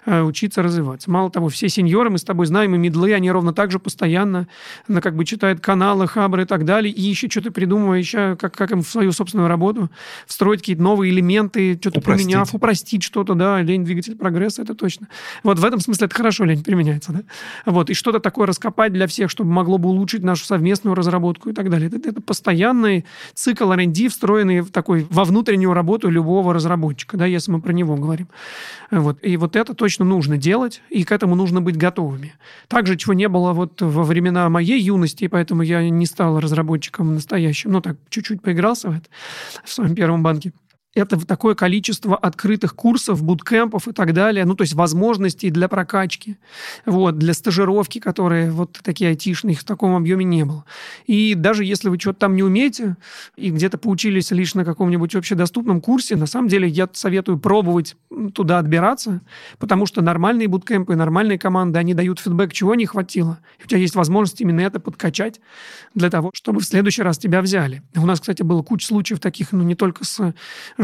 э, 0.05 0.21
учиться, 0.21 0.61
развиваться. 0.61 1.09
Мало 1.09 1.29
того, 1.29 1.49
все 1.49 1.69
сеньоры, 1.69 2.09
мы 2.09 2.17
с 2.17 2.23
тобой 2.23 2.45
знаем, 2.45 2.75
и 2.75 2.77
медлы, 2.77 3.13
они 3.13 3.31
ровно 3.31 3.53
так 3.53 3.71
же 3.71 3.79
постоянно 3.79 4.47
на, 4.87 5.01
как 5.01 5.15
бы 5.15 5.25
читают 5.25 5.59
каналы, 5.59 6.07
хабры 6.07 6.43
и 6.43 6.45
так 6.45 6.65
далее, 6.65 6.93
и 6.93 7.01
еще 7.01 7.29
что-то 7.29 7.51
придумывая, 7.51 7.99
еще 7.99 8.35
как, 8.35 8.53
как 8.53 8.71
им 8.71 8.81
в 8.81 8.87
свою 8.87 9.11
собственную 9.15 9.47
работу 9.47 9.89
встроить 10.27 10.61
какие-то 10.61 10.83
новые 10.83 11.11
элементы, 11.11 11.77
что-то 11.79 11.99
упростить. 11.99 12.27
поменяв, 12.27 12.53
упростить 12.53 13.03
что-то, 13.03 13.33
да, 13.33 13.61
лень 13.61 13.83
двигатель 13.83 14.15
прогресса, 14.15 14.61
это 14.61 14.75
точно. 14.75 15.07
Вот 15.43 15.59
в 15.59 15.65
этом 15.65 15.79
смысле 15.79 16.05
это 16.05 16.15
хорошо 16.15 16.45
лень 16.45 16.63
применяется, 16.63 17.11
да. 17.11 17.21
Вот, 17.65 17.89
и 17.89 17.93
что-то 17.93 18.19
такое 18.19 18.47
раскопать 18.47 18.93
для 18.93 19.07
всех, 19.07 19.29
чтобы 19.29 19.51
могло 19.51 19.77
бы 19.77 19.89
улучшить 19.89 20.23
нашу 20.23 20.45
совместную 20.45 20.95
разработку 20.95 21.49
и 21.49 21.53
так 21.53 21.69
далее. 21.69 21.87
Это, 21.87 22.09
это 22.09 22.21
постоянный 22.21 23.05
цикл 23.33 23.71
R&D, 23.71 24.09
встроенный 24.09 24.61
в 24.61 24.71
такой, 24.71 25.05
во 25.09 25.23
внутреннюю 25.23 25.73
работу 25.73 26.09
любого 26.09 26.53
разработчика, 26.53 27.17
да, 27.17 27.25
если 27.25 27.51
мы 27.51 27.61
про 27.61 27.71
него 27.71 27.95
говорим. 27.95 28.27
Вот. 28.91 29.17
И 29.21 29.37
вот 29.37 29.55
это 29.55 29.73
точно 29.73 30.05
нужно 30.05 30.37
делать, 30.37 30.81
и 30.89 31.03
к 31.03 31.11
этому 31.11 31.35
нужно 31.35 31.61
быть 31.61 31.77
готовыми. 31.77 32.33
Также, 32.67 32.97
чего 32.97 33.13
не 33.13 33.27
было 33.27 33.53
вот 33.53 33.81
во 33.81 34.03
времена 34.03 34.49
моей 34.49 34.79
юности, 34.79 35.25
и 35.25 35.27
поэтому 35.27 35.61
я 35.61 35.87
не 35.89 36.05
стал 36.05 36.39
разработчиком 36.39 37.13
настоящим, 37.13 37.71
ну 37.71 37.81
так, 37.81 37.97
чуть-чуть 38.09 38.41
поигрался 38.41 38.94
это, 38.97 39.09
в 39.63 39.69
своем 39.69 39.95
первом 39.95 40.23
банке 40.23 40.53
это 40.95 41.23
такое 41.25 41.55
количество 41.55 42.15
открытых 42.15 42.73
курсов, 42.73 43.21
буткемпов 43.21 43.87
и 43.87 43.91
так 43.91 44.13
далее, 44.13 44.45
ну, 44.45 44.55
то 44.55 44.63
есть 44.63 44.73
возможностей 44.73 45.51
для 45.51 45.67
прокачки, 45.67 46.37
вот, 46.85 47.17
для 47.17 47.33
стажировки, 47.33 47.99
которые 47.99 48.49
вот 48.49 48.79
такие 48.81 49.09
айтишные, 49.09 49.53
их 49.53 49.59
в 49.59 49.65
таком 49.65 49.95
объеме 49.95 50.23
не 50.23 50.45
было. 50.45 50.63
И 51.05 51.35
даже 51.35 51.65
если 51.65 51.89
вы 51.89 51.99
что-то 51.99 52.19
там 52.19 52.35
не 52.35 52.43
умеете 52.43 52.95
и 53.35 53.51
где-то 53.51 53.77
поучились 53.77 54.31
лишь 54.31 54.55
на 54.55 54.63
каком-нибудь 54.63 55.15
общедоступном 55.15 55.81
курсе, 55.81 56.15
на 56.15 56.27
самом 56.27 56.47
деле 56.47 56.67
я 56.67 56.89
советую 56.93 57.39
пробовать 57.39 57.97
туда 58.33 58.59
отбираться, 58.59 59.21
потому 59.59 59.85
что 59.85 60.01
нормальные 60.01 60.47
буткемпы, 60.47 60.95
нормальные 60.95 61.37
команды, 61.37 61.77
они 61.77 61.93
дают 61.93 62.19
фидбэк, 62.19 62.53
чего 62.53 62.73
не 62.75 62.85
хватило. 62.85 63.39
И 63.59 63.65
у 63.65 63.67
тебя 63.67 63.79
есть 63.79 63.95
возможность 63.95 64.39
именно 64.39 64.61
это 64.61 64.79
подкачать 64.79 65.41
для 65.93 66.09
того, 66.09 66.31
чтобы 66.33 66.61
в 66.61 66.65
следующий 66.65 67.01
раз 67.01 67.17
тебя 67.17 67.41
взяли. 67.41 67.83
У 67.95 68.05
нас, 68.05 68.21
кстати, 68.21 68.43
было 68.43 68.61
куча 68.63 68.87
случаев 68.87 69.19
таких, 69.19 69.51
ну, 69.51 69.63
не 69.63 69.75
только 69.75 70.05
с 70.05 70.33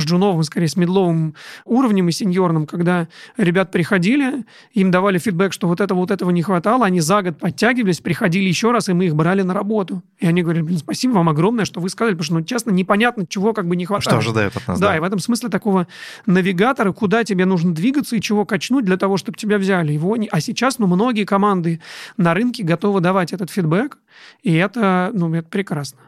с 0.02 0.06
джуновым, 0.06 0.44
скорее, 0.44 0.68
с 0.68 0.76
медловым 0.76 1.36
уровнем 1.66 2.10
и 2.10 2.12
сеньорным, 2.12 2.66
когда 2.66 3.08
ребят 3.38 3.72
приходили, 3.72 4.46
им 4.74 4.92
давали 4.92 5.18
фидбэк, 5.18 5.54
что 5.54 5.68
вот 5.68 5.82
этого, 5.82 6.00
вот 6.00 6.12
этого 6.12 6.30
не 6.32 6.42
хватало, 6.42 6.86
они 6.86 7.00
за 7.00 7.22
год 7.22 7.38
подтягивались, 7.38 8.00
приходили 8.00 8.48
еще 8.48 8.72
раз, 8.72 8.90
и 8.90 8.94
мы 8.94 9.06
их 9.06 9.16
брали 9.16 9.42
на 9.42 9.54
работу. 9.54 10.04
И 10.20 10.28
они 10.28 10.44
говорили, 10.44 10.64
блин, 10.64 10.80
спасибо 10.80 11.14
вам 11.14 11.30
огромное, 11.30 11.66
что 11.66 11.80
вы 11.80 11.90
сказали, 11.90 12.14
потому 12.14 12.26
что, 12.26 12.34
ну, 12.36 12.44
честно, 12.44 12.72
непонятно, 12.72 13.26
чего 13.28 13.54
как 13.54 13.68
бы 13.68 13.76
не 13.76 13.86
хватает. 13.86 14.04
Что 14.04 14.18
ожидают 14.18 14.56
от 14.58 14.68
нас, 14.68 14.80
да. 14.80 14.88
Да, 14.90 14.98
и 14.98 15.00
в 15.00 15.04
этом 15.04 15.20
смысле 15.20 15.50
такого 15.50 15.88
навигатора, 16.26 16.92
куда 16.92 17.24
тебе 17.24 17.46
нужно 17.46 17.74
двигаться 17.74 18.16
и 18.16 18.22
чего 18.22 18.46
качнуть 18.46 18.86
для 18.86 18.98
того, 18.98 19.18
чтобы 19.18 19.38
тебя 19.38 19.58
взяли. 19.58 19.94
Его 19.94 20.18
не... 20.18 20.28
А 20.28 20.42
сейчас, 20.42 20.80
ну, 20.80 20.88
многие 20.88 21.26
команды 21.26 21.82
на 22.18 22.34
рынке 22.34 22.64
готовы 22.64 23.00
давать 23.00 23.34
этот 23.34 23.50
фидбэк, 23.50 23.98
и 24.44 24.54
это, 24.54 25.12
ну, 25.14 25.34
это 25.34 25.48
прекрасно 25.48 26.00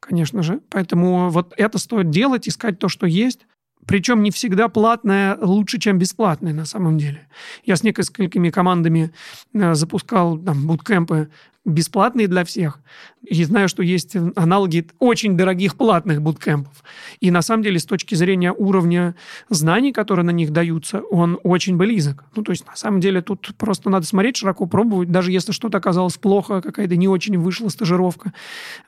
конечно 0.00 0.42
же. 0.42 0.60
Поэтому 0.70 1.30
вот 1.30 1.54
это 1.56 1.78
стоит 1.78 2.10
делать, 2.10 2.48
искать 2.48 2.78
то, 2.78 2.88
что 2.88 3.06
есть. 3.06 3.46
Причем 3.86 4.22
не 4.22 4.30
всегда 4.30 4.68
платное 4.68 5.36
лучше, 5.40 5.78
чем 5.78 5.98
бесплатное 5.98 6.52
на 6.52 6.66
самом 6.66 6.98
деле. 6.98 7.26
Я 7.64 7.76
с 7.76 7.82
несколькими 7.82 8.50
командами 8.50 9.12
э, 9.54 9.74
запускал 9.74 10.36
там 10.38 10.66
буткемпы 10.66 11.30
бесплатные 11.64 12.28
для 12.28 12.44
всех. 12.44 12.80
И 13.22 13.44
знаю, 13.44 13.68
что 13.68 13.82
есть 13.82 14.16
аналоги 14.36 14.86
очень 14.98 15.36
дорогих 15.36 15.76
платных 15.76 16.22
буткемпов. 16.22 16.82
И 17.20 17.30
на 17.30 17.42
самом 17.42 17.62
деле, 17.62 17.78
с 17.78 17.84
точки 17.84 18.14
зрения 18.14 18.52
уровня 18.52 19.14
знаний, 19.50 19.92
которые 19.92 20.24
на 20.24 20.30
них 20.30 20.50
даются, 20.50 21.00
он 21.00 21.38
очень 21.42 21.76
близок. 21.76 22.24
Ну, 22.36 22.42
то 22.42 22.52
есть, 22.52 22.66
на 22.66 22.76
самом 22.76 23.00
деле, 23.00 23.20
тут 23.20 23.54
просто 23.58 23.90
надо 23.90 24.06
смотреть 24.06 24.36
широко, 24.36 24.66
пробовать. 24.66 25.10
Даже 25.10 25.32
если 25.32 25.52
что-то 25.52 25.78
оказалось 25.78 26.16
плохо, 26.16 26.62
какая-то 26.62 26.96
не 26.96 27.08
очень 27.08 27.36
вышла 27.38 27.68
стажировка 27.68 28.32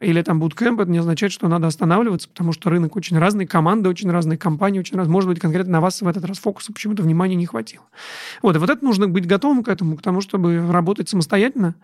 или 0.01 0.23
там 0.23 0.41
буткемп, 0.41 0.81
это 0.81 0.91
не 0.91 0.99
означает, 0.99 1.33
что 1.33 1.49
надо 1.49 1.67
останавливаться, 1.67 2.29
потому 2.29 2.53
что 2.53 2.71
рынок 2.71 2.97
очень 2.97 3.19
разный, 3.19 3.47
команды 3.47 3.89
очень 3.89 4.11
разные, 4.11 4.39
компании 4.39 4.79
очень 4.79 4.97
разные. 4.97 5.13
Может 5.13 5.29
быть, 5.29 5.41
конкретно 5.41 5.73
на 5.73 5.81
вас 5.81 6.01
в 6.01 6.09
этот 6.09 6.25
раз 6.25 6.39
фокуса 6.39 6.73
почему-то 6.73 7.03
внимания 7.03 7.35
не 7.35 7.47
хватило. 7.47 7.85
Вот, 8.43 8.57
и 8.57 8.59
вот 8.59 8.71
это 8.71 8.85
нужно 8.85 9.09
быть 9.09 9.27
готовым 9.27 9.63
к 9.63 9.69
этому, 9.69 9.97
к 9.97 10.03
тому, 10.03 10.21
чтобы 10.21 10.71
работать 10.71 11.09
самостоятельно, 11.09 11.75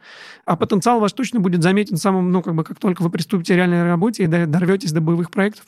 а 0.45 0.57
потенциал 0.77 1.01
ваш 1.01 1.13
точно 1.13 1.41
будет 1.41 1.63
заметен 1.63 1.97
самым, 1.97 2.31
ну, 2.31 2.43
как 2.43 2.55
бы, 2.55 2.63
как 2.63 2.79
только 2.79 3.03
вы 3.03 3.11
приступите 3.11 3.55
к 3.55 3.57
реальной 3.57 3.85
работе 3.85 4.25
и 4.25 4.27
дорветесь 4.27 4.93
до 4.93 5.01
боевых 5.01 5.31
проектов, 5.31 5.67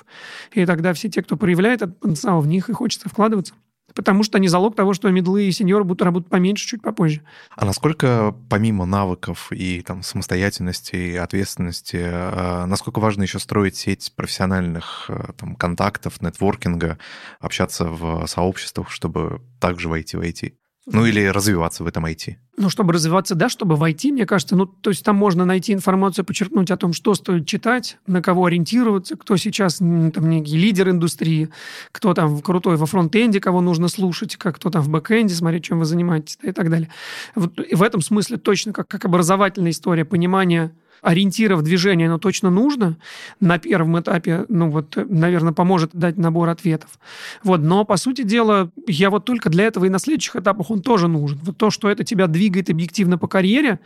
и 0.53 0.67
тогда 0.67 0.93
все 0.93 1.09
те, 1.09 1.23
кто 1.23 1.37
проявляет 1.37 1.83
этот 1.83 1.99
потенциал, 1.99 2.41
в 2.41 2.47
них 2.47 2.69
и 2.69 2.73
хочется 2.73 3.09
вкладываться 3.09 3.55
потому 3.95 4.23
что 4.23 4.39
они 4.39 4.49
залог 4.49 4.77
того, 4.77 4.93
что 4.93 5.11
медлы 5.11 5.45
и 5.45 5.51
сеньоры 5.51 5.83
будут 5.83 6.03
работать 6.03 6.31
поменьше 6.31 6.67
чуть 6.69 6.83
попозже. 6.83 7.23
А 7.57 7.65
насколько 7.65 8.35
помимо 8.49 8.85
навыков 8.85 9.51
и 9.51 9.81
там 9.81 10.03
самостоятельности 10.03 10.95
и 10.95 11.17
ответственности, 11.17 11.97
э, 11.97 12.67
насколько 12.67 13.01
важно 13.01 13.23
еще 13.23 13.39
строить 13.39 13.77
сеть 13.77 14.13
профессиональных 14.15 15.07
э, 15.09 15.33
там, 15.37 15.57
контактов, 15.57 16.21
нетворкинга, 16.21 16.99
общаться 17.41 17.87
в 17.87 18.27
сообществах, 18.27 18.91
чтобы 18.91 19.41
также 19.59 19.89
войти 19.89 20.17
в 20.17 20.21
IT? 20.21 20.53
Ну 20.91 21.07
или 21.07 21.25
развиваться 21.27 21.85
в 21.85 21.87
этом 21.87 22.07
IT. 22.07 22.37
Ну, 22.57 22.71
чтобы 22.71 22.93
развиваться, 22.93 23.35
да, 23.35 23.49
чтобы 23.49 23.77
войти, 23.77 24.11
мне 24.11 24.27
кажется, 24.27 24.57
ну, 24.57 24.67
то 24.67 24.91
есть 24.91 25.05
там 25.05 25.17
можно 25.17 25.45
найти 25.45 25.73
информацию, 25.73 26.25
подчерпнуть 26.25 26.71
о 26.71 26.77
том, 26.77 26.93
что 26.93 27.15
стоит 27.15 27.47
читать, 27.47 27.99
на 28.07 28.23
кого 28.23 28.47
ориентироваться, 28.47 29.17
кто 29.17 29.37
сейчас 29.37 29.77
там 29.77 30.29
некий 30.29 30.57
лидер 30.57 30.89
индустрии, 30.89 31.51
кто 31.93 32.15
там 32.15 32.41
крутой 32.41 32.77
во 32.77 32.87
фронт-энде, 32.87 33.41
кого 33.41 33.61
нужно 33.61 33.89
слушать, 33.89 34.37
как 34.37 34.57
кто 34.57 34.71
там 34.71 34.83
в 34.83 34.89
бэк-энде, 34.89 35.35
смотреть, 35.35 35.65
чем 35.65 35.79
вы 35.79 35.85
занимаетесь 35.85 36.39
да, 36.43 36.49
и 36.49 36.53
так 36.53 36.71
далее. 36.71 36.89
Вот, 37.35 37.61
и 37.61 37.75
в 37.75 37.83
этом 37.83 38.01
смысле 38.01 38.39
точно 38.39 38.73
как, 38.73 38.89
как 38.89 39.05
образовательная 39.05 39.71
история, 39.71 40.05
понимание 40.05 40.73
ориентиров 41.03 41.63
движения, 41.63 42.09
но 42.09 42.19
точно 42.19 42.51
нужно. 42.51 42.97
На 43.41 43.59
первом 43.59 43.99
этапе, 44.01 44.45
ну 44.49 44.71
вот, 44.71 44.97
наверное, 45.09 45.53
поможет 45.53 45.91
дать 45.93 46.17
набор 46.17 46.49
ответов. 46.49 46.91
Вот, 47.43 47.61
но, 47.61 47.85
по 47.85 47.97
сути 47.97 48.23
дела, 48.23 48.71
я 48.87 49.11
вот 49.11 49.25
только 49.25 49.51
для 49.51 49.65
этого 49.65 49.85
и 49.85 49.89
на 49.89 49.99
следующих 49.99 50.37
этапах 50.37 50.71
он 50.71 50.83
тоже 50.83 51.09
нужен. 51.09 51.39
Вот 51.43 51.57
то, 51.57 51.71
что 51.71 51.89
это 51.89 52.05
тебя 52.05 52.27
двигает 52.27 52.71
объективно 52.71 53.19
по 53.19 53.29
карьере, 53.29 53.81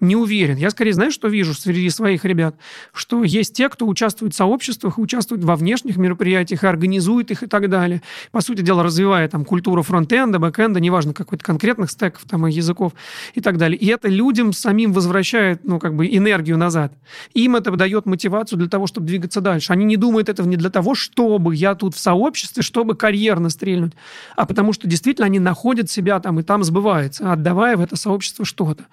не 0.00 0.16
уверен. 0.16 0.56
Я 0.56 0.70
скорее, 0.70 0.94
знаешь, 0.94 1.12
что 1.12 1.28
вижу 1.28 1.52
среди 1.52 1.90
своих 1.90 2.24
ребят? 2.24 2.56
Что 2.92 3.22
есть 3.22 3.54
те, 3.54 3.68
кто 3.68 3.86
участвует 3.86 4.32
в 4.32 4.36
сообществах, 4.36 4.98
участвует 4.98 5.44
во 5.44 5.56
внешних 5.56 5.96
мероприятиях, 5.98 6.64
организует 6.64 7.30
их 7.30 7.42
и 7.42 7.46
так 7.46 7.68
далее. 7.68 8.02
По 8.32 8.40
сути 8.40 8.62
дела, 8.62 8.82
развивая 8.82 9.28
там 9.28 9.44
культуру 9.44 9.82
фронтенда, 9.82 10.38
бэкенда, 10.38 10.80
неважно, 10.80 11.12
какой-то 11.12 11.44
конкретных 11.44 11.90
стеков 11.90 12.22
там 12.28 12.46
и 12.46 12.52
языков 12.52 12.92
и 13.34 13.40
так 13.40 13.58
далее. 13.58 13.78
И 13.78 13.86
это 13.86 14.08
людям 14.08 14.52
самим 14.54 14.92
возвращает, 14.92 15.64
ну, 15.64 15.78
как 15.78 15.94
бы 15.94 16.06
энергию 16.06 16.49
энергию 16.50 16.58
назад. 16.58 16.92
Им 17.34 17.56
это 17.56 17.70
дает 17.70 18.06
мотивацию 18.06 18.58
для 18.58 18.68
того, 18.68 18.86
чтобы 18.86 19.06
двигаться 19.06 19.40
дальше. 19.40 19.72
Они 19.72 19.84
не 19.84 19.96
думают 19.96 20.28
этого 20.28 20.46
не 20.46 20.56
для 20.56 20.70
того, 20.70 20.94
чтобы 20.94 21.54
я 21.54 21.74
тут 21.74 21.94
в 21.94 21.98
сообществе, 21.98 22.62
чтобы 22.62 22.94
карьерно 22.94 23.50
стрельнуть, 23.50 23.92
а 24.36 24.46
потому 24.46 24.72
что 24.72 24.88
действительно 24.88 25.26
они 25.26 25.38
находят 25.38 25.90
себя 25.90 26.20
там 26.20 26.40
и 26.40 26.42
там 26.42 26.64
сбывается, 26.64 27.32
отдавая 27.32 27.76
в 27.76 27.80
это 27.80 27.96
сообщество 27.96 28.44
что-то. 28.44 28.84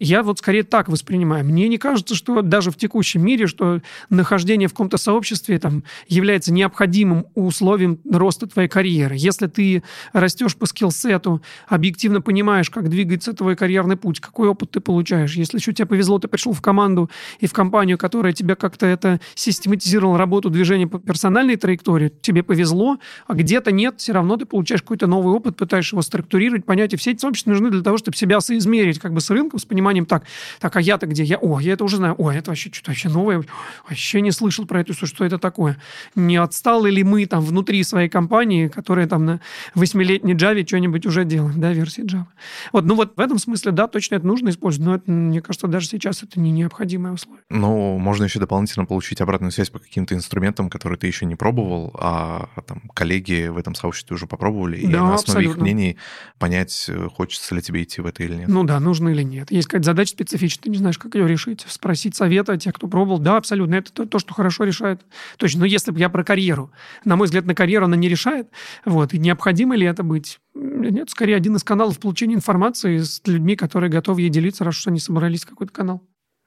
Я 0.00 0.22
вот 0.22 0.38
скорее 0.38 0.62
так 0.62 0.88
воспринимаю. 0.88 1.44
Мне 1.44 1.68
не 1.68 1.78
кажется, 1.78 2.14
что 2.14 2.42
даже 2.42 2.70
в 2.70 2.76
текущем 2.76 3.24
мире, 3.24 3.46
что 3.46 3.80
нахождение 4.10 4.68
в 4.68 4.72
каком-то 4.72 4.98
сообществе 4.98 5.58
там, 5.58 5.84
является 6.08 6.52
необходимым 6.52 7.26
условием 7.34 7.98
роста 8.10 8.46
твоей 8.46 8.68
карьеры. 8.68 9.14
Если 9.16 9.46
ты 9.46 9.82
растешь 10.12 10.56
по 10.56 10.66
скиллсету, 10.66 11.42
объективно 11.68 12.20
понимаешь, 12.20 12.70
как 12.70 12.88
двигается 12.88 13.32
твой 13.32 13.56
карьерный 13.56 13.96
путь, 13.96 14.20
какой 14.20 14.48
опыт 14.48 14.70
ты 14.70 14.80
получаешь. 14.80 15.34
Если 15.34 15.58
еще 15.58 15.72
тебе 15.72 15.86
повезло, 15.86 16.18
ты 16.18 16.28
пришел 16.28 16.52
в 16.52 16.60
команду, 16.60 16.93
команду 16.94 17.10
и 17.40 17.46
в 17.46 17.52
компанию, 17.52 17.98
которая 17.98 18.32
тебе 18.32 18.56
как-то 18.56 18.86
это 18.86 19.20
систематизировала 19.34 20.18
работу 20.18 20.50
движения 20.50 20.86
по 20.86 20.98
персональной 20.98 21.56
траектории, 21.56 22.12
тебе 22.20 22.42
повезло, 22.42 22.98
а 23.26 23.34
где-то 23.34 23.72
нет, 23.72 23.96
все 23.98 24.12
равно 24.12 24.36
ты 24.36 24.46
получаешь 24.46 24.82
какой-то 24.82 25.06
новый 25.06 25.34
опыт, 25.34 25.56
пытаешься 25.56 25.94
его 25.94 26.02
структурировать, 26.02 26.64
понять, 26.64 26.94
и 26.94 26.96
все 26.96 27.12
эти 27.12 27.20
сообщества 27.20 27.50
нужны 27.50 27.70
для 27.70 27.82
того, 27.82 27.98
чтобы 27.98 28.16
себя 28.16 28.40
соизмерить 28.40 28.98
как 28.98 29.12
бы 29.12 29.20
с 29.20 29.30
рынком, 29.30 29.58
с 29.58 29.64
пониманием, 29.64 30.06
так, 30.06 30.24
так, 30.60 30.76
а 30.76 30.80
я-то 30.80 31.06
где? 31.06 31.24
Я, 31.24 31.38
о, 31.38 31.60
я 31.60 31.72
это 31.72 31.84
уже 31.84 31.96
знаю, 31.96 32.14
о, 32.18 32.30
это 32.30 32.50
вообще 32.50 32.70
что-то 32.72 32.90
вообще 32.90 33.08
новое, 33.08 33.44
вообще 33.88 34.20
не 34.20 34.30
слышал 34.30 34.66
про 34.66 34.80
это, 34.80 34.94
что 34.94 35.24
это 35.24 35.38
такое. 35.38 35.76
Не 36.14 36.36
отстал 36.36 36.84
ли 36.84 37.04
мы 37.04 37.26
там 37.26 37.42
внутри 37.42 37.82
своей 37.84 38.08
компании, 38.08 38.68
которая 38.68 39.06
там 39.06 39.24
на 39.24 39.40
восьмилетней 39.74 40.34
Java 40.34 40.66
что-нибудь 40.66 41.06
уже 41.06 41.24
делаем, 41.24 41.60
да, 41.60 41.72
версии 41.72 42.04
Java. 42.04 42.26
Вот, 42.72 42.84
ну 42.84 42.94
вот 42.94 43.16
в 43.16 43.20
этом 43.20 43.38
смысле, 43.38 43.72
да, 43.72 43.86
точно 43.86 44.16
это 44.16 44.26
нужно 44.26 44.50
использовать, 44.50 44.86
но 44.86 44.94
это, 44.96 45.10
мне 45.10 45.40
кажется, 45.40 45.66
даже 45.66 45.86
сейчас 45.86 46.22
это 46.22 46.40
не 46.40 46.50
необходимо 46.50 46.83
необходимое 46.84 47.12
условие. 47.12 47.44
Ну, 47.50 47.98
можно 47.98 48.24
еще 48.24 48.38
дополнительно 48.38 48.84
получить 48.84 49.20
обратную 49.20 49.50
связь 49.50 49.70
по 49.70 49.78
каким-то 49.78 50.14
инструментам, 50.14 50.70
которые 50.70 50.98
ты 50.98 51.06
еще 51.06 51.26
не 51.26 51.34
пробовал, 51.34 51.94
а 51.98 52.48
там 52.66 52.82
коллеги 52.94 53.48
в 53.48 53.58
этом 53.58 53.74
сообществе 53.74 54.14
уже 54.14 54.26
попробовали, 54.26 54.80
да, 54.82 54.82
и 54.82 54.86
на 54.86 55.14
основе 55.14 55.40
абсолютно. 55.40 55.50
их 55.50 55.56
мнений 55.62 55.96
понять, 56.38 56.86
э, 56.88 57.08
хочется 57.08 57.54
ли 57.54 57.62
тебе 57.62 57.82
идти 57.82 58.00
в 58.00 58.06
это 58.06 58.22
или 58.22 58.34
нет. 58.34 58.48
Ну 58.48 58.64
да, 58.64 58.78
нужно 58.80 59.08
или 59.08 59.22
нет. 59.22 59.50
Есть 59.50 59.68
какая-то 59.68 59.86
задача 59.86 60.10
специфичная, 60.12 60.64
ты 60.64 60.70
не 60.70 60.78
знаешь, 60.78 60.98
как 60.98 61.14
ее 61.14 61.26
решить, 61.26 61.64
спросить 61.68 62.14
совета 62.14 62.56
тех, 62.56 62.74
кто 62.74 62.86
пробовал. 62.86 63.18
Да, 63.18 63.36
абсолютно. 63.36 63.76
Это 63.76 63.92
то, 63.92 64.06
то 64.06 64.18
что 64.18 64.34
хорошо 64.34 64.64
решает. 64.64 65.04
Точно. 65.38 65.60
Но 65.60 65.66
если 65.66 65.90
бы 65.90 65.98
я 65.98 66.08
про 66.08 66.24
карьеру, 66.24 66.70
на 67.04 67.16
мой 67.16 67.26
взгляд, 67.26 67.46
на 67.46 67.54
карьеру 67.54 67.86
она 67.86 67.96
не 67.96 68.08
решает. 68.08 68.48
Вот. 68.84 69.14
И 69.14 69.18
необходимо 69.18 69.76
ли 69.76 69.86
это 69.86 70.02
быть? 70.02 70.40
Нет, 70.54 71.10
скорее 71.10 71.36
один 71.36 71.56
из 71.56 71.64
каналов 71.64 71.98
получения 71.98 72.34
информации 72.34 72.98
с 72.98 73.20
людьми, 73.26 73.56
которые 73.56 73.90
готовы 73.90 74.22
ей 74.22 74.30
делиться, 74.30 74.64
раз 74.64 74.76
уж 74.76 74.86
они 74.86 75.00
собрались 75.00 75.42
в 75.42 75.48
какой-то 75.48 75.72
канал. 75.72 76.02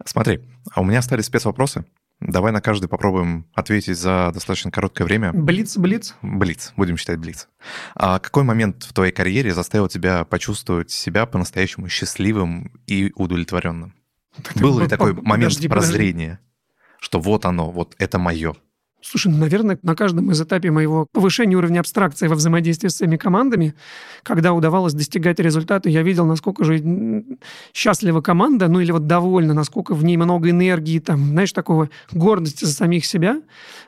Смотри, 0.06 0.42
а 0.72 0.82
у 0.82 0.84
меня 0.84 1.00
остались 1.00 1.26
спецвопросы. 1.26 1.86
Давай 2.20 2.52
на 2.52 2.62
каждый 2.62 2.88
попробуем 2.88 3.46
ответить 3.54 3.98
за 3.98 4.32
достаточно 4.34 4.72
короткое 4.72 5.04
время. 5.04 5.34
Блиц, 5.34 5.78
блиц. 5.78 6.16
Блиц, 6.24 6.74
будем 6.76 6.98
считать 6.98 7.20
блиц. 7.20 7.48
А 7.94 8.18
какой 8.18 8.44
момент 8.44 8.84
в 8.84 8.94
твоей 8.94 9.12
карьере 9.12 9.54
заставил 9.54 9.88
тебя 9.88 10.26
почувствовать 10.26 10.90
себя 10.90 11.28
по-настоящему 11.28 11.90
счастливым 11.90 12.82
и 12.88 13.12
удовлетворенным? 13.16 13.94
Был 14.56 14.80
ли 14.80 14.88
такой 14.88 15.14
момент 15.14 15.60
прозрения, 15.70 16.40
что 17.00 17.20
вот 17.20 17.46
оно, 17.46 17.70
вот 17.70 17.96
это 18.00 18.18
мое? 18.18 18.56
Слушай, 19.10 19.32
ну, 19.32 19.38
наверное, 19.38 19.80
на 19.84 19.96
каждом 19.96 20.32
из 20.32 20.42
этапе 20.42 20.70
моего 20.70 21.08
повышения 21.14 21.56
уровня 21.56 21.80
абстракции 21.80 22.28
во 22.28 22.36
взаимодействии 22.36 22.90
с 22.90 22.98
своими 22.98 23.16
командами, 23.16 23.74
когда 24.22 24.52
удавалось 24.52 24.92
достигать 24.94 25.40
результата, 25.40 25.88
я 25.88 26.02
видел, 26.02 26.26
насколько 26.26 26.66
же 26.66 27.24
счастлива 27.74 28.20
команда, 28.20 28.68
ну 28.68 28.82
или 28.82 28.92
вот 28.92 29.08
довольна, 29.08 29.54
насколько 29.54 29.94
в 29.96 30.04
ней 30.04 30.18
много 30.18 30.50
энергии, 30.50 31.00
там, 31.00 31.26
знаешь, 31.28 31.54
такого 31.54 31.90
гордости 32.12 32.66
за 32.66 32.74
самих 32.74 33.06
себя. 33.06 33.42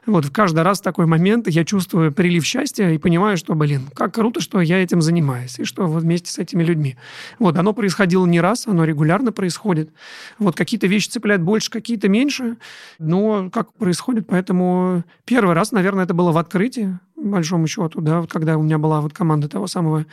Вот 0.06 0.24
в 0.24 0.32
каждый 0.32 0.64
раз 0.64 0.80
такой 0.80 1.06
момент 1.06 1.50
я 1.50 1.66
чувствую 1.66 2.14
прилив 2.14 2.46
счастья 2.46 2.90
и 2.90 2.98
понимаю, 2.98 3.36
что, 3.36 3.56
блин, 3.56 3.90
как 3.94 4.14
круто, 4.14 4.40
что 4.40 4.62
я 4.62 4.82
этим 4.82 5.02
занимаюсь, 5.02 5.60
и 5.60 5.66
что 5.66 5.86
вот 5.86 6.04
вместе 6.04 6.32
с 6.32 6.38
этими 6.38 6.64
людьми. 6.64 6.96
Вот, 7.40 7.58
оно 7.58 7.74
происходило 7.74 8.26
не 8.26 8.40
раз, 8.40 8.68
оно 8.68 8.86
регулярно 8.86 9.34
происходит. 9.34 9.90
Вот 10.38 10.56
какие-то 10.56 10.88
вещи 10.88 11.10
цепляют 11.10 11.42
больше, 11.42 11.70
какие-то 11.70 12.08
меньше, 12.08 12.56
но 13.00 13.50
как 13.50 13.74
происходит, 13.74 14.26
поэтому 14.26 15.04
Первый 15.26 15.53
раз, 15.55 15.72
наверное, 15.72 16.05
это 16.05 16.14
было 16.14 16.32
в 16.32 16.38
открытии 16.38 16.99
большому 17.22 17.68
счету, 17.68 18.02
да, 18.02 18.22
вот 18.22 18.32
когда 18.32 18.58
у 18.58 18.62
меня 18.62 18.78
была 18.78 19.02
вот 19.02 19.14
команда 19.14 19.48
того 19.50 19.68
самого 19.68 20.06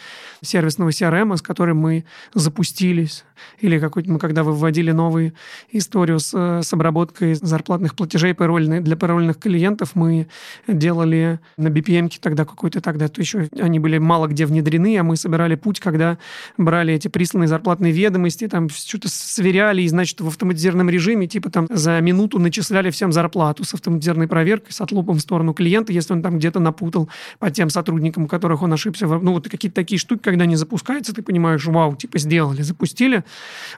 сервисного 0.43 0.91
CRM, 0.91 1.37
с 1.37 1.43
которым 1.43 1.79
мы 1.79 2.05
запустились, 2.35 3.25
или 3.61 3.79
какой-то 3.79 4.11
мы 4.11 4.19
когда 4.19 4.43
выводили 4.43 4.93
новую 4.93 5.33
историю 5.71 6.19
с, 6.19 6.35
с 6.35 6.73
обработкой 6.73 7.35
зарплатных 7.35 7.95
платежей 7.95 8.35
парольные, 8.35 8.81
для 8.81 8.97
парольных 8.97 9.39
клиентов, 9.39 9.93
мы 9.95 10.29
делали 10.67 11.41
на 11.57 11.69
BPM 11.69 12.11
тогда 12.21 12.45
какой-то 12.45 12.81
тогда, 12.81 13.09
то 13.09 13.21
еще 13.21 13.49
они 13.61 13.79
были 13.79 13.99
мало 13.99 14.27
где 14.27 14.47
внедрены, 14.47 14.99
а 14.99 15.03
мы 15.03 15.17
собирали 15.17 15.55
путь, 15.55 15.81
когда 15.81 16.19
брали 16.57 16.95
эти 16.95 17.09
присланные 17.09 17.49
зарплатные 17.49 17.93
ведомости, 17.93 18.49
там 18.49 18.69
что-то 18.69 19.09
сверяли, 19.09 19.83
и, 19.83 19.89
значит, 19.89 20.21
в 20.21 20.27
автоматизированном 20.29 20.91
режиме, 20.91 21.27
типа 21.27 21.51
там 21.51 21.67
за 21.71 22.01
минуту 22.01 22.39
начисляли 22.39 22.91
всем 22.91 23.13
зарплату 23.13 23.65
с 23.65 23.75
автоматизированной 23.75 24.29
проверкой, 24.29 24.73
с 24.73 24.81
отлупом 24.81 25.17
в 25.17 25.21
сторону 25.21 25.55
клиента, 25.55 25.93
если 25.93 26.13
он 26.13 26.23
там 26.23 26.39
где-то 26.39 26.61
напутал 26.61 26.96
работал 26.97 27.11
по 27.39 27.51
тем 27.51 27.71
сотрудникам, 27.71 28.25
у 28.25 28.29
которых 28.29 28.63
он 28.63 28.73
ошибся. 28.73 29.07
Ну, 29.07 29.33
вот 29.33 29.49
какие-то 29.49 29.75
такие 29.75 29.99
штуки, 29.99 30.23
когда 30.23 30.45
они 30.45 30.57
запускаются, 30.57 31.13
ты 31.15 31.23
понимаешь, 31.23 31.65
вау, 31.67 31.97
типа 31.97 32.19
сделали, 32.19 32.63
запустили. 32.63 33.25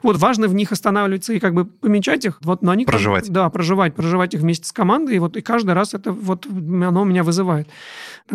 Вот 0.03 0.17
важно 0.17 0.47
в 0.47 0.53
них 0.53 0.71
останавливаться 0.71 1.33
и 1.33 1.39
как 1.39 1.53
бы 1.53 1.65
помечать 1.65 2.25
их. 2.25 2.39
Вот, 2.41 2.61
но 2.61 2.71
они 2.71 2.85
проживать. 2.85 3.25
Как, 3.25 3.33
да, 3.33 3.49
проживать, 3.49 3.95
проживать 3.95 4.33
их 4.33 4.41
вместе 4.41 4.67
с 4.67 4.71
командой. 4.71 5.15
И 5.15 5.19
вот 5.19 5.37
и 5.37 5.41
каждый 5.41 5.73
раз 5.73 5.93
это 5.93 6.11
вот 6.11 6.45
оно 6.45 7.03
меня 7.03 7.23
вызывает 7.23 7.67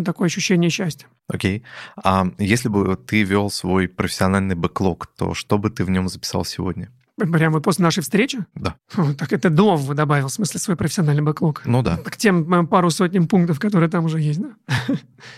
такое 0.03 0.27
ощущение 0.27 0.69
счастья. 0.69 1.07
Окей. 1.27 1.63
А 2.03 2.27
если 2.37 2.69
бы 2.69 2.95
ты 2.95 3.23
вел 3.23 3.49
свой 3.49 3.87
профессиональный 3.87 4.55
бэклог, 4.55 5.07
то 5.07 5.33
что 5.33 5.57
бы 5.57 5.69
ты 5.69 5.83
в 5.83 5.89
нем 5.89 6.07
записал 6.07 6.45
сегодня? 6.45 6.89
Прямо 7.17 7.61
после 7.61 7.83
нашей 7.83 8.01
встречи? 8.01 8.45
Да. 8.55 8.75
О, 8.97 9.13
так 9.13 9.31
это 9.31 9.49
до 9.49 9.77
добавил, 9.93 10.27
в 10.27 10.33
смысле, 10.33 10.59
свой 10.59 10.75
профессиональный 10.75 11.21
бэклог. 11.21 11.61
Ну 11.65 11.81
да. 11.81 11.97
К 11.97 12.17
тем 12.17 12.67
пару 12.67 12.89
сотням 12.89 13.27
пунктов, 13.27 13.57
которые 13.57 13.89
там 13.89 14.03
уже 14.05 14.19
есть, 14.19 14.41
да? 14.41 14.49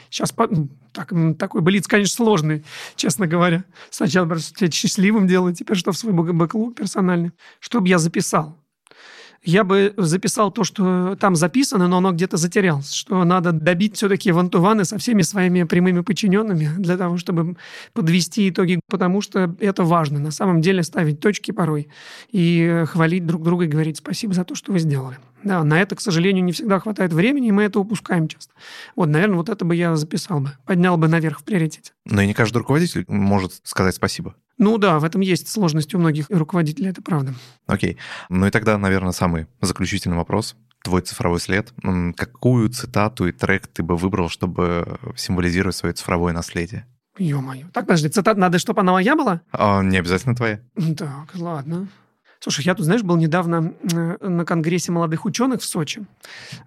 Сейчас 0.10 0.34
ну, 0.50 0.70
так, 0.92 1.14
такой 1.38 1.62
блиц, 1.62 1.88
конечно, 1.88 2.16
сложный, 2.16 2.66
честно 2.96 3.28
говоря. 3.28 3.64
Сначала 3.92 4.26
просто 4.26 4.58
тебя 4.58 4.72
счастливым 4.72 5.28
делать, 5.28 5.60
теперь 5.60 5.78
что 5.78 5.92
в 5.92 5.98
свой 5.98 6.14
бэклог 6.14 6.76
персональный. 6.76 7.32
Что 7.60 7.80
бы 7.80 7.88
я 7.88 8.00
записал? 8.00 8.58
Я 9.44 9.64
бы 9.64 9.94
записал 9.98 10.52
то, 10.52 10.64
что 10.64 11.16
там 11.16 11.36
записано, 11.36 11.88
но 11.88 11.98
оно 11.98 12.12
где-то 12.12 12.38
затерялось, 12.38 12.92
что 12.92 13.24
надо 13.24 13.52
добить 13.52 13.96
все-таки 13.96 14.32
вантуваны 14.32 14.86
со 14.86 14.98
всеми 14.98 15.22
своими 15.22 15.64
прямыми 15.64 16.02
подчиненными 16.02 16.70
для 16.78 16.98
того, 16.98 17.18
чтобы 17.18 17.58
подвести 17.94 18.50
итоги, 18.50 18.80
потому 18.90 19.22
что 19.22 19.56
это 19.60 19.84
важно. 19.84 20.20
На 20.20 20.32
самом 20.32 20.62
деле 20.62 20.84
ставить 20.84 21.20
точки 21.20 21.52
порой 21.52 21.88
и 22.32 22.84
хвалить 22.88 23.26
друг 23.26 23.44
друга 23.44 23.66
и 23.66 23.68
говорить 23.68 23.98
спасибо 23.98 24.34
за 24.34 24.44
то, 24.44 24.56
что 24.56 24.72
вы 24.72 24.80
сделали. 24.80 25.18
Да, 25.44 25.64
на 25.64 25.80
это, 25.80 25.96
к 25.96 26.02
сожалению, 26.02 26.44
не 26.44 26.52
всегда 26.52 26.80
хватает 26.80 27.14
времени, 27.14 27.50
и 27.50 27.52
мы 27.52 27.64
это 27.64 27.80
упускаем 27.80 28.28
часто. 28.28 28.54
Вот, 28.96 29.08
наверное, 29.08 29.38
вот 29.38 29.50
это 29.50 29.64
бы 29.66 29.76
я 29.76 29.96
записал 29.96 30.42
бы, 30.42 30.52
поднял 30.66 30.98
бы 30.98 31.08
наверх 31.08 31.40
в 31.40 31.44
приоритете. 31.44 31.94
Но 32.06 32.22
и 32.22 32.28
не 32.28 32.34
каждый 32.34 32.58
руководитель 32.58 33.06
может 33.08 33.54
сказать 33.64 33.96
спасибо. 33.96 34.36
Ну 34.58 34.78
да, 34.78 35.00
в 35.00 35.04
этом 35.04 35.22
есть 35.22 35.48
сложность 35.50 35.94
у 35.94 36.00
многих 36.00 36.26
руководителей, 36.30 36.90
это 36.90 37.02
правда. 37.02 37.34
Окей. 37.68 37.98
Ну 38.30 38.48
и 38.48 38.50
тогда, 38.50 38.78
наверное, 38.78 39.12
самый 39.12 39.48
заключительный 39.62 40.18
вопрос. 40.18 40.56
Твой 40.84 41.02
цифровой 41.02 41.40
след. 41.40 41.74
Какую 42.16 42.70
цитату 42.70 43.28
и 43.28 43.32
трек 43.32 43.68
ты 43.68 43.84
бы 43.84 43.98
выбрал, 43.98 44.30
чтобы 44.30 45.00
символизировать 45.16 45.76
свое 45.76 45.94
цифровое 45.94 46.34
наследие? 46.34 46.86
Ё-моё. 47.20 47.68
Так, 47.74 47.86
подожди, 47.88 48.10
цитата 48.10 48.40
надо, 48.40 48.60
чтобы 48.60 48.82
она 48.82 48.92
моя 48.92 49.16
была? 49.16 49.42
А, 49.52 49.82
не 49.82 49.98
обязательно 49.98 50.36
твоя. 50.36 50.60
Так, 50.98 51.36
ладно. 51.36 51.88
Слушай, 52.48 52.64
я 52.64 52.76
тут, 52.76 52.86
знаешь, 52.86 53.04
был 53.04 53.18
недавно 53.18 53.74
э, 53.92 54.26
на 54.26 54.46
Конгрессе 54.46 54.90
молодых 54.90 55.26
ученых 55.26 55.60
в 55.60 55.66
Сочи, 55.66 56.06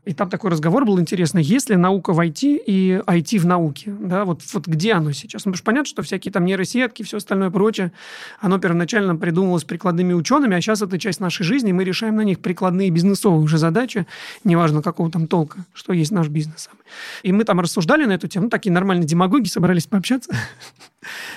и 0.04 0.12
там 0.12 0.28
такой 0.28 0.50
разговор 0.50 0.84
был 0.84 1.00
интересный. 1.00 1.42
Есть 1.42 1.70
ли 1.70 1.76
наука 1.76 2.12
в 2.12 2.20
IT 2.20 2.64
и 2.66 3.00
IT 3.06 3.38
в 3.38 3.46
науке? 3.46 3.96
Да, 3.98 4.26
вот, 4.26 4.42
вот 4.52 4.66
где 4.66 4.92
оно 4.92 5.12
сейчас? 5.12 5.46
Ну, 5.46 5.52
потому 5.52 5.64
понятно, 5.64 5.88
что 5.88 6.02
всякие 6.02 6.32
там 6.32 6.44
нейросетки, 6.44 7.02
все 7.02 7.16
остальное 7.16 7.48
прочее, 7.48 7.92
оно 8.40 8.58
первоначально 8.58 9.16
придумывалось 9.16 9.64
прикладными 9.64 10.12
учеными, 10.12 10.54
а 10.54 10.60
сейчас 10.60 10.82
это 10.82 10.98
часть 10.98 11.18
нашей 11.18 11.44
жизни, 11.44 11.70
и 11.70 11.72
мы 11.72 11.84
решаем 11.84 12.16
на 12.16 12.24
них 12.24 12.40
прикладные 12.40 12.90
бизнесовые 12.90 13.40
уже 13.40 13.56
задачи, 13.56 14.06
неважно 14.44 14.82
какого 14.82 15.10
там 15.10 15.28
толка, 15.28 15.64
что 15.72 15.94
есть 15.94 16.10
наш 16.10 16.28
бизнес. 16.28 16.68
И 17.22 17.32
мы 17.32 17.44
там 17.44 17.58
рассуждали 17.58 18.04
на 18.04 18.12
эту 18.12 18.28
тему, 18.28 18.44
ну, 18.44 18.50
такие 18.50 18.70
нормальные 18.70 19.06
демагоги 19.06 19.48
собрались 19.48 19.86
пообщаться. 19.86 20.30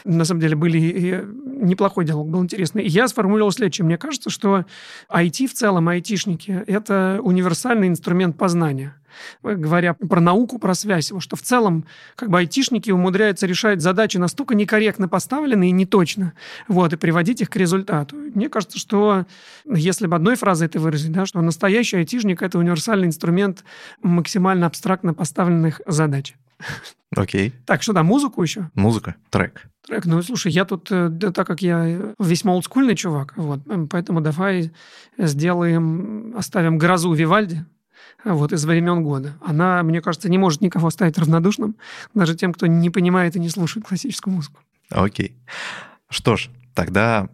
На 0.03 0.25
самом 0.25 0.41
деле 0.41 0.55
были 0.55 1.25
неплохой 1.45 2.05
диалог, 2.05 2.29
был 2.29 2.43
интересный. 2.43 2.83
И 2.83 2.89
я 2.89 3.07
сформулировал 3.07 3.51
следующее. 3.51 3.85
Мне 3.85 3.97
кажется, 3.97 4.29
что 4.29 4.65
IT 5.09 5.47
в 5.47 5.53
целом, 5.53 5.87
айтишники– 5.89 6.63
это 6.67 7.19
универсальный 7.21 7.87
инструмент 7.87 8.37
познания 8.37 8.95
говоря 9.43 9.93
про 9.93 10.19
науку, 10.19 10.59
про 10.59 10.73
связь, 10.73 11.11
что 11.19 11.35
в 11.35 11.41
целом 11.41 11.85
как 12.15 12.29
бы 12.29 12.39
айтишники 12.39 12.91
умудряются 12.91 13.45
решать 13.45 13.81
задачи 13.81 14.17
настолько 14.17 14.55
некорректно 14.55 15.07
поставленные 15.07 15.69
и 15.69 15.73
неточно, 15.73 16.33
вот, 16.67 16.93
и 16.93 16.97
приводить 16.97 17.41
их 17.41 17.49
к 17.49 17.55
результату. 17.55 18.15
Мне 18.15 18.49
кажется, 18.49 18.79
что 18.79 19.25
если 19.65 20.07
бы 20.07 20.15
одной 20.15 20.35
фразой 20.35 20.67
это 20.67 20.79
выразить, 20.79 21.11
да, 21.11 21.25
что 21.25 21.41
настоящий 21.41 21.97
айтишник– 21.97 22.41
это 22.41 22.57
универсальный 22.57 23.07
инструмент 23.07 23.63
максимально 24.01 24.67
абстрактно 24.67 25.13
поставленных 25.13 25.81
задач. 25.85 26.35
Окей. 27.15 27.49
Okay. 27.49 27.53
Так, 27.65 27.83
что 27.83 27.93
там, 27.93 28.05
музыку 28.07 28.41
еще? 28.41 28.69
Музыка, 28.73 29.15
трек. 29.29 29.67
Трек, 29.85 30.05
ну, 30.05 30.21
слушай, 30.21 30.51
я 30.51 30.65
тут, 30.65 30.91
э, 30.91 31.09
да, 31.09 31.31
так 31.31 31.45
как 31.45 31.61
я 31.61 32.13
весьма 32.19 32.53
олдскульный 32.53 32.95
чувак, 32.95 33.33
вот, 33.35 33.61
поэтому 33.89 34.21
давай 34.21 34.71
сделаем, 35.17 36.33
оставим 36.37 36.77
«Грозу» 36.77 37.11
Вивальди, 37.13 37.65
вот, 38.23 38.53
из 38.53 38.65
времен 38.65 39.03
года. 39.03 39.37
Она, 39.45 39.83
мне 39.83 40.01
кажется, 40.01 40.29
не 40.29 40.37
может 40.37 40.61
никого 40.61 40.87
оставить 40.87 41.17
равнодушным, 41.17 41.75
даже 42.13 42.35
тем, 42.35 42.53
кто 42.53 42.67
не 42.67 42.89
понимает 42.89 43.35
и 43.35 43.39
не 43.39 43.49
слушает 43.49 43.85
классическую 43.85 44.33
музыку. 44.33 44.59
Окей. 44.89 45.35
Что 46.09 46.37
ж, 46.37 46.49
тогда, 46.73 47.27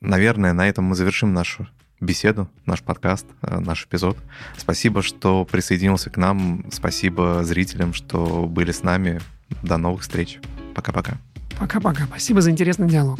наверное, 0.00 0.52
на 0.52 0.66
этом 0.68 0.86
мы 0.86 0.94
завершим 0.94 1.34
нашу 1.34 1.68
беседу, 2.00 2.48
наш 2.66 2.82
подкаст, 2.82 3.26
э, 3.42 3.58
наш 3.58 3.84
эпизод. 3.84 4.16
Спасибо, 4.56 5.02
что 5.02 5.44
присоединился 5.44 6.10
к 6.10 6.16
нам. 6.16 6.64
Спасибо 6.70 7.42
зрителям, 7.44 7.94
что 7.94 8.46
были 8.46 8.72
с 8.72 8.82
нами. 8.82 9.20
До 9.62 9.76
новых 9.76 10.02
встреч. 10.02 10.38
Пока-пока. 10.74 11.18
Пока-пока. 11.58 12.06
Спасибо 12.06 12.40
за 12.40 12.50
интересный 12.50 12.88
диалог. 12.88 13.18